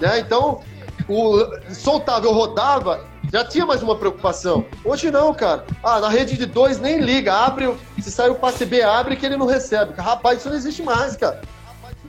Né? 0.00 0.20
Então, 0.20 0.60
o, 1.08 1.44
soltava, 1.74 2.26
eu 2.26 2.32
rodava, 2.32 3.04
já 3.32 3.44
tinha 3.44 3.66
mais 3.66 3.82
uma 3.82 3.96
preocupação. 3.96 4.64
Hoje 4.84 5.10
não, 5.10 5.34
cara. 5.34 5.64
Ah, 5.82 6.00
na 6.00 6.08
rede 6.08 6.36
de 6.36 6.46
dois 6.46 6.78
nem 6.78 6.98
liga, 7.00 7.34
abre, 7.34 7.74
se 8.00 8.10
sai 8.10 8.28
o 8.30 8.34
passe 8.34 8.64
B, 8.64 8.82
abre 8.82 9.16
que 9.16 9.26
ele 9.26 9.36
não 9.36 9.46
recebe. 9.46 9.92
Rapaz, 9.96 10.38
isso 10.40 10.48
não 10.48 10.56
existe 10.56 10.82
mais, 10.82 11.16
cara. 11.16 11.40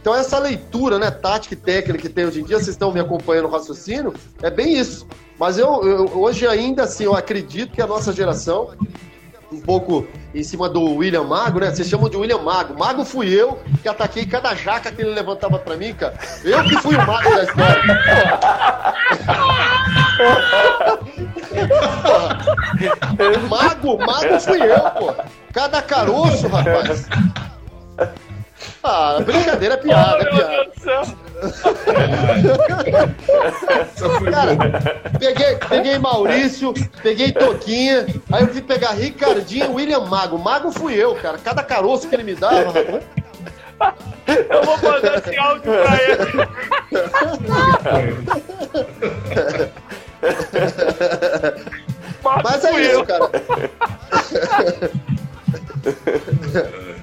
Então 0.02 0.16
essa 0.16 0.40
leitura, 0.40 0.98
né, 0.98 1.12
tática 1.12 1.54
e 1.54 1.58
técnica 1.58 2.00
que 2.08 2.10
tem 2.10 2.26
hoje 2.26 2.40
em 2.40 2.44
dia, 2.46 2.56
vocês 2.56 2.70
estão 2.70 2.92
me 2.94 3.02
acompanhando 3.02 3.48
no 3.48 3.52
raciocínio, 3.52 4.14
é 4.42 4.50
bem 4.50 4.78
isso. 4.78 5.06
Mas 5.38 5.58
eu, 5.58 5.84
eu- 5.84 6.18
hoje 6.22 6.48
ainda 6.48 6.84
assim, 6.84 7.04
eu 7.04 7.14
acredito 7.16 7.74
que 7.74 7.82
a 7.82 7.88
nossa 7.88 8.14
geração, 8.14 8.70
um 9.52 9.60
pouco 9.60 10.08
em 10.34 10.44
cima 10.44 10.70
do 10.70 10.96
William 10.96 11.24
Mago, 11.24 11.60
né? 11.60 11.72
Vocês 11.72 11.88
chamam 11.88 12.10
de 12.10 12.18
William 12.18 12.40
Mago. 12.40 12.78
Mago 12.78 13.04
fui 13.04 13.30
eu 13.30 13.60
que 13.82 13.90
ataquei 13.90 14.26
cada 14.26 14.54
jaca 14.56 14.92
que 14.92 15.02
ele 15.02 15.12
levantava 15.12 15.58
pra 15.58 15.76
mim, 15.76 15.94
cara. 15.94 16.14
Eu 16.44 16.64
que 16.64 16.78
fui 16.78 16.96
o 16.96 17.06
mago 17.06 17.30
da 17.30 17.44
história. 17.44 17.84
Mago, 23.50 23.98
mago 23.98 24.40
fui 24.40 24.62
eu, 24.62 24.92
pô. 24.92 25.16
Cada 25.54 25.82
caroço, 25.82 26.48
rapaz. 26.48 27.08
Ah, 28.84 29.20
brincadeira 29.26 29.74
é 29.76 29.78
piada, 29.78 30.22
é 30.22 30.24
Meu 30.24 30.34
piada. 30.36 30.52
Deus 30.52 30.68
do 30.76 30.82
céu. 30.82 31.02
Essa 33.70 34.10
foi 34.10 34.32
Cara, 34.32 34.56
peguei, 35.20 35.56
peguei 35.56 36.00
Maurício, 36.00 36.74
peguei 37.04 37.32
Toquinha, 37.32 38.06
aí 38.32 38.42
eu 38.44 38.48
fui 38.48 38.62
pegar 38.62 38.92
Ricardinho 38.92 39.66
e 39.66 39.76
William 39.76 40.02
Mago. 40.02 40.38
Mago 40.38 40.72
fui 40.72 40.94
eu, 40.96 41.16
cara. 41.16 41.38
Cada 41.38 41.62
caroço 41.64 42.08
que 42.08 42.16
ele 42.16 42.24
me 42.24 42.36
dava. 42.36 42.74
Eu 44.28 44.64
vou 44.64 44.78
mandar 44.78 45.18
esse 45.18 45.38
áudio 45.38 45.72
pra 45.72 46.04
ele. 46.04 46.50
Mas 52.44 52.66
é 52.66 52.72
Fui 52.72 52.82
isso, 52.82 52.92
eu. 52.92 53.06
cara. 53.06 53.30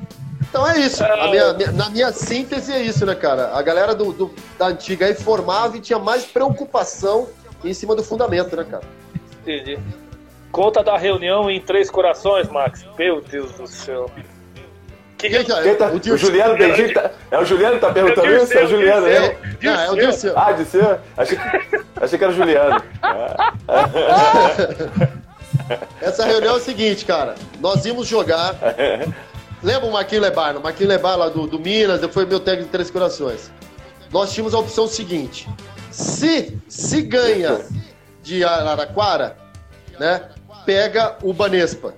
Então 0.48 0.66
é 0.66 0.78
isso. 0.78 1.04
A 1.04 1.28
minha- 1.28 1.52
minha- 1.52 1.72
na 1.72 1.90
minha 1.90 2.12
síntese 2.12 2.72
é 2.72 2.80
isso, 2.82 3.04
né, 3.04 3.14
cara? 3.14 3.50
A 3.54 3.62
galera 3.62 3.94
do, 3.94 4.12
do- 4.12 4.34
da 4.58 4.68
antiga 4.68 5.06
aí 5.06 5.14
formava 5.14 5.76
e 5.76 5.80
tinha 5.80 5.98
mais 5.98 6.24
preocupação 6.24 7.28
em 7.64 7.74
cima 7.74 7.94
do 7.94 8.02
fundamento, 8.02 8.56
né, 8.56 8.64
cara? 8.64 8.82
Entendi. 9.42 9.78
Conta 10.52 10.82
da 10.82 10.96
reunião 10.96 11.50
em 11.50 11.60
Três 11.60 11.90
Corações, 11.90 12.48
Max. 12.48 12.84
Meu 12.98 13.20
Deus 13.20 13.52
do 13.52 13.66
céu. 13.66 14.10
Que 15.18 15.30
Quem 15.30 15.44
que 15.44 15.52
é? 15.52 15.62
Quem 15.62 15.74
tá- 15.74 15.86
O 15.88 15.96
o, 15.96 16.00
Dirceu. 16.00 16.18
Juliano 16.18 16.56
Benedito 16.58 16.92
tá, 16.94 17.10
É 17.30 17.38
o 17.38 17.44
Juliano 17.44 17.74
que 17.76 17.80
tá 17.80 17.90
perguntando 17.92 18.26
É 18.26 18.42
isso? 18.42 18.52
É 18.52 18.54
o 18.56 18.56
Dirceu, 18.66 18.68
Juliano, 18.68 19.06
Dirceu. 19.06 19.32
né? 19.32 19.56
Não, 19.62 19.80
é 19.80 19.90
o 19.90 19.94
Dirceu. 19.94 20.38
Ah, 20.38 20.52
de 20.52 20.64
ser? 20.66 20.98
Achei 21.16 21.38
que, 21.38 21.80
achei 22.00 22.18
que 22.18 22.24
era 22.24 22.32
o 22.32 22.36
Juliano. 22.36 22.82
Essa 26.00 26.24
reunião 26.24 26.54
é 26.54 26.58
o 26.58 26.60
seguinte, 26.60 27.04
cara. 27.04 27.34
Nós 27.60 27.84
íamos 27.84 28.06
jogar. 28.06 28.54
Lembra 29.66 29.88
o 29.88 29.92
Marquinhos 29.92 30.22
Lebar? 30.22 30.56
O 30.56 30.62
Marquinhos 30.62 30.88
Lebar 30.88 31.18
lá 31.18 31.28
do, 31.28 31.44
do 31.44 31.58
Minas, 31.58 32.00
foi 32.12 32.24
meu 32.24 32.38
técnico 32.38 32.66
de 32.66 32.70
Três 32.70 32.88
Corações. 32.88 33.50
Nós 34.12 34.32
tínhamos 34.32 34.54
a 34.54 34.60
opção 34.60 34.86
seguinte: 34.86 35.48
se, 35.90 36.56
se 36.68 37.02
ganha 37.02 37.66
de 38.22 38.44
Araraquara, 38.44 39.36
né? 39.98 40.28
Pega 40.64 41.16
o 41.20 41.32
Banespa. 41.32 41.94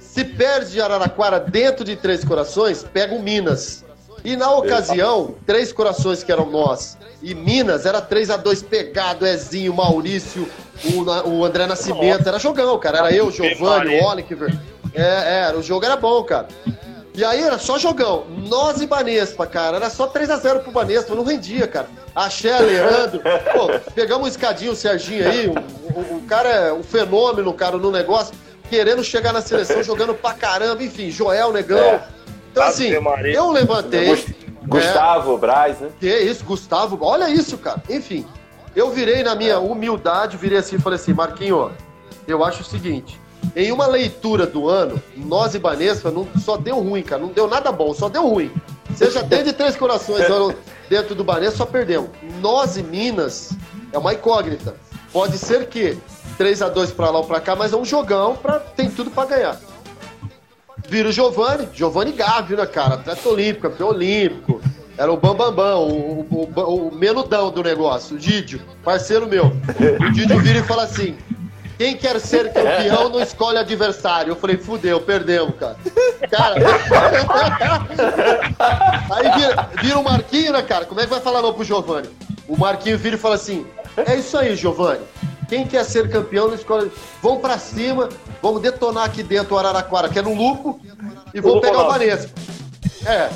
Se 0.00 0.24
perde 0.24 0.72
de 0.72 0.80
Araraquara 0.80 1.38
dentro 1.38 1.84
de 1.84 1.94
Três 1.94 2.24
Corações, 2.24 2.82
pega 2.82 3.14
o 3.14 3.22
Minas. 3.22 3.84
E 4.24 4.36
na 4.36 4.50
ocasião, 4.52 5.34
Três 5.46 5.72
Corações, 5.72 6.22
que 6.22 6.30
eram 6.30 6.50
nós, 6.50 6.96
e 7.22 7.34
Minas, 7.34 7.86
era 7.86 8.00
3 8.00 8.30
a 8.30 8.36
2 8.36 8.62
pegado, 8.62 9.26
Ezinho, 9.26 9.74
Maurício, 9.74 10.48
o, 10.84 11.28
o 11.30 11.44
André 11.44 11.66
Nascimento. 11.66 12.26
Era 12.28 12.38
jogão, 12.38 12.78
cara. 12.78 12.98
Era 12.98 13.12
eu, 13.12 13.30
Giovanni, 13.30 13.98
o 14.00 14.04
Oliver. 14.06 14.58
É, 14.94 15.48
é, 15.50 15.54
o 15.56 15.62
jogo 15.62 15.84
era 15.84 15.96
bom, 15.96 16.22
cara. 16.24 16.48
E 17.14 17.24
aí 17.24 17.42
era 17.42 17.58
só 17.58 17.78
jogão. 17.78 18.24
Nós 18.48 18.80
e 18.80 18.86
Banespa, 18.86 19.46
cara. 19.46 19.76
Era 19.76 19.90
só 19.90 20.08
3x0 20.08 20.60
pro 20.60 20.70
Banespa. 20.72 21.14
Não 21.14 21.24
rendia, 21.24 21.66
cara. 21.66 21.86
Axé, 22.14 22.58
Leandro. 22.58 23.20
Pô, 23.20 23.90
pegamos 23.94 24.24
um 24.26 24.28
escadinho, 24.30 24.72
o 24.72 24.76
Serginho 24.76 25.28
aí. 25.28 25.46
O, 25.48 25.52
o- 25.98 26.16
o 26.18 26.22
cara 26.26 26.48
é 26.48 26.72
um 26.72 26.82
fenômeno, 26.82 27.52
cara, 27.52 27.76
no 27.76 27.90
negócio. 27.90 28.34
Querendo 28.70 29.02
chegar 29.02 29.32
na 29.32 29.40
seleção, 29.42 29.82
jogando 29.82 30.14
pra 30.14 30.32
caramba. 30.32 30.82
Enfim, 30.82 31.10
Joel, 31.10 31.52
Negão. 31.52 31.78
É. 31.78 32.00
Então, 32.50 32.62
assim, 32.64 32.88
eu 33.36 33.50
levantei. 33.50 34.06
Gus- 34.08 34.26
Gustavo, 34.66 35.38
Braz, 35.38 35.78
né? 35.80 35.88
Que 35.98 36.18
isso, 36.18 36.44
Gustavo. 36.44 36.98
Olha 37.00 37.28
isso, 37.30 37.56
cara. 37.58 37.82
Enfim, 37.88 38.26
eu 38.76 38.90
virei 38.90 39.22
na 39.22 39.34
minha 39.34 39.58
humildade, 39.58 40.36
virei 40.36 40.58
assim 40.58 40.76
e 40.76 40.80
falei 40.80 40.98
assim, 40.98 41.12
Marquinho, 41.12 41.70
eu 42.28 42.44
acho 42.44 42.62
o 42.62 42.64
seguinte. 42.64 43.18
Em 43.56 43.72
uma 43.72 43.86
leitura 43.86 44.46
do 44.46 44.68
ano, 44.68 45.02
nós 45.16 45.54
e 45.54 45.58
Banespa 45.58 46.10
não 46.10 46.28
só 46.44 46.56
deu 46.58 46.78
ruim, 46.78 47.02
cara. 47.02 47.22
Não 47.22 47.28
deu 47.30 47.48
nada 47.48 47.72
bom, 47.72 47.94
só 47.94 48.08
deu 48.08 48.28
ruim. 48.28 48.50
Seja 48.94 49.20
até 49.20 49.42
de 49.42 49.52
três 49.52 49.76
corações 49.76 50.26
dentro 50.90 51.14
do 51.14 51.24
Banespa, 51.24 51.56
só 51.58 51.66
perdemos. 51.66 52.10
Nós 52.40 52.76
e 52.76 52.82
Minas 52.82 53.52
é 53.92 53.98
uma 53.98 54.12
incógnita. 54.12 54.74
Pode 55.12 55.38
ser 55.38 55.66
que 55.68 55.96
3 56.36 56.60
a 56.62 56.68
2 56.68 56.92
pra 56.92 57.10
lá 57.10 57.18
ou 57.18 57.24
pra 57.24 57.40
cá, 57.40 57.56
mas 57.56 57.72
é 57.72 57.76
um 57.76 57.84
jogão, 57.84 58.36
pra, 58.36 58.58
tem 58.60 58.90
tudo 58.90 59.10
pra 59.10 59.24
ganhar. 59.24 59.58
Vira 60.88 61.08
o 61.08 61.12
Giovanni, 61.12 61.68
Giovanni 61.72 62.12
Gávio, 62.12 62.56
né, 62.56 62.66
cara? 62.66 62.94
Atleta 62.94 63.28
olímpico, 63.28 63.68
campeão 63.68 63.88
olímpico. 63.88 64.60
Era 64.98 65.12
o 65.12 65.16
Bambambam, 65.16 65.88
o, 65.88 66.26
o, 66.30 66.88
o 66.88 66.94
menudão 66.94 67.50
do 67.50 67.62
negócio, 67.62 68.16
o 68.16 68.18
Didio, 68.18 68.60
parceiro 68.84 69.26
meu. 69.26 69.46
O 69.46 70.12
Didio 70.12 70.38
vira 70.40 70.58
e 70.58 70.62
fala 70.62 70.82
assim: 70.82 71.16
quem 71.78 71.96
quer 71.96 72.20
ser 72.20 72.52
campeão 72.52 73.08
não 73.08 73.22
escolhe 73.22 73.56
adversário. 73.56 74.32
Eu 74.32 74.36
falei, 74.36 74.58
fudeu, 74.58 75.00
perdemos, 75.00 75.54
cara. 75.58 75.76
Cara. 76.30 76.56
Aí 79.10 79.40
vira, 79.40 79.68
vira 79.80 79.98
o 79.98 80.04
Marquinho, 80.04 80.52
né, 80.52 80.60
cara? 80.60 80.84
Como 80.84 81.00
é 81.00 81.04
que 81.04 81.10
vai 81.10 81.20
falar 81.20 81.40
não 81.40 81.54
pro 81.54 81.64
Giovanni? 81.64 82.10
O 82.46 82.58
Marquinho 82.58 82.98
vira 82.98 83.16
e 83.16 83.18
fala 83.18 83.36
assim: 83.36 83.64
é 83.96 84.16
isso 84.16 84.36
aí, 84.36 84.54
Giovanni. 84.56 85.00
Quem 85.50 85.66
quer 85.66 85.84
ser 85.84 86.08
campeão 86.08 86.46
não 86.46 86.54
escolhe. 86.54 86.92
Vamos 87.20 87.40
pra 87.40 87.58
cima, 87.58 88.08
vamos 88.40 88.62
detonar 88.62 89.04
aqui 89.04 89.20
dentro 89.20 89.56
o 89.56 89.58
Araraquara, 89.58 90.08
que 90.08 90.16
é 90.16 90.22
no 90.22 90.32
Lupo, 90.32 90.78
e 91.34 91.40
Lupo 91.40 91.60
pegar 91.60 91.86
o. 91.86 91.88
Banespa. 91.88 92.30
É. 93.04 93.28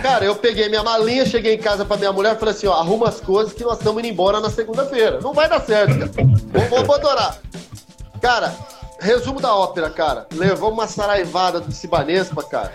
Cara, 0.00 0.24
eu 0.24 0.36
peguei 0.36 0.68
minha 0.68 0.84
malinha, 0.84 1.26
cheguei 1.26 1.54
em 1.54 1.58
casa 1.58 1.84
pra 1.84 1.96
minha 1.96 2.12
mulher 2.12 2.36
e 2.36 2.38
falei 2.38 2.54
assim, 2.54 2.68
ó, 2.68 2.74
arruma 2.74 3.08
as 3.08 3.20
coisas 3.20 3.52
que 3.52 3.64
nós 3.64 3.78
estamos 3.78 3.98
indo 3.98 4.12
embora 4.12 4.38
na 4.38 4.48
segunda-feira. 4.48 5.18
Não 5.20 5.34
vai 5.34 5.48
dar 5.48 5.60
certo, 5.60 5.98
cara. 5.98 6.10
Vamos 6.70 6.88
abandonar. 6.88 7.38
Cara, 8.22 8.54
resumo 9.00 9.40
da 9.40 9.54
ópera, 9.56 9.90
cara. 9.90 10.28
Levamos 10.32 10.72
uma 10.72 10.86
saraivada 10.86 11.60
do 11.60 11.72
Cibanespa, 11.72 12.44
cara. 12.44 12.72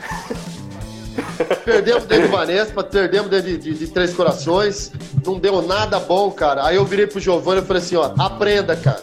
Perdemos 1.65 2.03
dentro 2.05 2.27
do 2.27 2.31
Banespa, 2.31 2.83
perdemos 2.83 3.29
dentro 3.29 3.47
de, 3.47 3.57
de- 3.57 3.73
de 3.73 3.87
Três 3.87 4.13
Corações. 4.13 4.91
Não 5.25 5.39
deu 5.39 5.61
nada 5.61 5.99
bom, 5.99 6.29
cara. 6.31 6.65
Aí 6.65 6.75
eu 6.75 6.85
virei 6.85 7.07
pro 7.07 7.19
Giovanni 7.19 7.61
e 7.61 7.65
falei 7.65 7.81
assim, 7.81 7.95
ó, 7.95 8.11
aprenda, 8.17 8.75
cara. 8.75 9.01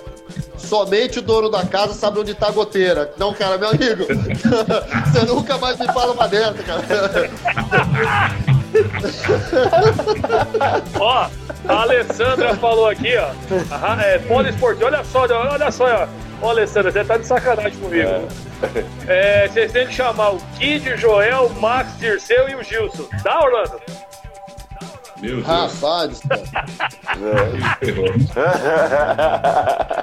Somente 0.59 1.19
o 1.21 1.23
dono 1.23 1.49
da 1.49 1.65
casa 1.65 1.93
sabe 1.95 2.19
onde 2.19 2.35
tá 2.35 2.49
a 2.49 2.51
goteira. 2.51 3.13
Não, 3.19 3.33
cara, 3.33 3.57
meu 3.57 3.69
amigo. 3.69 4.05
Você 5.13 5.25
nunca 5.27 5.57
mais 5.59 5.79
me 5.79 5.87
fala 5.87 6.13
uma 6.13 6.27
dessa, 6.29 6.55
cara. 6.63 6.83
Ó, 10.99 11.29
a 11.69 11.83
Alessandra 11.83 12.55
falou 12.57 12.89
aqui, 12.89 13.15
ó. 13.17 13.31
É, 14.03 14.19
poliesportivo. 14.19 14.87
Olha 14.87 15.05
só, 15.05 15.21
olha 15.27 15.71
só, 15.71 15.85
ó. 15.85 16.09
Ó, 16.43 16.51
Alessandra, 16.51 16.91
você 16.93 17.05
tá 17.05 17.17
de 17.17 17.27
sacanagem 17.27 17.79
comigo. 17.79 18.03
É, 18.09 18.23
vocês 19.49 19.73
têm 19.73 19.87
que 19.87 19.93
chamar 19.93 20.35
o 20.35 20.39
Kid, 20.59 20.97
Joel, 20.97 21.49
Max, 21.61 21.99
Dirceu 21.99 22.49
e 22.49 22.55
o 22.55 22.63
Gilson. 22.63 23.05
Tá, 23.23 23.41
Orlando? 23.41 23.81
Meu 25.23 25.37
Deus. 25.37 25.47
Rapaz, 25.47 26.21
cara. 26.29 26.43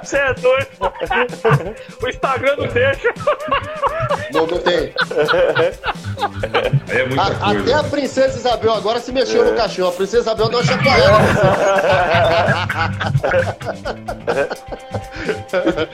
Você 0.02 0.16
é 0.16 0.34
doido. 0.34 0.66
o 2.02 2.08
Instagram 2.08 2.56
não 2.58 2.66
deixa. 2.66 3.14
Não, 4.32 4.46
não 4.46 4.58
tem. 4.58 4.92
Aí 6.90 7.00
é 7.00 7.06
muita 7.06 7.22
A- 7.22 7.30
coisa. 7.34 7.60
até 7.60 7.74
a 7.74 7.84
princesa 7.84 8.36
Isabel 8.38 8.74
agora 8.74 8.98
se 9.00 9.12
mexeu 9.12 9.44
no 9.44 9.52
caixão. 9.56 9.88
A 9.88 9.92
princesa 9.92 10.22
Isabel 10.22 10.48
deu 10.48 10.58
uma 10.58 10.64
chacoalhada. 10.64 11.16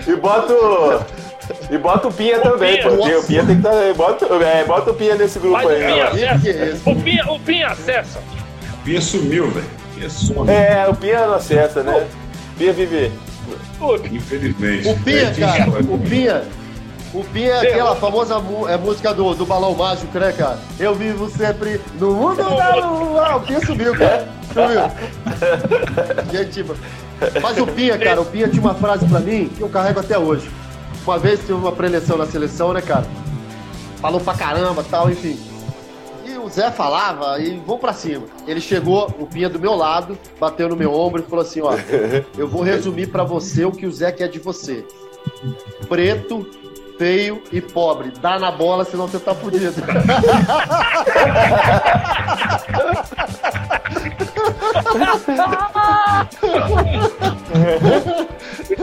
E 0.07 0.17
bota 0.17 0.53
o. 0.53 1.01
E 1.69 1.79
bota 1.79 2.09
o 2.09 2.13
Pinha 2.13 2.39
também, 2.41 2.77
Pinha. 2.79 2.89
porque 2.97 3.15
o 3.15 3.23
Pinha 3.25 3.45
tem 3.47 3.61
que 3.61 3.67
estar. 3.69 3.95
Bota, 3.95 4.27
é, 4.45 4.65
bota 4.65 4.91
o 4.91 4.95
Pinha 4.95 5.15
nesse 5.17 5.39
grupo 5.39 5.57
Mas 5.57 5.67
o 5.67 5.69
aí. 5.69 5.85
Pinha 5.85 6.33
acessa. 6.33 6.49
é? 6.49 6.75
O 6.91 6.97
Pinha, 7.03 7.25
o 7.29 7.41
Pinha 7.41 7.69
acessa. 7.69 8.21
Pinha 8.85 9.01
sumiu, 9.01 9.51
velho. 9.51 9.67
Pinha 9.95 10.11
sumiu. 10.11 10.51
É, 10.51 10.89
o 10.89 10.95
Pinha 10.95 11.27
não 11.27 11.35
acessa, 11.35 11.83
né? 11.83 12.07
Pinha 12.59 12.73
vive. 12.73 13.13
Infelizmente. 14.13 14.89
O 14.89 14.97
Pinha, 15.01 15.23
É, 15.29 15.35
cara, 15.35 15.71
o 15.71 15.99
Pinha. 15.99 16.43
O 17.13 17.25
Pinha 17.25 17.51
é 17.55 17.69
aquela 17.73 17.97
famosa 17.97 18.39
mu- 18.39 18.69
é, 18.69 18.77
música 18.77 19.13
do, 19.13 19.35
do 19.35 19.45
balão 19.45 19.75
mágico, 19.75 20.17
né, 20.19 20.33
cara? 20.33 20.59
Eu 20.79 20.95
vivo 20.95 21.29
sempre 21.29 21.81
no 21.99 22.13
mundo 22.15 22.37
da 22.37 22.77
lua. 22.77 23.37
O 23.37 23.41
Pinha 23.41 23.61
subiu, 23.67 23.93
cara. 23.97 24.29
Subiu. 24.49 26.31
Gente, 26.33 26.51
tipo, 26.53 26.75
mas 27.43 27.59
o 27.59 27.67
Pinha, 27.67 27.99
cara, 27.99 28.21
o 28.21 28.25
Pinha 28.25 28.49
tinha 28.49 28.63
uma 28.63 28.75
frase 28.75 29.07
pra 29.07 29.19
mim 29.21 29.51
que 29.57 29.61
eu 29.61 29.69
carrego 29.69 30.01
até 30.01 30.17
hoje. 30.19 30.49
Uma 31.05 31.19
vez 31.19 31.41
teve 31.41 31.53
uma 31.55 31.73
preleção 31.73 32.17
na 32.17 32.27
seleção, 32.27 32.73
né, 32.73 32.81
cara? 32.81 33.05
Falou 34.01 34.21
pra 34.21 34.35
caramba 34.35 34.85
tal, 34.89 35.11
enfim. 35.11 35.39
Zé 36.51 36.71
falava 36.71 37.39
e 37.39 37.57
vamos 37.59 37.81
pra 37.81 37.93
cima. 37.93 38.27
Ele 38.47 38.61
chegou, 38.61 39.07
o 39.19 39.27
Pinha 39.27 39.49
do 39.49 39.59
meu 39.59 39.75
lado, 39.75 40.19
bateu 40.39 40.69
no 40.69 40.77
meu 40.77 40.93
ombro 40.93 41.23
e 41.23 41.25
falou 41.25 41.45
assim: 41.45 41.61
ó, 41.61 41.73
eu 42.37 42.49
vou 42.49 42.63
resumir 42.63 43.09
pra 43.09 43.25
você 43.25 43.65
o 43.65 43.73
que 43.73 43.87
o 43.87 43.93
Zé 43.93 44.13
quer 44.13 44.29
de 44.29 44.39
você. 44.39 44.85
Preto, 45.89 46.47
feio 47.01 47.43
e 47.51 47.63
pobre. 47.63 48.13
Dá 48.21 48.39
na 48.39 48.51
bola, 48.53 48.85
senão 48.85 49.09
você 49.09 49.19
tá 49.19 49.35
fudido. 49.35 49.73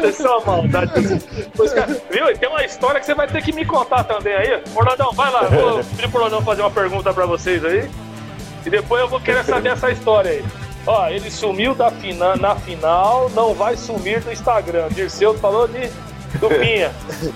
Isso 0.10 0.26
é 0.26 0.30
uma 0.30 0.39
maldade. 0.45 0.91
Os 1.57 1.73
caras- 1.73 2.02
viu? 2.10 2.38
Tem 2.38 2.49
uma 2.49 2.64
história 2.64 2.99
que 2.99 3.06
você 3.06 3.14
vai 3.14 3.27
ter 3.27 3.41
que 3.44 3.52
me 3.53 3.65
contar 3.65 4.03
também 4.03 4.34
aí. 4.34 4.61
Orlandão, 4.76 5.11
vai 5.14 5.31
lá. 5.31 5.44
Vou 5.44 5.84
pedir 5.84 6.10
pro 6.10 6.19
Orlandão 6.19 6.41
fazer 6.41 6.61
uma 6.61 6.72
pergunta 6.72 7.14
pra 7.14 7.26
vocês 7.26 7.64
aí. 7.64 7.89
E 8.65 8.69
depois 8.69 9.02
eu 9.02 9.07
vou 9.07 9.19
querer 9.19 9.44
saber 9.45 9.69
essa 9.69 9.91
história 9.91 10.31
aí. 10.31 10.45
Ó, 10.85 11.07
ele 11.10 11.30
sumiu 11.30 11.76
da 11.76 11.91
fina, 11.91 12.35
na 12.35 12.56
final, 12.56 13.30
não 13.35 13.53
vai 13.53 13.76
sumir 13.76 14.22
do 14.22 14.31
Instagram. 14.31 14.88
Dirceu 14.89 15.34
falou 15.38 15.68
de 15.68 15.89
do 16.39 16.49
Pinha. 16.49 16.91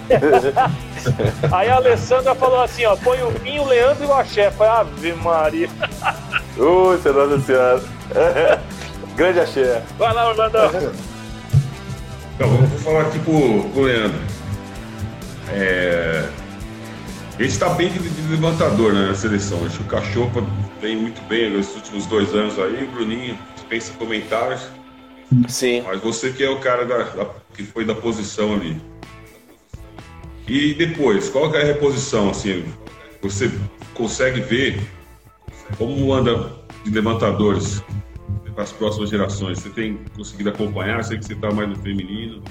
Aí 1.51 1.69
a 1.69 1.75
Alessandra 1.75 2.35
falou 2.35 2.61
assim, 2.61 2.85
ó, 2.85 2.95
põe 2.95 3.21
o 3.23 3.31
Pinho, 3.39 3.63
o 3.63 3.67
Leandro 3.67 4.03
e 4.03 4.07
o 4.07 4.13
Axé. 4.13 4.51
Falei, 4.51 4.73
Ave 4.73 5.13
Maria. 5.13 5.69
Puxa, 6.55 7.11
nossa 7.11 7.39
senhora. 7.39 7.81
Grande 9.15 9.39
axé. 9.39 9.83
Vai 9.97 10.13
lá, 10.13 10.29
Orlandão. 10.29 10.69
Então, 12.35 12.49
vou 12.49 12.67
vou 12.67 12.79
falar 12.79 13.01
aqui 13.01 13.19
pro, 13.19 13.69
pro 13.69 13.81
Leandro. 13.81 14.19
É... 15.49 16.27
Ele 17.37 17.47
está 17.47 17.69
bem 17.69 17.89
de, 17.89 17.99
de 17.99 18.29
levantador 18.29 18.93
né, 18.93 19.07
na 19.07 19.15
seleção. 19.15 19.65
Acho 19.65 19.77
que 19.77 19.83
o 19.83 19.87
Cachopa 19.87 20.43
vem 20.81 20.95
muito 20.95 21.21
bem 21.27 21.49
nos 21.49 21.73
últimos 21.75 22.05
dois 22.05 22.33
anos 22.33 22.57
aí. 22.59 22.83
O 22.83 22.91
Bruninho 22.91 23.37
dispensa 23.55 23.93
comentários. 23.93 24.61
Sim. 25.47 25.81
Mas 25.81 26.01
você 26.01 26.31
que 26.31 26.43
é 26.43 26.49
o 26.49 26.59
cara 26.59 26.85
da, 26.85 26.97
da- 27.03 27.29
que 27.53 27.63
foi 27.63 27.85
da 27.85 27.95
posição 27.95 28.53
ali. 28.53 28.79
E 30.47 30.73
depois, 30.73 31.29
qual 31.29 31.49
que 31.49 31.57
é 31.57 31.61
a 31.61 31.65
reposição, 31.65 32.29
assim? 32.29 32.65
Você 33.21 33.49
consegue 33.93 34.41
ver 34.41 34.81
como 35.77 36.13
anda 36.13 36.51
de 36.83 36.91
levantadores 36.91 37.81
para 38.53 38.63
as 38.63 38.71
próximas 38.71 39.09
gerações? 39.09 39.59
Você 39.59 39.69
tem 39.69 39.99
conseguido 40.15 40.49
acompanhar? 40.49 41.03
Sei 41.03 41.17
que 41.17 41.25
você 41.25 41.33
está 41.33 41.51
mais 41.51 41.69
no 41.69 41.75
feminino. 41.77 42.43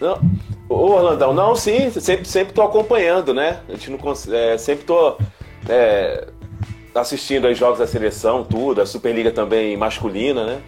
Não. 0.00 0.20
Ô, 0.68 0.92
Orlandão, 0.92 1.32
não, 1.32 1.54
sim, 1.56 1.90
sempre, 1.90 2.26
sempre 2.28 2.52
tô 2.52 2.62
acompanhando, 2.62 3.32
né? 3.32 3.60
A 3.68 3.72
gente 3.72 3.90
não 3.90 3.98
cons- 3.98 4.28
é, 4.28 4.56
sempre 4.58 4.84
é, 5.68 6.28
assistindo 6.94 7.46
aos 7.46 7.56
jogos 7.58 7.78
da 7.78 7.86
seleção, 7.86 8.44
tudo, 8.44 8.80
a 8.80 8.86
Superliga 8.86 9.30
também 9.30 9.76
masculina, 9.76 10.44
né? 10.44 10.60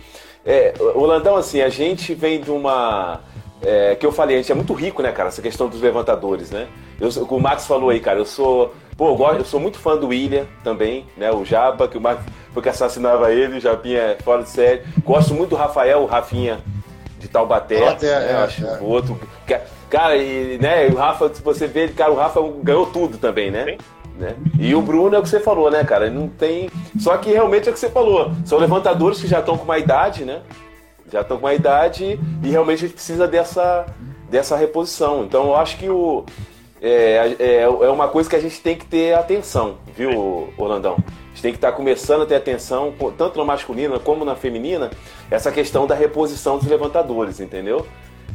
É, 0.45 0.73
Orlandão, 0.95 1.37
assim, 1.37 1.61
a 1.61 1.69
gente 1.69 2.15
vem 2.15 2.41
de 2.41 2.51
uma. 2.51 3.21
é, 3.63 3.95
que 3.95 4.07
eu 4.07 4.13
falei, 4.13 4.37
a 4.37 4.39
gente 4.41 4.51
é 4.53 4.55
muito 4.55 4.73
rico, 4.73 5.03
né, 5.03 5.13
cara? 5.13 5.29
Essa 5.29 5.43
questão 5.43 5.69
dos 5.69 5.81
levantadores, 5.83 6.51
né? 6.51 6.67
Eu, 7.01 7.11
sou- 7.11 7.25
o 7.25 7.41
Max 7.41 7.67
falou 7.67 7.91
aí, 7.91 8.01
cara, 8.01 8.19
eu 8.19 8.25
sou 8.25 8.75
Pô, 8.97 9.09
eu, 9.09 9.17
gosto- 9.17 9.39
eu 9.39 9.45
sou 9.47 9.59
muito 9.59 9.79
fã 9.79 9.97
do 9.97 10.09
William 10.09 10.45
também, 10.63 11.07
né? 11.17 11.33
O 11.33 11.43
Japa, 11.43 11.89
que 11.89 11.97
o 11.97 12.01
Marcos 12.01 12.27
foi 12.53 12.63
que 12.63 12.69
assassinava 12.69 13.33
ele, 13.33 13.57
o 13.57 13.61
Japinha 13.61 13.99
é 13.99 14.17
fora 14.23 14.43
de 14.43 14.51
série. 14.51 14.83
Gosto 15.03 15.33
muito 15.33 15.51
do 15.51 15.57
Rafael, 15.57 16.01
o 16.03 16.05
Rafinha 16.07 16.59
de 17.19 17.27
Taubaté. 17.27 17.79
Taubaté, 17.79 18.07
né? 18.21 18.33
é, 18.33 18.35
acho 18.35 18.67
é. 18.67 18.79
o 18.79 18.85
outro. 18.85 19.19
que- 19.47 19.59
Cara, 19.89 20.17
e, 20.19 20.59
né, 20.59 20.87
o 20.89 20.95
Rafa, 20.97 21.33
se 21.35 21.41
você 21.43 21.67
vê, 21.67 21.89
cara, 21.89 22.13
o 22.13 22.15
Rafa 22.15 22.41
ganhou 22.63 22.87
tudo 22.87 23.17
também, 23.17 23.51
né? 23.51 23.65
Sim. 23.65 23.79
Né? 24.21 24.37
E 24.59 24.75
o 24.75 24.83
Bruno 24.83 25.17
é 25.17 25.19
o 25.19 25.23
que 25.23 25.29
você 25.29 25.41
falou, 25.41 25.71
né, 25.71 25.83
cara? 25.83 26.07
Ele 26.07 26.15
Não 26.15 26.29
tem. 26.29 26.71
Só 26.99 27.17
que 27.17 27.31
realmente 27.31 27.69
é 27.69 27.71
o 27.71 27.75
que 27.75 27.81
você 27.81 27.89
falou. 27.89 28.31
São 28.45 28.59
levantadores 28.59 29.21
que 29.21 29.27
já 29.27 29.41
estão 29.41 29.57
com 29.57 29.65
uma 29.65 29.79
idade, 29.79 30.25
né? 30.25 30.43
Já 31.11 31.23
estão 31.23 31.39
com 31.39 31.47
uma 31.47 31.55
idade 31.55 32.21
e 32.43 32.49
realmente 32.49 32.85
a 32.85 32.87
gente 32.87 32.95
precisa 32.95 33.27
dessa, 33.27 33.87
dessa 34.31 34.57
reposição. 34.57 35.25
Então 35.25 35.47
eu 35.47 35.57
acho 35.57 35.77
que 35.79 35.89
o. 35.89 36.25
É, 36.83 37.37
é, 37.39 37.63
é 37.63 37.91
uma 37.91 38.09
coisa 38.09 38.31
que 38.31 38.37
a 38.37 38.41
gente 38.41 38.61
tem 38.61 38.75
que 38.75 38.87
ter 38.87 39.15
atenção, 39.15 39.77
viu, 39.95 40.49
Orlandão? 40.57 40.95
A 40.95 41.29
gente 41.31 41.43
tem 41.43 41.53
que 41.53 41.59
estar 41.59 41.73
começando 41.73 42.23
a 42.23 42.27
ter 42.27 42.37
atenção, 42.37 42.95
tanto 43.19 43.39
na 43.39 43.45
masculina 43.45 43.99
como 43.99 44.25
na 44.25 44.35
feminina, 44.35 44.91
essa 45.31 45.53
questão 45.53 45.87
da 45.87 45.95
reposição 45.95 46.59
dos 46.59 46.67
levantadores, 46.67 47.39
entendeu? 47.39 47.87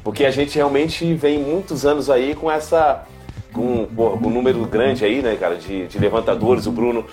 Porque 0.04 0.24
a 0.24 0.30
gente 0.30 0.56
realmente 0.56 1.16
vem 1.16 1.40
muitos 1.40 1.86
anos 1.86 2.12
aí 2.12 2.36
com 2.36 2.52
essa. 2.52 3.08
Com, 3.56 3.88
com 3.88 4.28
um 4.28 4.30
número 4.30 4.66
grande 4.66 5.06
aí, 5.06 5.22
né, 5.22 5.36
cara, 5.36 5.56
de, 5.56 5.88
de 5.88 5.98
levantadores, 5.98 6.68
o 6.68 6.72
Bruno 6.72 7.06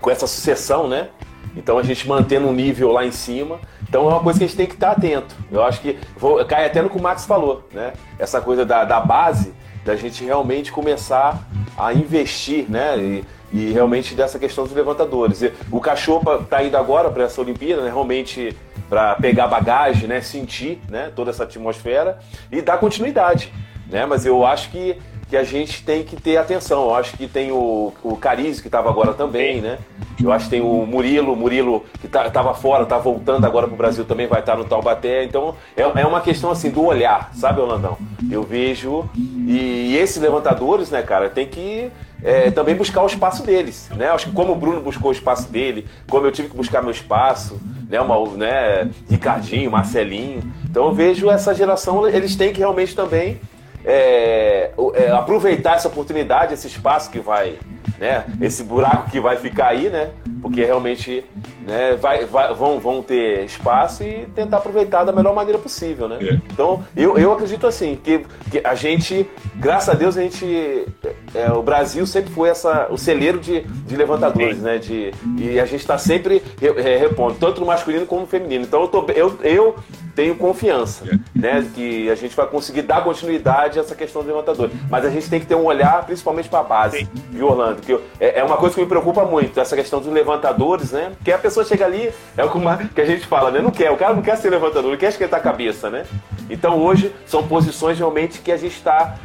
com 0.00 0.10
essa 0.10 0.26
sucessão, 0.26 0.86
né? 0.86 1.08
Então 1.56 1.78
a 1.78 1.82
gente 1.82 2.06
mantendo 2.08 2.48
um 2.48 2.52
nível 2.52 2.92
lá 2.92 3.04
em 3.04 3.12
cima. 3.12 3.58
Então 3.88 4.10
é 4.10 4.14
uma 4.14 4.20
coisa 4.20 4.38
que 4.38 4.44
a 4.44 4.48
gente 4.48 4.56
tem 4.56 4.66
que 4.66 4.74
estar 4.74 4.92
atento. 4.92 5.34
Eu 5.50 5.62
acho 5.62 5.80
que 5.80 5.98
vou, 6.16 6.44
cai 6.44 6.66
até 6.66 6.82
no 6.82 6.90
que 6.90 6.96
o 6.96 7.02
Max 7.02 7.24
falou, 7.24 7.68
né? 7.72 7.92
Essa 8.18 8.40
coisa 8.40 8.64
da, 8.64 8.84
da 8.84 9.00
base, 9.00 9.52
da 9.84 9.94
gente 9.96 10.24
realmente 10.24 10.72
começar 10.72 11.46
a 11.76 11.92
investir, 11.92 12.66
né? 12.68 12.98
E, 12.98 13.24
e 13.52 13.70
realmente 13.70 14.14
dessa 14.14 14.38
questão 14.38 14.64
dos 14.64 14.72
levantadores. 14.72 15.42
E 15.42 15.52
O 15.70 15.78
Cachopa 15.78 16.40
está 16.42 16.64
indo 16.64 16.76
agora 16.76 17.10
para 17.10 17.24
essa 17.24 17.40
Olimpíada, 17.40 17.82
né? 17.82 17.88
Realmente 17.88 18.56
para 18.88 19.14
pegar 19.16 19.46
bagagem, 19.46 20.08
né? 20.08 20.20
Sentir, 20.20 20.80
né? 20.88 21.12
Toda 21.14 21.30
essa 21.30 21.44
atmosfera 21.44 22.18
e 22.50 22.62
dar 22.62 22.78
continuidade, 22.78 23.52
né? 23.90 24.06
Mas 24.06 24.24
eu 24.24 24.44
acho 24.44 24.70
que 24.70 24.96
que 25.32 25.36
a 25.38 25.44
gente 25.44 25.82
tem 25.82 26.02
que 26.02 26.14
ter 26.14 26.36
atenção. 26.36 26.82
Eu 26.82 26.94
acho 26.94 27.16
que 27.16 27.26
tem 27.26 27.50
o, 27.50 27.90
o 28.02 28.18
Carize, 28.18 28.60
que 28.60 28.68
estava 28.68 28.90
agora 28.90 29.14
também, 29.14 29.62
né? 29.62 29.78
Eu 30.22 30.30
acho 30.30 30.44
que 30.44 30.50
tem 30.50 30.60
o 30.60 30.84
Murilo, 30.84 31.34
Murilo 31.34 31.86
que 32.02 32.06
estava 32.06 32.52
fora, 32.52 32.82
está 32.82 32.98
voltando 32.98 33.46
agora 33.46 33.66
para 33.66 33.72
o 33.72 33.78
Brasil 33.78 34.04
também, 34.04 34.26
vai 34.26 34.40
estar 34.40 34.58
no 34.58 34.66
Taubaté. 34.66 35.24
Então 35.24 35.54
é, 35.74 35.80
é 35.84 36.06
uma 36.06 36.20
questão 36.20 36.50
assim 36.50 36.68
do 36.68 36.84
olhar, 36.84 37.30
sabe, 37.32 37.62
Holandão? 37.62 37.96
Eu 38.30 38.42
vejo. 38.42 39.08
E, 39.16 39.96
esses 39.96 40.20
levantadores, 40.20 40.90
né, 40.90 41.00
cara, 41.00 41.30
tem 41.30 41.46
que 41.46 41.90
é, 42.22 42.50
também 42.50 42.74
buscar 42.74 43.02
o 43.02 43.06
espaço 43.06 43.42
deles, 43.42 43.88
né? 43.96 44.10
Acho 44.10 44.26
que 44.26 44.32
como 44.32 44.52
o 44.52 44.56
Bruno 44.56 44.82
buscou 44.82 45.08
o 45.08 45.14
espaço 45.14 45.50
dele, 45.50 45.86
como 46.10 46.26
eu 46.26 46.32
tive 46.32 46.50
que 46.50 46.56
buscar 46.56 46.82
meu 46.82 46.90
espaço, 46.90 47.58
né? 47.88 47.98
Uma, 47.98 48.36
né 48.36 48.90
Ricardinho, 49.08 49.70
Marcelinho. 49.70 50.42
Então 50.68 50.88
eu 50.88 50.92
vejo 50.92 51.30
essa 51.30 51.54
geração, 51.54 52.06
eles 52.06 52.36
têm 52.36 52.52
que 52.52 52.58
realmente 52.58 52.94
também 52.94 53.40
é, 53.84 54.70
é, 54.94 55.10
aproveitar 55.10 55.76
essa 55.76 55.88
oportunidade, 55.88 56.54
esse 56.54 56.66
espaço 56.66 57.10
que 57.10 57.18
vai, 57.18 57.58
né, 57.98 58.24
esse 58.40 58.62
buraco 58.64 59.10
que 59.10 59.20
vai 59.20 59.36
ficar 59.36 59.68
aí, 59.68 59.88
né, 59.88 60.10
porque 60.40 60.64
realmente 60.64 61.24
né, 61.66 61.96
vai, 62.00 62.24
vai- 62.24 62.52
vão, 62.54 62.78
vão 62.80 63.02
ter 63.02 63.44
espaço 63.44 64.02
e 64.02 64.26
tentar 64.34 64.56
aproveitar 64.58 65.04
da 65.04 65.12
melhor 65.12 65.34
maneira 65.34 65.58
possível, 65.58 66.08
né. 66.08 66.18
É. 66.20 66.34
Então 66.52 66.82
eu, 66.96 67.16
eu 67.18 67.32
acredito 67.32 67.66
assim 67.66 67.98
que, 68.02 68.24
que 68.50 68.60
a 68.64 68.74
gente, 68.74 69.28
graças 69.56 69.88
a 69.88 69.94
Deus, 69.94 70.16
a 70.16 70.22
gente, 70.22 70.86
é, 71.34 71.50
o 71.52 71.62
Brasil 71.62 72.06
sempre 72.06 72.32
foi 72.32 72.48
essa, 72.48 72.88
o 72.90 72.98
celeiro 72.98 73.38
de, 73.38 73.60
de 73.60 73.96
levantadores, 73.96 74.58
né, 74.58 74.78
de, 74.78 75.12
e 75.38 75.60
a 75.60 75.64
gente 75.64 75.80
está 75.80 75.96
sempre 75.98 76.42
re- 76.60 76.74
é, 76.80 76.96
repondo, 76.98 77.34
tanto 77.38 77.60
no 77.60 77.66
masculino 77.66 78.06
como 78.06 78.22
no 78.22 78.26
feminino. 78.26 78.64
Então 78.64 78.82
eu, 78.82 78.88
tô, 78.88 79.06
eu, 79.12 79.38
eu 79.42 79.76
tenho 80.14 80.34
confiança, 80.34 81.04
né, 81.34 81.64
que 81.74 82.10
a 82.10 82.14
gente 82.14 82.34
vai 82.36 82.46
conseguir 82.46 82.82
dar 82.82 83.02
continuidade 83.02 83.78
a 83.78 83.82
essa 83.82 83.94
questão 83.94 84.20
dos 84.22 84.28
levantadores. 84.30 84.74
Mas 84.90 85.04
a 85.06 85.10
gente 85.10 85.30
tem 85.30 85.40
que 85.40 85.46
ter 85.46 85.54
um 85.54 85.64
olhar 85.64 86.04
principalmente 86.04 86.48
para 86.48 86.58
a 86.60 86.64
base, 86.64 87.08
viu, 87.30 87.46
Orlando? 87.48 87.71
Que 87.80 87.92
eu- 87.92 88.02
é, 88.20 88.40
é 88.40 88.44
uma 88.44 88.56
coisa 88.56 88.74
que 88.74 88.80
me 88.80 88.86
preocupa 88.86 89.24
muito, 89.24 89.58
essa 89.58 89.74
questão 89.76 90.00
dos 90.00 90.12
levantadores, 90.12 90.92
né? 90.92 91.12
Porque 91.16 91.32
a 91.32 91.38
pessoa 91.38 91.64
chega 91.64 91.84
ali, 91.84 92.10
é 92.36 92.44
o 92.44 92.50
que 92.94 93.00
a 93.00 93.04
gente 93.04 93.26
fala, 93.26 93.50
né? 93.50 93.60
Não 93.60 93.70
quer, 93.70 93.90
o 93.90 93.96
cara 93.96 94.14
não 94.14 94.22
quer 94.22 94.36
ser 94.36 94.50
levantador, 94.50 94.90
ele 94.90 94.96
quer 94.96 95.08
esquentar 95.08 95.40
a 95.40 95.42
cabeça, 95.42 95.88
né? 95.88 96.04
Então 96.50 96.78
hoje 96.78 97.14
são 97.26 97.46
posições 97.46 97.98
realmente 97.98 98.40
que 98.40 98.52
a 98.52 98.56
gente 98.56 98.76
está 98.76 99.16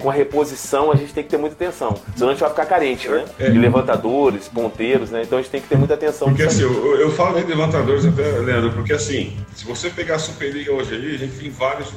com 0.00 0.10
a 0.10 0.12
reposição, 0.12 0.90
a 0.92 0.96
gente 0.96 1.12
tem 1.12 1.22
que 1.24 1.30
ter 1.30 1.36
muita 1.36 1.54
atenção. 1.54 1.94
Senão 2.14 2.28
a 2.28 2.32
gente 2.32 2.40
vai 2.40 2.50
ficar 2.50 2.66
carente, 2.66 3.08
né? 3.08 3.24
É. 3.38 3.50
De 3.50 3.58
levantadores, 3.58 4.48
ponteiros, 4.48 5.10
né? 5.10 5.22
Então 5.22 5.38
a 5.38 5.42
gente 5.42 5.50
tem 5.50 5.60
que 5.60 5.68
ter 5.68 5.76
muita 5.76 5.94
atenção 5.94 6.28
Porque 6.28 6.42
assim, 6.44 6.62
eu, 6.62 7.00
eu 7.00 7.10
falo 7.10 7.38
de 7.40 7.46
levantadores 7.46 8.04
até, 8.06 8.22
Leandro, 8.22 8.72
porque 8.72 8.92
assim, 8.92 9.36
se 9.54 9.64
você 9.64 9.90
pegar 9.90 10.16
a 10.16 10.18
Superliga 10.18 10.72
hoje 10.72 10.94
ali, 10.94 11.14
a 11.14 11.18
gente 11.18 11.38
tem 11.38 11.50
vários 11.50 11.92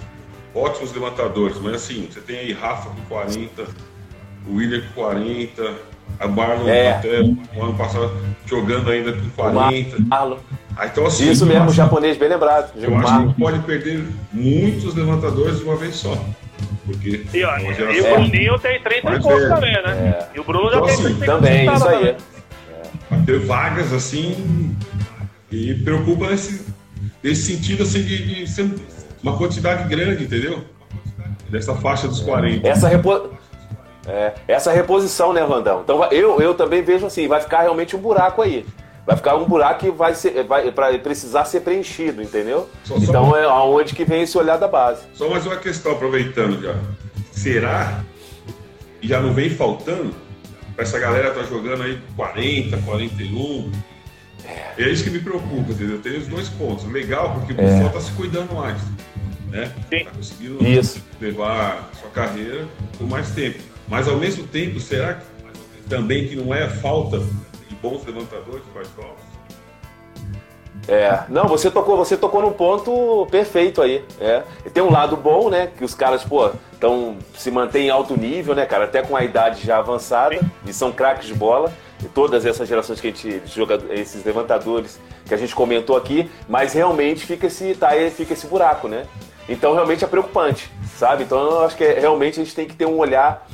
ótimos 0.54 0.94
levantadores, 0.94 1.58
mas 1.60 1.76
assim, 1.76 2.08
você 2.12 2.20
tem 2.20 2.40
aí 2.40 2.54
Rafa 2.54 2.90
com 2.90 3.02
40, 3.08 3.64
o 4.48 4.56
William 4.56 4.82
com 4.82 5.02
40, 5.02 5.74
a 6.20 6.28
Barlow 6.28 6.70
É. 6.70 6.92
até 6.92 7.22
o 7.22 7.64
ano 7.64 7.74
passado 7.76 8.12
jogando 8.46 8.90
ainda 8.90 9.14
com 9.14 9.30
40. 9.36 9.98
Marlon. 10.08 10.38
Ah, 10.78 10.86
então, 10.86 11.06
assim, 11.06 11.30
Isso 11.30 11.46
mesmo, 11.46 11.62
o 11.64 11.66
acho- 11.68 11.74
japonês 11.76 12.18
bem 12.18 12.30
lembrado. 12.30 12.72
Eu 12.78 12.98
acho 12.98 13.28
que 13.28 13.40
pode 13.42 13.60
perder 13.60 14.04
muitos 14.32 14.96
levantadores 14.96 15.58
de 15.60 15.64
uma 15.66 15.76
vez 15.76 15.96
só. 15.96 16.18
Porque 16.86 17.26
E, 17.34 17.44
ó, 17.44 17.56
é 17.58 17.60
uma 17.62 17.72
e 17.72 17.76
geração 17.76 18.12
o 18.12 18.16
Bruninho 18.30 18.60
tem 18.60 18.80
30 18.82 19.00
e 19.00 19.04
mais 19.04 19.22
pouco 19.22 19.38
velha. 19.38 19.56
também, 19.56 19.74
né? 19.74 20.20
E 20.34 20.40
o 20.40 20.44
Bruno 20.44 20.70
já 20.72 20.78
Então, 20.78 20.86
tem 20.86 20.94
assim, 20.96 21.04
30 21.04 21.24
e 21.24 21.28
Também, 21.28 21.74
isso 21.76 21.88
aí. 21.88 21.98
também. 21.98 22.16
vai 23.10 23.22
ter 23.26 23.40
vagas 23.40 23.94
assim 23.94 24.76
e 25.52 25.74
preocupa 25.76 26.28
nesse, 26.30 26.66
nesse 27.24 27.42
sentido 27.54 27.84
assim 27.84 28.02
de, 28.02 28.36
de 28.36 28.48
ser 28.48 28.70
uma 29.22 29.38
quantidade 29.38 29.88
grande, 29.90 30.24
entendeu? 30.24 30.64
Dessa 31.50 31.76
faixa 31.76 32.08
dos 32.08 32.22
40. 32.22 32.68
Essa, 32.68 32.88
repo... 32.88 33.32
é, 34.08 34.34
essa 34.48 34.72
reposição, 34.72 35.34
né, 35.34 35.44
Vandão? 35.46 35.82
Então 35.84 36.04
eu, 36.12 36.40
eu 36.42 36.54
também 36.56 36.82
vejo 36.82 37.06
assim, 37.06 37.28
vai 37.28 37.42
ficar 37.42 37.62
realmente 37.62 37.96
um 37.96 38.00
buraco 38.00 38.42
aí. 38.42 38.66
Vai 39.06 39.16
ficar 39.16 39.36
um 39.38 39.46
buraco 39.46 39.80
que 39.80 39.90
vai, 39.92 40.14
ser, 40.14 40.44
vai 40.44 40.72
pra 40.72 40.96
precisar 41.00 41.44
ser 41.46 41.62
preenchido, 41.62 42.22
entendeu? 42.22 42.70
Só- 42.84 42.96
só- 42.96 43.02
Então 43.04 43.36
é 43.36 43.44
aonde 43.46 43.96
que 43.96 44.06
vem 44.06 44.22
esse 44.22 44.38
olhar 44.38 44.58
da 44.58 44.68
base. 44.68 45.02
Só 45.14 45.28
mais 45.30 45.46
uma 45.48 45.56
questão, 45.58 45.94
aproveitando 45.94 46.62
já. 46.62 46.76
Será 47.32 48.02
que 49.02 49.08
já 49.08 49.20
não 49.20 49.34
vem 49.34 49.50
faltando 49.50 50.14
para 50.76 50.84
essa 50.84 51.00
galera 51.00 51.32
tá 51.32 51.42
jogando 51.44 51.84
aí 51.84 52.00
40, 52.16 52.78
41? 52.86 53.72
É 54.78 54.88
isso 54.90 55.04
que 55.04 55.10
me 55.10 55.20
preocupa, 55.20 55.72
entendeu? 55.72 56.00
Tem 56.00 56.18
os 56.18 56.28
dois 56.28 56.48
pontos. 56.50 56.86
Legal, 56.92 57.34
porque 57.34 57.54
o 57.54 57.60
É. 57.62 57.66
pessoal 57.68 57.90
tá 57.92 58.00
se 58.00 58.12
cuidando 58.12 58.54
mais, 58.56 58.78
né? 59.50 59.72
Sim. 59.90 60.06
Tá 60.06 60.12
conseguindo 60.12 60.66
Isso. 60.68 61.02
levar 61.20 61.90
sua 62.00 62.10
carreira 62.12 62.66
por 62.98 63.08
mais 63.08 63.30
tempo. 63.32 63.60
Mas 63.90 64.08
ao 64.08 64.16
mesmo 64.18 64.46
tempo, 64.48 64.80
será 64.80 65.16
que 65.16 65.26
também 65.90 66.28
que 66.28 66.36
não 66.36 66.54
é 66.54 66.64
a 66.64 66.70
falta 66.70 67.20
de 67.20 67.76
bons 67.82 68.06
levantadores 68.06 68.64
que 68.64 68.72
faz 68.74 68.88
falta? 68.90 69.30
É, 70.88 71.24
não, 71.30 71.48
você 71.48 71.70
tocou, 71.70 71.98
você 71.98 72.18
tocou 72.18 72.42
num 72.42 72.52
ponto 72.52 73.28
perfeito 73.30 73.82
aí. 73.82 74.04
É. 74.20 74.44
Tem 74.74 74.82
um 74.82 74.92
lado 74.92 75.16
bom, 75.16 75.50
né? 75.50 75.70
Que 75.78 75.84
os 75.84 75.94
caras, 75.94 76.24
pô, 76.24 76.50
tão, 76.80 77.18
se 77.36 77.52
mantêm 77.52 77.88
em 77.88 77.90
alto 77.90 78.18
nível, 78.18 78.56
né, 78.56 78.66
cara? 78.66 78.86
Até 78.86 79.02
com 79.02 79.16
a 79.16 79.24
idade 79.24 79.66
já 79.66 79.78
avançada 79.78 80.40
e 80.66 80.74
são 80.74 80.92
craques 80.92 81.28
de 81.28 81.34
bola. 81.34 81.72
E 82.04 82.08
todas 82.08 82.46
essas 82.46 82.68
gerações 82.68 83.02
que 83.02 83.08
a 83.08 83.12
gente 83.12 83.42
joga, 83.46 83.80
esses 83.92 84.24
levantadores 84.24 85.00
que 85.28 85.34
a 85.34 85.38
gente 85.38 85.54
comentou 85.54 85.98
aqui, 85.98 86.32
mas 86.48 86.74
realmente 86.74 87.26
fica 87.26 87.48
esse, 87.48 87.76
tá, 87.76 87.90
fica 88.16 88.34
esse 88.34 88.48
buraco, 88.48 88.88
né? 88.88 89.06
Então 89.50 89.74
realmente 89.74 90.04
é 90.04 90.08
preocupante, 90.08 90.72
sabe? 90.96 91.24
Então 91.24 91.38
eu 91.40 91.66
acho 91.66 91.76
que 91.76 91.84
é- 91.84 92.00
realmente 92.00 92.40
a 92.40 92.44
gente 92.44 92.56
tem 92.56 92.68
que 92.68 92.76
ter 92.76 92.86
um 92.86 92.98
olhar 92.98 93.46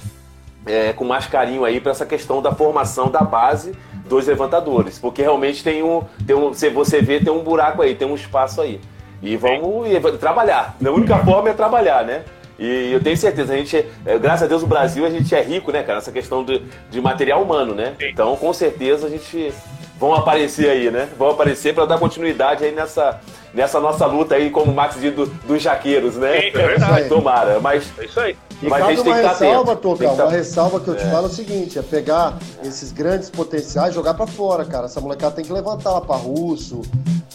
é, 0.65 0.93
com 0.93 1.05
mais 1.05 1.27
carinho 1.27 1.63
aí 1.63 1.79
para 1.79 1.91
essa 1.91 2.05
questão 2.05 2.41
da 2.41 2.51
formação 2.53 3.09
da 3.09 3.21
base 3.21 3.73
dos 4.07 4.27
levantadores, 4.27 4.99
porque 4.99 5.21
realmente 5.21 5.63
tem 5.63 5.83
um, 5.83 6.03
tem 6.25 6.35
um, 6.35 6.53
se 6.53 6.69
você 6.69 7.01
vê, 7.01 7.19
tem 7.19 7.31
um 7.31 7.43
buraco 7.43 7.81
aí, 7.81 7.95
tem 7.95 8.07
um 8.07 8.15
espaço 8.15 8.61
aí. 8.61 8.79
E 9.21 9.35
vamos 9.35 9.87
e 9.89 9.99
trabalhar. 10.17 10.75
A 10.83 10.89
única 10.89 11.17
forma 11.19 11.49
é 11.49 11.53
trabalhar, 11.53 12.03
né? 12.03 12.23
E 12.57 12.91
eu 12.91 13.01
tenho 13.01 13.17
certeza, 13.17 13.53
a 13.53 13.57
gente, 13.57 13.85
é, 14.05 14.17
graças 14.17 14.43
a 14.43 14.47
Deus, 14.47 14.63
o 14.63 14.67
Brasil, 14.67 15.05
a 15.05 15.09
gente 15.09 15.33
é 15.35 15.41
rico, 15.41 15.71
né, 15.71 15.81
cara, 15.81 15.95
nessa 15.95 16.11
questão 16.11 16.43
de, 16.43 16.61
de 16.89 17.01
material 17.01 17.41
humano, 17.41 17.73
né? 17.75 17.95
Então, 17.99 18.35
com 18.37 18.53
certeza, 18.53 19.07
a 19.07 19.09
gente 19.09 19.53
vão 19.99 20.13
aparecer 20.13 20.69
aí, 20.69 20.89
né? 20.89 21.09
Vão 21.17 21.31
aparecer 21.31 21.73
para 21.73 21.85
dar 21.85 21.97
continuidade 21.97 22.63
aí 22.63 22.71
nessa, 22.71 23.19
nessa 23.53 23.79
nossa 23.79 24.05
luta 24.05 24.35
aí, 24.35 24.49
como 24.49 24.71
o 24.71 24.75
Max 24.75 24.99
diz, 24.99 25.13
do, 25.13 25.25
dos 25.25 25.61
jaqueiros, 25.61 26.15
né? 26.15 26.47
É 26.47 26.51
verdade. 26.51 27.09
Tomara, 27.09 27.59
mas 27.59 27.91
É 27.97 28.05
isso 28.05 28.19
aí. 28.19 28.37
E 28.61 28.67
Mas 28.67 28.81
cabe 28.81 28.99
uma 28.99 29.15
estar 29.17 29.29
ressalva. 29.33 29.75
Toca, 29.75 30.05
estar- 30.05 30.23
uma 30.23 30.31
ressalva 30.31 30.79
que 30.79 30.87
eu 30.87 30.95
te 30.95 31.03
falo 31.05 31.27
é 31.27 31.29
o 31.29 31.33
seguinte, 31.33 31.77
é 31.77 31.81
pegar 31.81 32.37
esses 32.63 32.91
grandes 32.91 33.29
potenciais 33.29 33.91
e 33.91 33.95
jogar 33.95 34.13
pra 34.13 34.25
fora, 34.25 34.63
cara. 34.65 34.85
Essa 34.85 35.01
molecada 35.01 35.35
tem 35.35 35.45
que 35.45 35.51
levantar 35.51 35.91
lá 35.91 36.01
pra 36.01 36.15
Russo, 36.15 36.81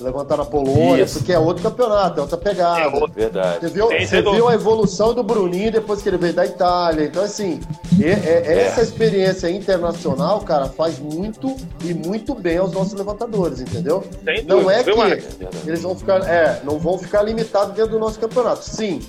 levantar 0.01 0.39
na 0.39 0.45
Polônia, 0.47 1.05
Isso. 1.05 1.19
porque 1.19 1.33
é 1.33 1.39
outro 1.39 1.63
campeonato, 1.63 2.19
é 2.19 2.23
outra 2.23 2.39
pegada. 2.39 2.81
É 2.81 2.87
outro. 2.87 3.13
Verdade. 3.15 3.61
Você 3.61 3.69
viu, 3.69 3.89
Tem 3.89 4.07
você 4.07 4.17
sido- 4.17 4.33
viu 4.33 4.49
a 4.49 4.55
evolução 4.55 5.13
do 5.13 5.23
Bruninho 5.23 5.71
depois 5.71 6.01
que 6.01 6.09
ele 6.09 6.17
veio 6.17 6.33
da 6.33 6.47
Itália. 6.47 7.05
Então, 7.05 7.23
assim, 7.23 7.61
E- 7.99 8.05
é- 8.05 8.63
essa 8.67 8.81
experiência 8.81 9.51
internacional, 9.51 10.41
cara, 10.41 10.67
faz 10.67 10.99
muito 10.99 11.55
e 11.85 11.93
muito 11.93 12.35
bem 12.35 12.57
aos 12.57 12.73
nossos 12.73 12.95
levantadores, 12.95 13.61
entendeu? 13.61 14.03
Não 14.47 14.59
dúvida, 14.61 14.73
é 14.73 15.17
que 15.17 15.69
eles 15.69 15.83
vão 15.83 15.95
ficar, 15.95 16.19
é, 16.27 16.61
não 16.65 16.79
vão 16.79 16.97
ficar 16.97 17.23
limitados 17.23 17.75
dentro 17.75 17.93
do 17.93 17.99
nosso 17.99 18.19
campeonato. 18.19 18.65
Sim, 18.65 19.01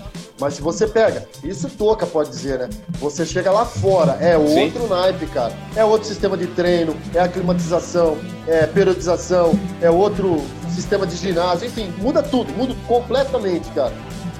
mas 0.41 0.55
se 0.55 0.61
você 0.61 0.87
pega, 0.87 1.25
isso 1.43 1.69
toca 1.69 2.05
pode 2.05 2.31
dizer, 2.31 2.57
né? 2.59 2.69
Você 2.99 3.23
chega 3.25 3.51
lá 3.51 3.63
fora, 3.63 4.17
é 4.19 4.35
Sim. 4.37 4.63
outro 4.65 4.87
naipe, 4.87 5.27
cara. 5.27 5.53
É 5.75 5.85
outro 5.85 6.07
sistema 6.07 6.35
de 6.35 6.47
treino, 6.47 6.97
é 7.13 7.19
aclimatização, 7.19 8.17
é 8.47 8.65
periodização, 8.65 9.53
é 9.81 9.89
outro 9.89 10.41
sistema 10.73 11.05
de 11.05 11.15
ginásio, 11.15 11.67
enfim, 11.67 11.93
muda 11.99 12.23
tudo, 12.23 12.51
muda 12.53 12.75
completamente, 12.87 13.69
cara. 13.69 13.93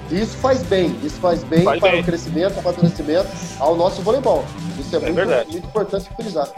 E 0.10 0.19
isso 0.19 0.36
faz 0.38 0.64
bem, 0.64 0.98
isso 1.03 1.15
faz 1.22 1.44
bem 1.44 1.64
Faz 1.64 1.80
para 1.80 1.91
bem. 1.91 2.02
o 2.02 2.03
crescimento, 2.03 2.60
amadurecimento 2.60 3.30
ao 3.60 3.76
nosso 3.76 4.02
voleibol. 4.02 4.44
Isso 4.80 4.95
é, 4.95 4.99
muito, 4.99 5.14
verdade. 5.15 5.52
muito 5.52 5.68
importante 5.68 6.10
frisar. 6.15 6.49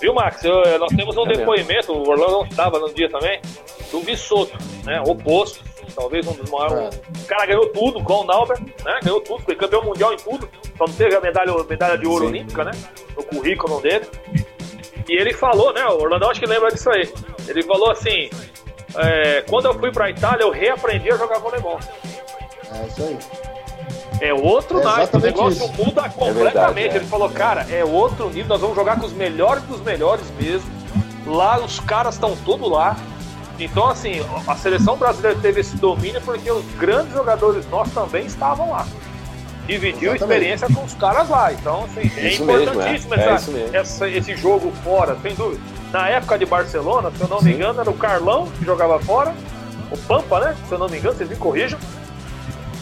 Viu, 0.00 0.14
Max? 0.14 0.44
Eu- 0.44 0.62
eu- 0.64 0.78
nós 0.78 0.90
temos 0.94 1.16
um 1.16 1.22
É 1.22 1.28
mesmo. 1.28 1.38
depoimento, 1.40 1.92
o 1.92 2.08
Orlando 2.08 2.32
não 2.32 2.44
estava 2.44 2.78
no 2.78 2.92
dia 2.92 3.08
também, 3.08 3.40
do 3.90 4.00
Vissoto, 4.00 4.56
né? 4.84 5.00
Oposto. 5.06 5.60
Talvez 5.98 6.24
um 6.28 6.32
dos 6.32 6.48
maiores. 6.48 6.94
É. 6.96 7.22
O 7.22 7.26
cara 7.26 7.46
ganhou 7.46 7.66
tudo 7.70 8.02
com 8.04 8.20
o 8.20 8.24
Nauber, 8.24 8.56
né? 8.60 9.00
Ganhou 9.02 9.20
tudo, 9.20 9.42
foi 9.42 9.56
campeão 9.56 9.82
mundial 9.82 10.12
em 10.12 10.16
tudo. 10.16 10.48
Só 10.76 10.86
não 10.86 10.94
teve 10.94 11.16
a 11.16 11.20
medalha, 11.20 11.52
medalha 11.68 11.98
de 11.98 12.06
ouro 12.06 12.24
Sim. 12.24 12.30
olímpica, 12.30 12.62
né? 12.64 12.70
No 13.16 13.22
currículo 13.24 13.80
dele. 13.80 14.06
E 15.08 15.12
ele 15.20 15.34
falou, 15.34 15.72
né? 15.72 15.84
O 15.86 16.00
Orlando 16.00 16.26
acho 16.26 16.38
que 16.38 16.46
lembra 16.46 16.70
disso 16.70 16.88
aí. 16.90 17.12
Ele 17.48 17.62
falou 17.64 17.90
assim: 17.90 18.30
é, 18.96 19.42
quando 19.48 19.66
eu 19.66 19.74
fui 19.74 19.90
pra 19.90 20.08
Itália, 20.08 20.44
eu 20.44 20.50
reaprendi 20.50 21.10
a 21.10 21.16
jogar 21.16 21.40
voleibol. 21.40 21.80
É 22.72 22.86
isso 22.86 23.02
aí. 23.02 23.18
É 24.20 24.32
outro 24.34 24.80
É 24.80 24.84
naipe, 24.84 25.16
o 25.16 25.20
negócio 25.20 25.64
isso. 25.64 25.82
muda 25.84 26.02
completamente. 26.10 26.42
verdade, 26.42 26.80
é. 26.80 26.96
Ele 26.96 27.04
falou, 27.06 27.30
cara, 27.30 27.66
é 27.70 27.84
outro 27.84 28.28
nível, 28.30 28.48
nós 28.48 28.60
vamos 28.60 28.76
jogar 28.76 28.98
com 28.98 29.06
os 29.06 29.12
melhores 29.12 29.62
dos 29.64 29.80
melhores 29.80 30.24
mesmo. 30.40 30.70
Lá 31.26 31.58
os 31.58 31.80
caras 31.80 32.14
estão 32.14 32.36
tudo 32.44 32.68
lá. 32.68 32.96
Então, 33.58 33.88
assim, 33.88 34.20
a 34.46 34.54
seleção 34.56 34.96
brasileira 34.96 35.38
teve 35.40 35.60
esse 35.60 35.76
domínio 35.76 36.20
porque 36.20 36.50
os 36.50 36.64
grandes 36.78 37.12
jogadores 37.12 37.68
nossos 37.68 37.92
também 37.92 38.24
estavam 38.26 38.70
lá. 38.70 38.86
Dividiu 39.66 40.12
a 40.12 40.16
experiência 40.16 40.66
com 40.72 40.82
os 40.84 40.94
caras 40.94 41.28
lá. 41.28 41.52
Então, 41.52 41.84
assim, 41.84 42.10
é 42.16 42.28
Isso 42.28 42.44
mesmo, 42.44 42.62
importantíssimo 42.72 43.14
é. 43.14 43.18
É 43.18 43.28
essa- 43.34 43.50
mesmo. 43.50 43.76
essa- 43.76 44.08
esse 44.08 44.36
jogo 44.36 44.72
fora, 44.84 45.16
sem 45.20 45.34
dúvida. 45.34 45.60
Na 45.92 46.08
época 46.08 46.38
de 46.38 46.46
Barcelona, 46.46 47.10
se 47.14 47.20
eu 47.20 47.28
não 47.28 47.40
me 47.42 47.52
engano, 47.52 47.80
era 47.80 47.90
o 47.90 47.94
Carlão 47.94 48.46
que 48.58 48.64
jogava 48.64 48.98
fora, 49.00 49.34
o 49.90 49.98
Pampa, 49.98 50.40
né? 50.40 50.56
Se 50.68 50.72
eu 50.72 50.78
não 50.78 50.88
me 50.88 50.98
engano, 50.98 51.16
vocês 51.16 51.28
me 51.28 51.36
corrijam. 51.36 51.78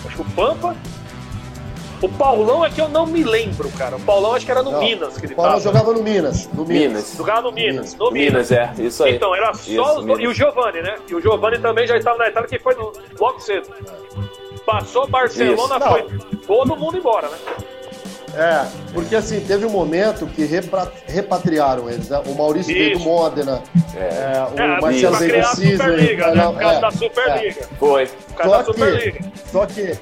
Acho 0.05 0.15
que 0.17 0.23
o 0.23 0.25
Pampa. 0.27 0.77
O 2.03 2.09
Paulão 2.11 2.65
é 2.65 2.69
que 2.71 2.81
eu 2.81 2.89
não 2.89 3.07
me 3.07 3.25
lembro, 3.25 3.71
cara. 3.71 3.97
O 3.97 4.01
Paulão 4.01 4.35
acho 4.35 4.45
que 4.45 4.51
era 4.51 4.63
no 4.63 4.71
Não, 4.73 4.81
Minas 4.81 5.17
que 5.17 5.27
ele 5.27 5.33
O 5.33 5.37
Paulo 5.37 5.53
tava. 5.53 5.63
jogava 5.63 5.93
no 5.95 6.03
Minas. 6.03 6.47
No 6.53 6.65
Minas. 6.67 6.89
Minas. 6.89 7.15
Jogava 7.17 7.41
no 7.43 7.53
Minas. 7.53 7.95
No 7.95 8.11
Minas. 8.11 8.33
Minas, 8.51 8.53
é, 8.53 8.71
isso 8.79 9.03
aí. 9.03 9.15
Então, 9.17 9.35
era 9.35 9.55
só 9.55 9.71
Isso, 9.71 9.99
os 10.01 10.05
Minas. 10.05 10.21
E 10.21 10.27
o 10.27 10.35
Giovanni, 10.35 10.83
né? 10.83 10.97
E 11.09 11.15
o 11.15 11.21
Giovanni 11.23 11.59
também 11.59 11.87
já 11.87 11.97
estava 11.97 12.19
na 12.19 12.29
Itália, 12.29 12.49
que 12.49 12.59
foi 12.59 12.75
no- 12.75 12.93
logo 13.19 13.41
cedo. 13.41 13.69
Passou 14.67 15.07
Barcelona, 15.09 15.77
Isso. 15.79 15.89
foi 15.89 16.39
todo 16.47 16.77
mundo 16.77 16.99
embora, 16.99 17.29
né? 17.29 17.37
É, 18.35 18.67
porque 18.93 19.17
assim, 19.17 19.41
teve 19.41 19.65
um 19.65 19.71
momento 19.71 20.27
que 20.27 20.45
repra- 20.45 20.93
repatriaram 21.07 21.89
eles, 21.89 22.11
né? 22.11 22.21
O 22.27 22.35
Maurício 22.35 22.75
veio 22.75 22.99
do. 22.99 23.05
Modena, 23.05 23.63
é, 23.97 24.43
o 24.55 24.61
É, 24.61 24.81
Marcelo 24.81 25.17
veio 25.17 25.33
do 25.33 25.39
a 25.39 25.43
Superliga, 25.45 26.25
Cisne. 26.25 26.37
né? 26.37 26.45
não, 26.45 26.53
Por 26.53 26.61
causa 26.61 26.77
é, 26.77 26.81
da 26.81 26.89
é. 26.89 26.91
Superliga. 26.91 27.69
Foi. 27.79 28.07
Por 28.07 28.35
causa 28.35 28.51
da 28.59 28.65
Só 28.65 28.73
Superliga. 28.73 29.19
que, 29.19 29.49
só 29.51 29.67
que 29.67 29.99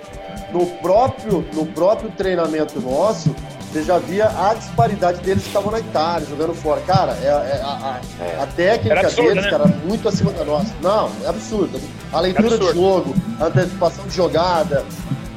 no 0.55 0.67
próprio, 0.79 1.45
no 1.53 1.67
próprio 1.67 2.11
treinamento 2.13 2.81
nosso, 2.81 3.35
você 3.73 3.83
já 3.83 3.99
via 3.99 4.27
a 4.29 4.55
disparidade 4.55 5.19
deles 5.19 5.43
que 5.43 5.49
estavam 5.49 5.73
na 5.73 5.81
Itália, 5.81 6.27
jogando 6.29 6.55
fora. 6.55 6.81
Cara, 6.83 7.13
é, 7.21 7.27
é- 7.27 7.61
a, 7.63 7.69
a- 7.69 8.01
É. 8.25 8.43
a 8.43 8.47
técnica 8.47 9.01
absurdo, 9.01 9.29
deles, 9.31 9.45
né? 9.45 9.51
cara, 9.51 9.67
muito 9.85 10.09
acima 10.09 10.31
da 10.31 10.45
nossa. 10.45 10.73
Não, 10.81 11.11
é 11.25 11.29
absurdo. 11.29 11.81
A 12.13 12.21
leitura 12.21 12.47
Absurdo. 12.47 12.73
de 12.73 12.79
jogo, 12.81 13.15
a 13.41 13.45
antecipação 13.47 14.07
de 14.07 14.15
jogada. 14.15 14.85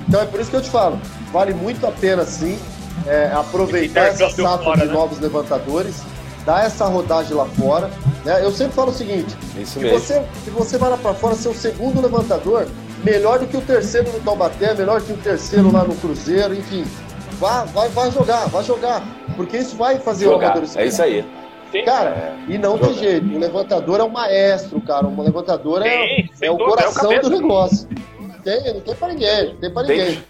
Então 0.07 0.21
é 0.21 0.25
por 0.25 0.39
isso 0.39 0.51
que 0.51 0.55
eu 0.55 0.61
te 0.61 0.69
falo, 0.69 0.99
vale 1.33 1.53
muito 1.53 1.85
a 1.87 1.91
pena 1.91 2.23
sim 2.25 2.57
é, 3.07 3.31
aproveitar 3.33 4.07
essa 4.09 4.29
safra 4.29 4.63
fora, 4.63 4.81
de 4.81 4.87
né? 4.87 4.93
novos 4.93 5.19
levantadores, 5.19 5.95
dar 6.45 6.63
essa 6.65 6.85
rodagem 6.85 7.33
lá 7.35 7.45
fora. 7.59 7.89
né? 8.23 8.39
Eu 8.43 8.51
sempre 8.51 8.73
falo 8.75 8.91
o 8.91 8.93
seguinte: 8.93 9.35
Isso 9.57 9.73
se 9.73 9.79
mesmo. 9.79 9.99
você, 9.99 10.23
se 10.43 10.49
você 10.51 10.77
vai 10.77 10.91
lá 10.91 10.97
pra 10.97 11.13
fora 11.15 11.33
ser 11.35 11.49
o 11.49 11.55
segundo 11.55 11.99
levantador, 12.01 12.67
melhor 13.03 13.39
do 13.39 13.47
que 13.47 13.57
o 13.57 13.61
terceiro 13.61 14.11
no 14.11 14.19
Taubaté, 14.19 14.73
melhor 14.73 15.01
que 15.01 15.13
o 15.13 15.17
terceiro 15.17 15.71
lá 15.71 15.83
no 15.83 15.95
Cruzeiro, 15.95 16.53
enfim. 16.53 16.85
Vá, 17.39 17.63
vai, 17.65 17.87
vai 17.89 18.11
jogar, 18.11 18.47
vai 18.47 18.63
jogar. 18.63 19.03
Porque 19.35 19.57
isso 19.57 19.75
vai 19.75 19.99
fazer 19.99 20.25
o 20.27 20.31
Jogar. 20.31 20.47
amadurecimento. 20.47 20.83
É 20.85 20.87
isso 20.87 21.01
aí. 21.03 21.25
Sim. 21.71 21.83
Cara, 21.83 22.09
É. 22.09 22.35
e 22.47 22.57
não 22.57 22.77
tem 22.77 22.89
Jogar. 22.93 22.99
jeito. 23.01 23.35
O 23.35 23.39
levantador 23.39 23.99
é 23.99 24.03
o 24.03 24.09
maestro, 24.09 24.81
cara. 24.81 25.05
O 25.05 25.21
levantador 25.21 25.85
é, 25.85 25.89
Sim, 25.89 26.29
sem 26.33 26.47
é 26.47 26.51
o 26.51 26.55
dúvida, 26.57 26.81
é 26.83 26.87
o 26.87 26.93
coração 26.93 27.19
do 27.21 27.29
negócio. 27.29 27.87
Não 28.19 28.29
tem, 28.39 28.73
não 28.73 28.81
tem 28.81 28.95
pra 28.95 29.07
ninguém, 29.09 29.49
não 29.49 29.55
tem 29.57 29.73
pra 29.73 29.83
Tem 29.83 29.97
ninguém. 29.99 30.23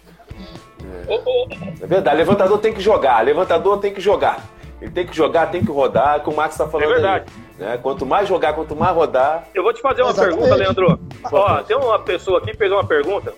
É 1.80 1.86
verdade, 1.86 2.16
levantador 2.18 2.58
tem 2.58 2.72
que 2.74 2.80
jogar, 2.80 3.24
levantador 3.24 3.78
tem 3.78 3.92
que 3.94 4.00
jogar. 4.00 4.44
Ele 4.80 4.90
tem 4.90 5.06
que 5.06 5.16
jogar, 5.16 5.46
tem 5.50 5.64
que 5.64 5.70
rodar, 5.70 6.20
como 6.20 6.34
o 6.34 6.36
Max 6.36 6.56
tá 6.56 6.68
falando 6.68 6.90
É 6.90 6.92
verdade. 6.94 7.24
aí. 7.26 7.47
Né? 7.58 7.78
Quanto 7.82 8.06
mais 8.06 8.28
jogar, 8.28 8.52
quanto 8.52 8.76
mais 8.76 8.94
rodar. 8.94 9.48
Eu 9.54 9.62
vou 9.62 9.72
te 9.72 9.80
fazer 9.80 10.02
uma 10.02 10.10
Exatamente. 10.10 10.36
pergunta, 10.38 10.54
Leandro. 10.56 11.00
Ó, 11.32 11.62
tem 11.62 11.76
uma 11.76 11.98
pessoa 11.98 12.38
aqui 12.38 12.52
que 12.52 12.56
fez 12.56 12.70
uma 12.70 12.86
pergunta. 12.86 13.34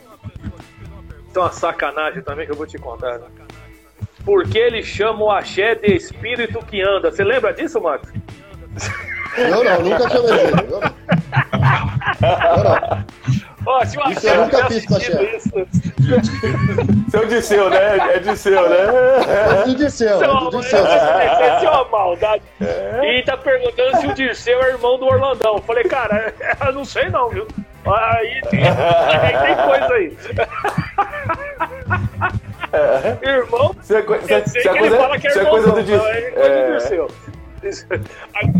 Tem 1.33 1.43
uma 1.43 1.53
sacanagem 1.53 2.23
também 2.23 2.45
que 2.45 2.53
eu 2.53 2.57
vou 2.57 2.67
te 2.67 2.77
contar. 2.79 3.19
né? 3.19 3.27
Por 4.25 4.47
que 4.47 4.59
eles 4.59 4.85
chamam 4.87 5.29
o 5.29 5.31
axé 5.31 5.75
de 5.75 5.95
espírito 5.95 6.59
que 6.67 6.83
anda? 6.83 7.11
Você 7.11 7.25
lembra 7.25 7.53
disso, 7.55 7.81
Max? 7.81 8.13
Eu 9.39 9.65
não, 9.65 9.81
nunca 9.83 10.09
chamei 10.11 10.41
ele. 10.41 10.51
Eu 10.61 10.81
não. 10.81 10.93
Eu 12.57 12.65
não. 12.65 13.05
Ó, 13.67 13.85
se 13.85 13.99
o 13.99 14.01
Isso 14.09 14.19
axé 14.19 14.37
eu 14.37 14.41
nunca 14.43 14.67
fiz 14.69 14.87
com 14.87 14.95
assistido 14.97 15.21
axé. 15.21 15.37
isso, 15.37 15.51
Seu 17.11 17.27
Disseu, 17.27 17.69
né? 17.71 18.15
É 18.15 18.19
Disseu, 18.19 18.69
né? 18.69 18.77
É 19.29 19.65
do 19.65 19.75
Dirceu, 19.75 20.23
é 20.23 20.27
do 20.27 20.51
Dirceu. 20.51 20.87
essa 20.87 21.65
é 21.67 21.69
uma 21.71 21.85
maldade. 21.91 22.43
E 23.03 23.23
tá 23.23 23.37
perguntando 23.37 23.99
se 23.99 24.07
o 24.07 24.15
Dirceu 24.15 24.63
é 24.63 24.71
irmão 24.71 24.99
do 24.99 25.07
Orlandão. 25.07 25.57
Eu 25.57 25.63
falei, 25.63 25.85
cara, 25.85 26.33
eu 26.67 26.73
não 26.73 26.85
sei 26.85 27.09
não, 27.11 27.29
viu? 27.29 27.47
Aí 27.85 28.41
tem, 28.51 28.61
aí 28.65 29.47
tem 29.47 29.67
coisa 29.67 29.95
aí. 29.95 30.17
Irmão, 33.23 33.75
Isso 33.83 33.97
é, 33.97 34.03
co- 34.03 34.15
isso 34.17 34.33
é- 34.33 34.39
eu 34.41 34.47
sei 34.47 34.61
isso 34.61 34.69
é 34.69 34.73
que 34.73 34.79
ele 34.79 34.79
coisa, 34.89 34.97
fala 34.99 35.19
que 35.19 35.27
é 35.27 35.31
isso 35.31 35.39
é 35.39 35.43
irmão, 35.43 35.53
coisa 35.55 35.71
do 35.71 35.77
não, 35.77 35.83
Disseu. 35.83 36.07
é 36.07 36.31
coisa 36.31 36.49
do 36.49 36.63
É, 36.63 36.71
Dirceu. 36.71 37.09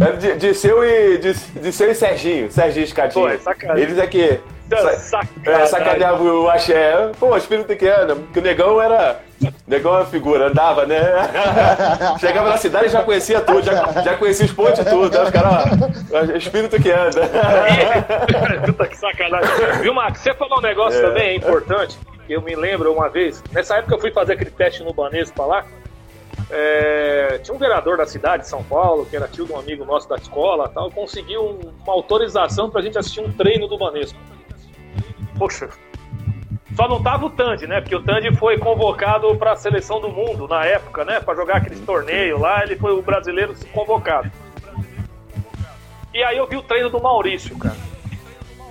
é 0.01 0.13
Di- 0.17 0.35
Disseu 0.37 0.85
e, 0.85 1.19
Dis- 1.19 1.51
Disseu 1.55 1.91
e 1.91 1.95
Serginho, 1.95 2.51
Serginho 2.51 2.85
Escadinho. 2.85 3.25
Pô, 3.27 3.31
é 3.33 3.39
sacanagem. 3.39 3.83
Eles 3.85 3.99
aqui. 3.99 4.29
sa- 4.29 4.41
Sacanagem. 4.79 5.63
É, 5.63 5.67
sacaneavam 5.67 6.43
o 6.45 6.49
axé. 6.51 7.11
Pô, 7.19 7.37
espírito 7.37 7.75
que 7.77 7.89
anda. 7.89 8.15
Porque 8.17 8.39
o 8.39 8.43
negão 8.43 8.81
era. 8.81 9.21
O 9.43 9.71
negão 9.71 9.95
era 9.97 10.05
figura, 10.05 10.49
andava, 10.49 10.85
né? 10.87 11.01
Chegava 12.21 12.51
na 12.51 12.57
cidade 12.59 12.87
e 12.87 12.89
já 12.91 13.03
conhecia 13.03 13.41
tudo, 13.41 13.63
já, 13.63 13.91
já 14.03 14.17
conhecia 14.17 14.45
os 14.47 14.53
pontos 14.53 14.81
e 14.81 14.85
tudo. 14.85 15.17
Aí 15.19 15.25
os 15.25 15.31
caras, 15.31 15.65
ó, 16.13 16.37
espírito 16.37 16.81
que 16.83 16.91
anda. 16.91 17.23
Puta 18.67 18.87
que 18.87 18.97
sacanagem. 18.99 19.81
Viu, 19.81 19.95
Max? 19.95 20.21
Você 20.21 20.35
falou 20.35 20.59
um 20.59 20.63
negócio 20.63 21.01
também 21.01 21.29
é 21.31 21.35
importante. 21.37 21.99
que 22.27 22.33
Eu 22.35 22.43
me 22.43 22.55
lembro 22.55 22.93
uma 22.93 23.09
vez, 23.09 23.43
nessa 23.51 23.77
época 23.77 23.95
eu 23.95 24.01
fui 24.01 24.11
fazer 24.13 24.35
aquele 24.35 24.51
teste 24.51 24.83
no 24.85 24.93
Banespa 24.93 25.35
pra 25.37 25.47
lá. 25.47 25.65
é, 26.51 27.41
tinha 27.43 27.55
um 27.55 27.59
vereador 27.59 27.97
da 27.97 28.07
cidade 28.07 28.43
de 28.43 28.49
São 28.49 28.63
Paulo, 28.65 29.07
que 29.07 29.17
era 29.17 29.27
tio 29.29 29.47
de 29.47 29.53
um 29.53 29.59
amigo 29.59 29.85
nosso 29.85 30.09
da 30.09 30.17
escola 30.17 30.69
tal, 30.69 30.91
conseguiu 30.91 31.43
um- 31.43 31.73
uma 31.85 31.93
autorização 31.95 32.69
pra 32.69 32.83
gente 32.83 32.99
assistir 32.99 33.21
um 33.21 33.33
treino 33.33 33.67
do 33.69 33.79
Banespa. 33.79 34.19
Poxa, 35.41 35.71
só 36.77 36.87
não 36.87 37.03
tava 37.03 37.25
o 37.25 37.31
Tandy, 37.31 37.67
né? 37.67 37.81
Porque 37.81 37.97
o 37.97 38.03
Tandy 38.03 38.37
foi 38.37 38.59
convocado 38.59 39.35
pra 39.37 39.57
seleção 39.57 39.99
do 39.99 40.11
mundo 40.11 40.47
na 40.47 40.67
época, 40.67 41.03
né? 41.03 41.19
Pra 41.19 41.35
jogar 41.35 41.57
aqueles 41.57 41.81
torneios 41.81 42.39
lá, 42.39 42.63
ele 42.63 42.77
foi 42.77 42.93
o 42.93 43.01
brasileiro 43.01 43.55
convocado. 43.73 44.31
E 46.13 46.23
aí 46.23 46.37
eu 46.37 46.47
vi 46.47 46.57
o 46.57 46.63
treino 46.63 46.91
do 46.91 47.01
Maurício, 47.01 47.59
cara. 47.59 47.79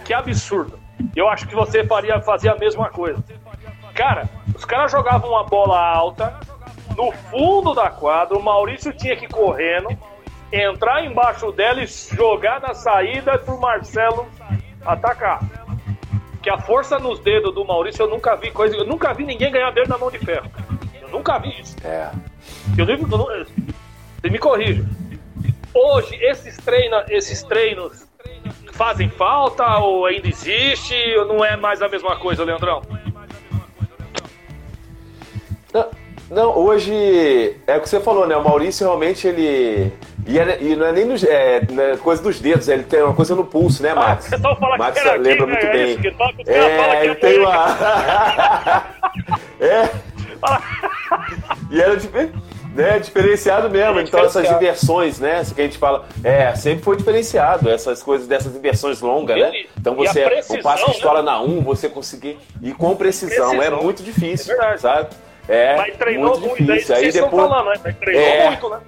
Que 0.06 0.14
absurdo. 0.14 0.80
Eu 1.16 1.28
acho 1.28 1.48
que 1.48 1.56
você 1.56 1.84
faria 1.84 2.22
fazer 2.22 2.50
a 2.50 2.56
mesma 2.56 2.88
coisa. 2.92 3.24
Cara, 3.96 4.30
os 4.56 4.64
caras 4.64 4.92
jogavam 4.92 5.32
uma 5.32 5.46
bola 5.46 5.80
alta 5.80 6.40
no 6.96 7.12
fundo 7.32 7.74
da 7.74 7.90
quadra, 7.90 8.38
o 8.38 8.44
Maurício 8.44 8.94
tinha 8.94 9.16
que 9.16 9.26
ir 9.26 9.30
correndo, 9.30 9.90
entrar 10.54 11.04
embaixo 11.04 11.52
dela 11.52 11.82
e 11.82 11.88
jogar 11.88 12.62
na 12.62 12.76
saída 12.76 13.40
pro 13.40 13.60
Marcelo 13.60 14.28
atacar. 14.86 15.40
Que 16.42 16.50
a 16.50 16.58
força 16.58 16.98
nos 17.00 17.20
dedos 17.20 17.54
do 17.54 17.66
Maurício 17.66 18.04
eu 18.04 18.10
nunca 18.10 18.36
vi 18.36 18.52
coisa, 18.52 18.76
eu 18.76 18.86
nunca 18.86 19.14
vi 19.14 19.26
ninguém 19.26 19.52
ganhar 19.52 19.72
dele 19.72 19.88
na 19.88 19.98
mão 19.98 20.10
de 20.10 20.20
ferro. 20.20 20.50
Eu 21.02 21.10
nunca 21.10 21.38
vi 21.38 21.60
isso. 21.60 21.76
É. 21.84 22.12
Eu 22.78 22.86
não, 22.86 23.28
você 23.28 24.30
me 24.30 24.38
corrija. 24.38 24.86
Hoje, 25.74 26.16
esses, 26.22 26.58
treina, 26.58 27.06
esses 27.10 27.44
treinos 27.44 28.08
fazem 28.74 29.10
falta 29.10 29.78
ou 29.80 30.06
ainda 30.06 30.28
existe 30.28 30.96
ou 31.18 31.26
não 31.26 31.44
é 31.44 31.56
mais 31.56 31.82
a 31.82 31.90
mesma 31.90 32.16
coisa, 32.18 32.44
Leandrão? 32.44 32.82
Não, 35.74 35.90
Não, 36.30 36.58
hoje 36.58 37.58
é 37.68 37.78
o 37.78 37.82
que 37.82 37.90
você 37.90 38.00
falou, 38.00 38.26
né? 38.28 38.36
O 38.36 38.44
Maurício 38.44 38.86
realmente 38.86 39.28
ele. 39.28 39.92
E, 40.28 40.38
é- 40.38 40.58
e 40.62 40.76
não 40.76 40.86
é 40.86 40.92
nem 40.92 41.06
nos, 41.06 41.24
é, 41.24 41.62
não 41.72 41.84
é 41.84 41.98
coisa 41.98 42.22
dos 42.22 42.40
dedos, 42.40 42.68
ele 42.68 42.84
tem 42.84 43.02
uma 43.02 43.14
coisa 43.14 43.34
no 43.36 43.44
pulso, 43.46 43.82
né, 43.82 43.94
Max? 43.94 44.32
Ah, 44.34 44.38
fala 44.40 44.74
que 44.74 44.78
Max 44.78 44.98
era 44.98 45.10
aqui, 45.12 45.20
lembra 45.24 45.46
né? 45.48 45.52
muito 45.54 45.66
É 45.66 45.72
bem. 45.72 45.98
que 45.98 46.12
toca, 46.12 46.34
É, 46.40 46.44
que 46.44 46.52
ele 46.52 47.12
é 47.12 47.16
tem 47.16 47.40
uma. 47.40 47.66
é. 49.60 49.90
E 51.72 51.82
era 51.82 51.98
difer- 51.98 52.32
né, 52.76 53.00
diferenciado 53.00 53.70
mesmo. 53.70 54.00
Então 54.00 54.20
essas 54.24 54.50
inversões, 54.50 55.20
né? 55.20 55.42
Isso 55.42 55.56
que 55.56 55.62
a 55.62 55.64
gente 55.64 55.78
fala, 55.78 56.06
é, 56.24 56.54
sempre 56.56 56.84
foi 56.84 56.96
diferenciado, 56.98 57.70
essas 57.70 58.02
coisas 58.04 58.28
dessas 58.28 58.56
inversões 58.56 59.02
longas, 59.02 59.38
né? 59.38 59.52
E- 59.54 59.70
Então 59.78 59.94
e 59.94 60.08
você, 60.08 60.24
precisão, 60.26 60.60
o 60.60 60.64
passe 60.64 60.84
que 60.84 60.90
né? 60.92 60.96
estoura 60.96 61.22
na 61.24 61.42
1, 61.42 61.62
você 61.62 61.90
conseguir 61.90 62.38
ir 62.62 62.74
com 62.74 62.96
precisão, 62.96 63.54
é 63.54 63.58
Precisão. 63.58 63.84
muito 63.84 64.04
difícil, 64.04 64.62
É 64.62 64.78
sabe? 64.78 65.10
É 65.48 65.76
Mas 65.78 65.98
treinou 65.98 66.40
muito 66.40 66.48
muito, 66.48 66.72
é 66.72 66.76
difícil. 66.76 66.96
que 66.96 67.02
Aí 67.02 67.08
estão 67.08 67.24
depois, 67.30 67.48
falando, 67.50 67.66
né? 67.70 67.80
Mas 67.84 67.96
treinou 67.98 68.24
É. 68.24 68.48
muito, 68.50 68.70
né? 68.70 68.80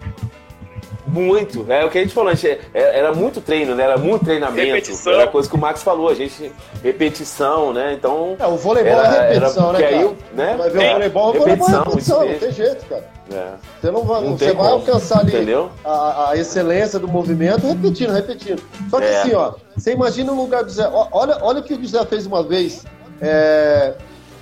Muito, 1.07 1.65
é 1.72 1.84
o 1.84 1.90
que 1.90 1.98
a 1.98 2.02
gente 2.02 2.14
falou, 2.14 2.30
a 2.30 2.36
gente, 2.36 2.60
é- 2.73 2.99
era 2.99 3.14
muito 3.14 3.41
treino, 3.41 3.73
né? 3.76 3.84
Era 3.84 3.98
muito 3.98 4.23
treinamento. 4.26 4.68
Repetição. 4.68 5.14
Era 5.14 5.28
coisa 5.28 5.49
que 5.49 5.56
o 5.56 5.57
Max 5.60 5.82
falou, 5.84 6.10
a 6.10 6.14
gente 6.14 6.52
repetição, 6.84 7.73
né? 7.73 7.94
Então 7.94 8.36
É, 8.40 8.45
o 8.45 8.56
voleibol 8.56 8.94
Era- 8.94 9.07
é 9.26 9.34
repetição, 9.34 9.69
era 9.69 9.80
né, 9.80 9.80
porque 9.86 9.95
cara? 9.95 10.07
aí, 10.10 10.18
né? 10.36 10.56
Vai 10.57 10.69
ver 10.69 10.78
o 10.88 10.91
voleibol, 10.94 11.30
o 11.30 11.34
voleibol 11.40 11.68
repetição, 11.68 11.82
é 11.82 11.86
repetição, 11.86 12.26
não 12.28 12.40
tem 12.40 12.52
jeito, 12.52 12.86
cara. 12.86 13.03
é, 13.34 13.48
Você 13.82 13.91
não 13.91 14.03
vai, 14.03 14.22
Não 14.22 14.38
você 14.38 14.53
vai 14.53 14.72
alcançar 14.72 15.19
ali 15.22 15.53
a, 15.86 16.30
a 16.32 16.38
excelência 16.38 16.99
do 16.99 17.07
movimento 17.07 17.65
repetindo, 17.68 18.11
repetindo. 18.11 18.61
Só 18.90 18.99
que 18.99 19.06
É. 19.06 19.22
assim, 19.22 19.34
ó, 19.34 19.53
você 19.76 19.94
imagina 19.94 20.32
no 20.32 20.41
lugar 20.41 20.64
do 20.64 20.69
Zé. 20.72 20.88
ó, 20.91 21.07
Olha, 21.11 21.38
olha 21.41 21.60
o 21.60 21.64
que 21.64 21.73
o 21.73 21.88
Zé 21.88 22.06
fez 22.06 22.26
uma 22.26 22.44
vez. 22.44 22.86
é, 23.22 23.94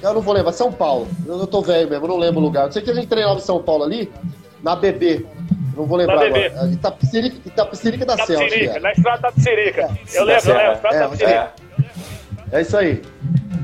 eu 0.02 0.14
não 0.14 0.22
vou 0.22 0.34
lembrar, 0.34 0.52
São 0.54 0.72
Paulo. 0.72 1.08
Eu, 1.28 1.40
eu 1.40 1.48
tô 1.48 1.62
velho 1.62 1.90
mesmo, 1.90 2.06
eu 2.06 2.10
não 2.10 2.18
lembro 2.18 2.40
o 2.40 2.44
lugar. 2.44 2.66
Eu 2.68 2.72
sei 2.72 2.82
que 2.82 2.90
a 2.90 2.94
gente 2.94 3.08
treinava 3.08 3.38
em 3.38 3.42
São 3.44 3.62
Paulo 3.62 3.84
ali, 3.84 4.10
na 4.64 4.76
BB. 4.76 5.26
Não 5.80 5.86
vou 5.86 5.98
lembrar 5.98 6.26
agora. 6.26 6.70
Itapecerica, 6.74 7.38
Itapecerica 7.46 8.06
da 8.06 8.18
Selva. 8.18 8.44
acho 8.44 8.54
que 8.54 8.66
Tapsirica, 8.68 8.72
era. 8.74 8.80
na 8.82 8.92
estrada 8.92 9.22
da 9.22 9.32
Tapsirica. 9.32 9.82
Eu 10.14 10.24
lembro, 10.26 10.50
eu 10.50 10.58
lembro, 10.58 10.74
estrada 10.74 10.96
É, 10.96 11.00
da 11.00 11.08
Tapsirica. 11.08 11.52
é. 12.52 12.58
É 12.58 12.62
isso 12.62 12.78
aí. 12.78 13.02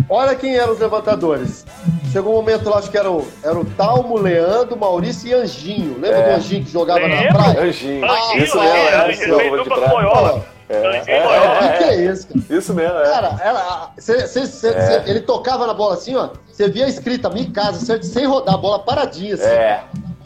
Olha 0.09 0.35
quem 0.35 0.55
eram 0.55 0.71
os 0.71 0.79
levantadores. 0.79 1.65
Chegou 2.13 2.31
um 2.31 2.35
momento 2.37 2.69
lá, 2.69 2.77
acho 2.77 2.89
que 2.89 2.97
era 2.97 3.11
o, 3.11 3.27
era 3.43 3.59
o 3.59 3.65
Talmo, 3.65 4.17
Leandro, 4.17 4.77
Maurício 4.77 5.27
e 5.27 5.33
Anjinho. 5.33 5.95
Lembra 5.99 6.19
É. 6.19 6.29
do 6.29 6.35
Anjinho 6.37 6.63
que 6.63 6.71
jogava 6.71 7.05
na 7.05 7.33
praia? 7.33 7.61
Anjinho, 7.63 8.05
Anjinho, 8.09 8.43
isso 8.43 8.59
é, 8.59 8.63
mesmo, 8.63 8.77
é, 8.77 8.95
Anjinho, 8.95 9.11
isso 9.11 9.23
ele 9.23 9.35
mesmo, 9.51 9.57
de 9.63 9.69
dupla 9.69 9.87
boiola. 9.89 10.45
É, 10.69 10.75
é. 10.75 11.25
O 11.25 11.59
que, 11.59 11.77
que 11.77 11.83
é 11.83 11.95
isso, 12.11 12.27
cara? 12.27 12.39
Isso 12.57 12.73
mesmo, 12.73 12.97
é. 12.97 13.03
Cara, 13.03 13.35
era, 13.43 13.89
cê- 13.97 14.27
cê- 14.27 14.45
cê- 14.47 14.69
É. 14.69 14.81
cê- 15.03 15.09
ele 15.09 15.19
tocava 15.21 15.67
na 15.67 15.73
bola 15.73 15.95
assim, 15.95 16.15
ó. 16.15 16.29
Você 16.49 16.69
via 16.69 16.87
escrita 16.87 17.29
minha 17.29 17.51
casa, 17.51 18.01
sem 18.01 18.25
rodar 18.25 18.55
a 18.55 18.57
bola 18.57 18.79
paradinha. 18.79 19.33
Assim. 19.35 19.45
É, 19.47 19.83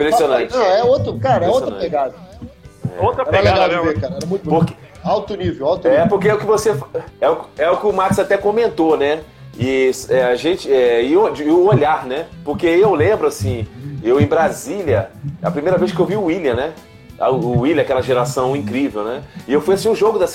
impressionante. 0.09 0.53
Não, 0.55 0.63
é 0.63 0.83
outro, 0.83 1.13
cara, 1.19 1.45
é 1.45 1.49
outra 1.49 1.71
pegada. 1.75 2.15
Outra 2.99 3.21
Era 3.23 3.31
pegada 3.31 3.67
mesmo. 3.67 3.83
ver, 3.85 3.99
cara. 3.99 4.15
Era 4.15 4.25
muito 4.25 4.49
bom. 4.49 4.59
Porque- 4.59 4.73
Alto 5.01 5.33
nível, 5.37 5.65
alto 5.67 5.87
É, 5.87 5.91
nível. 5.91 6.07
porque 6.09 6.27
é 6.27 6.33
o 6.33 6.37
que 6.37 6.45
você. 6.45 6.75
É 7.21 7.29
o, 7.29 7.37
é 7.57 7.69
o 7.71 7.77
que 7.77 7.85
o 7.87 7.93
Max 7.93 8.19
até 8.19 8.37
comentou, 8.37 8.97
né? 8.97 9.21
E 9.57 9.89
é, 10.09 10.23
a 10.25 10.35
gente. 10.35 10.71
É, 10.71 11.01
e, 11.03 11.15
o, 11.15 11.33
e 11.35 11.49
o 11.49 11.67
olhar, 11.67 12.05
né? 12.05 12.25
Porque 12.43 12.67
eu 12.67 12.93
lembro, 12.93 13.25
assim, 13.25 13.65
eu 14.03 14.19
em 14.19 14.25
Brasília, 14.25 15.09
a 15.41 15.49
primeira 15.49 15.77
vez 15.77 15.93
que 15.93 15.99
eu 15.99 16.05
vi 16.05 16.17
o 16.17 16.25
William, 16.25 16.53
né? 16.53 16.73
O 17.17 17.61
William, 17.61 17.81
aquela 17.81 18.01
geração 18.01 18.55
incrível, 18.57 19.03
né? 19.03 19.21
E 19.47 19.53
eu 19.53 19.61
fui 19.61 19.73
assistir 19.75 19.89
um 19.89 19.95
jogo, 19.95 20.19
da, 20.19 20.25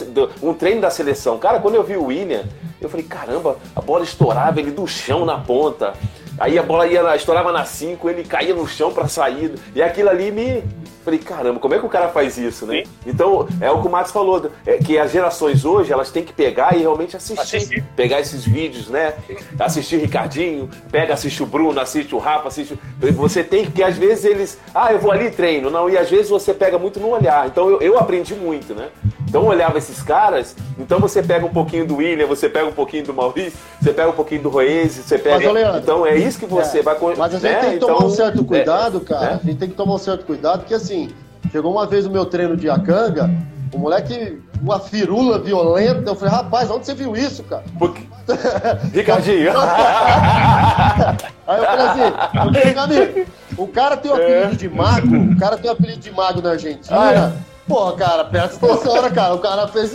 um 0.42 0.54
treino 0.54 0.80
da 0.80 0.88
seleção. 0.90 1.36
Cara, 1.38 1.58
quando 1.60 1.74
eu 1.74 1.82
vi 1.82 1.96
o 1.96 2.06
William, 2.06 2.44
eu 2.80 2.88
falei, 2.88 3.04
caramba, 3.04 3.56
a 3.76 3.80
bola 3.82 4.02
estourava 4.02 4.60
ele 4.60 4.70
do 4.70 4.86
chão 4.86 5.26
na 5.26 5.38
ponta. 5.38 5.92
Aí 6.38 6.58
a 6.58 6.62
bola 6.62 6.86
ia, 6.86 7.14
estourava 7.14 7.52
na 7.52 7.64
5, 7.64 8.10
ele 8.10 8.24
caía 8.24 8.54
no 8.54 8.66
chão 8.66 8.92
pra 8.92 9.08
sair. 9.08 9.54
E 9.74 9.82
aquilo 9.82 10.08
ali 10.10 10.30
me. 10.30 10.64
Falei, 11.04 11.18
caramba, 11.20 11.60
como 11.60 11.74
é 11.74 11.78
que 11.78 11.84
o 11.84 11.88
cara 11.88 12.08
faz 12.08 12.38
isso, 12.38 12.64
né? 12.64 12.82
Sim. 12.84 12.90
Então, 13.06 13.46
é 13.60 13.70
o 13.70 13.80
que 13.82 13.86
o 13.88 13.90
Max 13.90 14.10
falou, 14.10 14.50
é 14.66 14.78
que 14.78 14.98
as 14.98 15.10
gerações 15.12 15.64
hoje, 15.64 15.92
elas 15.92 16.10
têm 16.10 16.24
que 16.24 16.32
pegar 16.32 16.74
e 16.74 16.80
realmente 16.80 17.14
assistir. 17.16 17.40
Assistir. 17.56 17.84
Pegar 17.94 18.20
esses 18.20 18.44
vídeos, 18.44 18.88
né? 18.88 19.12
Assistir 19.60 19.96
o 19.96 20.00
Ricardinho, 20.00 20.68
pega, 20.90 21.12
assiste 21.14 21.42
o 21.42 21.46
Bruno, 21.46 21.78
assiste 21.78 22.14
o 22.14 22.18
Rafa, 22.18 22.48
assiste. 22.48 22.72
o- 22.74 23.12
Você 23.12 23.44
tem 23.44 23.64
que, 23.64 23.70
porque 23.70 23.82
às 23.82 23.96
vezes 23.98 24.24
eles. 24.24 24.58
Ah, 24.74 24.92
eu 24.92 24.98
vou 24.98 25.12
ali 25.12 25.26
e 25.26 25.30
treino. 25.30 25.70
Não, 25.70 25.90
e 25.90 25.98
às 25.98 26.08
vezes 26.08 26.28
você 26.30 26.54
pega 26.54 26.78
muito 26.78 26.98
no 26.98 27.08
olhar. 27.10 27.46
Então 27.46 27.68
eu, 27.68 27.80
eu 27.80 27.98
aprendi 27.98 28.34
muito, 28.34 28.74
né? 28.74 28.88
Então 29.28 29.42
eu 29.42 29.48
olhava 29.48 29.76
esses 29.78 30.00
caras, 30.02 30.54
então 30.78 31.00
você 31.00 31.20
pega 31.22 31.44
um 31.44 31.50
pouquinho 31.52 31.84
do 31.86 31.96
William, 31.96 32.26
você 32.26 32.48
pega 32.48 32.66
um 32.66 32.72
pouquinho 32.72 33.04
do 33.04 33.12
Maurício, 33.12 33.58
você 33.82 33.92
pega 33.92 34.08
um 34.10 34.12
pouquinho 34.14 34.42
do 34.42 34.48
Roese, 34.48 35.02
você 35.02 35.18
pega. 35.18 35.50
Leandro, 35.50 35.80
então 35.80 36.06
é 36.06 36.16
isso 36.16 36.38
que 36.38 36.46
você 36.46 36.78
É, 36.78 36.82
vai. 36.82 36.96
Mas 37.18 37.34
a 37.34 37.38
gente 37.38 37.42
né? 37.52 37.60
tem 37.60 37.70
que 37.72 37.78
tomar 37.78 37.94
Então, 37.96 38.06
um 38.06 38.10
certo 38.10 38.40
é, 38.40 38.44
cuidado, 38.44 39.00
cara. 39.00 39.20
né? 39.20 39.40
A 39.42 39.46
gente 39.46 39.58
tem 39.58 39.68
que 39.68 39.74
tomar 39.74 39.94
um 39.94 39.98
certo 39.98 40.24
cuidado, 40.24 40.60
porque 40.60 40.74
assim, 40.74 40.93
chegou 41.50 41.72
uma 41.72 41.86
vez 41.86 42.04
no 42.04 42.10
meu 42.10 42.24
treino 42.26 42.56
de 42.56 42.68
Acanga, 42.70 43.30
o 43.72 43.78
moleque, 43.78 44.40
uma 44.62 44.78
firula 44.80 45.38
violenta. 45.38 46.10
Eu 46.10 46.14
falei, 46.14 46.34
rapaz, 46.34 46.70
onde 46.70 46.86
você 46.86 46.94
viu 46.94 47.16
isso, 47.16 47.42
cara? 47.44 47.64
Porque... 47.78 48.02
Ricardinho. 48.92 49.52
Aí 51.46 51.58
eu 51.58 51.64
falei 51.64 51.86
assim, 51.86 52.00
meu 52.72 52.82
amigo, 52.82 53.26
o 53.58 53.68
cara 53.68 53.96
tem 53.96 54.10
o 54.10 54.16
É. 54.16 54.24
apelido 54.44 54.56
de 54.56 54.68
mago, 54.68 55.16
o 55.32 55.38
cara 55.38 55.56
tem 55.58 55.70
o 55.70 55.72
apelido 55.74 56.00
de 56.00 56.10
mago 56.10 56.40
na 56.40 56.50
Argentina. 56.52 56.96
Ah, 56.96 57.32
Porra, 57.66 57.94
cara, 57.96 58.24
presta 58.26 58.66
atenção, 58.66 59.00
né, 59.00 59.08
cara? 59.10 59.34
O 59.34 59.38
cara 59.38 59.66
fez. 59.68 59.94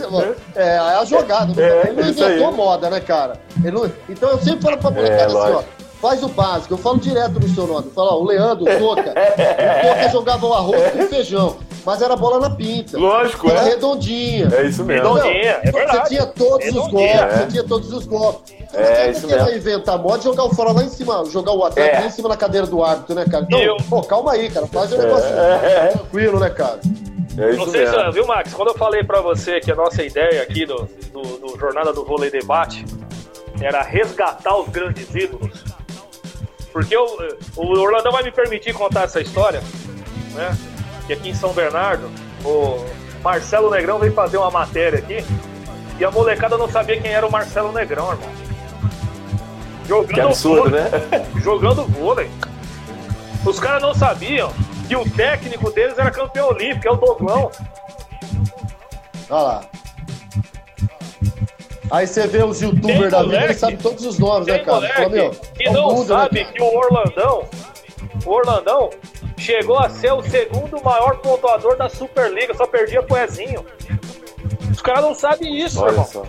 É, 0.56 0.74
é 0.74 0.78
a 0.78 1.04
jogada. 1.04 1.46
né? 1.54 1.62
É, 1.62 1.88
ele 1.88 2.02
não 2.02 2.08
inventou 2.08 2.52
moda, 2.52 2.90
né, 2.90 2.98
cara? 2.98 3.34
Não- 3.58 3.88
Então 4.08 4.28
eu 4.30 4.38
sempre 4.38 4.60
falo 4.62 4.76
pra 4.78 4.90
molecada 4.90 5.26
assim, 5.26 5.52
ó. 5.54 5.62
Faz 6.00 6.22
o 6.22 6.28
básico, 6.28 6.72
eu 6.74 6.78
falo 6.78 6.98
direto 6.98 7.38
no 7.38 7.48
seu 7.50 7.66
nome. 7.66 7.86
Eu 7.88 7.92
falo, 7.92 8.08
ó, 8.12 8.20
o 8.20 8.24
Leandro, 8.24 8.64
o 8.64 8.78
Toca. 8.78 9.10
o 9.12 9.88
Toca 9.88 10.08
jogava 10.10 10.46
o 10.46 10.54
arroz 10.54 10.92
com 10.92 11.02
feijão, 11.08 11.56
mas 11.84 12.00
era 12.00 12.16
bola 12.16 12.40
na 12.48 12.56
pinta. 12.56 12.96
Lógico, 12.98 13.50
Era 13.50 13.60
é. 13.60 13.64
redondinha. 13.70 14.48
É 14.54 14.62
isso 14.66 14.82
mesmo. 14.82 15.12
Redondinha, 15.14 15.50
é 15.50 15.60
Você 15.66 15.72
verdade. 15.72 16.08
tinha 16.08 16.26
todos 16.26 16.66
os 16.68 16.74
Redondinha. 16.74 16.90
golpes, 17.18 17.34
É. 17.34 17.38
você 17.40 17.46
tinha 17.48 17.64
todos 17.64 17.92
os 17.92 18.06
golpes. 18.06 18.54
Você 18.70 18.76
É, 18.78 18.88
não 18.88 18.94
tem 18.96 19.10
isso 19.10 19.26
mesmo. 19.26 19.50
inventar 19.50 19.98
moda 19.98 20.18
e 20.18 20.22
jogar 20.22 20.44
o 20.44 20.54
fora 20.54 20.72
lá 20.72 20.82
em 20.82 20.88
cima, 20.88 21.22
jogar 21.26 21.52
o 21.52 21.64
atleta 21.64 21.96
É. 21.96 22.00
lá 22.00 22.06
em 22.06 22.10
cima 22.10 22.28
na 22.30 22.36
cadeira 22.36 22.66
do 22.66 22.82
árbitro, 22.82 23.14
né, 23.14 23.26
cara? 23.30 23.44
Então, 23.44 23.60
Eu- 23.60 23.76
pô, 23.90 24.00
calma 24.02 24.32
aí, 24.32 24.48
cara. 24.48 24.66
Faz 24.68 24.90
o 24.92 24.96
negócio 24.96 25.28
É. 25.28 25.88
tranquilo, 25.88 26.40
né, 26.40 26.48
cara? 26.48 26.80
É 27.36 27.52
Não 27.52 27.62
isso 27.62 27.70
sei 27.72 27.86
se, 27.86 28.10
viu, 28.12 28.26
Max? 28.26 28.54
Quando 28.54 28.68
eu 28.68 28.74
falei 28.74 29.04
pra 29.04 29.20
você 29.20 29.60
que 29.60 29.70
a 29.70 29.74
nossa 29.74 30.02
ideia 30.02 30.42
aqui 30.42 30.64
do, 30.64 30.88
do, 31.12 31.22
do 31.22 31.58
Jornada 31.58 31.92
do 31.92 32.04
Vôlei 32.04 32.30
Debate 32.30 32.84
era 33.60 33.82
resgatar 33.82 34.56
os 34.56 34.68
grandes 34.68 35.14
ídolos. 35.14 35.62
Porque 36.72 36.96
eu, 36.96 37.04
o 37.56 37.78
Orlandão 37.78 38.12
vai 38.12 38.22
me 38.22 38.30
permitir 38.30 38.72
contar 38.72 39.04
essa 39.04 39.20
história, 39.20 39.62
né? 40.32 40.56
Que 41.06 41.12
aqui 41.14 41.30
em 41.30 41.34
São 41.34 41.52
Bernardo, 41.52 42.10
o 42.44 42.84
Marcelo 43.22 43.70
Negrão 43.70 43.98
veio 43.98 44.12
fazer 44.12 44.36
uma 44.36 44.50
matéria 44.50 44.98
aqui 44.98 45.24
e 45.98 46.04
a 46.04 46.10
molecada 46.10 46.56
não 46.56 46.68
sabia 46.68 47.00
quem 47.00 47.12
era 47.12 47.26
o 47.26 47.30
Marcelo 47.30 47.72
Negrão, 47.72 48.10
irmão. 48.10 48.30
Jogando 49.86 50.14
Que 50.14 50.20
absurdo, 50.20 50.70
vôlei, 50.70 50.80
né? 50.80 51.26
Jogando 51.42 51.84
vôlei. 51.86 52.30
Os 53.44 53.58
caras 53.58 53.82
não 53.82 53.94
sabiam 53.94 54.52
que 54.86 54.96
o 54.96 55.08
técnico 55.10 55.70
deles 55.70 55.98
era 55.98 56.10
campeão 56.10 56.48
olímpico, 56.48 56.88
é 56.88 56.90
o 56.90 56.96
Doglão. 56.96 57.50
Olha 59.28 59.42
lá. 59.42 59.60
Aí 61.90 62.06
você 62.06 62.26
vê 62.26 62.42
os 62.44 62.60
youtubers 62.62 63.10
da 63.10 63.22
vida, 63.22 63.44
eles 63.44 63.58
sabem 63.58 63.76
todos 63.76 64.04
os 64.06 64.18
nomes, 64.18 64.46
né, 64.46 64.60
cara? 64.60 64.88
Fala, 64.88 65.08
meu, 65.08 65.30
que 65.30 65.68
não 65.70 65.98
né, 65.98 66.04
sabe 66.04 66.44
cara? 66.44 66.52
que 66.52 66.62
o 66.62 66.76
Orlandão, 66.76 67.44
o 68.24 68.30
Orlandão 68.30 68.90
chegou 69.36 69.78
a 69.78 69.88
ser 69.88 70.12
o 70.12 70.22
segundo 70.22 70.82
maior 70.84 71.16
pontuador 71.18 71.76
da 71.76 71.88
Superliga, 71.88 72.54
só 72.54 72.66
perdia 72.66 73.02
pro 73.02 73.16
Ezinho. 73.16 73.66
Os 74.70 74.80
caras 74.80 75.02
não 75.02 75.14
sabem 75.14 75.58
isso, 75.58 75.82
Olha 75.82 75.90
irmão. 75.90 76.06
só. 76.06 76.22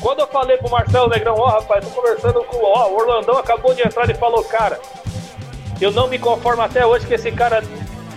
Quando 0.00 0.20
eu 0.20 0.26
falei 0.28 0.56
pro 0.58 0.70
Marcelo 0.70 1.08
Negrão, 1.08 1.34
ó, 1.36 1.46
rapaz, 1.48 1.84
tô 1.84 1.90
conversando 1.90 2.44
com 2.44 2.58
ó, 2.58 2.88
o 2.88 2.96
Orlandão 2.98 3.36
acabou 3.36 3.74
de 3.74 3.82
entrar 3.82 4.08
e 4.08 4.14
falou, 4.14 4.44
cara, 4.44 4.78
eu 5.80 5.90
não 5.90 6.06
me 6.06 6.20
conformo 6.20 6.62
até 6.62 6.86
hoje 6.86 7.04
que 7.04 7.14
esse 7.14 7.32
cara 7.32 7.64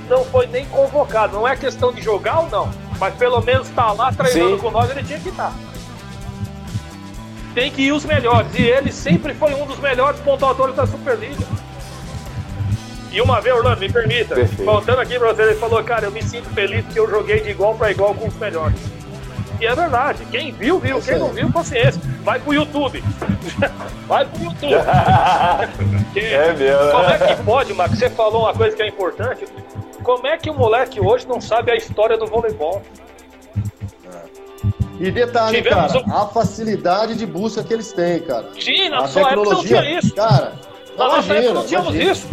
não 0.08 0.24
foi 0.26 0.46
nem 0.46 0.66
convocado. 0.66 1.34
Não 1.34 1.48
é 1.48 1.56
questão 1.56 1.92
de 1.92 2.02
jogar 2.04 2.42
ou 2.42 2.50
não, 2.50 2.70
mas 3.02 3.16
pelo 3.16 3.42
menos 3.42 3.68
tá 3.70 3.92
lá 3.92 4.12
treinando 4.14 4.56
Sim. 4.56 4.62
com 4.62 4.70
nós, 4.72 4.90
ele 4.92 5.04
tinha 5.04 5.20
que 5.20 5.30
estar. 5.30 5.52
Tem 7.56 7.70
que 7.72 7.82
ir 7.82 7.92
os 7.92 8.06
melhores, 8.06 8.48
e 8.58 8.62
ele 8.62 8.92
sempre 8.92 9.34
foi 9.34 9.54
um 9.56 9.66
dos 9.66 9.80
melhores 9.80 10.20
pontuadores 10.22 10.76
da 10.76 10.86
Superliga. 10.86 11.44
E 13.12 13.20
uma 13.20 13.42
vez, 13.42 13.54
Orlando, 13.56 13.82
me 13.82 13.92
permita, 13.92 14.36
Perfeito. 14.36 14.64
voltando 14.64 15.00
aqui 15.02 15.20
pra 15.20 15.34
você, 15.34 15.42
ele 15.42 15.56
falou, 15.56 15.84
cara, 15.84 16.06
eu 16.06 16.12
me 16.12 16.22
sinto 16.24 16.48
feliz 16.52 16.86
porque 16.86 17.00
eu 17.00 17.10
joguei 17.10 17.42
de 17.42 17.50
igual 17.50 17.76
pra 17.76 17.92
igual 17.92 18.14
com 18.14 18.28
os 18.28 18.36
melhores. 18.36 18.80
E 19.60 19.66
é 19.68 19.76
verdade. 19.76 20.26
Quem 20.32 20.52
viu, 20.54 20.80
viu. 20.80 21.02
Quem 21.02 21.20
não 21.20 21.28
viu, 21.30 21.52
paciência. 21.52 22.02
Vai 22.24 22.40
pro 22.40 22.54
YouTube. 22.54 23.04
Vai 24.08 24.26
pro 24.26 24.44
YouTube. 24.44 24.76
Que- 26.14 26.20
É 26.20 26.54
mesmo. 26.54 26.92
Como 26.92 27.10
é 27.10 27.18
que 27.36 27.44
pode, 27.44 27.74
Max? 27.74 27.98
Você 28.00 28.10
falou 28.10 28.44
uma 28.44 28.54
coisa 28.54 28.76
que 28.76 28.82
é 28.82 28.88
importante. 28.88 29.46
Como 30.04 30.26
é 30.28 30.38
que 30.38 30.50
o 30.50 30.54
moleque 30.54 31.00
hoje 31.00 31.28
não 31.28 31.40
sabe 31.40 31.72
a 31.72 31.76
história 31.76 32.18
do 32.18 32.26
voleibol? 32.28 32.82
E 35.00 35.10
detalhe, 35.10 35.58
Tivemos 35.64 35.92
cara, 35.94 36.06
um- 36.06 36.16
a 36.16 36.28
facilidade 36.28 37.16
de 37.16 37.26
busca 37.26 37.64
que 37.64 37.74
eles 37.74 37.92
têm, 37.92 38.20
cara. 38.22 38.50
Sim, 38.60 38.90
na 38.90 39.00
a 39.00 39.08
sua 39.08 39.32
época 39.32 39.50
não 39.56 39.62
tinha 39.64 39.98
isso. 40.00 40.14
Cara, 40.14 40.54
Na 40.98 41.08
nossa 41.08 41.34
época 41.34 41.54
não 41.54 41.62
Imagina, 41.64 41.64
tínhamos 41.68 41.96
imagina. 41.96 42.12
isso. 42.12 42.28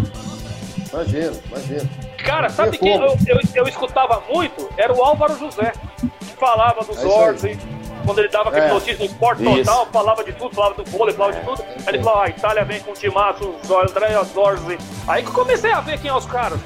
Imagina, 0.92 1.32
imagina. 1.46 1.90
Cara, 2.18 2.48
sabe 2.50 2.76
quem 2.76 2.94
eu, 2.96 3.16
eu, 3.26 3.40
eu 3.54 3.64
escutava 3.68 4.22
muito? 4.32 4.68
Era 4.76 4.92
o 4.92 5.02
Álvaro 5.02 5.38
José. 5.38 5.72
Falava 6.38 6.84
dos 6.84 6.98
É 6.98 7.56
quando 8.04 8.18
ele 8.20 8.28
dava 8.28 8.48
aquele 8.50 8.66
É. 8.66 8.68
notícia 8.72 8.96
do 8.98 9.04
esporte 9.04 9.42
Isso. 9.42 9.56
total, 9.64 9.86
falava 9.92 10.24
de 10.24 10.32
tudo, 10.32 10.54
falava 10.54 10.74
do 10.82 10.90
vôlei, 10.90 11.14
falava 11.14 11.38
de 11.38 11.44
tudo. 11.44 11.62
Aí 11.62 11.94
ele 11.94 12.02
falava, 12.02 12.20
ah, 12.22 12.24
a 12.26 12.28
Itália 12.28 12.64
vem 12.64 12.80
com 12.80 12.90
o 12.92 12.94
Timaço, 12.94 13.54
o 13.68 13.74
André 13.78 14.08
Zorzi. 14.32 14.78
Aí 15.06 15.22
que 15.22 15.28
eu 15.28 15.34
comecei 15.34 15.70
a 15.72 15.80
ver 15.80 15.98
quem 16.00 16.10
é 16.10 16.14
os 16.14 16.24
caras. 16.26 16.58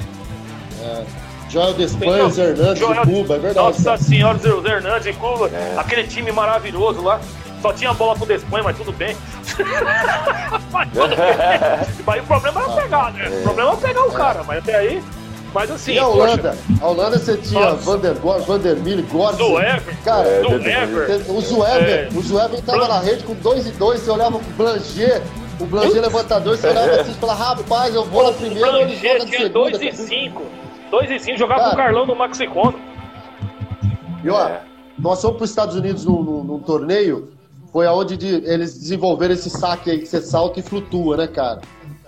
Joel 1.49 1.75
Despanhos, 1.75 2.39
Hernandes 2.39 2.79
Joel- 2.79 3.03
e 3.03 3.07
Cuba, 3.07 3.35
é 3.35 3.39
verdade. 3.39 3.67
Nossa 3.67 3.83
cara. 3.85 3.99
senhora, 3.99 4.39
os 4.39 4.65
Hernandes 4.65 5.07
e 5.07 5.13
Cuba, 5.13 5.51
aquele 5.77 6.05
time 6.05 6.33
maravilhoso 6.33 7.03
lá. 7.03 7.21
Só 7.61 7.73
tinha 7.73 7.93
bola 7.93 8.17
pro 8.17 8.27
Despanha, 8.27 8.65
mas 8.65 8.77
tudo 8.77 8.91
bem. 8.93 9.17
mas 10.73 10.89
tudo 10.91 11.09
bem. 11.09 12.05
Mas 12.07 12.23
o 12.23 12.27
problema 12.27 12.63
era 12.63 12.73
pegar, 12.83 13.13
né? 13.13 13.29
O 13.29 13.43
problema 13.43 13.73
é 13.73 13.77
pegar 13.77 14.05
o 14.05 14.11
cara, 14.13 14.43
mas 14.45 14.59
até 14.59 14.77
aí. 14.77 15.03
Mas 15.55 15.71
assim, 15.71 15.93
E 15.93 15.99
a 15.99 16.05
poxa, 16.07 16.17
Holanda? 16.23 16.59
A 16.81 16.87
Holanda 16.89 17.19
você 17.19 17.37
tinha 17.37 17.61
Nossa. 17.61 17.77
Van 17.77 17.99
der 17.99 18.15
Goor, 18.15 18.41
Van 18.41 18.59
der 18.59 18.77
Mille, 18.77 19.03
Gortz. 19.03 19.37
Zuever, 19.37 19.83
Cara, 20.03 20.27
É, 20.27 20.41
Zuever, 20.41 21.31
o 21.31 21.41
Zuever, 21.43 22.09
É. 22.13 22.19
o 22.19 22.23
Zuever 22.23 22.63
tava 22.63 22.89
na 22.89 23.01
rede 23.01 23.23
com 23.25 23.35
2 23.35 23.67
e 23.67 23.71
2, 23.73 24.01
você 24.01 24.11
olhava 24.11 24.39
pro 24.39 24.53
Blanger, 24.65 25.23
o 25.61 25.67
Blanger 25.67 26.01
levantador, 26.01 26.57
você 26.57 26.69
olhava 26.69 27.01
assim 27.03 27.11
e 27.11 27.15
falava, 27.15 27.45
rapaz, 27.45 27.95
eu 27.95 28.05
vou 28.07 28.23
na 28.25 28.31
O 28.31 28.35
primeira, 28.35 28.81
ele 28.81 28.97
joga 28.97 29.19
de 29.21 29.27
tinha 29.27 29.39
segunda. 29.43 29.51
2 29.79 29.83
e 29.83 29.93
5. 29.93 30.43
2 30.93 31.11
e 31.11 31.19
5, 31.19 31.39
jogava 31.39 31.65
com 31.71 31.75
o. 31.75 31.77
Carlão 31.77 32.07
no 32.07 32.15
Maxicono. 32.15 32.79
E 34.23 34.29
ó, 34.31 34.47
É. 34.47 34.61
nós 34.99 35.21
fomos 35.23 35.39
para 35.39 35.45
os 35.45 35.51
Estados 35.51 35.75
Unidos 35.75 36.05
num, 36.05 36.23
num- 36.23 36.45
num 36.45 36.59
torneio, 36.61 37.33
foi 37.73 37.87
aonde 37.87 38.17
de- 38.17 38.45
eles 38.45 38.79
desenvolveram 38.79 39.33
esse 39.35 39.49
saque 39.51 39.91
aí 39.91 39.99
que 39.99 40.07
você 40.07 40.21
salta 40.21 40.61
e 40.61 40.63
flutua, 40.63 41.17
né, 41.17 41.27
cara? 41.27 41.61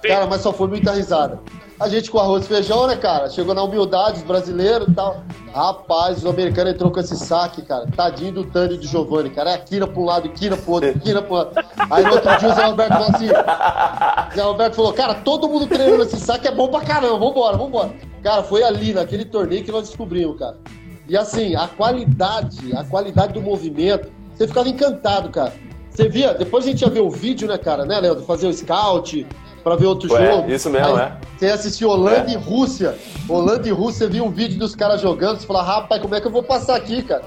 Sim. 0.02 0.08
Cara, 0.08 0.26
mas 0.26 0.42
só 0.42 0.52
foi 0.52 0.68
muita 0.68 0.92
risada. 0.92 1.40
A 1.80 1.88
gente 1.88 2.08
com 2.10 2.18
arroz 2.20 2.44
e 2.44 2.48
feijão, 2.48 2.86
né, 2.86 2.94
cara? 2.94 3.28
Chegou 3.30 3.52
na 3.54 3.62
humildade, 3.62 4.18
os 4.18 4.22
brasileiros 4.22 4.86
e 4.86 4.92
tal. 4.92 5.22
Rapaz, 5.52 6.22
o 6.24 6.28
americano 6.28 6.70
entrou 6.70 6.90
com 6.90 7.00
esse 7.00 7.16
saque, 7.16 7.62
cara. 7.62 7.86
Tadinho 7.96 8.32
do 8.32 8.44
Tânio 8.44 8.78
de 8.78 8.86
Giovanni, 8.86 9.30
cara. 9.30 9.50
É 9.52 9.58
quina 9.58 9.86
pra 9.86 10.00
um 10.00 10.04
lado, 10.04 10.28
quina 10.28 10.56
pro 10.56 10.72
outro, 10.72 11.00
quina 11.00 11.20
pro 11.22 11.34
outro. 11.36 11.64
Aí 11.90 12.04
no 12.04 12.12
outro 12.12 12.36
dia 12.38 12.48
o 12.50 12.54
Zé 12.54 12.62
Alberto 12.64 12.92
falou 12.92 13.08
assim: 13.08 13.28
Zé 14.36 14.42
Alberto 14.42 14.76
falou, 14.76 14.92
cara, 14.92 15.14
todo 15.14 15.48
mundo 15.48 15.66
treinando 15.66 16.02
esse 16.04 16.20
saque 16.20 16.46
é 16.46 16.52
bom 16.54 16.68
pra 16.68 16.80
caramba, 16.82 17.18
vambora, 17.18 17.56
vambora. 17.56 17.90
Cara, 18.24 18.42
foi 18.42 18.62
ali, 18.64 18.92
naquele 18.94 19.24
torneio 19.26 19.62
que 19.62 19.70
nós 19.70 19.86
descobrimos, 19.88 20.38
cara. 20.38 20.56
E 21.06 21.16
assim, 21.16 21.54
a 21.54 21.68
qualidade, 21.68 22.74
a 22.74 22.82
qualidade 22.82 23.34
do 23.34 23.42
movimento, 23.42 24.08
você 24.34 24.48
ficava 24.48 24.66
encantado, 24.68 25.28
cara. 25.28 25.52
Você 25.90 26.08
via, 26.08 26.32
depois 26.34 26.64
a 26.64 26.68
gente 26.70 26.80
ia 26.80 26.88
ver 26.90 27.00
o 27.02 27.10
vídeo, 27.10 27.46
né, 27.46 27.58
cara, 27.58 27.84
né, 27.84 28.00
Leandro? 28.00 28.24
Fazer 28.24 28.46
o 28.48 28.52
scout 28.52 29.26
pra 29.62 29.76
ver 29.76 29.86
outro 29.86 30.10
Ué, 30.12 30.32
jogo. 30.36 30.50
isso 30.50 30.70
mesmo, 30.70 30.96
Aí 30.96 31.02
é. 31.02 31.12
Você 31.38 31.46
assistiu 31.46 31.90
Holanda 31.90 32.30
É. 32.30 32.32
e 32.32 32.36
Rússia. 32.36 32.96
Holanda 33.28 33.68
e 33.68 33.70
Rússia, 33.70 34.08
viu 34.08 34.24
um 34.24 34.30
vídeo 34.30 34.58
dos 34.58 34.74
caras 34.74 35.00
jogando, 35.02 35.38
você 35.38 35.46
fala, 35.46 35.62
rapaz, 35.62 36.00
como 36.00 36.14
é 36.14 36.20
que 36.20 36.26
eu 36.26 36.32
vou 36.32 36.42
passar 36.42 36.76
aqui, 36.76 37.02
cara? 37.02 37.24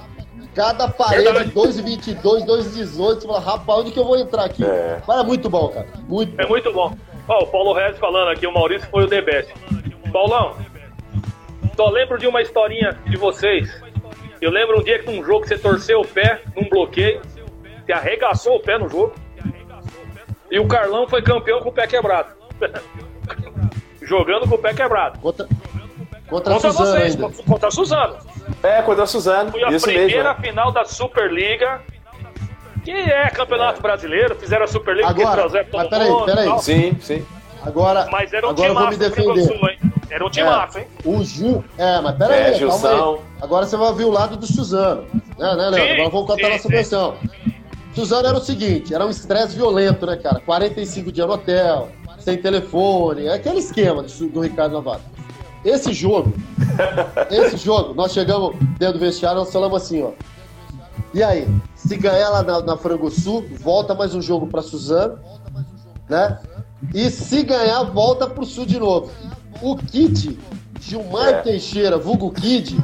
Cada 0.55 0.87
parede, 0.87 1.23
Verdade. 1.25 1.51
2,22, 1.51 2.43
2,18, 2.43 3.21
você 3.21 3.27
fala, 3.27 3.39
rapaz, 3.39 3.79
onde 3.81 3.91
que 3.91 3.99
eu 3.99 4.05
vou 4.05 4.17
entrar 4.17 4.45
aqui? 4.45 4.63
É. 4.65 4.99
Mas 5.07 5.19
é 5.19 5.23
muito 5.23 5.47
bom, 5.49 5.67
cara. 5.67 5.87
Muito 6.09 6.33
É 6.41 6.43
bom. 6.43 6.49
muito 6.49 6.73
bom. 6.73 6.93
Ó, 7.27 7.43
o 7.43 7.47
Paulo 7.47 7.73
Regis 7.73 7.99
falando 7.99 8.29
aqui, 8.29 8.47
o 8.47 8.53
Maurício 8.53 8.87
foi 8.89 9.03
o 9.03 9.07
The 9.07 9.21
Best. 9.21 9.53
Paulão, 10.11 10.55
só 11.77 11.89
lembro 11.89 12.17
de 12.17 12.27
uma 12.27 12.41
historinha 12.41 12.97
de 13.05 13.15
vocês. 13.15 13.81
Eu 14.41 14.51
lembro 14.51 14.79
um 14.79 14.83
dia 14.83 14.99
que 14.99 15.05
num 15.09 15.23
jogo 15.23 15.41
que 15.41 15.47
você 15.49 15.57
torceu 15.57 16.01
o 16.01 16.07
pé 16.07 16.41
num 16.55 16.67
bloqueio, 16.67 17.21
você 17.85 17.93
arregaçou 17.93 18.55
o 18.57 18.59
pé 18.59 18.77
no 18.77 18.89
jogo. 18.89 19.13
E 20.51 20.59
o 20.59 20.67
Carlão 20.67 21.07
foi 21.07 21.21
campeão 21.21 21.61
com 21.61 21.69
o 21.69 21.71
pé 21.71 21.87
quebrado. 21.87 22.29
Jogando 24.01 24.47
com 24.47 24.55
o 24.55 24.57
pé 24.57 24.73
quebrado. 24.73 25.19
Contra, 25.19 25.47
contra 26.29 26.53
a 26.53 26.55
Contra 26.55 26.71
Suzana 26.71 26.91
vocês, 26.99 27.15
ainda. 27.15 27.43
contra- 27.43 27.67
a 27.67 27.71
Suzano. 27.71 28.17
É, 28.63 28.81
contra 28.81 29.03
a 29.03 29.07
Suzano. 29.07 29.51
Foi 29.51 29.63
a 29.63 29.69
Isso 29.69 29.85
primeira 29.85 30.29
mesmo. 30.33 30.43
final 30.45 30.71
da 30.71 30.85
Superliga. 30.85 31.81
Que 32.85 32.91
é 32.91 33.29
campeonato 33.31 33.81
brasileiro, 33.81 34.33
fizeram 34.35 34.63
a 34.63 34.67
Superliga 34.67 35.07
porque 35.09 35.21
Agora, 35.21 35.41
trouxeram 35.41 35.65
todo 35.69 35.77
mas 35.81 35.89
peraí, 35.89 36.09
mundo 36.09 36.25
peraí. 36.25 36.59
Sim, 36.59 36.97
sim. 37.01 37.25
Agora, 37.65 38.07
Mas 38.09 38.31
era 38.31 38.47
um 38.47 38.51
agora 38.51 38.69
eu 38.69 38.73
vou 38.75 38.87
me 38.89 38.95
defender. 38.95 39.41
Sul, 39.43 39.69
hein? 39.69 39.77
Era 40.09 40.25
um 40.25 40.29
timaço, 40.29 40.79
hein? 40.79 40.87
O 41.03 41.23
Gil. 41.23 41.63
É, 41.77 41.99
mas 42.01 42.15
pera 42.15 42.35
É, 42.35 42.53
aí, 42.53 42.59
calma 42.59 42.89
aí. 42.89 43.19
Agora 43.41 43.65
você 43.65 43.77
vai 43.77 43.87
ouvir 43.89 44.05
o 44.05 44.11
lado 44.11 44.37
do 44.37 44.45
Suzano. 44.45 45.03
Né, 45.37 45.55
né, 45.55 45.55
Leandro? 45.55 45.81
Sim, 45.81 45.91
Agora 45.93 46.09
vamos 46.09 46.27
contar 46.27 46.45
sim, 46.45 46.53
nossa 46.53 46.67
versão. 46.69 47.15
Suzano 47.93 48.27
era 48.27 48.37
o 48.37 48.41
seguinte: 48.41 48.93
era 48.93 49.05
um 49.05 49.09
estresse 49.09 49.55
violento, 49.55 50.05
né, 50.05 50.15
cara? 50.17 50.39
45 50.39 51.11
dias 51.11 51.27
no 51.27 51.33
hotel, 51.33 51.89
sem 52.19 52.37
telefone, 52.37 53.25
é 53.25 53.33
aquele 53.33 53.59
esquema 53.59 54.03
do, 54.03 54.29
do 54.29 54.41
Ricardo 54.41 54.73
Navarro. 54.73 55.01
Esse 55.65 55.91
jogo, 55.93 56.33
esse 57.31 57.57
jogo, 57.57 57.93
nós 57.93 58.13
chegamos 58.13 58.55
dentro 58.77 58.93
do 58.93 58.99
vestiário, 58.99 59.39
nós 59.39 59.51
falamos 59.51 59.81
assim, 59.81 60.03
ó. 60.03 60.11
E 61.13 61.23
aí, 61.23 61.47
se 61.75 61.97
ganhar 61.97 62.29
lá 62.29 62.43
na, 62.43 62.61
na 62.61 62.77
Frango 62.77 63.09
Sul, 63.09 63.45
volta 63.59 63.95
mais 63.95 64.13
um 64.13 64.21
jogo 64.21 64.47
pra 64.47 64.61
Suzano, 64.61 65.19
né? 66.07 66.39
E 66.93 67.09
se 67.09 67.43
ganhar, 67.43 67.83
volta 67.85 68.27
pro 68.27 68.45
Sul 68.45 68.65
de 68.65 68.79
novo. 68.79 69.09
O 69.61 69.75
Kid, 69.75 70.39
Gilmar 70.79 71.27
É. 71.29 71.41
Teixeira, 71.41 71.97
vulgo 71.97 72.31
Kid, 72.31 72.77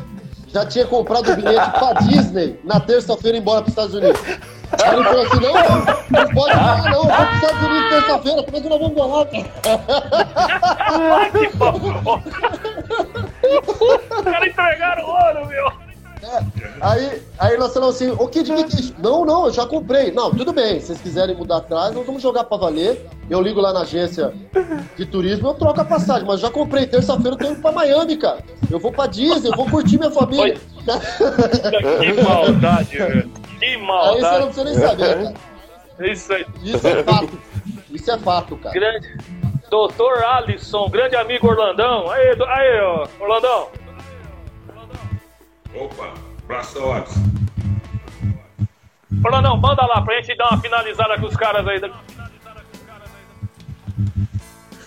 já 0.54 0.66
tinha 0.66 0.86
comprado 0.86 1.32
o 1.32 1.36
bilhete 1.36 1.72
pra 1.72 1.94
Disney 1.94 2.60
na 2.64 2.80
terça-feira 2.80 3.38
ir 3.38 3.41
embora 3.41 3.62
pros 3.62 3.72
Estados 3.72 3.94
Unidos. 3.95 4.20
Aí 4.22 4.94
ele 4.94 5.04
falou 5.04 5.26
assim: 5.26 5.40
não, 5.40 5.54
não 6.24 6.30
pode 6.34 6.54
falar, 6.54 6.84
não, 6.84 6.91
eu 6.91 7.04
vou 7.04 7.12
pros 7.12 7.36
Estados 7.36 7.64
Unidos 7.64 7.90
terça-feira, 7.90 8.44
como 8.44 8.58
é 8.58 8.62
que 8.62 8.70
nós 8.70 8.80
vamos 8.80 8.95
ganhar, 8.95 9.26
cara? 9.26 9.50
que 11.32 11.48
bom. 11.58 12.22
Os 13.44 14.24
caras 14.24 14.48
entregaram 14.48 15.04
ouro, 15.06 15.45
meu. 15.48 15.83
Aí, 16.82 17.22
aí 17.38 17.58
nós 17.58 17.74
falamos 17.74 17.95
assim, 17.95 18.12
o 18.12 18.28
que, 18.28 18.44
que 18.44 18.52
é 18.52 18.66
isso? 18.66 18.95
Não, 19.00 19.26
não, 19.26 19.45
eu 19.45 19.54
já 19.54 19.66
comprei. 19.66 20.12
Não, 20.12 20.32
tudo 20.32 20.54
bem, 20.54 20.80
se 20.80 20.88
vocês 20.88 21.02
quiserem 21.02 21.36
mudar 21.36 21.58
atrás, 21.58 21.94
nós 21.94 22.06
vamos 22.06 22.22
jogar 22.22 22.45
pra 22.45 22.58
valer. 22.58 23.06
Eu 23.30 23.41
ligo 23.41 23.60
lá 23.60 23.74
na 23.74 23.82
agência 23.82 24.34
de 24.95 25.06
turismo, 25.06 25.50
eu 25.50 25.54
troco 25.54 25.82
a 25.82 25.86
passagem, 25.86 26.26
mas 26.26 26.40
já 26.40 26.50
comprei. 26.50 26.86
Terça-feira 26.86 27.32
eu 27.32 27.38
tô 27.38 27.45
indo 27.48 27.62
pra 27.62 27.72
Miami, 27.72 28.18
cara. 28.18 28.40
Eu 28.70 28.80
vou 28.80 28.91
pra 28.91 29.08
Disney, 29.08 29.50
eu 29.50 29.56
vou 29.56 29.70
curtir 29.70 29.98
minha 29.98 30.12
família. 30.12 30.58
Que 32.00 32.22
maldade, 32.22 32.98
velho. 32.98 33.30
Que 33.60 33.66
Aí 33.66 33.76
você 33.76 33.80
não 33.80 33.88
maldade. 33.88 34.45
precisa 34.45 34.64
nem 34.64 34.74
saber, 34.76 35.24
cara. 35.24 36.12
Isso 36.12 36.34
aí. 36.34 36.45
Isso 36.64 36.88
é 36.88 37.04
fato. 37.04 37.40
Isso 37.91 38.12
é 38.12 38.18
fato, 38.18 38.58
cara. 38.58 38.74
Grande. 38.74 39.18
Doutor 39.70 40.24
Alisson, 40.24 40.90
grande 40.90 41.16
amigo 41.16 41.48
Orlandão. 41.48 42.10
Aí, 42.10 42.28
aí, 42.48 42.82
ó, 42.82 43.08
Orlandão. 43.20 43.70
Opa, 45.76 46.14
abraço, 46.44 46.80
Watson. 46.80 47.20
Orlandão, 49.24 49.58
manda 49.58 49.86
lá 49.86 50.02
pra 50.02 50.16
gente 50.22 50.36
dar 50.36 50.50
uma 50.50 50.62
finalizada 50.62 51.20
com 51.20 51.28
os 51.28 51.36
caras 51.36 51.68
aí. 51.68 51.80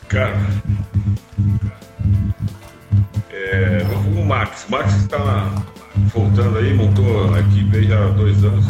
Cara. 0.09 0.37
É, 3.31 3.79
vamos 3.85 4.15
com 4.15 4.23
o 4.23 4.27
Max. 4.27 4.67
Max 4.69 4.95
está 4.95 5.19
voltando 6.15 6.59
aí, 6.59 6.73
montou 6.75 7.35
a 7.35 7.41
equipe 7.41 7.77
aí 7.77 7.85
já 7.85 8.05
há 8.05 8.09
dois 8.09 8.45
anos. 8.45 8.67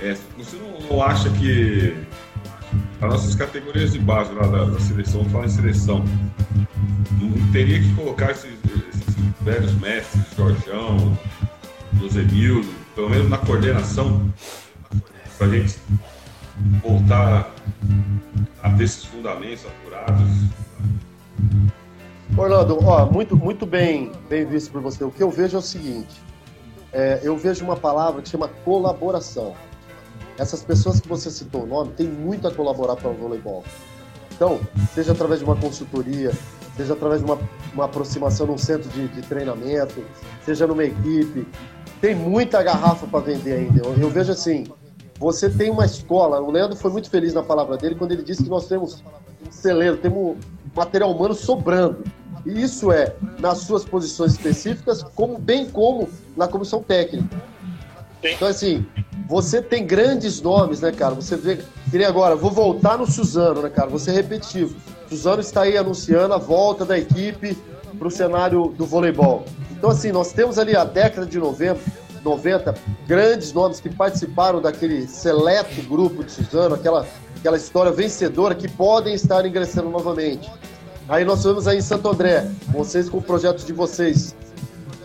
É, 0.00 0.14
você 0.36 0.56
não, 0.56 0.88
não 0.88 1.02
acha 1.02 1.30
que 1.30 1.96
as 3.00 3.08
nossas 3.08 3.34
categorias 3.34 3.92
de 3.92 3.98
base 3.98 4.32
lá 4.32 4.46
da, 4.46 4.64
da 4.64 4.80
seleção, 4.80 5.24
falar 5.26 5.46
em 5.46 5.48
seleção, 5.48 6.04
não 7.20 7.52
teria 7.52 7.80
que 7.80 7.94
colocar 7.94 8.30
esses, 8.30 8.52
esses 8.54 9.14
velhos 9.40 9.72
mestres, 9.80 10.24
Jorjão, 10.36 11.18
Josemildo, 12.00 12.68
pelo 12.94 13.10
menos 13.10 13.28
na 13.28 13.38
coordenação, 13.38 14.32
pra 15.36 15.48
gente 15.48 15.78
voltar 16.82 17.50
a 18.62 18.70
ter 18.70 18.84
esses 18.84 19.04
fundamentos 19.04 19.64
apurados. 19.66 20.30
Orlando, 22.36 22.78
ó, 22.84 23.04
muito, 23.06 23.36
muito 23.36 23.66
bem, 23.66 24.12
bem 24.28 24.46
visto 24.46 24.70
por 24.70 24.80
você. 24.80 25.04
O 25.04 25.10
que 25.10 25.22
eu 25.22 25.30
vejo 25.30 25.56
é 25.56 25.58
o 25.58 25.62
seguinte: 25.62 26.22
é, 26.92 27.20
eu 27.22 27.36
vejo 27.36 27.64
uma 27.64 27.76
palavra 27.76 28.22
que 28.22 28.28
chama 28.28 28.48
colaboração. 28.64 29.54
Essas 30.38 30.62
pessoas 30.62 31.00
que 31.00 31.08
você 31.08 31.30
citou 31.30 31.64
o 31.64 31.66
nome 31.66 31.92
têm 31.92 32.06
muito 32.06 32.48
a 32.48 32.54
colaborar 32.54 32.96
para 32.96 33.10
o 33.10 33.14
voleibol. 33.14 33.64
Então, 34.34 34.60
seja 34.94 35.12
através 35.12 35.40
de 35.40 35.44
uma 35.44 35.56
consultoria, 35.56 36.32
seja 36.76 36.94
através 36.94 37.20
de 37.20 37.30
uma, 37.30 37.38
uma 37.74 37.84
aproximação 37.84 38.46
num 38.46 38.58
centro 38.58 38.88
de, 38.90 39.08
de 39.08 39.22
treinamento, 39.22 40.02
seja 40.44 40.66
numa 40.66 40.84
equipe, 40.84 41.46
tem 42.00 42.14
muita 42.14 42.62
garrafa 42.62 43.06
para 43.06 43.20
vender 43.20 43.52
ainda. 43.52 43.86
Eu, 43.86 43.96
eu 43.96 44.10
vejo 44.10 44.32
assim: 44.32 44.66
você 45.18 45.48
tem 45.48 45.70
uma 45.70 45.84
escola. 45.84 46.40
O 46.40 46.50
Leandro 46.50 46.76
foi 46.76 46.90
muito 46.90 47.08
feliz 47.08 47.32
na 47.32 47.42
palavra 47.42 47.76
dele 47.76 47.94
quando 47.94 48.10
ele 48.10 48.24
disse 48.24 48.42
que 48.42 48.50
nós 48.50 48.66
temos 48.66 49.02
um 49.46 49.52
celeiro, 49.52 49.96
temos 49.96 50.36
material 50.74 51.12
humano 51.12 51.34
sobrando. 51.34 52.02
E 52.44 52.60
isso 52.60 52.90
é 52.90 53.14
nas 53.38 53.58
suas 53.58 53.84
posições 53.84 54.32
específicas, 54.32 55.02
como 55.14 55.38
bem 55.38 55.70
como 55.70 56.08
na 56.36 56.48
comissão 56.48 56.82
técnica. 56.82 57.40
Então, 58.24 58.48
assim, 58.48 58.86
você 59.28 59.60
tem 59.60 59.86
grandes 59.86 60.40
nomes, 60.40 60.80
né, 60.80 60.92
cara? 60.92 61.14
Você 61.14 61.36
vê 61.36 61.58
Que 61.90 61.98
nem 61.98 62.06
agora, 62.06 62.36
vou 62.36 62.50
voltar 62.50 62.98
no 62.98 63.10
Suzano, 63.10 63.62
né, 63.62 63.68
cara? 63.68 63.88
Vou 63.88 63.98
ser 63.98 64.12
repetitivo. 64.12 64.74
Suzano 65.08 65.40
está 65.40 65.62
aí 65.62 65.76
anunciando 65.76 66.32
a 66.32 66.38
volta 66.38 66.84
da 66.84 66.98
equipe 66.98 67.56
para 67.98 68.08
o 68.08 68.10
cenário 68.10 68.74
do 68.76 68.86
voleibol. 68.86 69.44
Então, 69.70 69.90
assim, 69.90 70.12
nós 70.12 70.32
temos 70.32 70.58
ali 70.58 70.76
a 70.76 70.84
década 70.84 71.26
de 71.26 71.38
90, 71.38 71.78
90 72.24 72.74
grandes 73.06 73.52
nomes 73.52 73.80
que 73.80 73.90
participaram 73.90 74.60
daquele 74.60 75.06
seleto 75.06 75.82
grupo 75.82 76.24
de 76.24 76.32
Suzano, 76.32 76.74
aquela, 76.74 77.06
aquela 77.38 77.56
história 77.56 77.92
vencedora 77.92 78.54
que 78.54 78.68
podem 78.68 79.14
estar 79.14 79.44
ingressando 79.44 79.90
novamente. 79.90 80.50
Aí 81.08 81.24
nós 81.24 81.44
vemos 81.44 81.66
aí 81.66 81.78
em 81.78 81.82
Santo 81.82 82.08
André, 82.08 82.48
vocês 82.68 83.08
com 83.08 83.18
o 83.18 83.22
projeto 83.22 83.66
de 83.66 83.72
vocês, 83.72 84.34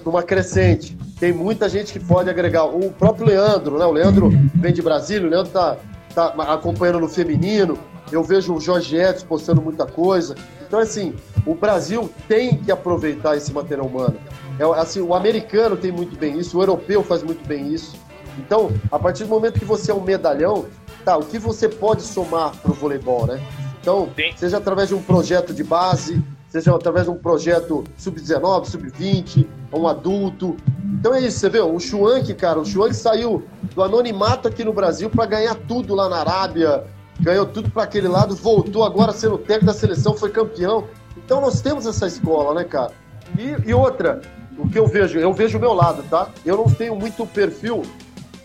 numa 0.05 0.23
crescente. 0.23 0.97
Tem 1.19 1.33
muita 1.33 1.67
gente 1.67 1.93
que 1.93 1.99
pode 1.99 2.29
agregar. 2.29 2.65
O 2.65 2.91
próprio 2.91 3.25
Leandro, 3.25 3.77
né? 3.77 3.85
O 3.85 3.91
Leandro 3.91 4.29
vem 4.55 4.71
de 4.71 4.81
Brasília, 4.81 5.27
o 5.27 5.29
Leandro 5.29 5.51
tá, 5.51 5.77
tá 6.13 6.27
acompanhando 6.53 6.99
no 6.99 7.09
feminino. 7.09 7.77
Eu 8.11 8.23
vejo 8.23 8.53
o 8.53 8.61
Jorge 8.61 8.95
Edson 8.95 9.25
postando 9.25 9.61
muita 9.61 9.85
coisa. 9.85 10.35
Então, 10.65 10.79
assim, 10.79 11.15
o 11.45 11.55
Brasil 11.55 12.09
tem 12.27 12.57
que 12.57 12.71
aproveitar 12.71 13.35
esse 13.35 13.51
material 13.51 13.87
humano. 13.87 14.17
É, 14.59 14.63
assim, 14.79 15.01
o 15.01 15.13
americano 15.13 15.75
tem 15.75 15.91
muito 15.91 16.17
bem 16.17 16.37
isso, 16.37 16.57
o 16.57 16.61
europeu 16.61 17.03
faz 17.03 17.23
muito 17.23 17.45
bem 17.47 17.73
isso. 17.73 17.95
Então, 18.37 18.71
a 18.91 18.99
partir 18.99 19.23
do 19.23 19.29
momento 19.29 19.59
que 19.59 19.65
você 19.65 19.91
é 19.91 19.93
um 19.93 20.01
medalhão, 20.01 20.65
tá, 21.03 21.17
o 21.17 21.23
que 21.23 21.39
você 21.39 21.67
pode 21.67 22.03
somar 22.03 22.55
para 22.57 22.71
o 22.71 22.73
voleibol, 22.73 23.25
né? 23.25 23.41
Então, 23.81 24.09
Sim. 24.15 24.31
seja 24.35 24.57
através 24.57 24.89
de 24.89 24.95
um 24.95 25.01
projeto 25.01 25.53
de 25.53 25.63
base, 25.63 26.21
seja 26.49 26.73
através 26.73 27.05
de 27.05 27.11
um 27.11 27.17
projeto 27.17 27.83
sub-19, 27.97 28.65
sub-20, 28.65 29.45
um 29.73 29.87
adulto. 29.87 30.55
Então 30.99 31.13
é 31.13 31.21
isso, 31.21 31.39
você 31.39 31.49
vê, 31.49 31.59
o 31.59 31.79
Schwank, 31.79 32.33
cara, 32.35 32.59
o 32.59 32.65
Schwank 32.65 32.95
saiu 32.95 33.43
do 33.75 33.83
anonimato 33.83 34.47
aqui 34.47 34.63
no 34.63 34.73
Brasil 34.73 35.09
para 35.09 35.25
ganhar 35.25 35.55
tudo 35.55 35.93
lá 35.93 36.09
na 36.09 36.17
Arábia, 36.17 36.85
ganhou 37.19 37.45
tudo 37.45 37.69
para 37.69 37.83
aquele 37.83 38.07
lado, 38.07 38.35
voltou 38.35 38.83
agora 38.83 39.11
sendo 39.11 39.37
técnico 39.37 39.65
da 39.65 39.73
seleção, 39.73 40.15
foi 40.15 40.29
campeão. 40.29 40.85
Então 41.17 41.41
nós 41.41 41.61
temos 41.61 41.85
essa 41.85 42.07
escola, 42.07 42.53
né, 42.53 42.63
cara? 42.63 42.91
E, 43.37 43.69
e 43.69 43.73
outra, 43.73 44.21
o 44.57 44.69
que 44.69 44.79
eu 44.79 44.87
vejo, 44.87 45.19
eu 45.19 45.33
vejo 45.33 45.57
o 45.57 45.61
meu 45.61 45.73
lado, 45.73 46.03
tá? 46.09 46.29
Eu 46.45 46.57
não 46.57 46.65
tenho 46.65 46.95
muito 46.95 47.25
perfil, 47.25 47.83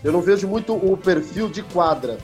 eu 0.03 0.11
não 0.11 0.21
vejo 0.21 0.47
muito 0.47 0.73
o 0.73 0.97
perfil 0.97 1.47
de 1.47 1.63
quadra. 1.63 2.17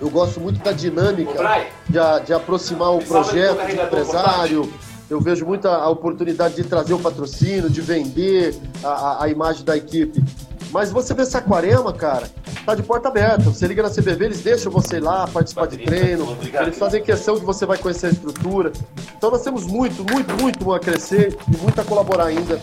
Eu 0.00 0.08
gosto 0.10 0.38
muito 0.38 0.62
da 0.62 0.70
dinâmica 0.70 1.66
de, 1.88 2.26
de 2.26 2.32
aproximar 2.32 2.94
o 2.94 3.00
projeto 3.00 3.66
de 3.66 3.80
empresário. 3.80 4.72
Eu 5.10 5.20
vejo 5.20 5.46
muita 5.46 5.88
oportunidade 5.88 6.54
de 6.56 6.64
trazer 6.64 6.92
o 6.94 6.98
patrocínio, 6.98 7.70
de 7.70 7.80
vender 7.80 8.54
a, 8.84 9.24
a- 9.24 9.28
imagem 9.28 9.64
da 9.64 9.76
equipe. 9.76 10.22
Mas 10.70 10.90
você 10.90 11.14
vê 11.14 11.24
Saquarema, 11.24 11.92
cara, 11.94 12.28
tá 12.66 12.74
de 12.74 12.82
porta 12.82 13.08
aberta. 13.08 13.44
Você 13.44 13.66
liga 13.66 13.82
na 13.82 13.88
CBV, 13.88 14.26
eles 14.26 14.40
deixam 14.42 14.70
você 14.70 14.96
ir 14.98 15.00
lá 15.00 15.26
participar 15.26 15.66
de 15.66 15.78
treino. 15.78 16.30
Obrigado. 16.30 16.64
Eles 16.66 16.78
fazem 16.78 17.02
questão 17.02 17.38
que 17.38 17.44
você 17.46 17.64
vai 17.64 17.78
conhecer 17.78 18.08
a 18.08 18.10
estrutura. 18.10 18.70
Então 19.16 19.30
nós 19.30 19.40
temos 19.42 19.64
muito, 19.64 20.04
muito, 20.12 20.34
muito 20.42 20.72
a 20.74 20.78
crescer 20.78 21.34
e 21.52 21.56
muito 21.56 21.80
a 21.80 21.84
colaborar 21.84 22.26
ainda. 22.26 22.60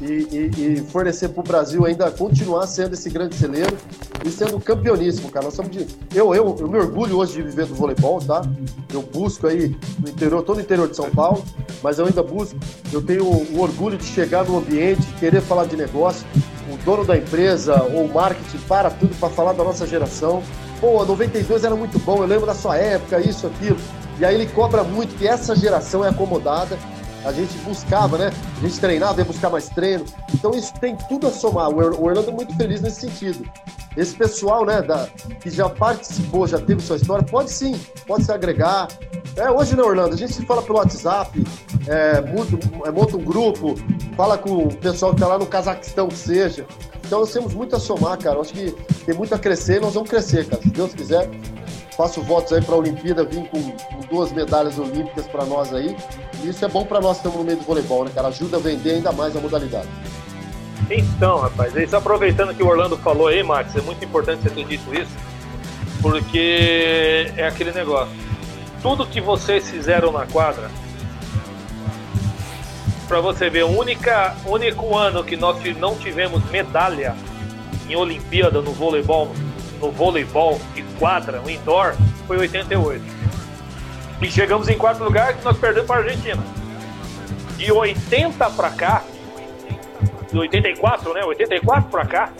E, 0.00 0.04
e- 0.30 0.74
e 0.78 0.80
fornecer 0.92 1.28
para 1.30 1.40
o 1.40 1.42
Brasil 1.42 1.84
ainda 1.84 2.08
continuar 2.10 2.66
sendo 2.68 2.94
esse 2.94 3.10
grande 3.10 3.34
celeiro 3.34 3.76
e 4.24 4.30
sendo 4.30 4.60
campeoníssimo, 4.60 5.28
cara. 5.28 5.46
Nós 5.46 5.54
somos 5.54 5.72
de... 5.72 5.86
eu, 6.14 6.32
eu, 6.34 6.56
eu 6.60 6.68
me 6.68 6.78
orgulho 6.78 7.16
hoje 7.18 7.32
de 7.34 7.42
viver 7.42 7.66
do 7.66 7.74
voleibol, 7.74 8.20
tá? 8.20 8.42
Eu 8.92 9.02
busco 9.02 9.48
aí 9.48 9.76
no 9.98 10.08
interior, 10.08 10.42
tô 10.42 10.54
no 10.54 10.60
interior 10.60 10.88
de 10.88 10.94
São 10.94 11.10
Paulo, 11.10 11.42
mas 11.82 11.98
eu 11.98 12.06
ainda 12.06 12.22
busco. 12.22 12.56
Eu 12.92 13.02
tenho 13.02 13.24
o 13.24 13.60
orgulho 13.60 13.98
de 13.98 14.04
chegar 14.04 14.44
no 14.44 14.58
ambiente, 14.58 15.04
querer 15.18 15.40
falar 15.40 15.64
de 15.66 15.76
negócio. 15.76 16.24
O 16.72 16.76
dono 16.84 17.04
da 17.04 17.16
empresa 17.16 17.82
ou 17.92 18.04
o 18.04 18.12
marketing 18.14 18.58
para 18.68 18.90
tudo 18.90 19.14
para 19.18 19.28
falar 19.30 19.52
da 19.52 19.64
nossa 19.64 19.84
geração. 19.86 20.42
Pô, 20.80 21.02
a 21.02 21.04
92 21.04 21.64
era 21.64 21.74
muito 21.74 21.98
bom, 21.98 22.18
eu 22.22 22.26
lembro 22.26 22.46
da 22.46 22.54
sua 22.54 22.76
época, 22.76 23.18
isso, 23.20 23.48
aquilo. 23.48 23.78
E 24.20 24.24
aí 24.24 24.34
ele 24.36 24.46
cobra 24.46 24.84
muito 24.84 25.16
que 25.16 25.26
essa 25.26 25.56
geração 25.56 26.04
é 26.04 26.08
acomodada. 26.10 26.78
A 27.24 27.32
gente 27.32 27.56
buscava, 27.58 28.16
né? 28.16 28.32
A 28.58 28.60
gente 28.60 28.78
treinava, 28.80 29.20
ia 29.20 29.24
buscar 29.24 29.50
mais 29.50 29.68
treino. 29.68 30.04
Então 30.32 30.52
isso 30.52 30.72
tem 30.80 30.96
tudo 31.08 31.26
a 31.26 31.30
somar. 31.30 31.68
O 31.68 31.76
Or- 31.76 31.94
o 32.00 32.04
Orlando 32.04 32.30
é 32.30 32.32
muito 32.32 32.54
feliz 32.56 32.80
nesse 32.80 33.00
sentido. 33.00 33.44
Esse 33.96 34.14
pessoal, 34.14 34.64
né, 34.64 34.80
da, 34.80 35.08
que 35.40 35.50
já 35.50 35.68
participou, 35.68 36.46
já 36.46 36.58
teve 36.60 36.80
sua 36.80 36.96
história, 36.96 37.24
pode 37.24 37.50
sim, 37.50 37.78
pode 38.06 38.24
se 38.24 38.30
agregar. 38.32 38.86
É, 39.36 39.50
hoje, 39.50 39.74
né, 39.76 39.82
Orlando? 39.82 40.14
A 40.14 40.16
gente 40.16 40.32
se 40.32 40.46
fala 40.46 40.62
pelo 40.62 40.78
WhatsApp, 40.78 41.44
é, 41.86 42.20
monta, 42.20 42.58
é, 42.86 42.90
monta 42.92 43.16
um 43.16 43.24
grupo, 43.24 43.74
fala 44.16 44.38
com 44.38 44.50
o 44.68 44.74
pessoal 44.76 45.12
que 45.14 45.20
tá 45.20 45.26
lá 45.26 45.36
no 45.38 45.46
Cazaquistão, 45.46 46.06
que 46.08 46.16
seja. 46.16 46.64
Então 47.04 47.20
nós 47.20 47.32
temos 47.32 47.54
muito 47.54 47.74
a 47.74 47.80
somar, 47.80 48.16
cara. 48.18 48.36
Eu 48.36 48.42
acho 48.42 48.52
que 48.52 48.70
tem 49.04 49.14
muito 49.16 49.34
a 49.34 49.38
crescer 49.38 49.78
e 49.78 49.80
nós 49.80 49.94
vamos 49.94 50.08
crescer, 50.08 50.46
cara. 50.46 50.62
Se 50.62 50.68
Deus 50.68 50.94
quiser, 50.94 51.28
faço 51.98 52.22
votos 52.22 52.52
aí 52.52 52.62
para 52.62 52.76
a 52.76 52.78
Olimpíada 52.78 53.24
vir 53.24 53.48
com, 53.48 53.60
com 53.60 54.00
duas 54.08 54.30
medalhas 54.30 54.78
olímpicas 54.78 55.26
para 55.26 55.44
nós 55.44 55.74
aí. 55.74 55.96
E 56.44 56.48
isso 56.48 56.64
é 56.64 56.68
bom 56.68 56.84
para 56.84 57.00
nós 57.00 57.16
que 57.16 57.26
estamos 57.26 57.38
no 57.38 57.44
meio 57.44 57.58
do 57.58 57.64
voleibol, 57.64 58.04
né, 58.04 58.12
cara? 58.14 58.28
Ajuda 58.28 58.56
a 58.56 58.60
vender 58.60 58.92
ainda 58.92 59.10
mais 59.10 59.36
a 59.36 59.40
modalidade. 59.40 59.88
Então, 60.88 61.40
rapaz, 61.40 61.76
é 61.76 61.82
isso 61.82 61.96
aproveitando 61.96 62.54
que 62.54 62.62
o 62.62 62.68
Orlando 62.68 62.96
falou 62.98 63.26
aí, 63.26 63.42
Max, 63.42 63.74
é 63.74 63.80
muito 63.80 64.04
importante 64.04 64.42
você 64.42 64.50
ter 64.50 64.64
dito 64.64 64.94
isso, 64.94 65.10
porque 66.00 67.32
é 67.36 67.48
aquele 67.48 67.72
negócio. 67.72 68.14
Tudo 68.80 69.04
que 69.04 69.20
vocês 69.20 69.68
fizeram 69.68 70.12
na 70.12 70.24
quadra, 70.24 70.70
pra 73.08 73.20
você 73.20 73.50
ver, 73.50 73.64
o 73.64 73.76
única, 73.76 74.36
único 74.46 74.96
ano 74.96 75.24
que 75.24 75.36
nós 75.36 75.58
não 75.76 75.96
tivemos 75.96 76.48
medalha 76.48 77.16
em 77.88 77.96
Olimpíada 77.96 78.62
no 78.62 78.70
voleibol, 78.70 79.32
no 79.80 79.90
voleibol 79.90 80.60
de 80.74 80.82
quadra, 80.98 81.40
no 81.40 81.50
indoor, 81.50 81.94
foi 82.26 82.36
em 82.36 82.40
88. 82.40 83.04
E 84.20 84.30
chegamos 84.30 84.68
em 84.68 84.76
quarto 84.76 85.02
lugar 85.04 85.34
que 85.34 85.44
nós 85.44 85.56
perdemos 85.56 85.86
para 85.86 86.00
a 86.00 86.04
Argentina. 86.04 86.42
De 87.56 87.72
80 87.72 88.50
pra 88.50 88.70
cá, 88.70 89.02
de 90.30 90.38
84, 90.38 91.14
né? 91.14 91.24
84 91.24 91.90
pra 91.90 92.04
cá, 92.04 92.32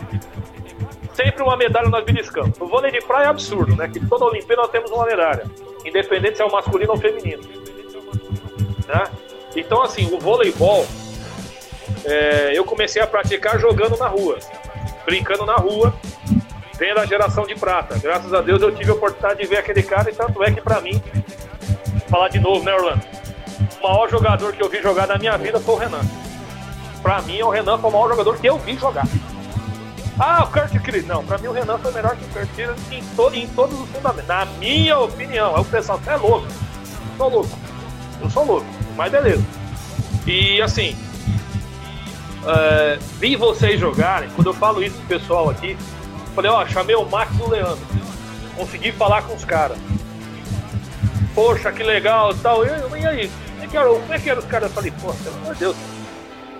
sempre 1.15 1.43
uma 1.43 1.56
medalha 1.56 1.89
nós 1.89 2.05
beliscamos. 2.05 2.56
No 2.59 2.69
vôlei 2.69 2.93
de 2.93 3.01
praia 3.01 3.27
é 3.27 3.28
absurdo, 3.28 3.74
né? 3.74 3.89
Que 3.89 4.05
toda 4.06 4.24
Olimpíada 4.24 4.62
nós 4.62 4.70
temos 4.70 4.90
uma 4.90 5.05
medalha, 5.05 5.44
independente 5.85 6.36
se 6.36 6.43
é 6.43 6.44
o 6.44 6.52
masculino 6.52 6.93
ou 6.93 6.98
feminino. 6.98 7.43
Né? 8.86 9.05
Então, 9.56 9.82
assim, 9.82 10.12
o 10.15 10.19
voleibol, 10.19 10.86
é, 12.05 12.52
eu 12.55 12.65
comecei 12.65 13.02
a 13.02 13.06
praticar 13.06 13.59
jogando 13.59 13.97
na 13.97 14.06
rua, 14.06 14.39
brincando 15.05 15.44
na 15.44 15.56
rua, 15.56 15.94
vendo 16.78 17.00
a 17.00 17.06
geração 17.06 17.44
de 17.46 17.55
prata. 17.55 17.98
Graças 17.98 18.32
a 18.32 18.40
Deus 18.40 18.62
eu 18.62 18.74
tive 18.74 18.90
a 18.90 18.94
oportunidade 18.94 19.40
de 19.40 19.46
ver 19.46 19.59
aquele 19.59 19.82
cara, 19.82 20.10
e 20.10 20.14
tanto 20.14 20.42
é 20.42 20.52
que 20.52 20.60
pra 20.60 20.80
mim, 20.80 21.02
falar 22.09 22.28
de 22.28 22.38
novo, 22.38 22.64
né, 22.64 22.72
Orlando? 22.72 23.02
O 23.80 23.88
maior 23.88 24.09
jogador 24.09 24.52
que 24.52 24.62
eu 24.62 24.68
vi 24.68 24.80
jogar 24.80 25.06
na 25.06 25.18
minha 25.18 25.36
vida 25.36 25.59
foi 25.60 25.74
o 25.74 25.78
Renan. 25.78 26.00
Pra 27.02 27.20
mim, 27.22 27.42
o 27.42 27.50
Renan 27.50 27.78
foi 27.78 27.90
o 27.90 27.92
maior 27.92 28.09
jogador 28.09 28.38
que 28.38 28.48
eu 28.48 28.59
vi 28.59 28.76
jogar. 28.76 29.06
Ah, 30.18 30.44
o 30.44 30.52
Kurt 30.52 30.72
Chris. 30.82 31.06
Não, 31.06 31.24
pra 31.24 31.38
mim 31.38 31.46
o 31.46 31.52
Renan 31.52 31.78
foi 31.78 31.92
melhor 31.92 32.16
que 32.16 32.24
o 32.24 32.28
Kurt 32.28 32.48
Chris 32.55 32.70
em, 32.90 33.02
to 33.14 33.30
em 33.32 33.46
todos 33.48 33.78
os 33.78 33.88
fundamentos. 33.88 34.26
Na 34.26 34.44
minha 34.44 34.98
opinião. 34.98 35.55
Aí 35.55 35.62
o 35.62 35.64
pessoal, 35.64 35.98
você 35.98 36.10
é 36.10 36.16
louco. 36.16 36.46
Sou 37.16 37.28
louco. 37.28 37.59
Eu 38.20 38.30
sou 38.30 38.44
louco. 38.44 38.66
Mas 38.96 39.12
beleza. 39.12 39.44
E 40.26 40.60
assim, 40.60 40.96
é, 42.46 42.98
vi 43.20 43.36
vocês 43.36 43.78
jogarem. 43.78 44.28
Quando 44.30 44.48
eu 44.48 44.55
falo 44.55 44.82
isso 44.82 44.96
pro 44.96 45.18
pessoal 45.18 45.50
aqui, 45.50 45.76
falei, 46.39 46.51
ó, 46.52 46.65
chamei 46.66 46.94
o 46.94 47.05
Max 47.05 47.36
e 47.36 47.43
o 47.43 47.51
Leandro. 47.51 47.85
Consegui 48.56 48.93
falar 48.93 49.23
com 49.23 49.35
os 49.35 49.44
caras. 49.44 49.77
Poxa, 51.35 51.73
que 51.73 51.82
legal 51.82 52.31
e 52.31 52.39
tal. 52.39 52.65
E, 52.65 52.70
aí? 53.06 53.28
Como 53.28 53.65
é 53.65 53.66
que 53.66 53.77
era, 53.77 53.89
como 53.89 54.12
é 54.15 54.19
que 54.20 54.31
era 54.31 54.39
os 54.39 54.47
caras? 54.47 54.69
Eu 54.69 54.74
falei, 54.74 54.93
pô, 54.93 55.12
pelo 55.12 55.36
amor 55.36 55.55
de 55.55 55.60
Deus. 55.60 55.77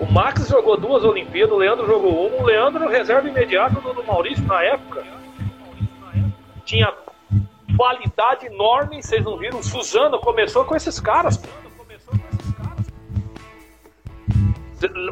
O 0.00 0.06
Max 0.06 0.48
jogou 0.48 0.76
duas 0.76 1.05
Olimpíadas, 1.05 1.52
o 1.52 1.59
Leandro 1.59 1.86
jogou 1.86 2.26
uma. 2.26 2.42
O 2.42 2.44
Leandro 2.44 2.88
reserva 2.88 3.28
imediato 3.28 3.80
do, 3.80 3.92
do 3.92 4.05
Maurício 4.05 4.44
na 4.46 4.62
época. 4.62 5.05
Tinha 6.64 6.92
qualidade 7.76 8.46
enorme, 8.46 9.00
vocês 9.00 9.24
não 9.24 9.38
viram? 9.38 9.60
O 9.60 9.64
Suzano 9.64 10.18
começou 10.18 10.64
com 10.64 10.74
esses 10.74 10.98
caras. 10.98 11.36
pô. 11.36 11.48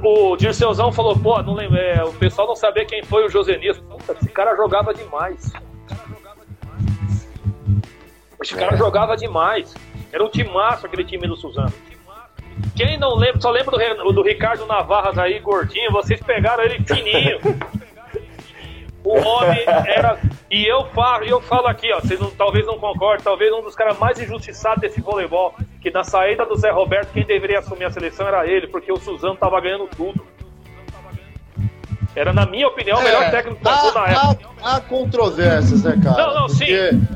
O 0.02 0.36
Dirceuzão 0.36 0.92
falou, 0.92 1.18
pô, 1.18 1.42
não 1.42 1.54
lembro, 1.54 1.76
é, 1.76 2.04
o 2.04 2.12
pessoal 2.12 2.46
não 2.46 2.54
sabia 2.54 2.84
quem 2.84 3.02
foi 3.02 3.24
o 3.24 3.28
Josenias. 3.28 3.78
Puta, 3.78 4.12
esse 4.12 4.28
cara 4.28 4.54
jogava 4.56 4.94
demais. 4.94 5.52
Esse 8.40 8.54
cara 8.54 8.76
jogava 8.76 9.16
demais. 9.16 9.74
Era 10.12 10.24
um 10.24 10.28
timaço 10.28 10.86
aquele 10.86 11.04
time 11.04 11.26
do 11.26 11.36
Suzano. 11.36 11.72
Quem 12.76 12.98
não 12.98 13.14
lembra, 13.14 13.40
só 13.40 13.50
lembra 13.50 13.94
do, 13.96 14.12
do 14.12 14.22
Ricardo 14.22 14.66
Navarras 14.66 15.18
aí, 15.18 15.38
gordinho, 15.40 15.90
vocês 15.90 16.20
pegaram 16.20 16.62
ele 16.64 16.82
fininho. 16.84 17.38
O 19.06 19.16
homem 19.20 19.62
era. 19.86 20.18
E 20.50 20.66
eu 20.66 20.84
falo, 20.86 21.24
eu 21.24 21.40
falo 21.40 21.68
aqui, 21.68 21.92
ó, 21.92 22.00
vocês 22.00 22.18
não- 22.18 22.30
talvez 22.30 22.66
não 22.66 22.76
concordem, 22.76 23.22
talvez 23.22 23.52
um 23.52 23.62
dos 23.62 23.76
caras 23.76 23.96
mais 24.00 24.18
injustiçados 24.20 24.80
desse 24.80 25.00
voleibol, 25.00 25.54
que 25.80 25.92
na 25.92 26.02
saída 26.02 26.44
do 26.44 26.56
Zé 26.56 26.70
Roberto, 26.70 27.12
quem 27.12 27.24
deveria 27.24 27.60
assumir 27.60 27.84
a 27.84 27.90
seleção 27.90 28.26
era 28.26 28.44
ele, 28.48 28.66
porque 28.66 28.90
o 28.92 28.96
Suzano 28.96 29.36
tava 29.36 29.60
ganhando 29.60 29.86
tudo. 29.96 30.26
Era, 32.16 32.32
na 32.32 32.46
minha 32.46 32.66
opinião, 32.66 32.98
o 32.98 33.02
melhor 33.02 33.24
É, 33.24 33.30
técnico 33.30 33.58
do 33.58 33.62
Brasil 33.62 33.92
na 33.94 34.06
época. 34.08 34.48
há, 34.62 34.76
há 34.76 34.80
controvérsias, 34.80 35.82
né, 35.84 36.00
cara? 36.02 36.26
Não, 36.28 36.34
não, 36.40 36.48
sim, 36.48 36.66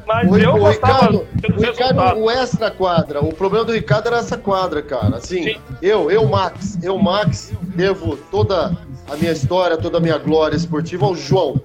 mas 0.06 0.31
o, 0.31 0.36
eu 0.36 0.52
o 0.55 0.68
Ricardo, 0.68 1.16
o 1.16 1.27
Ricardo, 1.35 1.60
resultados. 1.60 2.22
o 2.22 2.31
extra 2.31 2.70
quadra, 2.70 3.24
o 3.24 3.32
problema 3.35 3.64
do 3.64 3.72
Ricardo 3.72 4.09
era 4.09 4.18
essa 4.18 4.36
quadra, 4.36 4.82
cara. 4.82 5.16
Assim, 5.16 5.43
Sim. 5.43 5.56
eu, 5.81 6.10
eu, 6.10 6.27
Max, 6.28 6.78
eu, 6.82 6.98
Max, 6.98 7.51
devo 7.74 8.14
toda 8.31 8.77
a 9.10 9.16
minha 9.16 9.32
história, 9.32 9.78
toda 9.78 9.97
a 9.97 10.01
minha 10.01 10.18
glória 10.18 10.55
esportiva 10.55 11.06
ao 11.06 11.16
João. 11.16 11.59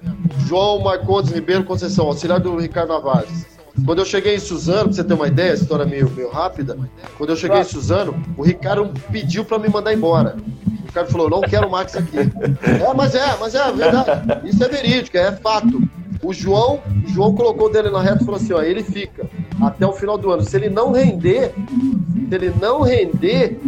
João 0.46 0.80
Marcondes 0.80 1.30
Ribeiro 1.30 1.62
Conceição, 1.64 2.06
auxiliar 2.06 2.40
do 2.40 2.56
Ricardo 2.56 2.88
Navares. 2.88 3.55
Quando 3.84 3.98
eu 3.98 4.04
cheguei 4.04 4.34
em 4.34 4.38
Suzano, 4.38 4.84
pra 4.84 4.92
você 4.92 5.04
ter 5.04 5.14
uma 5.14 5.28
ideia, 5.28 5.52
história 5.52 5.84
meio, 5.84 6.10
meio 6.10 6.30
rápida, 6.30 6.76
quando 7.18 7.30
eu 7.30 7.36
cheguei 7.36 7.60
em 7.60 7.64
Suzano, 7.64 8.14
o 8.36 8.42
Ricardo 8.42 8.90
pediu 9.12 9.44
pra 9.44 9.58
me 9.58 9.68
mandar 9.68 9.92
embora. 9.92 10.36
O 10.82 10.86
Ricardo 10.86 11.10
falou, 11.10 11.28
não 11.28 11.40
quero 11.42 11.66
o 11.66 11.70
Max 11.70 11.94
aqui. 11.94 12.18
É, 12.18 12.94
mas 12.94 13.14
é, 13.14 13.36
mas 13.38 13.54
é 13.54 13.72
verdade. 13.72 14.48
Isso 14.48 14.64
é 14.64 14.68
verídico, 14.68 15.16
é 15.16 15.30
fato. 15.32 15.82
O 16.22 16.32
João, 16.32 16.80
o 17.04 17.08
João 17.08 17.34
colocou 17.34 17.70
dele 17.70 17.90
na 17.90 18.00
reta 18.00 18.22
e 18.22 18.24
falou 18.24 18.40
assim, 18.40 18.52
ó, 18.52 18.62
ele 18.62 18.82
fica 18.82 19.28
até 19.60 19.86
o 19.86 19.92
final 19.92 20.16
do 20.16 20.30
ano. 20.30 20.42
Se 20.42 20.56
ele 20.56 20.70
não 20.70 20.92
render, 20.92 21.52
se 22.28 22.34
ele 22.34 22.52
não 22.60 22.80
render, 22.80 23.60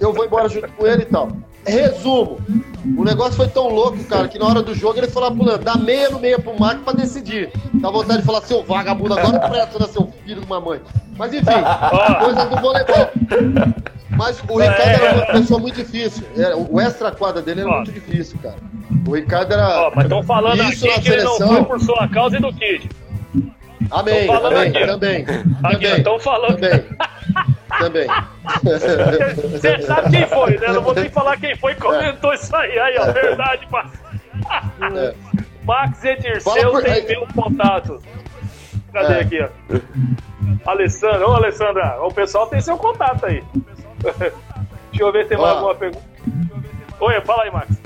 eu 0.00 0.12
vou 0.12 0.24
embora 0.24 0.48
junto 0.48 0.68
com 0.72 0.86
ele 0.86 1.02
e 1.02 1.06
tal. 1.06 1.28
Resumo, 1.64 2.38
o 2.96 3.04
negócio 3.04 3.34
foi 3.34 3.48
tão 3.48 3.68
louco, 3.68 4.02
cara, 4.04 4.28
que 4.28 4.38
na 4.38 4.46
hora 4.46 4.62
do 4.62 4.74
jogo 4.74 4.98
ele 4.98 5.08
falou 5.08 5.30
pro 5.32 5.44
Leandro, 5.44 5.64
dá 5.64 5.76
meia 5.76 6.10
no 6.10 6.18
meia 6.18 6.38
pro 6.38 6.58
Max 6.58 6.80
pra 6.82 6.92
decidir. 6.92 7.50
Dá 7.74 7.90
vontade 7.90 8.20
de 8.20 8.26
falar, 8.26 8.40
seu 8.42 8.62
vagabundo, 8.62 9.18
agora 9.18 9.48
presta, 9.48 9.78
né, 9.78 9.86
seu 9.88 10.10
filho 10.24 10.40
de 10.40 10.46
uma 10.46 10.60
mãe. 10.60 10.80
Mas 11.16 11.32
enfim, 11.34 11.44
coisas 12.20 12.48
do 12.48 12.56
voleibol. 12.56 13.10
Mas 14.10 14.42
o 14.48 14.58
Ricardo 14.58 14.80
era 14.82 15.14
uma 15.14 15.26
pessoa 15.26 15.60
muito 15.60 15.76
difícil. 15.76 16.24
O 16.70 16.80
extra 16.80 17.10
quadra 17.12 17.40
dele 17.40 17.60
era 17.60 17.70
Ó. 17.70 17.76
muito 17.76 17.92
difícil, 17.92 18.38
cara. 18.42 18.56
O 19.06 19.14
Ricardo 19.14 19.52
era. 19.52 19.86
Ó, 19.86 19.92
mas 19.94 20.04
estão 20.04 20.22
falando 20.22 20.60
aqui 20.60 20.88
na 20.88 21.00
que 21.00 21.08
ele 21.10 21.22
não 21.22 21.36
seleção. 21.36 21.48
foi 21.56 21.64
por 21.64 21.80
sua 21.80 22.08
causa 22.08 22.36
e 22.36 22.40
do 22.40 22.52
Kid. 22.52 22.88
Amém, 23.90 24.28
amém, 24.28 24.68
aqui, 24.68 24.86
também. 24.86 25.22
Aqui, 25.62 25.86
também. 25.86 26.00
ó, 26.00 26.02
tão 26.02 26.18
falando. 26.20 26.54
Também. 26.60 26.84
Também. 27.80 28.06
Você 29.52 29.82
sabe 29.82 30.10
quem 30.10 30.26
foi, 30.28 30.56
né? 30.58 30.68
Não 30.68 30.82
vou 30.82 30.94
nem 30.94 31.08
falar 31.08 31.36
quem 31.38 31.56
foi 31.56 31.74
que 31.74 31.80
comentou 31.80 32.32
isso 32.34 32.54
aí. 32.54 32.78
Aí, 32.78 32.96
ó, 32.98 33.12
verdade, 33.12 33.66
pá. 33.68 33.90
É. 34.96 35.14
Max 35.64 36.04
Edirceu 36.04 36.70
por- 36.70 36.82
tem 36.82 37.04
meu 37.06 37.26
contato. 37.34 37.98
Cadê 38.92 39.14
É. 39.14 39.20
aqui, 39.20 39.40
ó? 39.42 40.70
Alessandra, 40.70 41.28
ô 41.28 41.32
Alessandra, 41.34 42.02
o 42.02 42.12
pessoal 42.12 42.46
tem 42.46 42.60
seu 42.60 42.76
contato 42.76 43.26
aí. 43.26 43.42
Deixa 44.90 45.04
eu 45.04 45.12
ver 45.12 45.22
se 45.24 45.28
tem 45.30 45.38
mais 45.38 45.56
alguma 45.56 45.74
pergunta. 45.74 46.04
Oi, 47.00 47.20
fala 47.22 47.42
aí, 47.44 47.50
Max. 47.50 47.79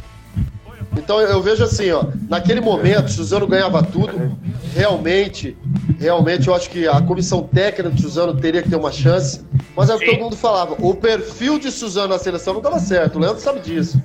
Então 1.04 1.20
eu 1.20 1.42
vejo 1.42 1.62
assim, 1.62 1.90
ó, 1.90 2.04
naquele 2.30 2.60
momento, 2.62 3.10
Suzano 3.10 3.46
ganhava 3.46 3.82
tudo. 3.82 4.36
Realmente, 4.74 5.56
realmente 6.00 6.48
eu 6.48 6.54
acho 6.54 6.70
que 6.70 6.88
a 6.88 7.00
comissão 7.02 7.42
técnica 7.42 7.90
de 7.94 8.00
Suzano 8.02 8.34
teria 8.34 8.62
que 8.62 8.70
ter 8.70 8.76
uma 8.76 8.90
chance. 8.90 9.42
Mas 9.76 9.90
é 9.90 9.94
o 9.94 9.98
que 9.98 10.06
todo 10.06 10.18
mundo 10.20 10.36
falava. 10.36 10.74
O 10.78 10.94
perfil 10.94 11.58
de 11.58 11.70
Suzano 11.70 12.08
na 12.08 12.18
seleção 12.18 12.54
não 12.54 12.60
dava 12.62 12.78
certo. 12.78 13.16
O 13.16 13.18
Leandro 13.20 13.40
sabe 13.40 13.60
disso. 13.60 14.00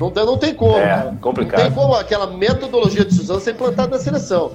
Não, 0.00 0.10
tem- 0.10 0.24
não 0.24 0.38
tem 0.38 0.54
como. 0.54 0.76
É, 0.78 1.12
complicado. 1.20 1.60
Não 1.60 1.66
tem 1.66 1.74
como 1.76 1.94
aquela 1.94 2.26
metodologia 2.26 3.04
de 3.04 3.14
Suzano 3.14 3.40
ser 3.40 3.52
implantada 3.52 3.96
na 3.96 4.02
seleção. 4.02 4.52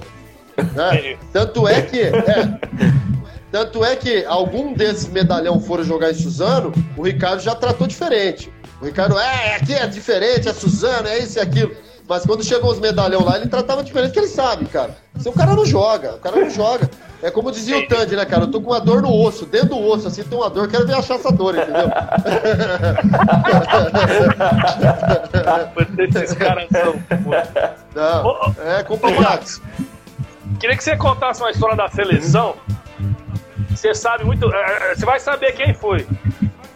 né? 0.74 1.16
Tanto 1.32 1.68
é 1.68 1.82
que. 1.82 2.00
é, 2.00 2.12
tanto 3.52 3.82
é 3.84 3.94
que 3.96 4.24
algum 4.26 4.74
desses 4.74 5.08
medalhão 5.08 5.58
foram 5.60 5.82
jogar 5.84 6.10
em 6.10 6.14
Suzano, 6.14 6.72
o 6.96 7.02
Ricardo 7.02 7.40
já 7.40 7.54
tratou 7.54 7.86
diferente. 7.86 8.52
O 8.80 8.84
Ricardo, 8.84 9.18
é, 9.18 9.56
aqui 9.56 9.74
é 9.74 9.86
diferente, 9.86 10.48
é 10.48 10.52
Suzano, 10.52 11.08
é 11.08 11.18
isso 11.18 11.38
e 11.38 11.40
aquilo. 11.40 11.74
Mas 12.08 12.24
quando 12.24 12.44
chegou 12.44 12.70
os 12.70 12.78
medalhão 12.78 13.24
lá, 13.24 13.36
ele 13.36 13.48
tratava 13.48 13.82
diferente, 13.82 14.10
porque 14.10 14.20
ele 14.20 14.28
sabe, 14.28 14.66
cara. 14.66 14.96
Se 15.18 15.28
o 15.28 15.32
cara 15.32 15.54
não 15.54 15.66
joga, 15.66 16.14
o 16.14 16.18
cara 16.18 16.36
não 16.36 16.50
joga. 16.50 16.88
É 17.22 17.30
como 17.30 17.50
dizia 17.50 17.78
o 17.78 17.88
Tandy, 17.88 18.14
né, 18.14 18.24
cara? 18.26 18.44
Eu 18.44 18.50
tô 18.50 18.60
com 18.60 18.70
uma 18.70 18.80
dor 18.80 19.00
no 19.02 19.12
osso, 19.12 19.46
dentro 19.46 19.70
do 19.70 19.78
osso, 19.80 20.06
assim, 20.06 20.22
tem 20.22 20.38
uma 20.38 20.50
dor, 20.50 20.68
quero 20.68 20.86
ver 20.86 20.94
achar 20.94 21.14
essa 21.14 21.32
dor, 21.32 21.56
entendeu? 21.56 21.88
Esses 26.22 26.36
caras 26.36 26.68
são. 26.70 26.94
Não, 27.94 28.54
é 28.64 28.82
complicado. 28.82 29.62
Queria 30.60 30.76
que 30.76 30.84
você 30.84 30.96
contasse 30.96 31.40
uma 31.40 31.50
história 31.50 31.76
da 31.76 31.88
seleção. 31.88 32.54
Você 33.70 33.94
sabe 33.94 34.24
muito. 34.24 34.52
é, 34.54 34.90
é, 34.90 34.94
Você 34.94 35.04
vai 35.04 35.18
saber 35.18 35.52
quem 35.52 35.74
foi. 35.74 36.06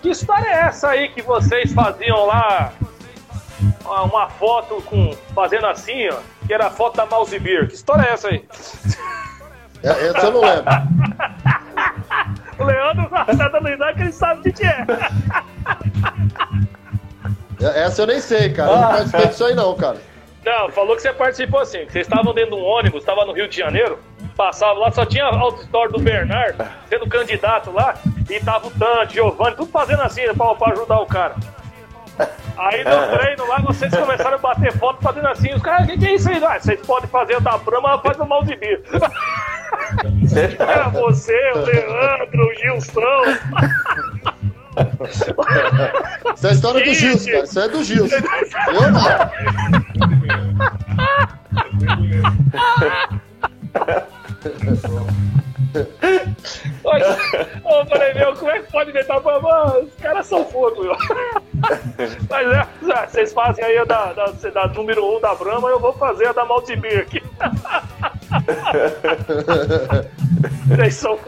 Que 0.03 0.11
história 0.11 0.47
é 0.49 0.61
essa 0.67 0.89
aí 0.91 1.09
que 1.09 1.23
vocês 1.23 1.73
faziam 1.73 2.27
lá? 2.27 2.73
Uma 3.85 4.29
foto 4.31 4.81
com. 4.83 5.15
fazendo 5.35 5.67
assim, 5.67 6.09
ó. 6.09 6.17
Que 6.47 6.55
era 6.55 6.69
a 6.69 6.71
foto 6.71 6.97
da 6.97 7.07
Mouse 7.07 7.39
Beer. 7.39 7.69
Que 7.69 7.75
história 7.75 8.09
é 8.09 8.13
essa 8.13 8.29
aí? 8.29 8.45
É, 9.83 10.09
Essa 10.09 10.27
eu 10.27 10.33
não 10.33 10.41
lembro. 10.41 10.65
O 12.59 12.65
Leandro 12.65 13.09
tá 13.09 13.49
dando 13.49 13.69
risada 13.69 13.95
que 13.95 14.01
ele 14.03 14.13
sabe 14.13 14.51
o 14.51 14.53
que 14.53 14.63
é. 14.63 14.87
É, 17.63 17.85
Essa 17.85 18.03
eu 18.03 18.07
nem 18.07 18.21
sei, 18.21 18.53
cara. 18.53 18.71
Eu 18.71 18.77
não 18.77 18.89
participei 18.89 19.27
disso 19.29 19.45
aí, 19.47 19.55
não, 19.55 19.75
cara. 19.75 19.97
Não, 20.51 20.69
falou 20.69 20.97
que 20.97 21.03
você 21.03 21.13
participou 21.13 21.61
assim, 21.61 21.87
que 21.87 21.93
vocês 21.93 22.09
estavam 22.09 22.35
dentro 22.35 22.57
de 22.57 22.61
um 22.61 22.65
ônibus, 22.65 23.03
estava 23.03 23.25
no 23.25 23.33
Rio 23.33 23.47
de 23.47 23.57
Janeiro, 23.57 24.01
passava 24.37 24.81
lá, 24.81 24.91
só 24.91 25.07
tinha 25.07 25.25
auditório 25.25 25.93
do 25.93 26.01
Bernard, 26.01 26.59
sendo 26.89 27.09
candidato 27.09 27.71
lá, 27.71 27.95
e 28.29 28.41
tava 28.41 28.67
o 28.67 28.71
Dante, 28.71 29.15
Giovanni, 29.15 29.55
tudo 29.55 29.71
fazendo 29.71 30.03
assim, 30.03 30.23
pra, 30.35 30.53
pra 30.57 30.73
ajudar 30.73 30.99
o 30.99 31.07
cara. 31.07 31.37
Aí 32.59 32.83
no 32.83 33.17
treino 33.17 33.47
lá, 33.47 33.61
vocês 33.61 33.95
começaram 33.95 34.35
a 34.35 34.39
bater 34.39 34.73
foto 34.73 35.01
fazendo 35.01 35.29
assim, 35.29 35.55
os 35.55 35.63
caras, 35.63 35.85
o 35.85 35.87
que, 35.87 35.99
que 35.99 36.07
é 36.09 36.15
isso 36.15 36.29
aí? 36.29 36.45
Ah, 36.45 36.59
vocês 36.59 36.85
podem 36.85 37.09
fazer 37.09 37.37
o 37.37 37.41
da 37.41 37.57
Brahma, 37.57 38.01
faz 38.01 38.19
o 38.19 38.27
mal 38.27 38.43
de 38.43 38.57
bico. 38.57 38.83
Era 40.59 40.89
você, 40.89 41.53
o 41.55 41.59
Leandro, 41.59 42.45
o 42.45 42.55
Gilson. 42.55 43.23
Isso 46.37 46.47
é 46.47 46.51
a 46.51 46.53
história 46.53 46.85
do. 46.85 46.95
Gilson, 46.95 47.31
cara. 47.31 47.45
Isso 47.45 47.61
é 47.61 47.69
do 47.69 47.85
Gilson. 47.85 48.17
Eu 48.17 48.91
não. 48.93 49.03
Olha, 56.85 57.17
Ô, 57.65 57.87
falei, 57.87 58.15
meu, 58.15 58.35
como 58.35 58.51
é 58.51 58.61
que 58.61 58.73
pode 58.73 58.91
inventar 58.91 59.23
mano? 59.23 59.83
Os 59.83 59.95
caras 59.97 60.27
são 60.27 60.45
fogo, 60.47 60.83
meu. 60.83 60.97
Mas 62.29 62.49
é, 62.49 62.67
é, 62.93 63.07
vocês 63.07 63.33
fazem 63.33 63.65
aí 63.65 63.79
a 63.79 63.85
da, 63.85 64.13
da, 64.13 64.27
da 64.27 64.67
número 64.69 65.05
1 65.05 65.17
um 65.17 65.21
da 65.21 65.35
Brahma, 65.35 65.69
eu 65.69 65.79
vou 65.79 65.93
fazer 65.93 66.27
a 66.29 66.33
da 66.33 66.45
Maltibir 66.45 67.01
aqui. 67.01 67.23
Vocês 70.69 70.95
são. 70.95 71.19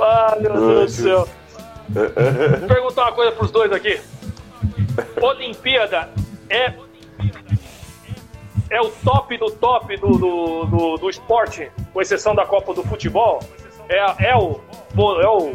Ah, 0.00 0.36
meu 0.40 0.52
Deus 0.52 0.96
do 0.96 1.02
céu. 1.02 1.28
Vou 1.92 2.68
perguntar 2.68 3.02
uma 3.02 3.12
coisa 3.12 3.32
pros 3.32 3.50
dois 3.50 3.72
aqui. 3.72 4.00
Olimpíada 5.20 6.08
é. 6.48 6.72
É 8.70 8.80
o 8.80 8.88
top 9.04 9.36
do 9.36 9.50
top 9.50 9.94
do, 9.98 10.08
do, 10.16 10.64
do, 10.64 10.96
do 10.96 11.10
esporte, 11.10 11.70
com 11.92 12.00
exceção 12.00 12.34
da 12.34 12.46
Copa 12.46 12.72
do 12.72 12.82
Futebol? 12.82 13.40
É, 13.88 13.98
a- 14.00 14.16
é 14.18 14.34
o. 14.36 14.60
É 14.96 15.28
o. 15.28 15.52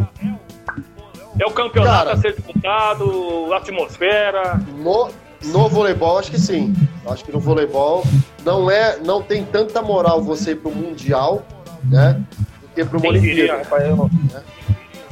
É 1.39 1.45
o 1.45 1.51
campeonato 1.51 2.05
Cara. 2.05 2.13
a 2.13 2.17
ser 2.17 2.33
disputado, 2.35 3.53
atmosfera. 3.53 4.59
No, 4.77 5.09
no 5.45 5.67
voleibol, 5.69 6.17
acho 6.19 6.31
que 6.31 6.39
sim. 6.39 6.73
Acho 7.07 7.23
que 7.23 7.31
no 7.31 7.39
voleibol 7.39 8.03
não 8.43 8.69
é, 8.69 8.97
não 8.97 9.21
tem 9.21 9.43
tanta 9.45 9.81
moral 9.81 10.21
você 10.21 10.51
ir 10.51 10.55
pro 10.57 10.71
mundial, 10.71 11.43
né? 11.85 12.19
Do 12.61 12.67
que 12.69 12.85
pro 12.85 13.07
Olimpíada. 13.07 13.63
não- 13.95 14.09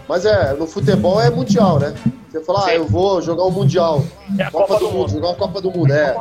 Mas 0.08 0.26
é, 0.26 0.54
no 0.54 0.68
futebol 0.68 1.20
é 1.22 1.30
mundial, 1.30 1.80
né? 1.80 1.94
Você 2.30 2.44
fala, 2.44 2.66
ah, 2.66 2.76
eu 2.76 2.86
vou 2.86 3.22
jogar 3.22 3.44
o 3.44 3.52
mundial, 3.52 4.04
É 4.38 4.44
a 4.44 4.52
Copa, 4.52 4.78
do, 4.78 4.92
Mundo, 4.92 5.10
jogar 5.10 5.32
a 5.32 5.36
Copa 5.36 5.62
do 5.62 5.72
Mundo, 5.72 5.92
é, 5.94 6.16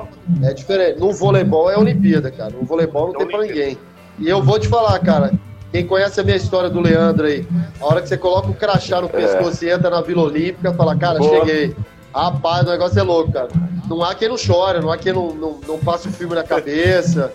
é 0.44 0.52
diferente. 0.54 1.00
No 1.00 1.12
voleibol 1.12 1.70
é 1.70 1.76
Olimpíada, 1.76 2.30
cara. 2.30 2.50
No 2.52 2.64
voleibol 2.64 3.08
não 3.08 3.14
É 3.14 3.18
tem 3.18 3.26
pra 3.26 3.38
Olimpíada. 3.38 3.70
ninguém. 3.70 3.78
E 4.20 4.28
eu 4.28 4.42
vou 4.42 4.58
te 4.58 4.68
falar, 4.68 4.96
cara, 5.00 5.32
quem 5.72 5.84
conhece 5.84 6.20
a 6.20 6.22
minha 6.22 6.36
história 6.36 6.70
do 6.70 6.80
Leandro 6.80 7.26
aí, 7.26 7.44
a 7.80 7.84
hora 7.86 8.00
que 8.00 8.08
você 8.08 8.16
coloca 8.16 8.48
o 8.48 8.54
crachá 8.54 9.00
no 9.00 9.08
pescoço 9.08 9.64
e 9.64 9.70
entra 9.70 9.90
na 9.90 10.00
Vila 10.02 10.22
Olímpica, 10.22 10.72
fala, 10.72 10.96
cara, 10.96 11.18
Boa. 11.18 11.40
cheguei. 11.40 11.74
Rapaz, 12.14 12.64
o 12.66 12.70
negócio 12.70 12.98
é 12.98 13.02
louco, 13.02 13.32
cara. 13.32 13.48
Não 13.88 14.02
há 14.02 14.14
quem 14.14 14.28
não 14.28 14.38
chore, 14.38 14.80
não 14.80 14.90
há 14.92 14.96
quem 14.96 15.12
não, 15.12 15.34
não, 15.34 15.60
não 15.66 15.78
passe 15.78 16.06
o 16.06 16.12
filme 16.12 16.34
na 16.34 16.44
cabeça. 16.44 17.32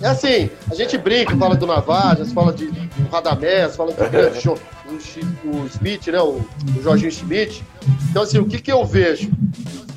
É 0.00 0.08
assim, 0.08 0.50
a 0.70 0.74
gente 0.74 0.96
brinca, 0.96 1.36
fala 1.36 1.54
do 1.54 1.66
Navajas, 1.66 2.32
fala 2.32 2.52
de, 2.52 2.66
do 2.66 3.08
Radamés, 3.10 3.76
fala 3.76 3.92
do 3.92 4.10
grande 4.10 4.40
show, 4.40 4.58
o, 4.86 5.66
Smith, 5.66 6.06
né, 6.08 6.20
o, 6.20 6.40
o 6.78 6.82
Jorginho 6.82 7.12
Schmidt. 7.12 7.62
Então, 8.10 8.22
assim, 8.22 8.38
o 8.38 8.46
que, 8.46 8.58
que 8.58 8.72
eu 8.72 8.84
vejo? 8.84 9.30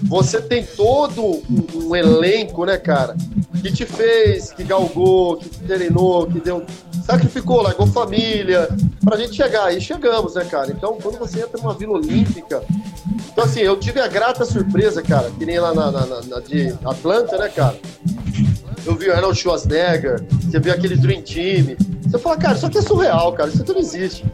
Você 0.04 0.41
tem 0.41 0.66
todo 0.66 1.26
um, 1.26 1.88
um 1.88 1.96
elenco, 1.96 2.66
né, 2.66 2.78
cara, 2.78 3.16
que 3.62 3.72
te 3.72 3.86
fez, 3.86 4.52
que 4.52 4.64
galgou, 4.64 5.38
que 5.38 5.50
treinou, 5.50 6.28
que 6.28 6.40
deu. 6.40 6.66
Sacrificou, 7.04 7.62
largou 7.62 7.88
família, 7.88 8.70
pra 9.04 9.18
gente 9.18 9.34
chegar. 9.34 9.76
E 9.76 9.82
chegamos, 9.82 10.36
né, 10.36 10.46
cara? 10.46 10.72
Então, 10.72 10.98
quando 11.02 11.18
você 11.18 11.41
entra 11.41 11.60
numa 11.60 11.74
Vila 11.74 11.94
Olímpica, 11.94 12.64
Então, 13.32 13.44
assim, 13.44 13.60
eu 13.62 13.78
tive 13.78 14.00
a 14.00 14.08
grata 14.08 14.44
surpresa, 14.46 15.02
cara, 15.02 15.30
que 15.38 15.46
nem 15.46 15.60
lá 15.60 15.74
na, 15.74 15.91
na- 15.91 16.06
na- 16.06 16.22
na 16.22 16.40
de 16.40 16.74
Atlanta, 16.84 17.38
né, 17.38 17.50
cara? 17.50 17.78
Eu 18.86 18.96
vi 18.96 19.10
o 19.10 19.14
Arnold 19.14 19.38
Schwarzenegger, 19.38 20.24
você 20.41 20.60
vê 20.60 20.72
aquele 20.72 20.96
Dream 20.96 21.22
Team. 21.22 21.76
Você 22.04 22.18
fala, 22.18 22.38
cara, 22.38 22.56
isso 22.56 22.66
aqui 22.66 22.78
é 22.78 22.82
surreal, 22.82 23.34
cara, 23.34 23.50
isso 23.50 23.62
aqui 23.62 23.72
não 23.72 23.80
existe. 23.80 24.26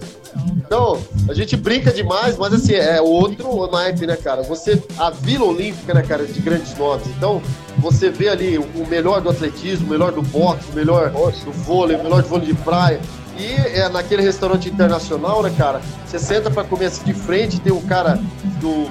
Então, 0.57 0.99
a 1.29 1.33
gente 1.33 1.55
brinca 1.55 1.91
demais, 1.91 2.37
mas 2.37 2.53
assim, 2.53 2.73
é 2.73 2.99
outro 3.01 3.69
naipe, 3.71 4.07
né, 4.07 4.15
cara? 4.15 4.41
Você, 4.43 4.81
a 4.97 5.09
Vila 5.09 5.45
Olímpica, 5.45 5.93
né, 5.93 6.01
cara, 6.01 6.25
de 6.25 6.39
grandes 6.39 6.75
nomes. 6.77 7.05
Então, 7.07 7.41
você 7.77 8.09
vê 8.09 8.29
ali 8.29 8.57
o 8.57 8.63
o 8.75 8.87
melhor 8.87 9.21
do 9.21 9.29
atletismo, 9.29 9.87
o 9.87 9.89
melhor 9.89 10.11
do 10.11 10.21
boxe, 10.21 10.65
o 10.71 10.75
melhor 10.75 11.11
do 11.11 11.51
vôlei, 11.51 11.95
o 11.97 12.03
melhor 12.03 12.21
de 12.23 12.29
vôlei 12.29 12.47
de 12.47 12.53
praia. 12.55 12.99
E 13.37 13.77
é 13.77 13.89
naquele 13.89 14.21
restaurante 14.21 14.69
internacional, 14.69 15.43
né, 15.43 15.53
cara? 15.57 15.81
Você 16.05 16.17
senta 16.19 16.49
pra 16.49 16.63
comer 16.63 16.85
assim 16.85 17.03
de 17.03 17.13
frente, 17.13 17.59
tem 17.59 17.73
um 17.73 17.81
cara 17.81 18.19
do 18.61 18.89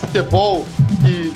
futebol 0.00 0.66
que 1.04 1.27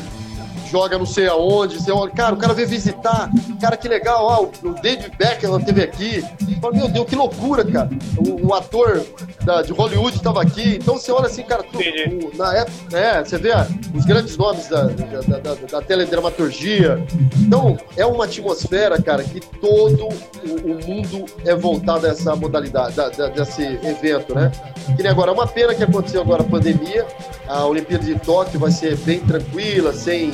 joga 0.73 0.97
não 0.99 1.05
sei 1.05 1.28
aonde, 1.28 1.77
você 1.77 1.93
olha, 1.93 2.11
cara, 2.12 2.35
o 2.35 2.39
cara 2.39 2.55
veio 2.55 2.66
visitar, 2.66 3.31
cara, 3.61 3.77
que 3.77 3.86
legal, 3.86 4.24
ó, 4.24 4.66
o 4.66 4.73
David 4.81 5.12
Beckham 5.19 5.59
esteve 5.59 5.82
aqui. 5.82 6.24
Fala, 6.62 6.74
meu 6.74 6.89
Deus, 6.89 7.07
que 7.07 7.15
loucura, 7.15 7.62
cara. 7.62 7.90
O, 8.16 8.47
o 8.49 8.55
ator 8.55 9.05
da- 9.44 9.61
de 9.61 9.73
Hollywood 9.73 10.16
estava 10.16 10.40
aqui. 10.40 10.78
Então 10.81 10.94
você 10.97 11.12
olha 11.12 11.27
assim, 11.27 11.43
cara, 11.43 11.62
tu- 11.62 11.78
o- 11.78 12.36
na 12.39 12.55
época, 12.57 12.97
é, 12.97 13.23
você 13.23 13.36
vê 13.36 13.53
ah, 13.53 13.66
os 13.94 14.05
grandes 14.07 14.35
nomes 14.39 14.66
da, 14.69 14.85
da, 14.85 15.39
da, 15.39 15.55
da 15.55 15.82
teledramaturgia. 15.82 17.05
Então, 17.39 17.77
é 17.97 18.07
uma 18.07 18.24
atmosfera, 18.24 19.01
cara, 19.03 19.23
que 19.24 19.40
todo 19.40 20.09
o, 20.09 20.73
o 20.73 20.86
mundo 20.86 21.27
é 21.44 21.55
voltado 21.55 22.07
a 22.07 22.11
essa 22.11 22.35
modalidade, 22.35 22.94
da- 22.97 23.09
desse 23.11 23.62
evento, 23.62 24.35
né? 24.35 24.51
Que 24.97 25.03
nem 25.03 25.11
agora, 25.12 25.31
é 25.31 25.35
uma 25.35 25.47
pena 25.47 25.74
que 25.74 25.82
aconteceu 25.85 26.20
agora 26.23 26.43
a 26.43 26.47
pandemia. 26.47 27.07
A 27.49 27.66
Olimpíada 27.66 28.05
de 28.05 28.15
Tóquio 28.20 28.59
vai 28.59 28.70
ser 28.70 28.97
bem 28.99 29.20
tranquila, 29.20 29.93
sem 29.93 30.32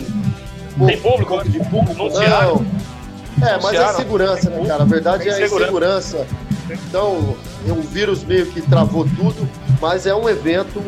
Tem 0.87 1.01
público, 1.01 1.27
pouco 1.35 1.49
de 1.49 1.59
público, 1.61 2.03
Anunciaram. 2.03 2.55
não. 3.41 3.47
É, 3.49 3.59
mas 3.63 3.75
é 3.75 3.93
segurança, 3.95 4.51
né, 4.51 4.67
cara? 4.67 4.83
A 4.83 4.87
verdade 4.87 5.29
é 5.29 5.33
a 5.35 5.47
insegurança. 5.47 6.27
Então, 6.71 7.37
o 7.69 7.83
vírus 7.83 8.25
meio 8.25 8.47
que 8.47 8.61
travou 8.63 9.05
tudo, 9.17 9.49
mas 9.81 10.07
é 10.07 10.15
um 10.15 10.29
evento. 10.29 10.83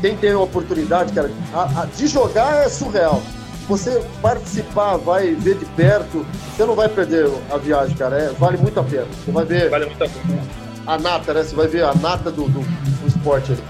Quem 0.00 0.14
tem 0.16 0.32
a 0.32 0.38
oportunidade, 0.38 1.12
cara, 1.14 1.30
a- 1.54 1.82
a- 1.82 1.86
de 1.86 2.06
jogar 2.06 2.64
é 2.64 2.68
surreal. 2.68 3.22
Você 3.66 4.04
participar, 4.20 4.98
vai 4.98 5.32
ver 5.34 5.56
de 5.56 5.64
perto, 5.64 6.26
você 6.54 6.64
não 6.66 6.74
vai 6.74 6.88
perder 6.90 7.26
a 7.50 7.56
viagem, 7.56 7.96
cara. 7.96 8.16
É, 8.16 8.28
vale 8.38 8.58
muito 8.58 8.78
a 8.78 8.82
pena. 8.82 9.06
Você 9.24 9.30
vai 9.32 9.44
ver 9.46 9.70
Vale 9.70 9.86
muito 9.86 10.04
a 10.04 10.08
pena. 10.08 10.42
a 10.86 10.98
nata, 10.98 11.32
né? 11.32 11.42
Você 11.42 11.54
vai 11.56 11.66
ver 11.66 11.84
a 11.84 11.94
nata 11.94 12.30
do, 12.30 12.42
do, 12.42 12.60
do 12.60 13.06
esporte 13.08 13.52
ali. 13.52 13.62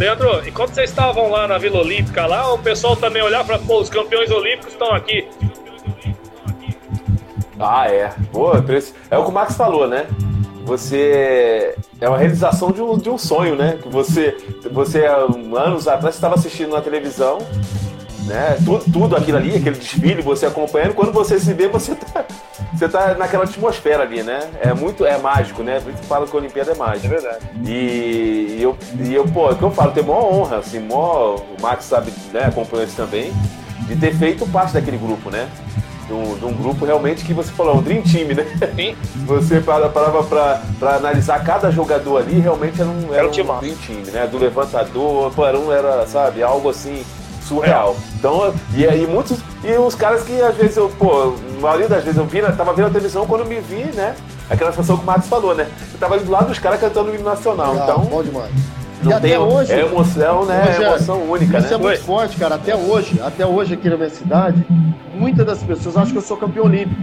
Leandro, 0.00 0.48
enquanto 0.48 0.72
vocês 0.72 0.88
estavam 0.88 1.28
lá 1.30 1.46
na 1.46 1.58
Vila 1.58 1.80
Olímpica, 1.80 2.24
lá, 2.24 2.54
o 2.54 2.58
pessoal 2.58 2.96
também 2.96 3.20
olhava 3.22 3.44
para 3.44 3.58
pô, 3.58 3.80
os 3.82 3.90
campeões 3.90 4.30
olímpicos 4.30 4.72
estão 4.72 4.90
aqui. 4.94 5.28
Ah, 7.58 7.86
é. 7.86 8.10
Pô, 8.32 8.56
impress- 8.56 8.94
é 9.10 9.18
o 9.18 9.24
que 9.24 9.28
o 9.28 9.32
Max 9.32 9.54
falou, 9.56 9.86
né? 9.86 10.06
Você. 10.64 11.74
É 12.00 12.08
uma 12.08 12.16
realização 12.16 12.72
de 12.72 12.80
um, 12.80 12.96
de 12.96 13.10
um 13.10 13.18
sonho, 13.18 13.54
né? 13.54 13.78
Que 13.82 13.90
você, 13.90 14.34
você, 14.72 15.04
anos 15.04 15.86
atrás, 15.86 16.14
estava 16.14 16.34
assistindo 16.36 16.70
na 16.72 16.80
televisão, 16.80 17.36
né? 18.26 18.56
Tudo, 18.64 18.84
tudo 18.92 19.16
aquilo 19.16 19.38
ali, 19.38 19.56
aquele 19.56 19.76
desfile, 19.76 20.22
você 20.22 20.46
acompanhando. 20.46 20.94
Quando 20.94 21.12
você 21.12 21.38
se 21.38 21.52
vê, 21.52 21.68
você 21.68 21.94
tá, 21.94 22.24
você 22.72 22.88
tá 22.88 23.14
naquela 23.14 23.44
atmosfera 23.44 24.02
ali, 24.02 24.22
né? 24.22 24.48
É 24.60 24.72
muito. 24.74 25.04
É 25.04 25.18
mágico, 25.18 25.62
né? 25.62 25.80
Por 25.80 25.92
isso 25.92 26.02
que 26.02 26.06
fala 26.08 26.26
que 26.26 26.36
a 26.36 26.38
Olimpíada 26.40 26.72
é 26.72 26.74
mágica. 26.74 27.06
É 27.06 27.10
verdade. 27.10 27.38
E, 27.66 28.56
e 28.58 28.62
eu, 28.62 28.76
e 29.00 29.14
eu, 29.14 29.24
pô, 29.26 29.48
é 29.48 29.52
o 29.52 29.56
que 29.56 29.62
eu 29.62 29.70
falo, 29.70 29.92
tenho 29.92 30.06
maior 30.06 30.24
honra, 30.32 30.56
assim, 30.58 30.78
o 30.90 31.42
Max 31.60 31.84
sabe, 31.84 32.12
né, 32.32 32.44
acompanhou 32.44 32.84
isso 32.84 32.96
também, 32.96 33.32
de 33.86 33.96
ter 33.96 34.14
feito 34.14 34.46
parte 34.46 34.72
daquele 34.74 34.96
grupo, 34.98 35.30
né? 35.30 35.48
De 36.06 36.12
um, 36.12 36.34
de 36.36 36.44
um 36.44 36.52
grupo 36.52 36.84
realmente 36.84 37.24
que 37.24 37.32
você 37.32 37.52
falou, 37.52 37.76
um 37.76 37.82
Dream 37.82 38.02
Team, 38.02 38.28
né? 38.34 38.44
Sim. 38.74 38.96
Você 39.26 39.60
para- 39.60 39.88
parava 39.88 40.24
pra, 40.24 40.60
pra 40.78 40.96
analisar 40.96 41.44
cada 41.44 41.70
jogador 41.70 42.16
ali, 42.18 42.40
realmente 42.40 42.80
era 42.80 42.90
um, 42.90 43.04
era 43.14 43.18
Era 43.18 43.26
um 43.26 43.30
um. 43.30 43.58
Dream 43.60 43.76
Team, 43.76 43.98
né? 44.12 44.26
Do 44.26 44.38
levantador, 44.38 45.30
pô, 45.32 45.46
era, 45.46 45.56
um, 45.56 45.70
era, 45.72 46.04
sabe, 46.08 46.42
algo 46.42 46.68
assim, 46.68 47.04
surreal. 47.54 47.96
Então, 48.18 48.54
e 48.74 48.86
aí 48.86 49.06
muitos, 49.06 49.38
e 49.64 49.72
os 49.72 49.94
caras 49.94 50.22
que 50.22 50.40
às 50.40 50.54
vezes 50.56 50.76
eu, 50.76 50.88
pô, 50.98 51.34
a 51.58 51.60
maioria 51.60 51.88
das 51.88 52.04
vezes 52.04 52.18
eu 52.18 52.24
vi, 52.24 52.40
na- 52.40 52.52
tava 52.52 52.72
vendo 52.72 52.86
a 52.86 52.90
televisão 52.90 53.26
quando 53.26 53.44
me 53.44 53.60
vi, 53.60 53.84
né? 53.94 54.14
Aquela 54.48 54.70
situação 54.70 54.96
que 54.96 55.02
o 55.02 55.06
Max 55.06 55.26
falou, 55.28 55.54
né? 55.54 55.66
Eu 55.92 55.98
tava 55.98 56.14
ali 56.14 56.24
do 56.24 56.30
lado 56.30 56.46
dos 56.48 56.58
caras 56.58 56.80
cantando 56.80 57.10
o 57.10 57.14
hino 57.14 57.24
nacional, 57.24 57.72
Legal, 57.72 57.88
então 57.90 58.04
bom 58.04 58.22
demais. 58.22 58.50
não 59.02 59.10
e 59.10 59.14
até 59.14 59.28
tem, 59.28 59.38
hoje. 59.38 59.72
é 59.72 59.80
emoção, 59.80 60.44
né? 60.44 60.76
É 60.78 60.82
emoção 60.82 61.22
única, 61.30 61.58
Isso 61.58 61.68
né? 61.68 61.74
é 61.74 61.78
muito 61.78 62.00
forte, 62.02 62.36
cara. 62.36 62.54
Até 62.54 62.74
hoje, 62.76 63.20
até 63.24 63.44
hoje 63.46 63.74
aqui 63.74 63.88
na 63.90 63.96
minha 63.96 64.10
cidade, 64.10 64.64
muitas 65.14 65.44
das 65.46 65.62
pessoas 65.62 65.96
acham 65.96 66.12
que 66.12 66.18
eu 66.18 66.22
sou 66.22 66.36
campeão 66.36 66.64
olímpico. 66.66 67.00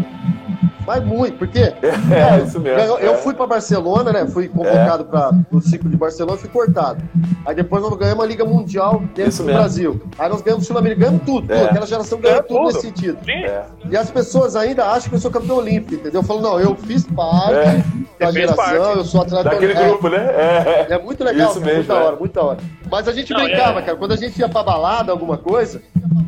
Mas 0.88 1.04
muito, 1.04 1.38
por 1.38 1.48
quê? 1.50 1.74
É, 2.10 2.44
isso 2.44 2.60
mesmo. 2.60 2.80
Eu, 2.80 2.98
eu 3.00 3.14
é. 3.14 3.18
fui 3.18 3.34
pra 3.34 3.46
Barcelona, 3.46 4.14
né? 4.14 4.26
Fui 4.28 4.48
convocado 4.48 5.04
para 5.06 5.32
o 5.52 5.60
ciclo 5.60 5.90
de 5.90 5.98
Barcelona 5.98 6.38
e 6.38 6.40
fui 6.42 6.50
cortado. 6.50 7.04
Aí 7.46 7.54
depois 7.54 7.84
nós 7.84 7.94
ganhamos 7.98 8.24
a 8.24 8.28
Liga 8.28 8.46
Mundial 8.46 9.02
dentro 9.14 9.30
Isso 9.30 9.44
do 9.44 9.48
mesmo. 9.48 9.60
Brasil. 9.60 10.02
Aí 10.18 10.30
nós 10.30 10.42
ganhamos 10.42 10.64
o 10.64 10.68
Sul-Americano, 10.68 11.06
ganhamos 11.20 11.26
tudo, 11.26 11.54
É. 11.54 11.58
tudo. 11.58 11.70
Aquela 11.70 11.86
geração 11.86 12.20
ganhou 12.20 12.38
É, 12.40 12.42
tudo, 12.42 12.58
tudo. 12.58 12.66
nesse 12.68 12.82
sentido. 12.82 13.18
Sim. 13.26 13.32
É. 13.44 13.66
E 13.92 13.98
as 13.98 14.10
pessoas 14.10 14.56
ainda 14.56 14.86
acham 14.86 15.10
que 15.10 15.16
eu 15.16 15.20
sou 15.20 15.30
campeão 15.30 15.58
olímpico, 15.58 15.96
entendeu? 15.96 16.22
Eu 16.22 16.24
falo, 16.24 16.40
não, 16.42 16.60
eu 16.60 16.74
fiz 16.76 17.06
parte 17.06 17.54
É. 17.54 17.84
da 18.20 18.26
Você 18.28 18.40
geração, 18.40 18.56
parte. 18.56 18.98
eu 18.98 19.04
sou 19.06 19.22
atleta 19.22 19.50
Daquele 19.50 19.74
é, 19.74 19.88
grupo, 19.88 20.08
né? 20.10 20.18
É. 20.18 20.94
é 20.94 20.98
muito 21.04 21.24
legal, 21.24 21.52
Isso 21.52 21.60
cara, 21.60 21.66
muito 21.66 21.78
mesmo, 21.78 21.94
da 21.94 22.00
é. 22.00 22.04
hora, 22.06 22.16
muito 22.16 22.34
da 22.34 22.44
hora. 22.44 22.58
Mas 22.90 23.08
a 23.08 23.12
gente 23.12 23.34
Não, 23.34 23.44
brincava, 23.44 23.80
é. 23.80 23.82
cara, 23.84 23.98
quando 23.98 24.14
a 24.14 24.16
gente 24.16 24.40
ia 24.40 24.50
pra 24.50 24.64
balada, 24.64 25.12
alguma 25.12 25.38
coisa, 25.38 25.82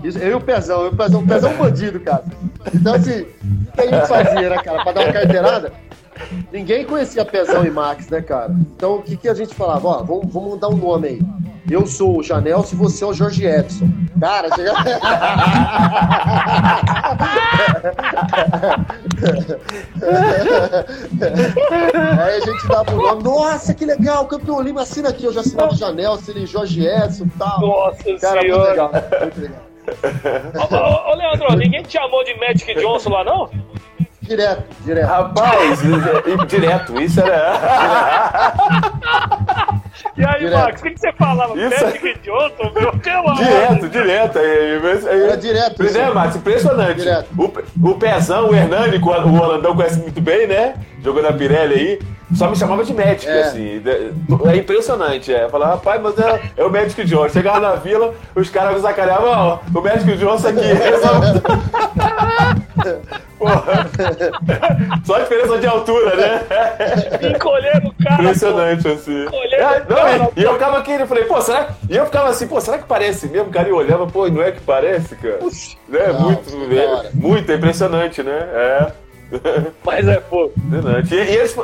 eu 0.03 0.29
e 0.29 0.33
o 0.33 0.41
Pezão, 0.41 0.81
eu 0.81 0.87
e 0.87 0.89
o 0.89 0.95
Pezão, 0.95 1.21
o 1.21 1.27
Pezão 1.27 1.51
é 1.51 1.53
um 1.53 1.57
bandido, 1.57 1.99
cara. 1.99 2.23
Então, 2.73 2.93
assim, 2.95 3.21
o 3.21 3.71
que 3.73 3.81
a 3.81 3.85
gente 3.85 4.07
fazia, 4.07 4.49
né, 4.49 4.57
cara, 4.63 4.83
pra 4.83 4.91
dar 4.91 5.03
uma 5.03 5.13
carteirada? 5.13 5.73
Ninguém 6.51 6.85
conhecia 6.85 7.23
Pezão 7.25 7.65
e 7.65 7.71
Max, 7.71 8.09
né, 8.09 8.21
cara? 8.21 8.51
Então, 8.75 8.95
o 8.95 9.01
que, 9.01 9.15
que 9.15 9.27
a 9.27 9.33
gente 9.33 9.53
falava? 9.55 9.87
Ó, 9.87 10.03
vamos, 10.03 10.31
vamos 10.33 10.61
um 10.63 10.75
nome 10.75 11.07
aí. 11.07 11.21
Eu 11.69 11.85
sou 11.85 12.17
o 12.17 12.23
Janel, 12.23 12.63
se 12.63 12.75
você 12.75 13.03
é 13.03 13.07
o 13.07 13.13
Jorge 13.13 13.45
Edson. 13.45 13.87
Cara, 14.19 14.49
chega... 14.55 14.73
Aí 22.19 22.35
a 22.35 22.39
gente 22.39 22.67
dava 22.67 22.91
o 22.91 22.97
nome, 22.97 23.23
nossa, 23.23 23.73
que 23.73 23.85
legal, 23.85 24.25
campeão 24.25 24.57
Olímpico, 24.57 24.79
assina 24.79 25.09
aqui, 25.09 25.25
eu 25.25 25.33
já 25.33 25.41
assinava 25.41 25.73
o 25.73 25.75
Janel, 25.75 26.13
assinei 26.13 26.45
Jorge 26.45 26.85
Edson 26.85 27.25
e 27.25 27.29
tal. 27.37 27.61
Nossa 27.61 28.03
Cara, 28.03 28.41
muito 28.41 28.53
senhora. 28.53 28.69
legal, 28.71 28.91
muito 29.21 29.41
legal. 29.41 29.69
Ô, 30.55 30.75
ô, 30.75 31.11
ô, 31.11 31.15
Leandro, 31.15 31.55
ninguém 31.55 31.83
te 31.83 31.93
chamou 31.93 32.23
de 32.23 32.33
Magic 32.39 32.73
Johnson 32.75 33.09
lá, 33.09 33.23
não? 33.23 33.49
Direto, 34.29 34.63
direto. 34.85 35.07
Rapaz, 35.07 35.79
direto, 36.47 37.01
isso 37.01 37.19
era. 37.19 38.53
E 40.15 40.25
aí, 40.25 40.39
Direto. 40.39 40.59
Max, 40.63 40.79
o 40.79 40.83
que, 40.83 40.91
que 40.91 40.99
você 40.99 41.11
falava? 41.13 41.59
Isso- 41.59 41.83
Magic 41.85 42.19
Johnson, 42.23 42.71
meu? 42.73 42.91
Pelo 42.99 43.33
Direto, 43.35 43.89
direto. 43.89 44.39
Aí, 44.39 44.79
aí- 45.09 45.23
Era 45.23 45.37
direto, 45.37 45.83
Né, 45.83 45.89
isso. 45.89 46.13
Max? 46.15 46.35
Impressionante. 46.35 46.99
Direto. 47.01 47.27
O, 47.37 47.89
o 47.89 47.95
Pezão, 47.95 48.49
o 48.49 48.55
Hernani, 48.55 48.99
que 48.99 49.05
o 49.05 49.09
o 49.11 49.41
Holandão 49.41 49.75
conhece 49.75 49.99
muito 49.99 50.21
bem, 50.21 50.47
né? 50.47 50.75
Jogou 51.03 51.21
na 51.23 51.33
Pirelli 51.33 51.73
aí. 51.73 51.99
Só 52.35 52.47
me 52.49 52.55
chamava 52.55 52.83
de 52.83 52.93
médico, 52.93 53.31
É. 53.31 53.41
assim. 53.41 53.81
É 54.51 54.55
impressionante, 54.55 55.33
é. 55.33 55.49
Falava, 55.49 55.73
rapaz, 55.73 55.99
mas 56.01 56.17
é, 56.19 56.41
é 56.57 56.63
o 56.63 56.69
médico 56.69 57.03
Johnson. 57.03 57.29
Chegava 57.29 57.59
na 57.59 57.73
vila, 57.75 58.13
os 58.35 58.49
caras 58.49 58.75
me 58.75 58.81
sacaneavam, 58.81 59.29
ó, 59.31 59.57
o 59.77 59.81
médico 59.81 60.15
Johnson 60.17 60.49
aqui. 60.49 60.59
Porra. 63.39 63.87
Só 65.05 65.15
a 65.15 65.19
diferença 65.21 65.57
de 65.57 65.65
altura, 65.67 66.15
né? 66.15 66.41
Encolhendo 67.35 67.87
o 67.87 68.03
cara. 68.03 68.21
Impressionante, 68.21 68.87
assim. 68.87 69.25
Olhando 69.27 69.53
É, 69.53 69.77
o 69.77 69.89
não, 69.89 69.95
cara, 69.95 70.23
é, 70.25 70.29
e 70.35 70.43
eu 70.43 70.53
ficava 70.53 70.77
aqui, 70.77 70.91
eu 70.91 71.07
falei, 71.07 71.23
pô, 71.23 71.41
será. 71.41 71.69
E 71.89 71.95
eu 71.95 72.05
ficava 72.05 72.29
assim, 72.29 72.47
pô, 72.47 72.59
será 72.61 72.77
que 72.77 72.83
parece 72.85 73.27
mesmo? 73.27 73.49
Cara, 73.49 73.67
e 73.67 73.71
eu 73.71 73.77
olhava, 73.77 74.05
pô, 74.05 74.27
não 74.27 74.43
é 74.43 74.51
que 74.51 74.59
parece, 74.61 75.15
cara? 75.15 75.39
Né? 75.87 76.07
Não, 76.13 76.21
muito, 76.21 76.67
da 76.69 76.75
é, 76.75 76.87
hora. 76.87 77.09
muito, 77.13 77.51
é 77.51 77.55
impressionante, 77.55 78.21
né? 78.21 78.37
É. 78.53 78.91
Mas 79.85 80.07
é, 80.07 80.19
pô. 80.19 80.51
Impressionante. 80.57 81.13
E, 81.15 81.17
e 81.17 81.35
eles, 81.35 81.55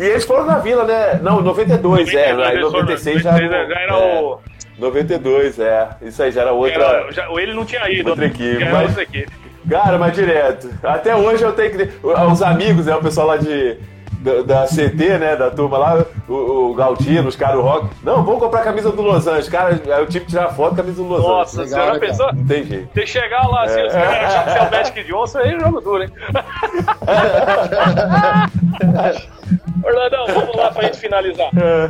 e 0.00 0.02
eles 0.04 0.24
foram 0.24 0.46
na 0.46 0.58
vila, 0.58 0.84
né? 0.84 1.20
Não, 1.22 1.40
92, 1.40 2.12
é. 2.12 2.32
Aí 2.32 2.56
eles 2.56 2.60
foram- 2.70 2.82
96 2.82 3.22
já. 3.22 3.32
96 3.32 3.68
já 3.68 3.80
era 3.80 3.92
é, 3.94 4.20
o. 4.20 4.38
92, 4.78 5.58
é. 5.60 5.88
Isso 6.02 6.22
aí 6.22 6.32
já 6.32 6.40
era 6.40 6.52
outra. 6.52 6.72
Era, 6.82 7.12
já, 7.12 7.28
ele 7.32 7.52
não 7.54 7.64
tinha 7.64 7.88
ido. 7.90 8.08
Outra 8.10 8.24
equipe, 8.26 8.62
era 8.62 8.72
mas- 8.72 8.88
outra 8.88 9.02
equipe. 9.02 9.30
Cara, 9.68 9.98
mas 9.98 10.14
direto. 10.14 10.70
Até 10.82 11.14
hoje 11.14 11.42
eu 11.42 11.52
tenho 11.52 11.70
que. 11.70 11.90
Os 12.02 12.42
amigos, 12.42 12.86
né? 12.86 12.94
O 12.94 13.02
pessoal 13.02 13.26
lá 13.26 13.36
de. 13.36 13.76
Da, 14.20 14.42
da 14.42 14.66
CT, 14.66 15.18
né? 15.18 15.34
Da 15.34 15.50
turma 15.50 15.78
lá, 15.78 16.04
o, 16.28 16.34
o 16.34 16.74
Galdino, 16.74 17.28
os 17.28 17.36
caras, 17.36 17.56
o 17.56 17.62
Rock. 17.62 17.88
Não, 18.02 18.22
vamos 18.22 18.38
comprar 18.38 18.60
a 18.60 18.64
camisa 18.64 18.92
do 18.92 19.00
Los 19.00 19.26
Angeles. 19.26 19.48
Cara, 19.48 19.70
aí 19.70 19.80
eu 20.02 20.06
tive 20.06 20.26
que 20.26 20.32
tirar 20.32 20.50
foto 20.50 20.74
da 20.74 20.82
camisa 20.82 21.02
do 21.02 21.08
Los 21.08 21.22
Nossa, 21.22 21.62
Angeles. 21.62 21.72
Legal, 21.72 21.86
você 21.86 21.86
já 21.86 21.94
né, 22.00 22.06
pensou? 22.06 22.34
Não 22.34 22.46
tem 22.46 22.64
jeito. 22.64 22.88
Tem 22.88 23.04
que 23.04 23.10
chegar 23.10 23.48
lá, 23.48 23.62
assim, 23.64 23.82
os 23.82 23.92
caras 23.94 24.34
acham 24.34 24.44
que 24.44 24.50
é 24.50 24.62
o 24.62 24.70
Magic 24.70 25.02
Johnson, 25.04 25.38
aí 25.38 25.54
é 25.54 25.60
jogo 25.60 25.80
duro, 25.80 26.02
hein? 26.02 26.10
Orlandão, 29.82 30.26
vamos 30.26 30.54
lá 30.56 30.70
pra 30.70 30.82
gente 30.82 30.98
finalizar. 30.98 31.48
É. 31.56 31.88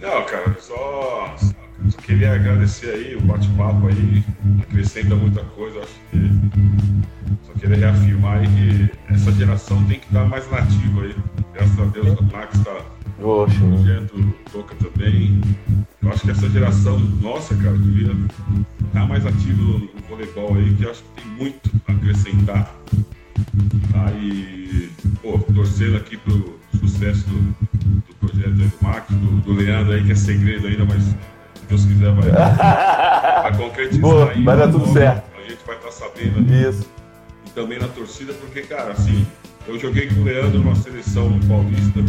Não, 0.00 0.22
cara, 0.24 0.54
só, 0.58 1.34
queria 1.92 2.34
agradecer 2.34 2.90
aí 2.90 3.16
o 3.16 3.20
bate-papo 3.22 3.88
aí, 3.88 4.24
acrescenta 4.62 5.14
muita 5.14 5.42
coisa, 5.42 5.80
acho 5.80 6.00
que 6.10 6.30
só 7.46 7.52
queria 7.54 7.76
reafirmar 7.76 8.38
aí 8.38 8.46
que 8.46 9.12
essa 9.12 9.32
geração 9.32 9.84
tem 9.84 9.98
que 9.98 10.06
estar 10.06 10.24
mais 10.26 10.50
nativa 10.50 11.02
aí. 11.02 11.16
Graças 11.52 11.78
a 11.78 11.84
Deus 11.86 12.18
o 12.18 12.24
Max 12.24 12.54
está 12.56 12.84
Oxe, 13.22 13.58
projeto, 13.58 14.34
Toca 14.52 14.74
também. 14.76 15.40
Eu 16.02 16.10
acho 16.10 16.22
que 16.22 16.30
essa 16.30 16.48
geração 16.50 16.98
nossa, 16.98 17.54
cara, 17.56 17.76
devia 17.78 18.12
estar 18.86 19.06
mais 19.06 19.24
ativo 19.24 19.62
no, 19.62 19.88
voleibol 20.08 20.54
aí, 20.56 20.74
que 20.74 20.84
eu 20.84 20.90
acho 20.90 21.02
que 21.02 21.22
tem 21.22 21.30
muito 21.32 21.70
a 21.86 21.92
acrescentar. 21.92 22.74
Tá? 23.92 24.12
E, 24.12 24.90
pô, 25.22 25.38
torcendo 25.38 25.96
aqui 25.96 26.16
pro 26.16 26.58
sucesso 26.78 27.24
do, 27.28 27.40
do 27.72 28.14
projeto 28.20 28.48
aí 28.48 28.68
do 28.68 28.72
Max, 28.82 29.06
do, 29.10 29.40
do 29.40 29.52
Leandro 29.54 29.92
aí, 29.92 30.04
que 30.04 30.12
é 30.12 30.16
segredo 30.16 30.66
ainda, 30.66 30.84
mas 30.84 31.14
Deus 31.74 31.84
quiser 31.86 32.12
vai, 32.12 32.30
vai 33.42 33.56
concretizar 33.56 34.00
Boa, 34.00 34.30
aí. 34.30 34.42
vai 34.44 34.56
dar 34.56 34.70
tudo 34.70 34.86
certo. 34.92 35.24
A 35.36 35.48
gente 35.48 35.58
vai 35.66 35.76
estar 35.76 35.90
sabendo 35.90 36.38
ali 36.38 36.68
Isso. 36.68 36.88
e 37.46 37.50
também 37.50 37.78
na 37.78 37.88
torcida, 37.88 38.32
porque, 38.34 38.62
cara, 38.62 38.92
assim, 38.92 39.26
eu 39.66 39.78
joguei 39.78 40.06
com 40.08 40.20
o 40.20 40.24
Leandro 40.24 40.60
numa 40.60 40.74
seleção 40.76 41.28
paulista. 41.48 42.00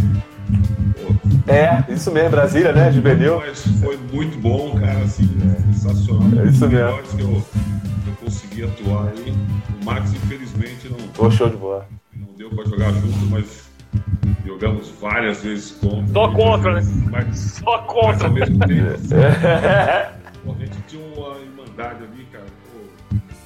Pô, 0.95 1.51
É, 1.51 1.83
isso 1.91 2.11
mesmo, 2.11 2.29
Brasília, 2.29 2.71
né? 2.71 2.91
Juvenil. 2.91 3.37
mas 3.39 3.65
foi 3.83 3.97
muito 4.13 4.37
bom, 4.39 4.79
cara, 4.79 4.99
assim, 4.99 5.29
é 5.41 5.73
sensacional. 5.73 6.45
É 6.45 6.47
isso 6.47 6.67
mesmo. 6.67 7.01
que 7.03 7.21
eu, 7.21 7.43
eu 8.07 8.13
consegui 8.23 8.63
atuar 8.63 9.07
aí. 9.09 9.33
O 9.81 9.85
Max, 9.85 10.13
infelizmente, 10.13 10.89
não, 10.89 11.25
Ô, 11.25 11.31
show 11.31 11.49
de 11.49 11.57
bola. 11.57 11.87
não 12.15 12.27
deu 12.37 12.49
pra 12.51 12.63
jogar 12.65 12.91
junto, 12.93 13.25
mas 13.29 13.64
jogamos 14.45 14.89
várias 15.01 15.43
vezes 15.43 15.71
contra. 15.71 16.13
Só 16.13 16.31
contra, 16.31 16.73
né? 16.81 16.81
Mas, 17.11 17.37
Só 17.39 17.63
mas 17.65 17.79
ao 17.81 17.85
contra. 17.87 18.29
mesmo 18.29 18.59
tempo, 18.59 18.89
assim, 18.95 19.15
a 19.15 20.59
gente 20.59 20.77
tinha 20.87 21.05
uma 21.15 21.37
irmandade 21.39 22.03
ali, 22.03 22.25
cara, 22.31 22.45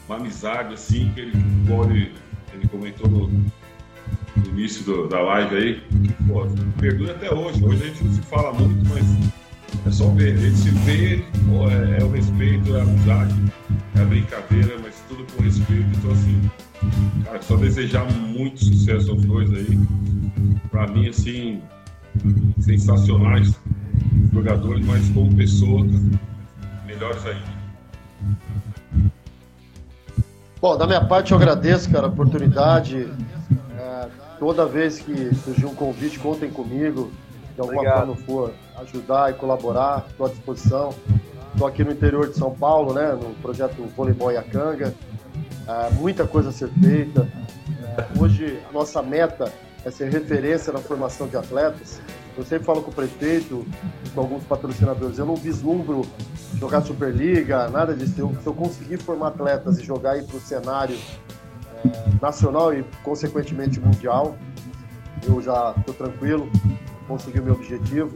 uma 0.07 0.17
amizade, 0.17 0.73
assim, 0.73 1.11
que 1.13 1.21
ele, 1.21 2.11
ele 2.53 2.67
comentou 2.69 3.09
no, 3.09 3.27
no 3.27 4.45
início 4.49 4.83
do- 4.83 5.07
da 5.07 5.19
live 5.21 5.55
aí, 5.55 5.83
pô, 6.27 6.45
perdura 6.79 7.11
até 7.13 7.33
hoje. 7.33 7.63
Hoje 7.63 7.83
a 7.83 7.87
gente 7.87 8.03
não 8.03 8.13
se 8.13 8.21
fala 8.23 8.53
muito, 8.53 8.89
mas 8.89 9.05
é 9.87 9.91
só 9.91 10.07
ver. 10.09 10.33
A 10.33 10.37
gente 10.37 10.57
se 10.57 10.69
vê, 10.71 11.23
pô, 11.47 11.69
é, 11.69 11.99
é 12.01 12.03
o 12.03 12.09
respeito, 12.11 12.75
é 12.75 12.79
a 12.79 12.83
amizade, 12.83 13.35
é 13.95 14.01
a 14.01 14.05
brincadeira, 14.05 14.75
mas 14.83 14.95
tudo 15.07 15.25
com 15.35 15.43
respeito. 15.43 15.85
Então, 15.97 16.11
assim, 16.11 16.41
cara, 17.23 17.41
só 17.41 17.55
desejar 17.55 18.05
muito 18.11 18.63
sucesso 18.63 19.11
aos 19.11 19.23
dois 19.23 19.51
aí. 19.51 19.79
Pra 20.71 20.87
mim, 20.87 21.09
assim, 21.09 21.61
sensacionais 22.59 23.59
jogadores, 24.33 24.85
mas 24.85 25.09
como 25.09 25.35
pessoas, 25.35 25.91
melhores 26.85 27.25
ainda. 27.25 27.59
Bom, 30.61 30.77
da 30.77 30.85
minha 30.85 31.03
parte 31.03 31.31
eu 31.31 31.37
agradeço, 31.37 31.89
cara, 31.89 32.07
a 32.07 32.09
oportunidade. 32.09 33.07
É, 33.77 34.07
toda 34.37 34.65
vez 34.65 34.99
que 34.99 35.33
surgir 35.35 35.65
um 35.65 35.73
convite, 35.73 36.19
contem 36.19 36.49
comigo. 36.49 37.11
De 37.55 37.61
alguma 37.61 37.79
Obrigado. 37.79 38.15
forma 38.15 38.15
for 38.15 38.53
ajudar 38.81 39.31
e 39.31 39.33
colaborar, 39.33 40.05
estou 40.09 40.25
à 40.25 40.29
disposição. 40.29 40.93
Estou 41.53 41.67
aqui 41.67 41.83
no 41.83 41.91
interior 41.91 42.29
de 42.29 42.37
São 42.37 42.51
Paulo, 42.51 42.93
né, 42.93 43.11
no 43.13 43.33
projeto 43.35 43.83
Voleibol 43.95 44.31
Iacanga. 44.31 44.93
É, 45.69 45.91
muita 45.91 46.25
coisa 46.25 46.49
a 46.49 46.51
ser 46.51 46.67
feita. 46.81 47.27
É, 47.95 48.19
hoje 48.19 48.59
a 48.67 48.73
nossa 48.73 49.03
meta 49.03 49.53
é 49.85 49.91
ser 49.91 50.11
referência 50.11 50.73
na 50.73 50.79
formação 50.79 51.27
de 51.27 51.37
atletas. 51.37 52.01
Eu 52.35 52.43
sempre 52.43 52.65
falo 52.65 52.81
com 52.81 52.89
o 52.89 52.93
prefeito 52.93 53.63
com 54.15 54.21
alguns 54.21 54.43
patrocinadores, 54.45 55.19
eu 55.19 55.25
não 55.27 55.35
vislumbro 55.35 56.01
jogar 56.57 56.81
Superliga, 56.81 57.69
nada 57.69 57.93
disso. 57.93 58.15
Eu- 58.17 58.35
se 58.41 58.47
eu 58.47 58.53
conseguir 58.53 58.97
formar 58.97 59.27
atletas 59.27 59.77
e 59.77 59.83
jogar 59.83 60.11
aí 60.13 60.23
para 60.23 60.37
o 60.37 60.39
cenário 60.39 60.97
é, 61.85 61.89
nacional 62.19 62.73
e, 62.73 62.83
consequentemente, 63.03 63.79
mundial, 63.79 64.35
eu 65.27 65.39
já 65.41 65.75
estou 65.77 65.93
tranquilo, 65.93 66.49
consegui 67.07 67.39
o 67.39 67.43
meu 67.43 67.53
objetivo. 67.53 68.11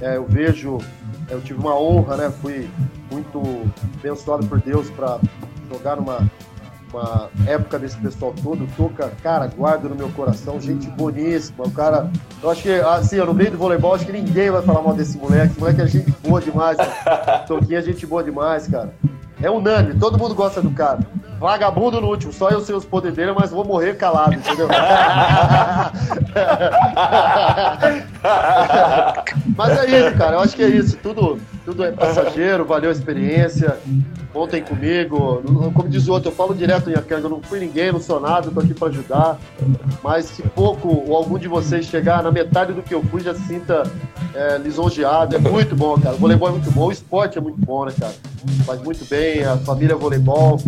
É, 0.00 0.16
eu 0.16 0.26
vejo, 0.26 0.78
eu 1.30 1.40
tive 1.40 1.58
uma 1.60 1.74
honra, 1.78 2.16
né? 2.16 2.30
Fui 2.42 2.68
muito 3.10 3.40
abençoado 3.98 4.46
por 4.46 4.60
Deus 4.60 4.90
para 4.90 5.18
jogar 5.72 5.96
numa 5.96 6.28
uma 6.92 7.30
época 7.46 7.78
desse 7.78 7.96
pessoal 7.96 8.34
todo, 8.42 8.66
Toca, 8.76 9.10
cara, 9.22 9.46
guardo 9.46 9.88
no 9.88 9.94
meu 9.94 10.08
coração, 10.10 10.60
gente 10.60 10.88
boníssima, 10.88 11.66
o 11.66 11.70
cara, 11.70 12.10
eu 12.42 12.50
acho 12.50 12.62
que, 12.62 12.72
assim, 12.72 13.16
no 13.16 13.34
meio 13.34 13.52
do 13.52 13.58
voleibol, 13.58 13.94
acho 13.94 14.06
que 14.06 14.12
ninguém 14.12 14.50
vai 14.50 14.62
falar 14.62 14.82
mal 14.82 14.94
desse 14.94 15.16
moleque, 15.18 15.52
esse 15.52 15.60
moleque 15.60 15.80
é 15.80 15.86
gente 15.86 16.10
boa 16.22 16.40
demais. 16.40 16.76
Toquinha 17.46 17.78
é 17.78 17.82
gente 17.82 18.06
boa 18.06 18.22
demais, 18.22 18.66
cara. 18.66 18.94
É 19.42 19.50
unânime, 19.50 19.98
todo 19.98 20.18
mundo 20.18 20.34
gosta 20.34 20.60
do 20.60 20.70
cara. 20.70 21.00
Vagabundo 21.40 22.00
no 22.02 22.08
último, 22.08 22.32
só 22.34 22.50
eu 22.50 22.60
sei 22.60 22.74
os 22.74 22.84
poderes 22.84 23.16
dele, 23.16 23.32
mas 23.32 23.50
vou 23.50 23.64
morrer 23.64 23.96
calado, 23.96 24.34
entendeu? 24.34 24.68
mas 29.56 29.78
é 29.78 29.86
isso, 29.86 30.18
cara, 30.18 30.36
eu 30.36 30.40
acho 30.40 30.54
que 30.54 30.62
é 30.62 30.68
isso, 30.68 30.98
tudo, 31.02 31.40
tudo 31.64 31.82
é 31.82 31.92
passageiro, 31.92 32.66
valeu 32.66 32.90
a 32.90 32.92
experiência, 32.92 33.78
contem 34.34 34.62
comigo. 34.62 35.42
Como 35.74 35.88
diz 35.88 36.06
o 36.08 36.12
outro, 36.12 36.28
eu 36.30 36.34
falo 36.34 36.54
direto 36.54 36.90
em 36.90 36.94
Acanga, 36.94 37.24
eu 37.24 37.30
não 37.30 37.40
fui 37.40 37.58
ninguém, 37.58 37.90
não 37.90 38.02
sou 38.02 38.20
nada, 38.20 38.48
eu 38.48 38.52
tô 38.52 38.60
aqui 38.60 38.74
pra 38.74 38.88
ajudar. 38.88 39.38
Mas 40.04 40.26
se 40.26 40.42
pouco 40.42 40.88
ou 41.08 41.16
algum 41.16 41.38
de 41.38 41.48
vocês 41.48 41.86
chegar 41.86 42.22
na 42.22 42.30
metade 42.30 42.74
do 42.74 42.82
que 42.82 42.94
eu 42.94 43.02
fui, 43.04 43.22
já 43.22 43.32
se 43.34 43.40
sinta 43.46 43.84
é, 44.34 44.58
lisonjeado. 44.58 45.36
É 45.36 45.38
muito 45.38 45.74
bom, 45.74 45.98
cara. 45.98 46.16
O 46.16 46.18
voleibol 46.18 46.48
é 46.50 46.52
muito 46.52 46.70
bom, 46.70 46.88
o 46.88 46.92
esporte 46.92 47.38
é 47.38 47.40
muito 47.40 47.58
bom, 47.58 47.86
né, 47.86 47.94
cara? 47.98 48.12
Faz 48.66 48.82
muito 48.82 49.08
bem, 49.08 49.42
a 49.42 49.56
família 49.56 49.94
é 49.94 49.96
voleibol. 49.96 50.60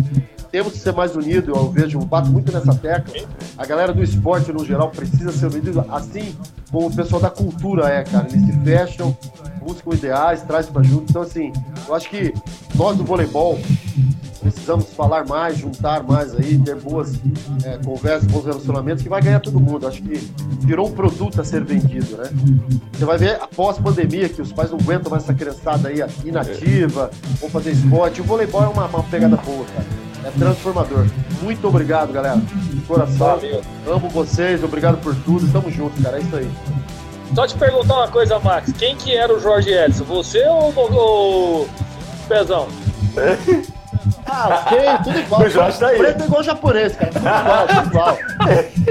Temos 0.53 0.73
que 0.73 0.77
ser 0.77 0.93
mais 0.93 1.15
unidos, 1.15 1.47
eu 1.47 1.71
vejo, 1.71 1.97
eu 1.97 2.05
bato 2.05 2.29
muito 2.29 2.51
nessa 2.53 2.75
tecla. 2.75 3.11
A 3.57 3.65
galera 3.65 3.91
do 3.91 4.03
esporte, 4.03 4.53
no 4.53 4.63
geral, 4.63 4.91
precisa 4.91 5.31
ser 5.31 5.47
unida, 5.47 5.83
assim 5.89 6.35
como 6.71 6.89
o 6.89 6.95
pessoal 6.95 7.19
da 7.19 7.31
cultura 7.31 7.89
é, 7.89 8.03
cara. 8.03 8.27
Eles 8.31 8.45
se 8.45 8.59
fecham, 8.59 9.17
buscam 9.59 9.95
ideais, 9.95 10.43
trazem 10.43 10.71
pra 10.71 10.83
junto. 10.83 11.09
Então, 11.09 11.23
assim, 11.23 11.51
eu 11.87 11.95
acho 11.95 12.07
que 12.07 12.31
nós 12.75 12.95
do 12.95 13.03
voleibol 13.03 13.59
precisamos 14.41 14.93
falar 14.93 15.25
mais, 15.25 15.57
juntar 15.57 16.03
mais 16.03 16.35
aí, 16.35 16.55
ter 16.59 16.75
boas 16.75 17.19
é, 17.63 17.79
conversas, 17.83 18.27
bons 18.27 18.45
relacionamentos, 18.45 19.01
que 19.01 19.09
vai 19.09 19.23
ganhar 19.23 19.39
todo 19.39 19.59
mundo. 19.59 19.87
Acho 19.87 20.03
que 20.03 20.17
virou 20.59 20.87
um 20.87 20.91
produto 20.91 21.41
a 21.41 21.43
ser 21.43 21.63
vendido, 21.63 22.15
né? 22.15 22.29
Você 22.91 23.05
vai 23.05 23.17
ver 23.17 23.41
após 23.41 23.79
pandemia 23.79 24.29
que 24.29 24.39
os 24.39 24.53
pais 24.53 24.69
não 24.69 24.77
aguentam 24.77 25.09
mais 25.09 25.23
essa 25.23 25.33
criançada 25.33 25.89
aí 25.89 25.95
inativa, 26.23 27.09
vão 27.41 27.49
fazer 27.49 27.71
esporte. 27.71 28.21
O 28.21 28.23
voleibol 28.23 28.63
é 28.63 28.67
uma, 28.67 28.85
uma 28.85 29.01
pegada 29.01 29.35
boa, 29.37 29.65
cara. 29.65 30.12
É 30.25 30.31
transformador. 30.31 31.05
Muito 31.41 31.67
obrigado, 31.67 32.13
galera. 32.13 32.37
De 32.37 32.81
coração. 32.81 33.39
Amo 33.87 34.09
vocês, 34.09 34.63
obrigado 34.63 34.97
por 35.01 35.15
tudo. 35.15 35.51
Tamo 35.51 35.69
junto, 35.69 36.01
cara. 36.01 36.17
É 36.17 36.21
isso 36.21 36.35
aí. 36.35 36.49
Só 37.35 37.47
te 37.47 37.55
perguntar 37.55 37.95
uma 37.95 38.07
coisa, 38.07 38.39
Max. 38.39 38.71
Quem 38.73 38.95
que 38.95 39.15
era 39.15 39.33
o 39.33 39.39
Jorge 39.39 39.71
Edson? 39.71 40.03
Você 40.05 40.45
ou 40.47 40.69
o 40.69 41.67
Pezão? 42.27 42.67
Ah, 44.35 44.63
ok, 44.65 44.79
tudo 45.03 45.19
igual. 45.19 45.41
O 45.41 45.49
Jorge 45.49 45.79
tá 45.79 45.87
aí. 45.87 45.97
Preto 45.97 46.23
é 46.23 46.25
igual 46.25 46.43
japonês, 46.43 46.95
cara. 46.95 47.11
Tudo 47.11 47.27
igual, 47.27 47.67
tudo 47.67 47.87
igual. 47.87 48.17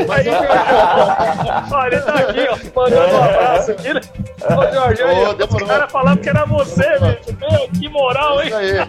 Mas. 0.08 1.72
Olha, 1.72 1.94
ele 1.94 2.02
tá 2.02 2.14
aqui, 2.14 2.48
ó, 2.50 2.80
mandando 2.80 3.16
um 3.16 3.24
abraço 3.24 3.70
aqui, 3.72 3.94
né? 3.94 4.00
Ô, 4.44 4.74
Jorge, 4.74 5.02
aí, 5.02 5.24
Ô, 5.24 5.30
ó, 5.30 5.32
demorou. 5.34 5.62
os 5.62 5.68
caras 5.68 5.92
falavam 5.92 6.16
que 6.22 6.28
era 6.28 6.44
você, 6.46 6.82
bicho. 7.00 7.38
Meu, 7.40 7.68
que 7.68 7.88
moral, 7.88 8.40
hein? 8.42 8.46
Isso 8.48 8.56
aí. 8.56 8.86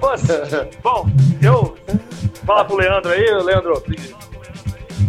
Nossa. 0.00 0.68
Bom, 0.82 1.06
eu. 1.42 1.76
Fala 2.46 2.64
pro 2.64 2.76
Leandro 2.76 3.10
aí, 3.10 3.24
Leandro. 3.42 3.82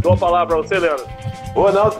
Dou 0.02 0.14
a 0.14 0.18
palavra 0.18 0.56
pra 0.56 0.58
você, 0.66 0.80
Leandro. 0.80 1.06
Ô, 1.56 1.70
não. 1.72 1.92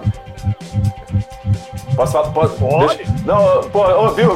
Posso 1.96 2.12
falar? 2.14 2.30
Pode? 2.32 2.54
Pode. 2.58 2.98
Deixa- 2.98 3.14
Não, 3.26 3.64
pô, 3.70 3.84
ô, 3.86 4.10
viu, 4.12 4.36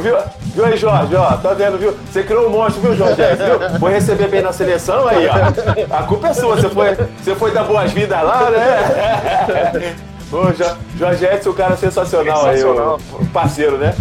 viu? 0.53 0.65
Aí, 0.65 0.77
Jorge, 0.77 1.15
ó, 1.15 1.31
tá 1.38 1.53
vendo, 1.53 1.77
viu? 1.77 1.95
Você 2.11 2.23
criou 2.23 2.47
um 2.47 2.49
monstro, 2.49 2.81
viu, 2.81 2.95
Jorge? 2.95 3.21
É, 3.21 3.35
viu? 3.35 3.80
Foi 3.80 3.91
receber 3.91 4.27
bem 4.27 4.41
na 4.41 4.51
seleção 4.53 5.07
aí, 5.07 5.27
ó. 5.27 5.95
A 5.97 6.03
culpa 6.03 6.27
é 6.30 6.34
sua, 6.34 6.55
você 6.55 6.69
foi, 6.69 6.95
você 7.23 7.35
foi 7.35 7.51
dar 7.51 7.63
boas-vindas 7.63 8.21
lá, 8.23 8.49
né? 8.49 9.95
Ô, 10.31 10.51
Jo- 10.53 10.77
Jorge 10.97 11.26
Edson, 11.26 11.49
o 11.49 11.53
cara 11.55 11.76
sensacional, 11.76 12.43
Sensacional. 12.43 12.99
aí, 13.19 13.23
o 13.26 13.26
parceiro, 13.30 13.77
né? 13.77 13.95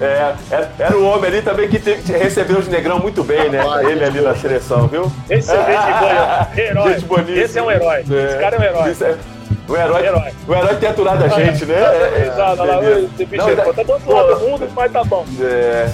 É, 0.00 0.32
era- 0.50 0.70
era 0.78 0.96
o 0.96 1.04
homem 1.04 1.26
ali 1.30 1.42
também 1.42 1.68
que 1.68 1.78
te- 1.78 1.96
te- 1.96 2.12
recebeu 2.12 2.58
os 2.58 2.68
negrão 2.68 2.98
muito 2.98 3.22
bem, 3.24 3.48
né? 3.50 3.62
Vai, 3.62 3.84
Ele 3.86 4.04
ali 4.04 4.20
na 4.20 4.34
seleção, 4.34 4.86
viu? 4.86 5.10
Esse 5.28 5.50
é 5.52 5.56
gente 5.56 5.98
boa, 5.98 6.48
herói. 6.56 7.24
Gente. 7.26 7.38
Esse 7.40 7.58
é 7.58 7.62
um 7.62 7.70
herói. 7.70 8.00
Esse 8.00 8.38
cara 8.38 8.56
é 8.56 8.58
um 8.58 8.62
herói. 8.62 8.90
Isso 8.92 9.04
é- 9.04 9.14
O 9.68 9.76
herói, 9.76 10.06
Herói. 10.06 10.32
o 10.48 10.54
herói 10.54 10.74
tem 10.76 10.88
aturado 10.88 11.24
a 11.24 11.28
gente, 11.30 11.64
né? 11.66 11.74
É, 11.74 12.26
Exato, 12.26 12.62
olha 12.62 12.74
lá, 12.74 12.80
beleza. 12.80 13.08
esse 13.14 13.24
bicho 13.26 13.42
Não, 13.42 13.50
é- 13.50 13.56
tá- 13.56 13.82
do 13.82 13.92
outro 13.92 14.12
lado 14.12 14.34
do 14.34 14.48
mundo, 14.48 14.68
mas 14.74 14.92
tá 14.92 15.04
bom. 15.04 15.24
É, 15.40 15.88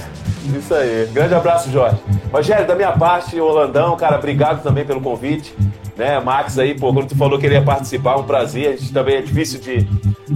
isso 0.57 0.73
aí. 0.73 1.07
Grande 1.13 1.35
abraço, 1.35 1.69
Jorge. 1.71 1.97
Rogério, 2.31 2.65
da 2.67 2.75
minha 2.75 2.91
parte, 2.91 3.39
Holandão, 3.39 3.95
cara, 3.97 4.17
obrigado 4.17 4.61
também 4.63 4.85
pelo 4.85 5.01
convite. 5.01 5.55
Né, 5.97 6.17
Max 6.21 6.57
aí, 6.57 6.79
pô, 6.79 6.93
quando 6.93 7.09
tu 7.09 7.17
falou 7.17 7.37
que 7.37 7.45
ele 7.45 7.55
ia 7.55 7.61
participar, 7.61 8.15
um 8.17 8.23
prazer. 8.23 8.69
A 8.69 8.71
gente 8.77 8.93
também 8.93 9.17
é 9.17 9.21
difícil 9.21 9.59
de 9.59 9.85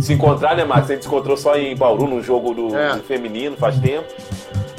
se 0.02 0.12
encontrar, 0.12 0.58
né, 0.58 0.66
Max? 0.66 0.90
A 0.90 0.94
gente 0.94 1.04
se 1.04 1.08
encontrou 1.08 1.38
só 1.38 1.56
em 1.56 1.74
Bauru, 1.74 2.06
num 2.06 2.22
jogo 2.22 2.54
do, 2.54 2.78
É. 2.78 2.96
do 2.96 3.04
feminino, 3.04 3.56
faz 3.56 3.80
tempo. 3.80 4.04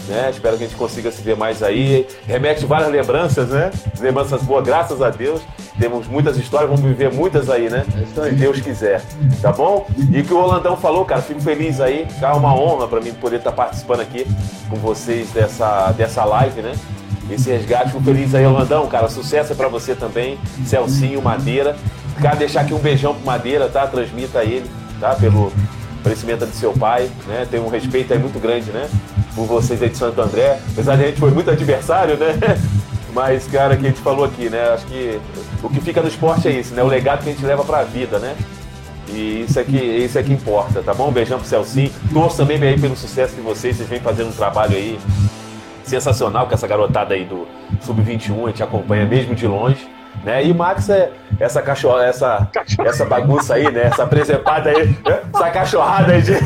Né? 0.06 0.30
Espero 0.30 0.56
que 0.56 0.64
a 0.64 0.66
gente 0.66 0.76
consiga 0.76 1.10
se 1.10 1.22
ver 1.22 1.36
mais 1.36 1.62
aí. 1.62 2.06
Remete 2.26 2.64
várias 2.66 2.90
lembranças, 2.90 3.48
né? 3.48 3.70
Lembranças 4.00 4.42
boas, 4.42 4.64
graças 4.64 5.00
a 5.02 5.10
Deus. 5.10 5.40
Temos 5.78 6.06
muitas 6.06 6.36
histórias, 6.36 6.70
vamos 6.70 6.84
viver 6.84 7.12
muitas 7.12 7.50
aí, 7.50 7.68
né? 7.68 7.84
É. 8.00 8.28
Se 8.28 8.34
Deus 8.34 8.60
quiser, 8.60 9.02
tá 9.42 9.52
bom? 9.52 9.86
E 10.10 10.20
o 10.20 10.24
que 10.24 10.32
o 10.32 10.40
Rolandão 10.40 10.76
falou, 10.76 11.04
cara, 11.04 11.20
fico 11.20 11.40
feliz 11.40 11.80
aí. 11.80 12.06
É 12.20 12.26
uma 12.28 12.54
honra 12.54 12.86
pra 12.86 13.00
mim 13.00 13.12
poder 13.14 13.36
estar 13.36 13.52
participando 13.52 14.00
aqui 14.00 14.26
com 14.70 14.76
vocês 14.76 15.30
dessa, 15.30 15.90
dessa 15.92 16.24
live, 16.24 16.62
né? 16.62 16.74
Esse 17.30 17.50
resgate, 17.50 17.90
fico 17.90 18.02
feliz 18.02 18.34
aí, 18.34 18.44
Rolandão, 18.44 18.86
cara. 18.86 19.08
Sucesso 19.08 19.52
é 19.52 19.56
pra 19.56 19.68
você 19.68 19.94
também. 19.94 20.38
Celcinho, 20.66 21.20
Madeira. 21.22 21.76
Quero 22.20 22.36
deixar 22.36 22.60
aqui 22.60 22.72
um 22.72 22.78
beijão 22.78 23.14
pro 23.14 23.24
Madeira, 23.24 23.68
tá? 23.68 23.86
Transmita 23.86 24.40
a 24.40 24.44
ele, 24.44 24.70
tá? 25.00 25.14
Pelo 25.16 25.52
falecimento 26.04 26.46
de 26.46 26.54
seu 26.54 26.72
pai, 26.74 27.10
né? 27.26 27.46
Tem 27.50 27.58
um 27.58 27.68
respeito 27.68 28.12
aí 28.12 28.18
muito 28.18 28.38
grande, 28.38 28.70
né? 28.70 28.88
Por 29.34 29.46
vocês 29.46 29.82
aí 29.82 29.88
de 29.88 29.96
Santo 29.96 30.20
André. 30.20 30.60
Apesar 30.72 30.96
de 30.96 31.04
a 31.04 31.06
gente 31.06 31.18
foi 31.18 31.30
muito 31.30 31.50
adversário, 31.50 32.16
né? 32.16 32.38
Mas, 33.12 33.46
cara, 33.46 33.76
que 33.76 33.86
a 33.86 33.88
gente 33.88 34.00
falou 34.00 34.24
aqui, 34.24 34.50
né? 34.50 34.68
Acho 34.70 34.86
que 34.86 35.18
o 35.62 35.68
que 35.68 35.80
fica 35.80 36.02
no 36.02 36.08
esporte 36.08 36.46
é 36.46 36.50
isso, 36.50 36.74
né? 36.74 36.82
O 36.82 36.86
legado 36.86 37.22
que 37.24 37.30
a 37.30 37.32
gente 37.32 37.44
leva 37.44 37.64
pra 37.64 37.82
vida, 37.84 38.18
né? 38.18 38.36
E 39.08 39.44
isso 39.48 39.58
aqui, 39.58 39.76
isso 39.76 40.18
é 40.18 40.22
que 40.22 40.32
importa, 40.32 40.82
tá 40.82 40.92
bom? 40.92 41.08
Um 41.08 41.12
beijão 41.12 41.38
pro 41.38 41.46
Celcinho. 41.46 41.90
Torço 42.12 42.36
também 42.36 42.62
aí 42.62 42.78
pelo 42.78 42.96
sucesso 42.96 43.34
de 43.34 43.40
vocês. 43.40 43.76
Vocês 43.76 43.88
vêm 43.88 44.00
fazendo 44.00 44.28
um 44.28 44.32
trabalho 44.32 44.76
aí 44.76 44.98
sensacional 45.84 46.46
com 46.46 46.54
essa 46.54 46.66
garotada 46.66 47.14
aí 47.14 47.24
do 47.24 47.46
Sub-21. 47.80 48.44
A 48.44 48.48
gente 48.48 48.62
acompanha 48.62 49.06
mesmo 49.06 49.34
de 49.34 49.46
longe. 49.46 49.93
Né? 50.24 50.44
E 50.44 50.52
o 50.52 50.54
Max 50.54 50.88
é 50.88 51.10
essa 51.38 51.60
cachorro, 51.60 51.98
essa, 52.00 52.48
essa 52.84 53.04
bagunça 53.04 53.54
aí, 53.54 53.70
né? 53.70 53.84
Essa 53.84 54.06
presepada 54.06 54.70
aí, 54.70 54.86
né? 54.86 55.20
essa 55.34 55.50
cachorrada 55.50 56.12
aí 56.12 56.22
de. 56.22 56.32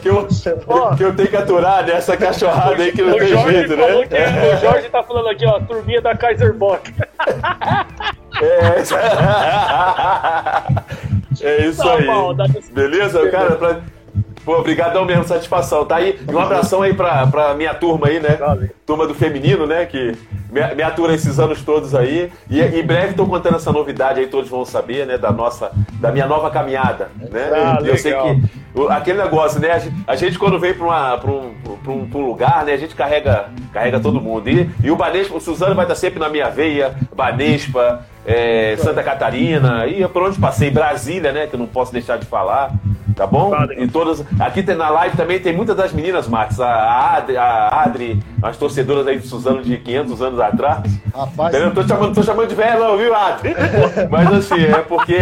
que, 0.00 0.08
eu, 0.08 0.26
que 0.96 1.04
eu 1.04 1.14
tenho 1.14 1.28
que 1.28 1.36
aturar, 1.36 1.84
né? 1.86 1.92
Essa 1.92 2.16
cachorrada 2.16 2.82
aí 2.82 2.92
que 2.92 3.02
não 3.02 3.16
tem 3.18 3.28
Jorge 3.28 3.52
jeito, 3.52 3.76
né? 3.76 3.84
que 4.06 4.16
o 4.16 4.60
Jorge 4.60 4.88
tá 4.88 5.02
falando 5.02 5.28
aqui, 5.28 5.46
ó, 5.46 5.60
turminha 5.60 6.00
da 6.00 6.16
Kaiser 6.16 6.52
Bock. 6.54 6.92
É, 8.40 8.78
é 11.42 11.66
isso 11.66 11.82
Tá 11.82 11.94
aí. 11.94 12.06
bom, 12.06 12.32
Beleza, 12.72 13.28
cara? 13.30 13.56
Pra... 13.56 13.80
Pô, 14.44 14.58
obrigadão 14.58 15.04
mesmo, 15.04 15.24
satisfação. 15.24 15.84
Tá 15.84 15.96
aí, 15.96 16.20
e 16.28 16.32
um 16.34 16.38
abração 16.38 16.82
aí 16.82 16.94
pra, 16.94 17.26
pra 17.26 17.54
minha 17.54 17.74
turma 17.74 18.06
aí, 18.06 18.20
né? 18.20 18.36
Valeu. 18.36 18.70
Turma 18.88 19.06
do 19.06 19.14
feminino, 19.14 19.66
né? 19.66 19.84
Que 19.84 20.16
me, 20.50 20.74
me 20.74 20.82
atura 20.82 21.12
esses 21.14 21.38
anos 21.38 21.60
todos 21.62 21.94
aí. 21.94 22.32
E 22.48 22.58
em 22.62 22.82
breve 22.82 23.12
tô 23.12 23.26
contando 23.26 23.56
essa 23.56 23.70
novidade 23.70 24.18
aí, 24.18 24.26
todos 24.28 24.48
vão 24.48 24.64
saber, 24.64 25.06
né? 25.06 25.18
Da 25.18 25.30
nossa, 25.30 25.70
da 26.00 26.10
minha 26.10 26.26
nova 26.26 26.50
caminhada, 26.50 27.10
né? 27.30 27.50
Ah, 27.52 27.78
E 27.82 27.88
eu 27.88 27.98
sei 27.98 28.14
que 28.14 28.42
o- 28.80 28.88
aquele 28.88 29.22
negócio, 29.22 29.60
né? 29.60 29.72
A 29.72 29.78
gente, 29.78 29.94
a 30.06 30.16
gente 30.16 30.38
quando 30.38 30.58
vem 30.58 30.72
pra, 30.72 31.20
um, 31.26 31.52
um, 31.86 32.08
um 32.14 32.26
lugar, 32.26 32.64
né? 32.64 32.72
A 32.72 32.78
gente 32.78 32.94
carrega, 32.94 33.50
carrega 33.74 34.00
todo 34.00 34.22
mundo. 34.22 34.48
E, 34.48 34.70
e 34.82 34.90
o 34.90 34.96
Banespa, 34.96 35.36
o 35.36 35.40
Suzano 35.40 35.74
vai 35.74 35.84
estar 35.84 35.94
sempre 35.94 36.18
na 36.18 36.30
minha 36.30 36.48
veia. 36.48 36.94
Banespa, 37.14 38.06
é, 38.24 38.74
Santa 38.78 39.02
Catarina, 39.02 39.86
e 39.86 40.08
por 40.08 40.22
onde 40.22 40.38
passei, 40.40 40.70
Brasília, 40.70 41.30
né? 41.30 41.46
Que 41.46 41.54
eu 41.56 41.60
não 41.60 41.66
posso 41.66 41.92
deixar 41.92 42.16
de 42.16 42.24
falar. 42.24 42.72
Tá 43.16 43.26
bom? 43.26 43.50
E 43.76 43.88
todas. 43.88 44.24
Aqui 44.38 44.62
tem, 44.62 44.76
na 44.76 44.88
live 44.90 45.16
também 45.16 45.40
tem 45.40 45.52
muitas 45.52 45.76
das 45.76 45.92
meninas, 45.92 46.28
Max. 46.28 46.60
A 46.60 47.16
Adri, 47.16 47.36
a 47.36 47.82
Adri 47.82 48.22
as 48.40 48.56
torcedoras 48.78 49.06
aí 49.06 49.18
de 49.18 49.26
Suzano 49.26 49.62
de 49.62 49.76
500 49.78 50.22
anos 50.22 50.40
atrás. 50.40 51.00
Rapaz, 51.14 51.54
Entendeu? 51.54 51.74
Tô 51.74 51.86
chamando, 51.86 52.14
tô 52.14 52.22
chamando 52.22 52.48
de 52.48 52.54
velho, 52.54 52.78
não, 52.78 52.96
viu, 52.96 53.14
Adri? 53.14 53.54
Mas 54.10 54.32
assim, 54.32 54.62
é 54.62 54.78
porque. 54.78 55.14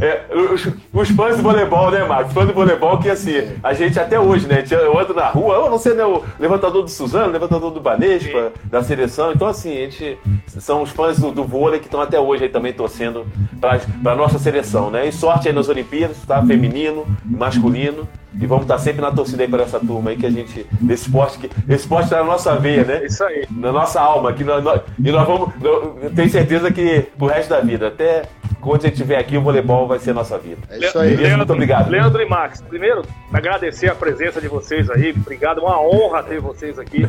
é, 0.00 0.24
os, 0.34 0.68
os 0.92 1.10
fãs 1.10 1.36
do 1.36 1.42
voleibol, 1.42 1.90
né, 1.90 2.04
Marcos? 2.04 2.32
Fãs 2.32 2.46
do 2.46 2.54
voleibol 2.54 2.98
que 2.98 3.10
assim, 3.10 3.48
a 3.62 3.74
gente 3.74 3.98
até 3.98 4.18
hoje, 4.18 4.46
né? 4.46 4.64
Eu 4.70 4.98
ando 4.98 5.14
na 5.14 5.28
rua, 5.28 5.54
eu 5.54 5.70
não 5.70 5.78
sei, 5.78 5.94
né? 5.94 6.04
O 6.04 6.22
levantador 6.38 6.82
do 6.82 6.90
Suzano, 6.90 7.32
levantador 7.32 7.70
do 7.70 7.80
Banespa, 7.80 8.52
da 8.64 8.82
seleção. 8.82 9.32
Então, 9.32 9.48
assim, 9.48 9.72
a 9.72 9.80
gente. 9.80 10.18
São 10.46 10.82
os 10.82 10.90
fãs 10.90 11.18
do, 11.18 11.30
do 11.30 11.44
vôlei 11.44 11.78
que 11.78 11.86
estão 11.86 12.00
até 12.00 12.18
hoje 12.18 12.44
aí 12.44 12.48
também 12.48 12.72
torcendo 12.72 13.26
pra, 13.60 13.78
pra 14.02 14.14
nossa 14.14 14.38
seleção, 14.38 14.90
né? 14.90 15.06
E 15.06 15.12
sorte 15.12 15.48
aí 15.48 15.54
nas 15.54 15.68
Olimpíadas, 15.68 16.16
tá? 16.26 16.42
Feminino, 16.44 17.06
masculino. 17.24 18.08
E 18.38 18.44
vamos 18.46 18.64
estar 18.64 18.78
sempre 18.78 19.00
na 19.00 19.10
torcida 19.10 19.42
aí 19.42 19.48
para 19.48 19.62
essa 19.62 19.80
turma 19.80 20.10
aí 20.10 20.16
que 20.16 20.26
a 20.26 20.30
gente. 20.30 20.66
Desse 20.80 21.04
esporte 21.06 21.38
que. 21.38 21.46
Esse 21.72 21.82
esporte 21.84 22.10
tá 22.10 22.18
na 22.18 22.24
nossa 22.24 22.54
veia, 22.56 22.84
né? 22.84 23.04
Isso 23.06 23.24
aí. 23.24 23.46
na 23.50 23.72
nossa 23.72 24.00
alma, 24.00 24.32
que 24.32 24.44
nós, 24.44 24.62
nós- 24.62 24.80
e 25.02 25.10
nós 25.10 25.26
vamos, 25.26 25.50
eu 25.62 26.12
tenho 26.14 26.28
certeza 26.28 26.70
que 26.70 27.00
pro 27.16 27.26
resto 27.28 27.50
da 27.50 27.60
vida, 27.60 27.88
até 27.88 28.24
quando 28.60 28.80
a 28.80 28.82
gente 28.88 28.94
estiver 28.94 29.18
aqui, 29.18 29.36
o 29.38 29.40
voleibol 29.42 29.86
vai 29.86 29.98
ser 29.98 30.10
a 30.10 30.14
nossa 30.14 30.36
vida. 30.38 30.60
é 30.68 30.78
isso 30.78 30.98
aí. 30.98 31.16
Beleza? 31.16 31.36
Muito 31.38 31.52
obrigado. 31.52 31.88
Leandro 31.88 32.20
e 32.20 32.28
Max, 32.28 32.60
primeiro, 32.60 33.02
agradecer 33.32 33.90
a 33.90 33.94
presença 33.94 34.40
de 34.40 34.48
vocês 34.48 34.90
aí. 34.90 35.14
Obrigado, 35.16 35.58
uma 35.62 35.80
honra 35.80 36.22
ter 36.22 36.40
vocês 36.40 36.78
aqui. 36.78 37.08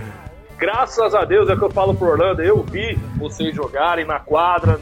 Graças 0.58 1.14
a 1.14 1.24
Deus 1.26 1.50
é 1.50 1.54
o 1.54 1.58
que 1.58 1.64
eu 1.66 1.72
falo 1.72 1.94
pro 1.94 2.08
Orlando. 2.10 2.42
Eu 2.42 2.64
vi 2.64 2.98
vocês 3.18 3.54
jogarem 3.56 4.06
na 4.06 4.20
quadra. 4.20 4.80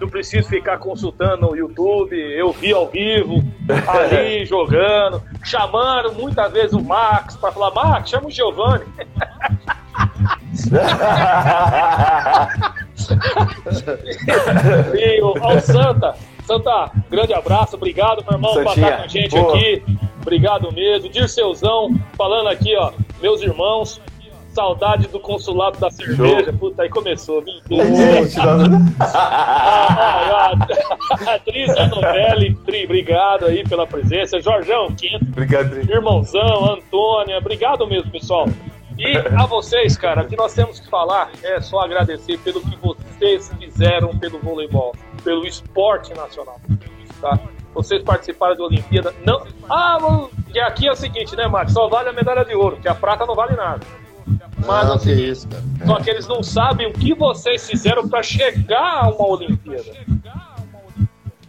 Não 0.00 0.08
preciso 0.08 0.48
ficar 0.48 0.78
consultando 0.78 1.48
no 1.48 1.56
YouTube. 1.56 2.16
Eu 2.16 2.52
vi 2.52 2.72
ao 2.72 2.88
vivo, 2.88 3.42
ali 3.88 4.44
jogando, 4.46 5.22
chamando 5.42 6.12
muitas 6.14 6.50
vezes 6.52 6.72
o 6.72 6.82
Max 6.82 7.36
para 7.36 7.52
falar: 7.52 7.70
Max, 7.72 8.10
chama 8.10 8.28
o 8.28 8.30
Giovanni. 8.30 8.84
E 14.94 15.22
o- 15.22 15.34
ao 15.42 15.60
Santa, 15.60 16.14
Santa, 16.44 16.90
grande 17.10 17.32
abraço, 17.34 17.76
obrigado, 17.76 18.22
meu 18.24 18.34
irmão, 18.34 18.52
por 18.52 18.64
Santinha, 18.64 18.86
estar 18.86 18.96
com 18.98 19.04
a 19.04 19.08
gente 19.08 19.30
boa. 19.38 19.54
aqui. 19.56 19.82
Obrigado 20.20 20.72
mesmo. 20.72 21.08
Dirceuzão, 21.08 21.94
falando 22.16 22.48
aqui, 22.48 22.76
ó, 22.76 22.92
meus 23.22 23.40
irmãos, 23.40 24.00
saudade 24.52 25.06
do 25.08 25.20
consulado 25.20 25.78
da 25.78 25.90
cerveja. 25.90 26.52
Puta, 26.52 26.82
aí 26.82 26.88
começou. 26.88 27.42
Meu 27.42 27.60
Deus. 27.68 28.36
Ah, 29.00 30.52
ah, 30.52 31.34
atriz 31.34 31.74
da 31.74 31.86
novela, 31.86 32.40
Tri, 32.64 32.84
obrigado 32.84 33.46
aí 33.46 33.66
pela 33.68 33.86
presença. 33.86 34.40
Jorjão, 34.40 34.88
Quinto, 34.94 35.24
Obrigado. 35.30 35.76
irmãozão, 35.90 36.72
Antônia, 36.74 37.38
obrigado 37.38 37.86
mesmo, 37.86 38.10
pessoal. 38.10 38.46
E 38.98 39.16
a 39.16 39.46
vocês, 39.46 39.96
cara, 39.96 40.22
o 40.22 40.26
que 40.26 40.36
nós 40.36 40.52
temos 40.52 40.78
que 40.78 40.88
falar 40.90 41.30
é 41.42 41.60
só 41.60 41.80
agradecer 41.80 42.38
pelo 42.38 42.60
que 42.60 42.76
vocês 42.76 43.50
fizeram 43.58 44.16
pelo 44.18 44.38
voleibol, 44.40 44.94
pelo 45.24 45.46
esporte 45.46 46.12
nacional, 46.14 46.60
tá? 47.20 47.38
Vocês 47.72 48.02
participaram 48.02 48.56
da 48.56 48.64
Olimpíada, 48.64 49.14
não... 49.24 49.42
Ah, 49.70 49.96
mas- 50.00 50.28
e 50.54 50.58
aqui 50.60 50.88
é 50.88 50.92
o 50.92 50.96
seguinte, 50.96 51.34
né, 51.36 51.46
Max? 51.46 51.72
Só 51.72 51.88
vale 51.88 52.08
a 52.08 52.12
medalha 52.12 52.44
de 52.44 52.54
ouro, 52.54 52.76
que 52.76 52.88
a 52.88 52.94
prata 52.94 53.24
não 53.24 53.34
vale 53.34 53.54
nada. 53.56 53.86
Mas, 54.66 54.88
Não, 54.88 54.94
assim, 54.94 55.12
isso, 55.12 55.48
só 55.86 55.96
que 56.00 56.10
eles 56.10 56.26
não 56.28 56.42
sabem 56.42 56.86
o 56.86 56.92
que 56.92 57.14
vocês 57.14 57.66
fizeram 57.66 58.08
para 58.08 58.22
chegar 58.22 59.04
a 59.04 59.08
uma 59.08 59.26
Olimpíada. 59.28 59.92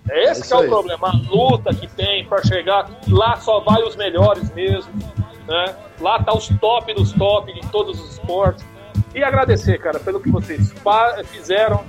É 0.09 0.23
esse 0.31 0.41
É 0.41 0.47
que 0.47 0.53
é 0.53 0.55
o 0.57 0.59
aí. 0.61 0.67
problema, 0.67 1.09
a 1.09 1.29
luta 1.33 1.73
que 1.73 1.87
tem 1.87 2.25
para 2.25 2.43
chegar. 2.43 2.89
Lá 3.07 3.37
só 3.37 3.59
vai 3.61 3.81
os 3.83 3.95
melhores 3.95 4.51
mesmo, 4.53 4.91
né? 5.47 5.75
Lá 5.99 6.21
tá 6.21 6.33
os 6.33 6.47
top 6.59 6.93
dos 6.93 7.11
top 7.13 7.53
de 7.53 7.61
todos 7.67 7.99
os 7.99 8.13
esportes. 8.13 8.65
E 9.13 9.23
agradecer, 9.23 9.77
cara, 9.79 9.99
pelo 9.99 10.19
que 10.19 10.29
vocês 10.29 10.73
fizeram, 11.25 11.83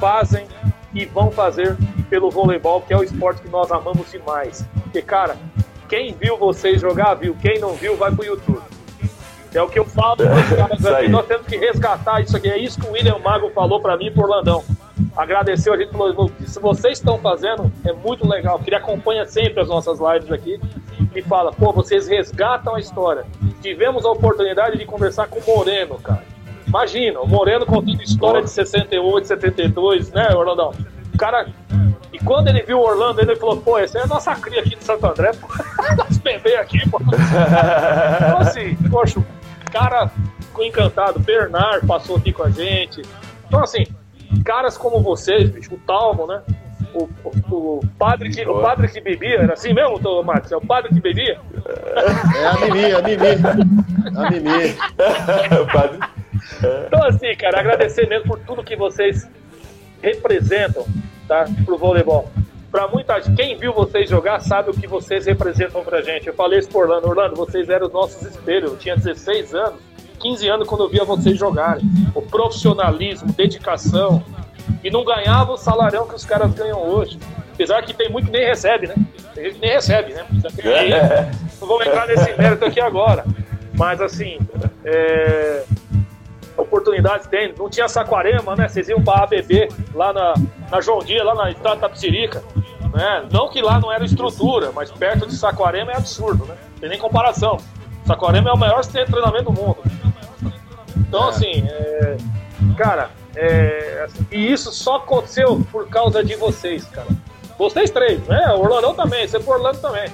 fazem 0.00 0.46
e 0.94 1.04
vão 1.04 1.30
fazer 1.30 1.76
pelo 2.08 2.30
voleibol, 2.30 2.80
que 2.80 2.92
é 2.92 2.96
o 2.96 3.02
esporte 3.02 3.42
que 3.42 3.48
nós 3.48 3.70
amamos 3.70 4.10
demais. 4.10 4.66
Porque, 4.82 5.02
cara, 5.02 5.36
quem 5.88 6.14
viu 6.14 6.36
vocês 6.36 6.80
jogar, 6.80 7.14
viu. 7.14 7.36
Quem 7.40 7.58
não 7.58 7.74
viu, 7.74 7.96
vai 7.96 8.10
pro 8.10 8.24
YouTube. 8.24 8.62
É 9.56 9.62
o 9.62 9.68
que 9.68 9.78
eu 9.78 9.84
falo 9.84 10.16
pros 10.16 10.28
caras 10.56 10.78
Isso 10.78 10.88
aqui. 10.88 11.04
aí. 11.04 11.08
Nós 11.08 11.26
temos 11.26 11.46
que 11.46 11.56
resgatar 11.56 12.20
isso 12.20 12.36
aqui. 12.36 12.48
É 12.48 12.58
isso 12.58 12.78
que 12.80 12.86
o 12.86 12.92
William 12.92 13.18
Mago 13.18 13.50
falou 13.50 13.80
pra 13.80 13.96
mim 13.96 14.06
e 14.06 14.10
pro 14.10 14.26
Landão. 14.28 14.62
Agradeceu, 15.16 15.72
a 15.72 15.76
gente 15.78 15.92
falou, 15.92 16.30
se 16.44 16.60
vocês 16.60 16.98
estão 16.98 17.18
fazendo, 17.18 17.72
é 17.84 17.92
muito 17.92 18.28
legal. 18.28 18.58
Que 18.58 18.68
ele 18.68 18.76
acompanha 18.76 19.24
sempre 19.24 19.60
as 19.60 19.68
nossas 19.68 19.98
lives 19.98 20.30
aqui 20.30 20.60
e 21.14 21.22
fala, 21.22 21.52
pô, 21.52 21.72
vocês 21.72 22.06
resgatam 22.06 22.74
a 22.74 22.80
história. 22.80 23.24
Tivemos 23.62 24.04
a 24.04 24.10
oportunidade 24.10 24.76
de 24.76 24.84
conversar 24.84 25.26
com 25.28 25.38
o 25.38 25.56
Moreno, 25.56 25.96
cara. 25.98 26.22
Imagina, 26.66 27.20
o 27.20 27.26
Moreno 27.26 27.64
contando 27.64 28.02
história 28.02 28.42
de 28.42 28.50
68, 28.50 29.26
72, 29.26 30.12
né, 30.12 30.28
Orlandão? 30.34 30.72
O 31.14 31.18
cara. 31.18 31.46
E 32.12 32.18
quando 32.18 32.48
ele 32.48 32.62
viu 32.62 32.78
o 32.78 32.82
Orlando, 32.82 33.20
ele 33.20 33.36
falou, 33.36 33.56
pô, 33.58 33.78
esse 33.78 33.96
é 33.96 34.02
a 34.02 34.06
nossa 34.06 34.34
cria 34.34 34.60
aqui 34.60 34.76
de 34.76 34.84
Santo 34.84 35.06
André, 35.06 35.32
pô. 35.32 35.48
Nosso 35.96 36.20
bebê 36.22 36.56
aqui, 36.56 36.78
pô. 36.90 36.98
Então, 37.06 38.38
assim, 38.38 38.76
poxa, 38.90 39.20
cara 39.76 40.10
ficou 40.40 40.64
encantado. 40.64 41.18
Bernard 41.20 41.86
passou 41.86 42.16
aqui 42.16 42.32
com 42.32 42.42
a 42.42 42.50
gente. 42.50 43.02
Então, 43.46 43.62
assim, 43.62 43.84
caras 44.44 44.78
como 44.78 45.02
vocês, 45.02 45.50
bicho, 45.50 45.74
o 45.74 45.78
Talmo, 45.78 46.26
né? 46.26 46.42
O, 46.94 47.08
o, 47.24 47.78
o 47.78 47.80
padre 47.98 48.30
que, 48.30 48.48
o 48.48 48.62
padre 48.62 48.88
que 48.88 49.00
bebia, 49.02 49.40
era 49.40 49.52
assim 49.52 49.74
mesmo, 49.74 50.00
tô, 50.00 50.22
Marcos? 50.22 50.50
É 50.50 50.56
o 50.56 50.62
padre 50.62 50.94
que 50.94 51.00
bebia? 51.00 51.38
É 52.34 52.46
a 52.46 52.54
Mimi, 52.54 52.92
a 52.92 53.02
Mimi. 53.02 53.26
A 54.16 54.30
Mimi. 54.30 54.76
Padre. 55.72 55.98
Então, 56.86 57.04
assim, 57.04 57.34
cara, 57.36 57.60
agradecer 57.60 58.08
mesmo 58.08 58.28
por 58.28 58.38
tudo 58.40 58.64
que 58.64 58.76
vocês 58.76 59.28
representam, 60.00 60.86
tá? 61.28 61.44
Pro 61.66 61.76
voleibol. 61.76 62.30
Pra 62.76 62.86
muita 62.88 63.18
gente, 63.18 63.34
quem 63.34 63.56
viu 63.56 63.72
vocês 63.72 64.06
jogar 64.06 64.38
sabe 64.40 64.68
o 64.68 64.74
que 64.74 64.86
vocês 64.86 65.24
representam 65.24 65.82
pra 65.82 66.02
gente. 66.02 66.26
Eu 66.26 66.34
falei 66.34 66.58
isso 66.58 66.68
pro 66.68 66.80
Orlando, 66.80 67.08
Orlando, 67.08 67.34
vocês 67.34 67.70
eram 67.70 67.86
os 67.86 67.92
nossos 67.94 68.20
espelhos. 68.20 68.70
Eu 68.70 68.76
tinha 68.76 68.94
16 68.94 69.54
anos, 69.54 69.80
15 70.20 70.46
anos 70.46 70.68
quando 70.68 70.84
eu 70.84 70.90
via 70.90 71.02
vocês 71.02 71.38
jogarem. 71.38 71.82
O 72.14 72.20
profissionalismo, 72.20 73.32
dedicação. 73.32 74.22
E 74.84 74.90
não 74.90 75.06
ganhava 75.06 75.52
o 75.52 75.56
salarão 75.56 76.06
que 76.06 76.14
os 76.16 76.26
caras 76.26 76.52
ganham 76.52 76.78
hoje. 76.86 77.18
Apesar 77.54 77.80
que 77.80 77.94
tem 77.94 78.10
muito 78.10 78.26
que 78.26 78.32
nem 78.32 78.44
recebe, 78.44 78.88
né? 78.88 78.94
Tem 79.34 79.44
gente 79.44 79.54
que 79.54 79.60
nem 79.62 79.70
recebe, 79.70 80.12
né? 80.12 80.26
É. 80.62 81.30
Não 81.58 81.66
vamos 81.66 81.86
entrar 81.86 82.06
nesse 82.06 82.30
mérito 82.36 82.62
aqui 82.66 82.78
agora. 82.78 83.24
Mas 83.72 84.02
assim, 84.02 84.38
é, 84.84 85.64
oportunidades 86.56 87.26
tem. 87.26 87.54
Não 87.56 87.68
tinha 87.68 87.88
Saquarema, 87.88 88.56
né? 88.56 88.68
Vocês 88.68 88.88
iam 88.88 89.02
pra 89.02 89.24
ABB 89.24 89.68
lá 89.94 90.12
na, 90.12 90.34
na 90.70 90.80
João 90.80 91.00
Dia, 91.00 91.24
lá 91.24 91.34
na 91.34 91.50
Estrada 91.50 91.80
Tapicirica. 91.80 92.42
Né? 92.92 93.26
Não 93.30 93.48
que 93.48 93.60
lá 93.60 93.78
não 93.78 93.92
era 93.92 94.04
estrutura, 94.04 94.72
mas 94.74 94.90
perto 94.90 95.26
de 95.26 95.34
Saquarema 95.34 95.92
é 95.92 95.96
absurdo, 95.96 96.46
né? 96.46 96.56
Não 96.72 96.80
tem 96.80 96.88
nem 96.90 96.98
comparação. 96.98 97.58
Saquarema 98.06 98.50
é 98.50 98.52
o 98.52 98.58
maior 98.58 98.82
centro 98.84 99.06
de 99.06 99.12
treinamento 99.12 99.50
do 99.50 99.52
mundo. 99.52 99.78
Então, 100.96 101.28
assim, 101.28 101.66
é, 101.68 102.16
cara, 102.76 103.10
é, 103.34 104.04
assim, 104.04 104.26
e 104.30 104.52
isso 104.52 104.72
só 104.72 104.96
aconteceu 104.96 105.60
por 105.70 105.88
causa 105.88 106.22
de 106.24 106.36
vocês, 106.36 106.84
cara. 106.86 107.08
Vocês 107.58 107.90
três, 107.90 108.20
né? 108.26 108.54
O 108.54 108.60
Orlandão 108.60 108.94
também, 108.94 109.26
você 109.26 109.40
por 109.40 109.56
Orlando 109.56 109.78
também. 109.78 110.10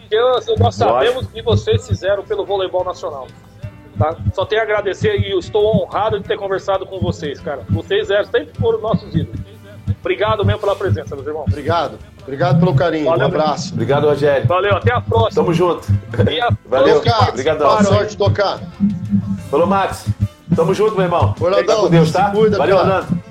Porque 0.00 0.18
nós 0.58 0.74
sabemos 0.74 1.26
o 1.26 1.28
que 1.28 1.42
vocês 1.42 1.86
fizeram 1.86 2.22
pelo 2.22 2.44
voleibol 2.44 2.84
nacional. 2.84 3.26
Tá? 3.98 4.16
Só 4.32 4.44
tenho 4.44 4.60
a 4.60 4.64
agradecer 4.64 5.16
e 5.20 5.30
eu 5.32 5.38
estou 5.38 5.82
honrado 5.82 6.18
de 6.18 6.26
ter 6.26 6.36
conversado 6.36 6.84
com 6.86 6.98
vocês, 7.00 7.40
cara. 7.40 7.62
Vocês 7.70 8.10
eram, 8.10 8.24
sempre 8.24 8.58
foram 8.58 8.80
nossos 8.80 9.14
ídolos. 9.14 9.40
Obrigado 10.00 10.44
mesmo 10.44 10.60
pela 10.60 10.76
presença, 10.76 11.14
meus 11.14 11.26
irmãos. 11.26 11.46
Obrigado. 11.48 11.98
Obrigado 12.22 12.58
pelo 12.58 12.74
carinho. 12.74 13.06
Valeu, 13.06 13.24
um 13.26 13.28
abraço. 13.28 13.72
Obrigado, 13.72 14.06
Rogério. 14.06 14.46
Valeu, 14.46 14.76
até 14.76 14.92
a 14.92 15.00
próxima. 15.00 15.42
Tamo 15.42 15.54
junto. 15.54 15.86
E 16.30 16.40
a 16.40 16.50
Valeu, 16.68 17.00
cara. 17.00 17.32
Aí. 17.34 17.84
sorte, 17.84 18.16
tocar. 18.16 18.60
Falou, 19.50 19.66
Max. 19.66 20.06
Tamo 20.54 20.74
junto, 20.74 20.94
meu 20.94 21.04
irmão. 21.04 21.34
Orlandão, 21.40 21.60
Fica 21.62 21.76
com 21.76 21.90
Deus, 21.90 22.12
tá? 22.12 22.30
cuida, 22.30 22.58
Valeu. 22.58 22.76
Orlando. 22.76 23.22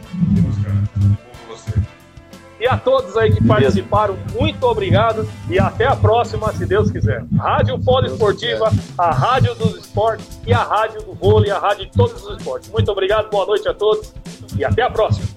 E 2.64 2.66
a 2.66 2.78
todos 2.78 3.18
aí 3.18 3.30
que 3.30 3.46
participaram, 3.46 4.18
muito 4.40 4.64
obrigado 4.64 5.28
e 5.50 5.60
até 5.60 5.86
a 5.86 5.98
próxima, 5.98 6.50
se 6.54 6.66
Deus 6.66 6.90
quiser. 6.90 7.26
Rádio 7.38 7.78
Poliesportiva, 7.78 8.72
a 8.98 9.12
rádio 9.12 9.54
dos 9.56 9.76
esportes 9.76 10.40
e 10.48 10.54
a 10.54 10.64
rádio 10.64 11.02
do 11.02 11.14
vôlei, 11.14 11.52
a 11.52 11.60
rádio 11.60 11.88
de 11.88 11.92
todos 11.92 12.24
os 12.24 12.38
esportes. 12.38 12.70
Muito 12.70 12.90
obrigado, 12.90 13.30
boa 13.30 13.46
noite 13.46 13.68
a 13.68 13.74
todos 13.74 14.14
e 14.58 14.64
até 14.64 14.82
a 14.82 14.90
próxima. 14.90 15.28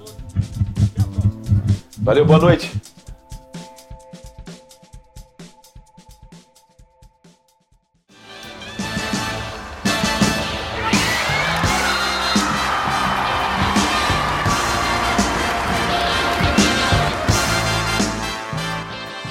Valeu, 1.99 2.25
boa 2.25 2.39
noite. 2.39 2.96